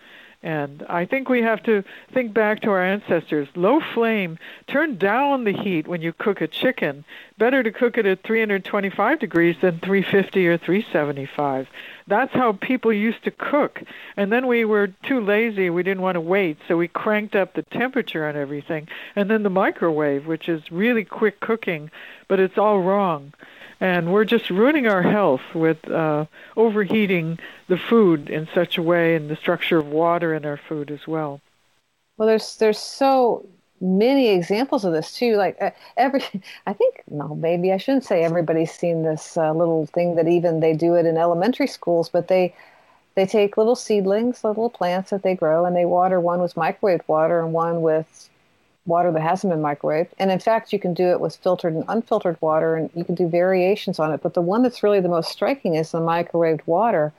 And 0.43 0.85
I 0.87 1.05
think 1.05 1.29
we 1.29 1.41
have 1.41 1.63
to 1.63 1.83
think 2.13 2.31
back 2.31 2.61
to 2.61 2.69
our 2.69 2.83
ancestors. 2.83 3.47
Low 3.55 3.79
flame, 3.79 4.37
turn 4.67 4.97
down 4.97 5.43
the 5.43 5.51
heat 5.51 5.87
when 5.87 6.01
you 6.01 6.13
cook 6.13 6.41
a 6.41 6.47
chicken. 6.47 7.05
Better 7.39 7.63
to 7.63 7.71
cook 7.71 7.97
it 7.97 8.05
at 8.05 8.23
325 8.23 9.19
degrees 9.19 9.55
than 9.61 9.79
350 9.79 10.47
or 10.47 10.57
375. 10.57 11.67
That's 12.05 12.33
how 12.33 12.53
people 12.53 12.93
used 12.93 13.23
to 13.23 13.31
cook. 13.31 13.81
And 14.15 14.31
then 14.31 14.45
we 14.45 14.63
were 14.63 14.87
too 15.03 15.21
lazy. 15.21 15.71
We 15.71 15.83
didn't 15.83 16.03
want 16.03 16.15
to 16.15 16.21
wait, 16.21 16.57
so 16.67 16.77
we 16.77 16.87
cranked 16.87 17.35
up 17.35 17.53
the 17.53 17.63
temperature 17.63 18.27
on 18.27 18.35
everything. 18.35 18.87
And 19.15 19.31
then 19.31 19.41
the 19.41 19.49
microwave, 19.49 20.27
which 20.27 20.47
is 20.47 20.71
really 20.71 21.03
quick 21.03 21.39
cooking, 21.39 21.89
but 22.27 22.39
it's 22.39 22.59
all 22.59 22.79
wrong 22.81 23.33
and 23.79 24.11
we're 24.11 24.25
just 24.25 24.49
ruining 24.49 24.87
our 24.87 25.03
health 25.03 25.41
with 25.53 25.89
uh, 25.89 26.25
overheating 26.55 27.39
the 27.67 27.77
food 27.77 28.29
in 28.29 28.47
such 28.53 28.77
a 28.77 28.81
way 28.81 29.15
and 29.15 29.29
the 29.29 29.35
structure 29.35 29.77
of 29.77 29.87
water 29.87 30.33
in 30.33 30.45
our 30.45 30.57
food 30.57 30.91
as 30.91 31.07
well. 31.07 31.41
Well, 32.17 32.27
there's 32.27 32.57
there's 32.57 32.79
so 32.79 33.45
many 33.79 34.29
examples 34.29 34.83
of 34.85 34.93
this 34.93 35.13
too. 35.13 35.35
Like 35.35 35.57
uh, 35.61 35.71
every, 35.95 36.23
I 36.67 36.73
think 36.73 37.03
no, 37.09 37.35
maybe 37.35 37.71
I 37.71 37.77
shouldn't 37.77 38.05
say 38.05 38.23
everybody's 38.23 38.71
seen 38.71 39.03
this 39.03 39.37
uh, 39.37 39.53
little 39.53 39.85
thing 39.87 40.15
that 40.15 40.27
even 40.27 40.59
they 40.59 40.73
do 40.73 40.95
it 40.95 41.05
in 41.05 41.17
elementary 41.17 41.67
schools, 41.67 42.09
but 42.09 42.27
they 42.27 42.55
they 43.15 43.25
take 43.25 43.57
little 43.57 43.75
seedlings, 43.75 44.43
little 44.43 44.69
plants 44.69 45.09
that 45.09 45.23
they 45.23 45.35
grow, 45.35 45.65
and 45.65 45.75
they 45.75 45.85
water 45.85 46.19
one 46.19 46.41
with 46.41 46.57
microwave 46.57 47.01
water 47.07 47.39
and 47.39 47.53
one 47.53 47.81
with 47.81 48.29
water 48.87 49.11
that 49.11 49.21
hasn't 49.21 49.51
been 49.51 49.61
microwaved. 49.61 50.09
And 50.17 50.31
in 50.31 50.39
fact, 50.39 50.73
you 50.73 50.79
can 50.79 50.93
do 50.93 51.11
it 51.11 51.19
with 51.19 51.35
filtered 51.35 51.73
and 51.73 51.83
unfiltered 51.87 52.37
water, 52.41 52.75
and 52.75 52.89
you 52.95 53.03
can 53.03 53.15
do 53.15 53.27
variations 53.27 53.99
on 53.99 54.13
it. 54.13 54.21
But 54.21 54.33
the 54.33 54.41
one 54.41 54.63
that's 54.63 54.83
really 54.83 54.99
the 54.99 55.09
most 55.09 55.31
striking 55.31 55.75
is 55.75 55.91
the 55.91 55.99
microwaved 55.99 56.61
water. 56.65 57.13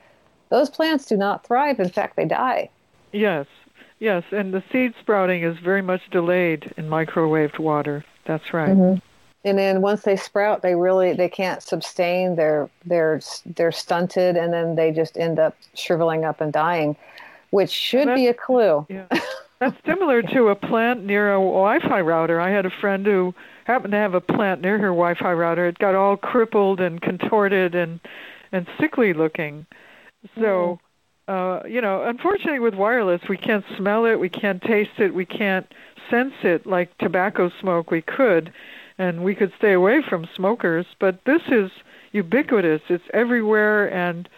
Those 0.48 0.70
plants 0.70 1.06
do 1.06 1.16
not 1.16 1.46
thrive. 1.46 1.78
In 1.78 1.90
fact, 1.90 2.16
they 2.16 2.24
die. 2.24 2.70
Yes, 3.12 3.46
yes. 3.98 4.24
And 4.32 4.52
the 4.52 4.62
seed 4.72 4.94
sprouting 5.00 5.42
is 5.42 5.58
very 5.58 5.82
much 5.82 6.02
delayed 6.10 6.72
in 6.76 6.88
microwaved 6.88 7.58
water. 7.58 8.04
That's 8.24 8.52
right. 8.52 8.70
Mm-hmm. 8.70 8.98
And 9.44 9.58
then 9.58 9.80
once 9.82 10.02
they 10.02 10.16
sprout, 10.16 10.62
they 10.62 10.74
really 10.74 11.12
they 11.12 11.28
can't 11.28 11.62
sustain. 11.62 12.36
They're 12.36 12.68
they're 12.84 13.20
they're 13.46 13.72
stunted, 13.72 14.36
and 14.36 14.52
then 14.52 14.74
they 14.74 14.90
just 14.90 15.16
end 15.16 15.38
up 15.38 15.56
shriveling 15.74 16.24
up 16.24 16.40
and 16.40 16.52
dying, 16.52 16.96
which 17.50 17.70
should 17.70 18.12
be 18.14 18.26
a 18.26 18.34
clue. 18.34 18.84
Yeah. 18.88 19.06
That's 19.60 19.76
similar 19.86 20.22
to 20.34 20.48
a 20.48 20.54
plant 20.54 21.04
near 21.04 21.32
a 21.32 21.38
Wi-Fi 21.38 22.00
router. 22.00 22.40
I 22.40 22.50
had 22.50 22.66
a 22.66 22.70
friend 22.70 23.04
who 23.04 23.34
happened 23.64 23.92
to 23.92 23.98
have 23.98 24.14
a 24.14 24.20
plant 24.20 24.60
near 24.60 24.78
her 24.78 24.88
Wi-Fi 24.88 25.32
router. 25.32 25.66
It 25.66 25.78
got 25.78 25.94
all 25.94 26.16
crippled 26.16 26.80
and 26.80 27.00
contorted 27.00 27.74
and 27.74 28.00
and 28.50 28.66
sickly 28.80 29.12
looking. 29.12 29.66
So, 30.36 30.80
mm. 31.28 31.62
uh, 31.62 31.66
you 31.68 31.82
know, 31.82 32.02
unfortunately 32.04 32.60
with 32.60 32.74
wireless, 32.74 33.20
we 33.28 33.36
can't 33.36 33.64
smell 33.76 34.06
it, 34.06 34.16
we 34.16 34.30
can't 34.30 34.62
taste 34.62 34.98
it, 34.98 35.12
we 35.12 35.26
can't 35.26 35.66
sense 36.10 36.32
it 36.42 36.66
like 36.66 36.96
tobacco 36.96 37.50
smoke 37.60 37.90
we 37.90 38.00
could, 38.00 38.50
and 38.96 39.22
we 39.22 39.34
could 39.34 39.52
stay 39.58 39.74
away 39.74 40.02
from 40.02 40.26
smokers. 40.34 40.86
But 40.98 41.20
this 41.26 41.42
is 41.48 41.70
ubiquitous. 42.12 42.80
It's 42.88 43.04
everywhere, 43.12 43.92
and 43.92 44.28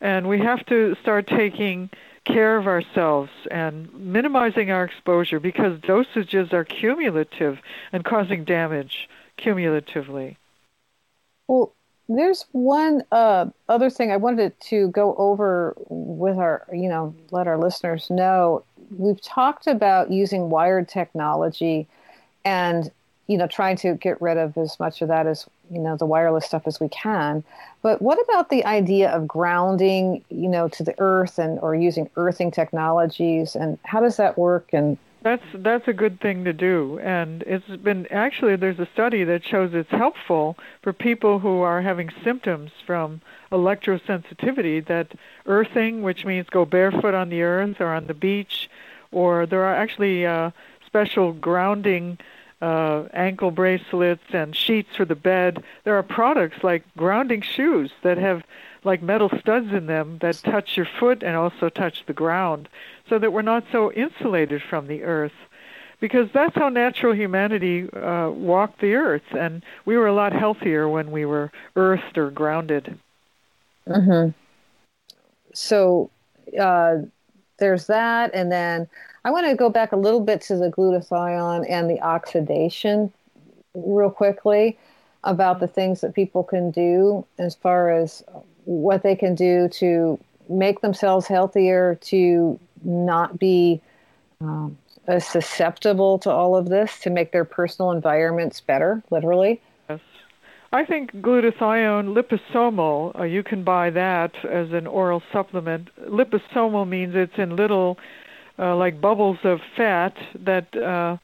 and 0.00 0.28
we 0.28 0.38
have 0.38 0.64
to 0.66 0.96
start 1.02 1.26
taking 1.26 1.90
care 2.24 2.56
of 2.56 2.66
ourselves 2.66 3.30
and 3.50 3.92
minimizing 3.94 4.70
our 4.70 4.84
exposure 4.84 5.40
because 5.40 5.78
dosages 5.80 6.52
are 6.52 6.64
cumulative 6.64 7.58
and 7.92 8.04
causing 8.04 8.44
damage 8.44 9.08
cumulatively. 9.36 10.36
Well, 11.48 11.72
there's 12.08 12.44
one 12.52 13.02
uh, 13.12 13.46
other 13.68 13.88
thing 13.88 14.10
I 14.10 14.16
wanted 14.16 14.58
to 14.62 14.88
go 14.88 15.14
over 15.14 15.74
with 15.88 16.38
our, 16.38 16.66
you 16.72 16.88
know, 16.88 17.14
let 17.30 17.46
our 17.46 17.56
listeners 17.56 18.10
know. 18.10 18.64
We've 18.96 19.20
talked 19.22 19.66
about 19.66 20.10
using 20.10 20.50
wired 20.50 20.88
technology 20.88 21.86
and, 22.44 22.90
you 23.28 23.38
know, 23.38 23.46
trying 23.46 23.76
to 23.76 23.94
get 23.94 24.20
rid 24.20 24.38
of 24.38 24.56
as 24.58 24.78
much 24.80 25.02
of 25.02 25.08
that 25.08 25.26
as, 25.26 25.46
you 25.70 25.78
know, 25.78 25.96
the 25.96 26.06
wireless 26.06 26.46
stuff 26.46 26.62
as 26.66 26.80
we 26.80 26.88
can. 26.88 27.44
But 27.82 28.02
what 28.02 28.18
about 28.28 28.50
the 28.50 28.64
idea 28.64 29.10
of 29.10 29.26
grounding, 29.26 30.24
you 30.28 30.48
know, 30.48 30.68
to 30.68 30.82
the 30.82 30.94
earth 30.98 31.38
and 31.38 31.58
or 31.60 31.74
using 31.74 32.10
earthing 32.16 32.50
technologies? 32.50 33.54
And 33.54 33.78
how 33.84 34.00
does 34.00 34.16
that 34.16 34.36
work? 34.36 34.70
And 34.72 34.98
that's 35.22 35.44
that's 35.54 35.86
a 35.86 35.92
good 35.92 36.20
thing 36.20 36.44
to 36.44 36.52
do. 36.52 36.98
And 37.00 37.42
it's 37.42 37.66
been 37.82 38.06
actually 38.10 38.56
there's 38.56 38.78
a 38.78 38.88
study 38.92 39.24
that 39.24 39.44
shows 39.44 39.74
it's 39.74 39.90
helpful 39.90 40.56
for 40.82 40.92
people 40.92 41.38
who 41.38 41.60
are 41.60 41.82
having 41.82 42.10
symptoms 42.24 42.70
from 42.86 43.20
electrosensitivity 43.52 44.86
that 44.86 45.12
earthing 45.46 46.02
which 46.02 46.24
means 46.24 46.48
go 46.48 46.64
barefoot 46.64 47.14
on 47.14 47.28
the 47.28 47.42
earth 47.42 47.80
or 47.80 47.88
on 47.88 48.06
the 48.06 48.14
beach 48.14 48.70
or 49.12 49.44
there 49.44 49.64
are 49.64 49.74
actually 49.74 50.24
uh, 50.24 50.50
special 50.86 51.32
grounding 51.32 52.18
uh, 52.60 53.04
ankle 53.12 53.50
bracelets 53.50 54.22
and 54.32 54.54
sheets 54.54 54.96
for 54.96 55.04
the 55.04 55.14
bed. 55.14 55.62
There 55.84 55.96
are 55.96 56.02
products 56.02 56.62
like 56.62 56.84
grounding 56.96 57.42
shoes 57.42 57.90
that 58.02 58.18
have 58.18 58.42
like 58.84 59.02
metal 59.02 59.30
studs 59.40 59.72
in 59.72 59.86
them 59.86 60.18
that 60.20 60.36
touch 60.36 60.76
your 60.76 60.86
foot 60.98 61.22
and 61.22 61.36
also 61.36 61.68
touch 61.68 62.04
the 62.06 62.12
ground 62.12 62.68
so 63.08 63.18
that 63.18 63.32
we're 63.32 63.42
not 63.42 63.64
so 63.72 63.92
insulated 63.92 64.62
from 64.62 64.86
the 64.86 65.02
earth. 65.02 65.32
Because 66.00 66.30
that's 66.32 66.54
how 66.54 66.70
natural 66.70 67.14
humanity 67.14 67.90
uh, 67.92 68.30
walked 68.30 68.80
the 68.80 68.94
earth, 68.94 69.34
and 69.36 69.62
we 69.84 69.98
were 69.98 70.06
a 70.06 70.14
lot 70.14 70.32
healthier 70.32 70.88
when 70.88 71.10
we 71.10 71.26
were 71.26 71.52
earthed 71.76 72.16
or 72.16 72.30
grounded. 72.30 72.98
Mm-hmm. 73.86 74.30
So 75.52 76.10
uh, 76.58 76.96
there's 77.58 77.86
that, 77.88 78.30
and 78.32 78.50
then 78.50 78.88
I 79.24 79.30
want 79.30 79.46
to 79.46 79.54
go 79.54 79.68
back 79.68 79.92
a 79.92 79.96
little 79.96 80.20
bit 80.20 80.40
to 80.42 80.56
the 80.56 80.70
glutathione 80.70 81.66
and 81.68 81.90
the 81.90 82.00
oxidation 82.00 83.12
real 83.74 84.10
quickly 84.10 84.78
about 85.24 85.60
the 85.60 85.68
things 85.68 86.00
that 86.00 86.14
people 86.14 86.42
can 86.42 86.70
do 86.70 87.24
as 87.38 87.54
far 87.54 87.90
as 87.90 88.22
what 88.64 89.02
they 89.02 89.14
can 89.14 89.34
do 89.34 89.68
to 89.68 90.18
make 90.48 90.80
themselves 90.80 91.26
healthier, 91.26 91.98
to 92.02 92.58
not 92.82 93.38
be 93.38 93.80
um, 94.40 94.76
susceptible 95.18 96.18
to 96.18 96.30
all 96.30 96.56
of 96.56 96.68
this, 96.68 97.00
to 97.00 97.10
make 97.10 97.32
their 97.32 97.44
personal 97.44 97.92
environments 97.92 98.60
better, 98.60 99.02
literally. 99.10 99.60
Yes. 99.88 100.00
I 100.72 100.84
think 100.84 101.12
glutathione 101.16 102.14
liposomal, 102.14 103.18
uh, 103.18 103.24
you 103.24 103.42
can 103.42 103.64
buy 103.64 103.90
that 103.90 104.32
as 104.44 104.72
an 104.72 104.86
oral 104.86 105.22
supplement. 105.32 105.88
Liposomal 106.08 106.88
means 106.88 107.14
it's 107.14 107.38
in 107.38 107.56
little 107.56 107.98
uh, 108.60 108.76
like 108.76 109.00
bubbles 109.00 109.38
of 109.42 109.60
fat 109.76 110.14
that 110.34 110.76
uh, 110.76 111.16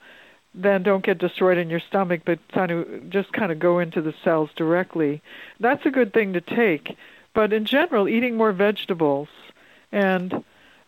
then 0.55 0.83
don't 0.83 1.05
get 1.05 1.19
destroyed 1.19 1.59
in 1.59 1.69
your 1.69 1.81
stomach, 1.81 2.23
but 2.25 2.39
kind 2.49 2.71
of 2.71 3.11
just 3.11 3.31
kind 3.33 3.53
of 3.53 3.59
go 3.59 3.79
into 3.79 4.01
the 4.01 4.15
cells 4.25 4.51
directly. 4.57 5.21
That's 5.61 5.85
a 5.85 5.91
good 5.91 6.13
thing 6.15 6.33
to 6.33 6.41
take. 6.41 6.97
But 7.35 7.53
in 7.53 7.67
general, 7.67 8.09
eating 8.09 8.37
more 8.37 8.53
vegetables, 8.53 9.29
and 9.93 10.43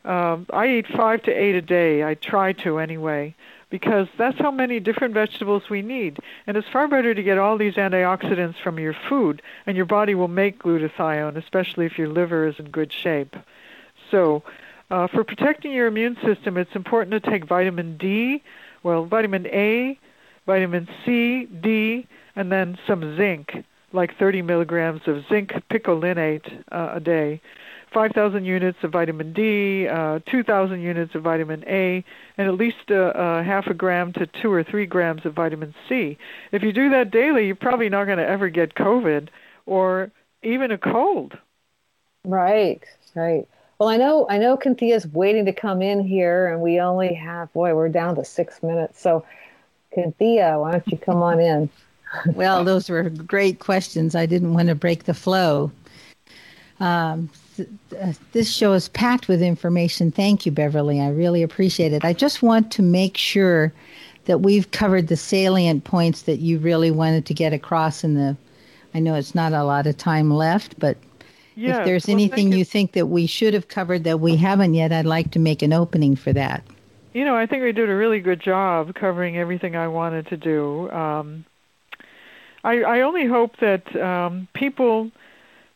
uh, 0.04 0.38
I 0.50 0.68
eat 0.68 0.86
five 0.86 1.22
to 1.24 1.30
eight 1.30 1.54
a 1.54 1.60
day. 1.60 2.02
I 2.02 2.14
try 2.14 2.54
to 2.54 2.78
anyway, 2.78 3.34
because 3.68 4.08
that's 4.16 4.38
how 4.38 4.50
many 4.50 4.80
different 4.80 5.12
vegetables 5.12 5.68
we 5.68 5.82
need. 5.82 6.18
And 6.46 6.56
it's 6.56 6.68
far 6.68 6.88
better 6.88 7.12
to 7.12 7.22
get 7.22 7.36
all 7.36 7.58
these 7.58 7.74
antioxidants 7.74 8.58
from 8.62 8.78
your 8.78 8.96
food, 9.10 9.42
and 9.66 9.76
your 9.76 9.84
body 9.84 10.14
will 10.14 10.28
make 10.28 10.62
glutathione, 10.62 11.36
especially 11.36 11.84
if 11.84 11.98
your 11.98 12.08
liver 12.08 12.46
is 12.46 12.58
in 12.58 12.70
good 12.70 12.90
shape. 12.90 13.36
So 14.10 14.42
uh, 14.90 15.06
for 15.08 15.24
protecting 15.24 15.72
your 15.72 15.86
immune 15.86 16.16
system, 16.24 16.56
it's 16.56 16.74
important 16.74 17.22
to 17.22 17.30
take 17.30 17.46
vitamin 17.46 17.96
D, 17.98 18.42
well, 18.82 19.04
vitamin 19.04 19.46
A, 19.48 19.98
vitamin 20.46 20.88
C, 21.04 21.46
D, 21.46 22.06
and 22.36 22.50
then 22.50 22.78
some 22.86 23.16
zinc, 23.16 23.64
like 23.92 24.16
30 24.18 24.42
milligrams 24.42 25.02
of 25.06 25.24
zinc 25.28 25.52
picolinate 25.70 26.64
uh, 26.72 26.92
a 26.94 27.00
day. 27.00 27.40
5,000 27.92 28.44
units 28.44 28.78
of 28.82 28.92
vitamin 28.92 29.32
D, 29.32 29.88
uh, 29.88 30.20
2,000 30.26 30.80
units 30.80 31.14
of 31.14 31.22
vitamin 31.22 31.64
A, 31.66 32.04
and 32.36 32.48
at 32.48 32.54
least 32.54 32.90
uh, 32.90 32.94
uh, 32.94 33.42
half 33.42 33.66
a 33.66 33.74
gram 33.74 34.12
to 34.14 34.26
two 34.26 34.52
or 34.52 34.62
three 34.62 34.86
grams 34.86 35.24
of 35.24 35.34
vitamin 35.34 35.74
C. 35.88 36.18
If 36.52 36.62
you 36.62 36.72
do 36.72 36.90
that 36.90 37.10
daily, 37.10 37.46
you're 37.46 37.56
probably 37.56 37.88
not 37.88 38.04
going 38.04 38.18
to 38.18 38.26
ever 38.26 38.50
get 38.50 38.74
COVID 38.74 39.28
or 39.66 40.10
even 40.42 40.70
a 40.70 40.78
cold. 40.78 41.36
Right, 42.24 42.82
right. 43.14 43.48
Well, 43.78 43.88
I 43.88 43.96
know 43.96 44.26
I 44.28 44.38
know 44.38 44.58
Cynthia's 44.60 45.06
waiting 45.06 45.44
to 45.44 45.52
come 45.52 45.82
in 45.82 46.00
here, 46.00 46.48
and 46.48 46.60
we 46.60 46.80
only 46.80 47.14
have 47.14 47.52
boy, 47.52 47.74
we're 47.74 47.88
down 47.88 48.16
to 48.16 48.24
six 48.24 48.62
minutes. 48.62 49.00
So, 49.00 49.24
Cynthia, 49.94 50.58
why 50.58 50.72
don't 50.72 50.88
you 50.88 50.98
come 50.98 51.22
on 51.22 51.38
in? 51.38 51.70
well, 52.34 52.64
those 52.64 52.90
were 52.90 53.08
great 53.08 53.60
questions. 53.60 54.14
I 54.16 54.26
didn't 54.26 54.54
want 54.54 54.68
to 54.68 54.74
break 54.74 55.04
the 55.04 55.14
flow. 55.14 55.70
Um, 56.80 57.30
uh, 58.00 58.12
this 58.32 58.52
show 58.52 58.72
is 58.72 58.88
packed 58.88 59.28
with 59.28 59.42
information. 59.42 60.10
Thank 60.10 60.46
you, 60.46 60.52
Beverly. 60.52 61.00
I 61.00 61.10
really 61.10 61.42
appreciate 61.42 61.92
it. 61.92 62.04
I 62.04 62.12
just 62.12 62.42
want 62.42 62.70
to 62.72 62.82
make 62.82 63.16
sure 63.16 63.72
that 64.24 64.40
we've 64.40 64.70
covered 64.70 65.08
the 65.08 65.16
salient 65.16 65.84
points 65.84 66.22
that 66.22 66.38
you 66.38 66.58
really 66.58 66.90
wanted 66.90 67.26
to 67.26 67.34
get 67.34 67.52
across 67.52 68.02
in 68.02 68.14
the. 68.14 68.36
I 68.94 69.00
know 69.00 69.14
it's 69.14 69.34
not 69.34 69.52
a 69.52 69.64
lot 69.64 69.86
of 69.86 69.96
time 69.96 70.30
left, 70.30 70.78
but 70.78 70.96
If 71.66 71.84
there's 71.84 72.06
well, 72.06 72.14
anything 72.14 72.52
you. 72.52 72.58
you 72.58 72.64
think 72.64 72.92
that 72.92 73.06
we 73.06 73.26
should 73.26 73.54
have 73.54 73.68
covered 73.68 74.04
that 74.04 74.20
we 74.20 74.36
haven't 74.36 74.74
yet, 74.74 74.92
I'd 74.92 75.06
like 75.06 75.32
to 75.32 75.38
make 75.38 75.62
an 75.62 75.72
opening 75.72 76.16
for 76.16 76.32
that. 76.32 76.62
You 77.12 77.24
know, 77.24 77.34
I 77.34 77.46
think 77.46 77.62
we 77.62 77.72
did 77.72 77.88
a 77.88 77.94
really 77.94 78.20
good 78.20 78.40
job 78.40 78.94
covering 78.94 79.38
everything 79.38 79.74
I 79.74 79.88
wanted 79.88 80.28
to 80.28 80.36
do. 80.36 80.90
Um, 80.90 81.44
I, 82.62 82.82
I 82.82 83.00
only 83.00 83.26
hope 83.26 83.56
that 83.60 83.96
um, 83.96 84.46
people 84.52 85.10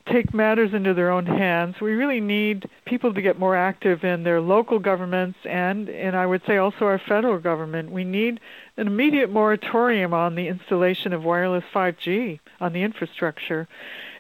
take 0.06 0.34
matters 0.34 0.74
into 0.74 0.94
their 0.94 1.10
own 1.10 1.26
hands. 1.26 1.80
We 1.80 1.92
really 1.92 2.20
need 2.20 2.68
people 2.84 3.14
to 3.14 3.22
get 3.22 3.38
more 3.38 3.56
active 3.56 4.04
in 4.04 4.24
their 4.24 4.40
local 4.40 4.78
governments 4.78 5.38
and, 5.44 5.88
and 5.88 6.16
I 6.16 6.26
would 6.26 6.42
say 6.46 6.56
also 6.56 6.86
our 6.86 6.98
federal 6.98 7.38
government. 7.38 7.92
We 7.92 8.04
need 8.04 8.40
an 8.76 8.86
immediate 8.86 9.30
moratorium 9.30 10.12
on 10.12 10.34
the 10.34 10.48
installation 10.48 11.12
of 11.12 11.22
wireless 11.22 11.64
5G 11.72 12.40
on 12.60 12.72
the 12.72 12.82
infrastructure. 12.82 13.68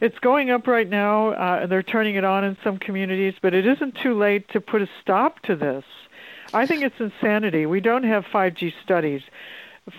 It's 0.02 0.18
going 0.18 0.50
up 0.50 0.66
right 0.66 0.88
now, 0.88 1.28
uh, 1.28 1.60
and 1.62 1.70
they're 1.70 1.84
turning 1.84 2.16
it 2.16 2.24
on 2.24 2.42
in 2.42 2.56
some 2.64 2.76
communities, 2.76 3.34
but 3.40 3.54
it 3.54 3.64
isn't 3.64 3.94
too 3.94 4.18
late 4.18 4.48
to 4.48 4.60
put 4.60 4.82
a 4.82 4.88
stop 5.00 5.38
to 5.42 5.54
this. 5.54 5.84
I 6.52 6.66
think 6.66 6.82
it's 6.82 6.98
insanity. 6.98 7.66
We 7.66 7.78
don't 7.78 8.02
have 8.02 8.24
5G 8.24 8.74
studies. 8.82 9.22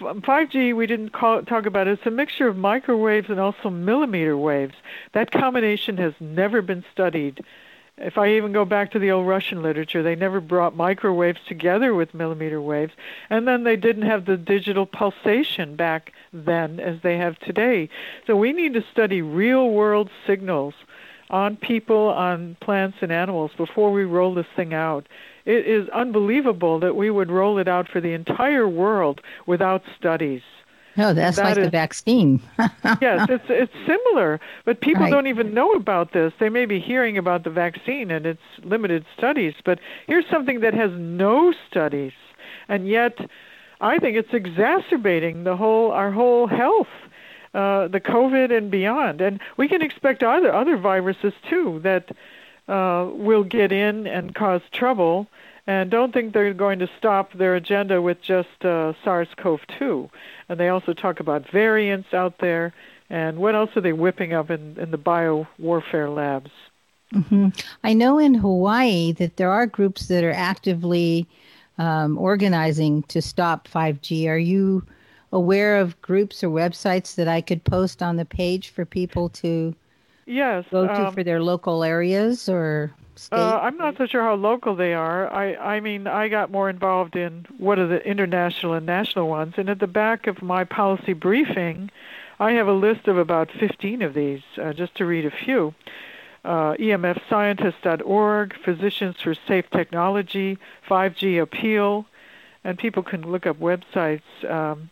5G, 0.02 0.76
we 0.76 0.88
didn't 0.88 1.12
call, 1.12 1.42
talk 1.44 1.66
about 1.66 1.88
it. 1.88 2.00
It's 2.00 2.06
a 2.06 2.12
mixture 2.12 2.50
of 2.50 2.58
microwaves 2.58 3.30
and 3.30 3.40
also 3.40 3.70
millimeter 3.70 4.36
waves. 4.36 4.76
That 5.14 5.32
combination 5.32 5.96
has 6.00 6.14
never 6.20 6.62
been 6.62 6.84
studied. 6.92 7.42
If 7.98 8.18
I 8.18 8.32
even 8.32 8.53
go 8.53 8.65
back 8.65 8.91
to 8.91 8.99
the 8.99 9.11
old 9.11 9.28
Russian 9.28 9.61
literature, 9.61 10.02
they 10.02 10.15
never 10.15 10.41
brought 10.41 10.76
microwaves 10.76 11.40
together 11.48 11.94
with 11.94 12.15
millimeter 12.15 12.60
waves, 12.60 12.94
and 13.30 13.48
then 13.48 13.64
they 13.64 13.76
didn't 13.76 14.07
have 14.07 14.26
the 14.26 14.36
digital 14.36 14.88
pulsation 14.88 15.76
back 15.76 16.11
then 16.32 16.80
as 16.80 17.02
they 17.03 17.18
have 17.18 17.38
today. 17.40 17.90
So 18.26 18.36
we 18.36 18.52
need 18.52 18.74
to 18.74 18.84
study 18.91 19.22
real 19.22 19.70
world 19.70 20.10
signals 20.26 20.74
on 21.30 21.56
people, 21.56 22.10
on 22.10 22.57
plants, 22.61 22.98
and 23.02 23.11
animals 23.11 23.52
before 23.57 23.91
we 23.91 24.06
roll 24.06 24.34
this 24.34 24.48
thing 24.56 24.74
out. 24.74 25.07
It 25.45 25.68
is 25.68 25.88
unbelievable 25.90 26.80
that 26.80 26.95
we 26.95 27.11
would 27.11 27.30
roll 27.30 27.60
it 27.60 27.68
out 27.68 27.88
for 27.88 28.02
the 28.02 28.14
entire 28.14 28.68
world 28.68 29.22
without 29.45 29.84
studies. 29.98 30.41
No, 30.95 31.14
that's 31.14 31.38
That 31.38 31.44
like 31.44 31.56
the 31.56 31.70
vaccine. 31.70 32.41
yes, 33.02 33.28
it's 33.30 33.45
it's 33.49 33.74
similar, 33.86 34.40
but 34.65 34.80
people 34.82 35.03
Right. 35.03 35.11
don't 35.11 35.28
even 35.28 35.53
know 35.53 35.72
about 35.74 36.11
this. 36.14 36.34
They 36.40 36.49
may 36.49 36.65
be 36.65 36.80
hearing 36.80 37.18
about 37.18 37.44
the 37.44 37.49
vaccine 37.49 38.11
and 38.11 38.26
its 38.26 38.41
limited 38.64 39.06
studies, 39.18 39.53
but 39.65 39.80
here's 40.07 40.28
something 40.30 40.60
that 40.61 40.74
has 40.74 40.91
no 40.91 41.52
studies, 41.70 42.14
and 42.70 42.88
yet 42.88 43.18
I 43.82 43.98
think 43.99 44.15
it's 44.18 44.34
exacerbating 44.34 45.44
the 45.44 45.56
whole 45.57 45.91
our 45.91 46.11
whole 46.11 46.48
health, 46.48 46.88
uh, 47.53 47.88
the 47.88 47.99
COVID 47.99 48.56
and 48.56 48.70
beyond. 48.72 49.20
And 49.22 49.40
we 49.57 49.68
can 49.68 49.82
expect 49.82 50.24
other 50.24 50.53
other 50.53 50.78
viruses 50.78 51.34
too 51.49 51.80
that 51.84 52.11
uh, 52.68 53.07
will 53.11 53.44
get 53.44 53.72
in 53.72 54.07
and 54.07 54.34
cause 54.36 54.61
trouble. 54.72 55.28
And 55.65 55.90
don't 55.90 56.14
think 56.14 56.34
they're 56.34 56.53
going 56.53 56.80
to 56.80 56.90
stop 56.98 57.32
their 57.34 57.56
agenda 57.56 58.02
with 58.02 58.22
just 58.22 58.65
uh, 58.65 58.91
SARS-CoV-2. 59.02 60.10
And 60.54 60.60
they 60.60 60.70
also 60.70 60.94
talk 60.94 61.20
about 61.20 61.50
variants 61.50 62.14
out 62.14 62.38
there. 62.38 62.76
And 63.10 63.40
what 63.40 63.56
else 63.56 63.72
are 63.76 63.82
they 63.82 63.92
whipping 63.92 64.34
up 64.34 64.52
in, 64.52 64.78
in 64.78 64.92
the 64.92 65.00
bio 65.00 65.48
warfare 65.58 66.12
labs? 66.12 66.52
hmm 67.12 67.48
I 67.84 67.94
know 67.94 68.20
in 68.20 68.36
Hawaii 68.36 69.14
that 69.14 69.38
there 69.38 69.50
are 69.50 69.66
groups 69.66 70.10
that 70.10 70.24
are 70.24 70.32
actively 70.32 71.26
um, 71.80 72.20
organizing 72.20 73.02
to 73.04 73.20
stop 73.20 73.68
5G. 73.68 74.28
Are 74.30 74.38
you 74.38 74.86
aware 75.32 75.78
of 75.80 76.00
groups 76.04 76.44
or 76.44 76.50
websites 76.50 77.16
that 77.16 77.28
I 77.28 77.42
could 77.42 77.64
post 77.64 78.04
on 78.04 78.18
the 78.18 78.26
page 78.26 78.70
for 78.70 78.86
people 78.86 79.30
to 79.30 79.74
Yes. 80.28 80.66
go 80.70 80.86
to 80.86 81.08
um, 81.08 81.14
for 81.16 81.24
their 81.24 81.42
local 81.42 81.84
areas 81.84 82.48
or 82.48 82.92
state? 83.15 83.38
Uh, 83.38 83.60
I'm 83.61 83.77
not 83.77 83.98
so 83.98 84.06
sure 84.06 84.22
how 84.22 84.35
local 84.35 84.76
they 84.76 84.94
are. 84.94 85.31
I, 85.31 85.56
I 85.56 85.80
mean, 85.80 86.07
I 86.07 86.27
got 86.27 86.52
more 86.52 86.69
involved 86.69 87.15
in 87.15 87.45
what 87.57 87.80
are 87.80 87.88
the 87.88 88.06
international 88.06 88.73
and 88.73 88.85
national 88.85 89.27
ones. 89.27 89.56
And 89.57 89.69
at 89.69 89.80
the 89.80 89.88
back 89.88 90.27
of 90.27 90.41
my 90.41 90.64
policy 90.64 91.14
briefing, 91.14 91.90
I 92.40 92.53
have 92.53 92.68
a 92.68 92.73
list 92.73 93.07
of 93.07 93.18
about 93.18 93.52
15 93.52 94.02
of 94.02 94.14
these, 94.14 94.41
uh, 94.61 94.73
just 94.73 94.95
to 94.95 95.06
read 95.06 95.26
a 95.26 95.31
few. 95.31 95.73
Uh, 96.44 96.73
EMFscientist.org, 96.73 98.56
Physicians 98.65 99.15
for 99.22 99.34
Safe 99.48 99.69
Technology, 99.69 100.57
5G 100.90 101.41
Appeal, 101.41 102.06
and 102.64 102.77
people 102.77 103.02
can 103.02 103.22
look 103.22 103.45
up 103.45 103.60
websites. 103.60 104.22
Um, 104.49 104.90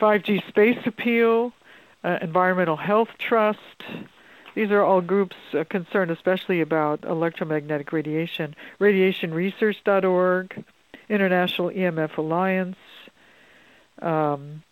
5G 0.00 0.46
Space 0.48 0.78
Appeal, 0.86 1.52
uh, 2.04 2.18
Environmental 2.20 2.76
Health 2.76 3.08
Trust, 3.18 3.82
these 4.54 4.70
are 4.70 4.82
all 4.82 5.00
groups 5.00 5.36
uh, 5.52 5.64
concerned 5.64 6.10
especially 6.10 6.60
about 6.60 7.04
electromagnetic 7.04 7.92
radiation. 7.92 8.54
Radiationresearch.org, 8.80 10.64
International 11.08 11.70
EMF 11.70 12.16
Alliance, 12.16 12.76
um, 14.00 14.62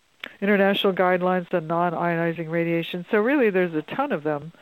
International 0.41 0.93
Guidelines 0.93 1.53
on 1.53 1.67
Non-Ionizing 1.67 2.49
Radiation. 2.49 3.05
So 3.11 3.19
really 3.19 3.49
there's 3.49 3.73
a 3.73 3.81
ton 3.81 4.11
of 4.11 4.23
them. 4.23 4.53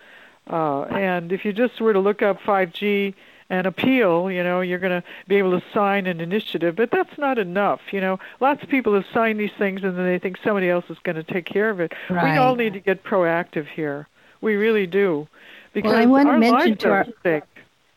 Uh, 0.49 0.83
and 0.83 1.31
if 1.31 1.45
you 1.45 1.53
just 1.53 1.79
were 1.79 1.93
to 1.93 1.99
look 1.99 2.21
up 2.21 2.41
5G 2.41 3.13
and 3.49 3.67
appeal, 3.67 4.31
you 4.31 4.43
know, 4.43 4.61
you're 4.61 4.79
going 4.79 5.01
to 5.01 5.07
be 5.27 5.35
able 5.35 5.59
to 5.59 5.65
sign 5.73 6.07
an 6.07 6.19
initiative, 6.19 6.75
but 6.75 6.89
that's 6.89 7.17
not 7.17 7.37
enough. 7.37 7.81
You 7.91 8.01
know, 8.01 8.19
lots 8.39 8.63
of 8.63 8.69
people 8.69 8.93
have 8.95 9.05
signed 9.13 9.39
these 9.39 9.51
things 9.57 9.83
and 9.83 9.97
then 9.97 10.05
they 10.05 10.19
think 10.19 10.37
somebody 10.43 10.69
else 10.69 10.85
is 10.89 10.97
going 11.03 11.17
to 11.17 11.23
take 11.23 11.45
care 11.45 11.69
of 11.69 11.79
it. 11.79 11.93
We 12.09 12.37
all 12.37 12.55
need 12.55 12.73
to 12.73 12.79
get 12.79 13.03
proactive 13.03 13.67
here. 13.67 14.07
We 14.41 14.55
really 14.55 14.87
do. 14.87 15.27
Because 15.73 15.93
I 15.93 16.05
want 16.05 16.27
to 16.29 16.37
mention 16.37 16.77
to 16.77 16.89
our- 16.91 16.99
at 17.01 17.13
stake. 17.19 17.43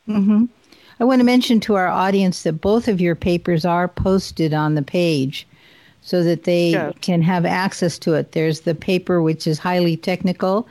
hmm 0.06 0.44
I 1.00 1.04
want 1.04 1.18
to 1.20 1.24
mention 1.24 1.58
to 1.60 1.74
our 1.74 1.88
audience 1.88 2.44
that 2.44 2.60
both 2.60 2.86
of 2.86 3.00
your 3.00 3.16
papers 3.16 3.64
are 3.64 3.88
posted 3.88 4.54
on 4.54 4.76
the 4.76 4.82
page 4.82 5.44
so 6.02 6.22
that 6.22 6.44
they 6.44 6.70
Yes. 6.70 6.94
can 7.00 7.20
have 7.22 7.44
access 7.44 7.98
to 8.00 8.14
it. 8.14 8.30
There's 8.32 8.60
the 8.60 8.76
paper, 8.76 9.20
which 9.20 9.46
is 9.48 9.58
highly 9.58 9.96
technical, 9.96 10.68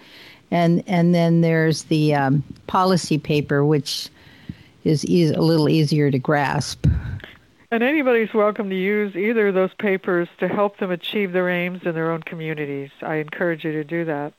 and, 0.49 0.81
and 0.87 1.13
then 1.13 1.41
there's 1.41 1.83
the 1.83 2.15
um, 2.15 2.41
policy 2.67 3.17
paper, 3.17 3.65
which 3.65 4.07
is 4.85 5.05
eas 5.05 5.31
a 5.31 5.41
little 5.41 5.67
easier 5.67 6.09
to 6.09 6.19
grasp. 6.19 6.85
And 7.71 7.83
anybody's 7.83 8.33
welcome 8.33 8.69
to 8.69 8.75
use 8.75 9.15
either 9.15 9.47
of 9.49 9.55
those 9.55 9.73
papers 9.73 10.29
to 10.39 10.47
help 10.47 10.77
them 10.77 10.91
achieve 10.91 11.33
their 11.33 11.49
aims 11.49 11.81
in 11.83 11.95
their 11.95 12.11
own 12.11 12.21
communities. 12.21 12.91
I 13.01 13.15
encourage 13.15 13.65
you 13.65 13.71
to 13.73 13.83
do 13.83 14.05
that. 14.05 14.33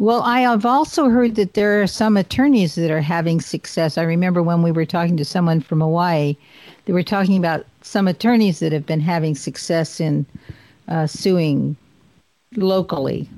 Well, 0.00 0.22
I 0.22 0.40
have 0.40 0.64
also 0.64 1.10
heard 1.10 1.34
that 1.34 1.52
there 1.52 1.82
are 1.82 1.86
some 1.86 2.16
attorneys 2.16 2.74
that 2.76 2.90
are 2.90 3.02
having 3.02 3.38
success. 3.38 3.98
I 3.98 4.02
remember 4.02 4.42
when 4.42 4.62
we 4.62 4.72
were 4.72 4.86
talking 4.86 5.18
to 5.18 5.26
someone 5.26 5.60
from 5.60 5.82
Hawaii, 5.82 6.38
they 6.86 6.94
were 6.94 7.02
talking 7.02 7.36
about 7.36 7.66
some 7.82 8.08
attorneys 8.08 8.60
that 8.60 8.72
have 8.72 8.86
been 8.86 9.00
having 9.00 9.34
success 9.34 10.00
in 10.00 10.24
uh, 10.88 11.06
suing 11.06 11.76
locally. 12.56 13.28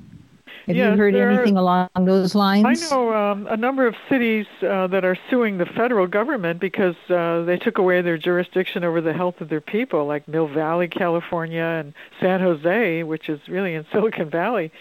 Have 0.67 0.77
Yes, 0.77 0.91
you 0.91 0.97
heard 0.97 1.13
there 1.13 1.27
are- 1.27 1.33
anything 1.33 1.57
along 1.57 1.89
those 1.99 2.33
lines? 2.33 2.81
I 2.81 2.89
know 2.95 3.13
um, 3.13 3.45
a 3.47 3.57
number 3.57 3.85
of 3.85 3.95
cities 4.07 4.45
uh, 4.61 4.87
that 4.87 5.03
are 5.03 5.17
suing 5.29 5.57
the 5.57 5.65
federal 5.65 6.07
government 6.07 6.61
because 6.61 6.95
uh, 7.09 7.43
they 7.43 7.57
took 7.57 7.77
away 7.77 8.01
their 8.01 8.17
jurisdiction 8.17 8.85
over 8.85 9.01
the 9.01 9.11
health 9.11 9.41
of 9.41 9.49
their 9.49 9.59
people, 9.59 10.05
like 10.05 10.25
Mill 10.29 10.47
Valley, 10.47 10.87
California, 10.87 11.61
and 11.61 11.93
San 12.21 12.39
Jose, 12.39 13.03
which 13.03 13.27
is 13.27 13.41
really 13.49 13.73
in 13.73 13.85
Silicon 13.91 14.29
Valley. 14.29 14.71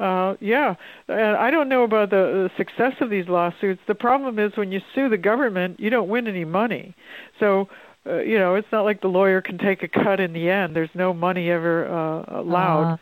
Uh, 0.00 0.34
yeah, 0.40 0.74
and 1.08 1.36
I 1.36 1.50
don't 1.50 1.68
know 1.68 1.84
about 1.84 2.10
the, 2.10 2.16
the 2.16 2.50
success 2.56 2.94
of 3.00 3.10
these 3.10 3.28
lawsuits. 3.28 3.80
The 3.86 3.94
problem 3.94 4.38
is 4.38 4.56
when 4.56 4.72
you 4.72 4.80
sue 4.94 5.08
the 5.08 5.16
government, 5.16 5.78
you 5.78 5.88
don't 5.88 6.08
win 6.08 6.26
any 6.26 6.44
money. 6.44 6.94
So, 7.38 7.68
uh, 8.06 8.16
you 8.18 8.38
know, 8.38 8.56
it's 8.56 8.70
not 8.72 8.84
like 8.84 9.00
the 9.00 9.08
lawyer 9.08 9.40
can 9.40 9.56
take 9.56 9.82
a 9.82 9.88
cut 9.88 10.18
in 10.18 10.32
the 10.32 10.50
end. 10.50 10.74
There's 10.74 10.94
no 10.94 11.14
money 11.14 11.48
ever 11.50 11.86
uh, 11.86 12.40
allowed. 12.40 12.94
Uh, 12.94 12.96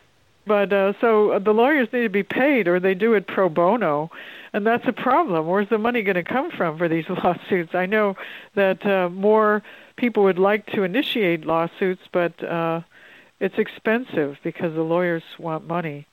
But 0.45 0.71
uh, 0.73 0.93
so 1.01 1.31
uh, 1.31 1.39
the 1.39 1.53
lawyers 1.53 1.87
need 1.91 2.03
to 2.03 2.09
be 2.09 2.23
paid, 2.23 2.67
or 2.67 2.79
they 2.79 2.93
do 2.93 3.13
it 3.15 3.27
pro 3.27 3.49
bono, 3.49 4.11
and 4.51 4.65
that's 4.67 4.85
a 4.87 4.93
problem. 4.93 5.47
Where's 5.47 5.69
the 5.69 5.77
money 5.77 6.03
going 6.03 6.15
to 6.15 6.23
come 6.23 6.51
from 6.51 6.77
for 6.77 6.87
these 6.87 7.09
lawsuits? 7.23 7.73
I 7.73 7.85
know 7.85 8.15
that 8.55 8.85
uh, 8.85 9.09
more 9.09 9.63
people 9.95 10.23
would 10.23 10.39
like 10.39 10.67
to 10.67 10.83
initiate 10.83 11.45
lawsuits, 11.45 12.01
but 12.11 12.43
uh, 12.43 12.81
it's 13.39 13.57
expensive 13.57 14.37
because 14.43 14.73
the 14.75 14.83
lawyers 14.83 15.23
want 15.39 15.65
money, 15.67 16.05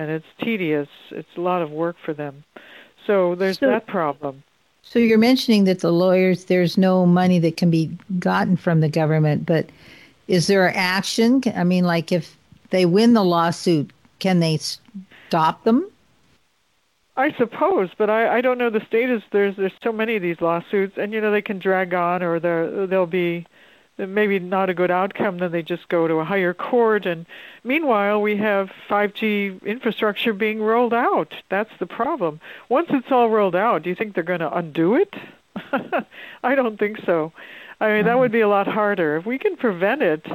and 0.00 0.10
it's 0.10 0.26
tedious. 0.42 0.88
It's 1.10 1.28
a 1.36 1.40
lot 1.42 1.60
of 1.60 1.70
work 1.70 1.96
for 2.02 2.14
them. 2.14 2.42
So 3.06 3.34
there's 3.34 3.58
So- 3.58 3.66
that 3.66 3.86
problem. 3.86 4.42
so 4.82 4.98
you're 4.98 5.18
mentioning 5.18 5.64
that 5.64 5.80
the 5.80 5.92
lawyers, 5.92 6.44
there's 6.46 6.78
no 6.78 7.04
money 7.04 7.38
that 7.40 7.58
can 7.58 7.70
be 7.70 7.90
gotten 8.18 8.56
from 8.56 8.80
the 8.80 8.88
government, 8.88 9.44
but 9.44 9.66
is 10.26 10.46
there 10.46 10.72
action? 10.74 11.42
I 11.54 11.64
mean, 11.64 11.84
like 11.84 12.12
if 12.12 12.34
they 12.70 12.86
win 12.86 13.12
the 13.12 13.24
lawsuit, 13.24 13.90
can 14.20 14.40
they 14.40 14.58
stop 15.28 15.64
them? 15.64 15.86
I 17.16 17.32
suppose, 17.36 17.90
but 17.98 18.08
I, 18.08 18.38
I 18.38 18.40
don't 18.40 18.56
know 18.56 18.70
the 18.70 18.80
status. 18.86 19.22
There's 19.32 19.54
there's 19.56 19.72
so 19.82 19.92
many 19.92 20.16
of 20.16 20.22
these 20.22 20.40
lawsuits, 20.40 20.96
and 20.96 21.12
you 21.12 21.20
know 21.20 21.30
they 21.30 21.42
can 21.42 21.58
drag 21.58 21.92
on, 21.92 22.22
or 22.22 22.40
there 22.40 22.86
there'll 22.86 23.06
be 23.06 23.46
maybe 24.08 24.38
not 24.38 24.70
a 24.70 24.74
good 24.74 24.90
outcome, 24.90 25.38
then 25.38 25.52
they 25.52 25.62
just 25.62 25.88
go 25.88 26.08
to 26.08 26.14
a 26.14 26.24
higher 26.24 26.54
court. 26.54 27.06
And 27.06 27.26
meanwhile, 27.64 28.20
we 28.20 28.36
have 28.36 28.70
5G 28.88 29.64
infrastructure 29.64 30.32
being 30.32 30.60
rolled 30.60 30.94
out. 30.94 31.34
That's 31.48 31.70
the 31.78 31.86
problem. 31.86 32.40
Once 32.68 32.88
it's 32.90 33.10
all 33.10 33.30
rolled 33.30 33.56
out, 33.56 33.82
do 33.82 33.90
you 33.90 33.96
think 33.96 34.14
they're 34.14 34.24
going 34.24 34.40
to 34.40 34.56
undo 34.56 34.94
it? 34.94 35.14
I 36.42 36.54
don't 36.54 36.78
think 36.78 36.98
so. 37.04 37.32
I 37.80 37.92
mean, 37.92 38.04
that 38.04 38.18
would 38.18 38.32
be 38.32 38.40
a 38.40 38.48
lot 38.48 38.66
harder. 38.66 39.16
If 39.16 39.26
we 39.26 39.38
can 39.38 39.56
prevent 39.56 40.02
it 40.02 40.26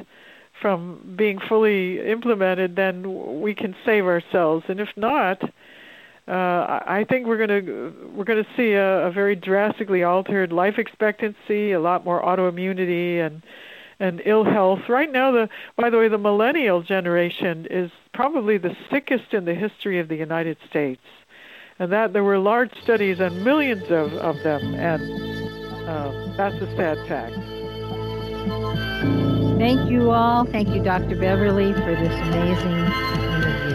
from 0.61 1.13
being 1.15 1.39
fully 1.39 1.99
implemented, 1.99 2.75
then 2.75 3.41
we 3.41 3.53
can 3.53 3.75
save 3.85 4.05
ourselves. 4.05 4.65
And 4.67 4.79
if 4.79 4.89
not, 4.95 5.41
uh, 6.27 6.81
I 6.87 7.05
think 7.07 7.27
we're 7.27 7.45
going 7.45 7.65
to 7.65 8.11
we're 8.15 8.23
going 8.23 8.43
to 8.43 8.49
see 8.57 8.73
a, 8.73 9.07
a 9.07 9.11
very 9.11 9.35
drastically 9.35 10.03
altered 10.03 10.51
life 10.51 10.79
expectancy, 10.79 11.71
a 11.71 11.79
lot 11.79 12.03
more 12.03 12.21
autoimmunity 12.21 13.19
and 13.19 13.43
and 13.99 14.21
ill 14.25 14.43
health. 14.43 14.89
Right 14.89 15.11
now, 15.11 15.31
the 15.31 15.49
by 15.75 15.91
the 15.91 15.97
way, 15.97 16.07
the 16.07 16.17
millennial 16.17 16.81
generation 16.81 17.67
is 17.69 17.91
probably 18.13 18.57
the 18.57 18.75
sickest 18.89 19.33
in 19.33 19.45
the 19.45 19.53
history 19.53 19.99
of 19.99 20.07
the 20.07 20.15
United 20.15 20.57
States, 20.67 21.03
and 21.77 21.91
that 21.91 22.13
there 22.13 22.23
were 22.23 22.39
large 22.39 22.71
studies 22.81 23.21
on 23.21 23.43
millions 23.43 23.83
of 23.91 24.11
of 24.13 24.41
them, 24.41 24.73
and 24.73 25.03
uh, 25.87 26.33
that's 26.37 26.55
a 26.55 26.75
sad 26.75 26.97
fact. 27.07 27.35
Thank 29.59 29.91
you 29.91 30.09
all. 30.09 30.45
Thank 30.45 30.69
you, 30.69 30.81
Dr. 30.81 31.19
Beverly, 31.19 31.71
for 31.73 31.95
this 31.95 32.19
amazing 32.21 33.74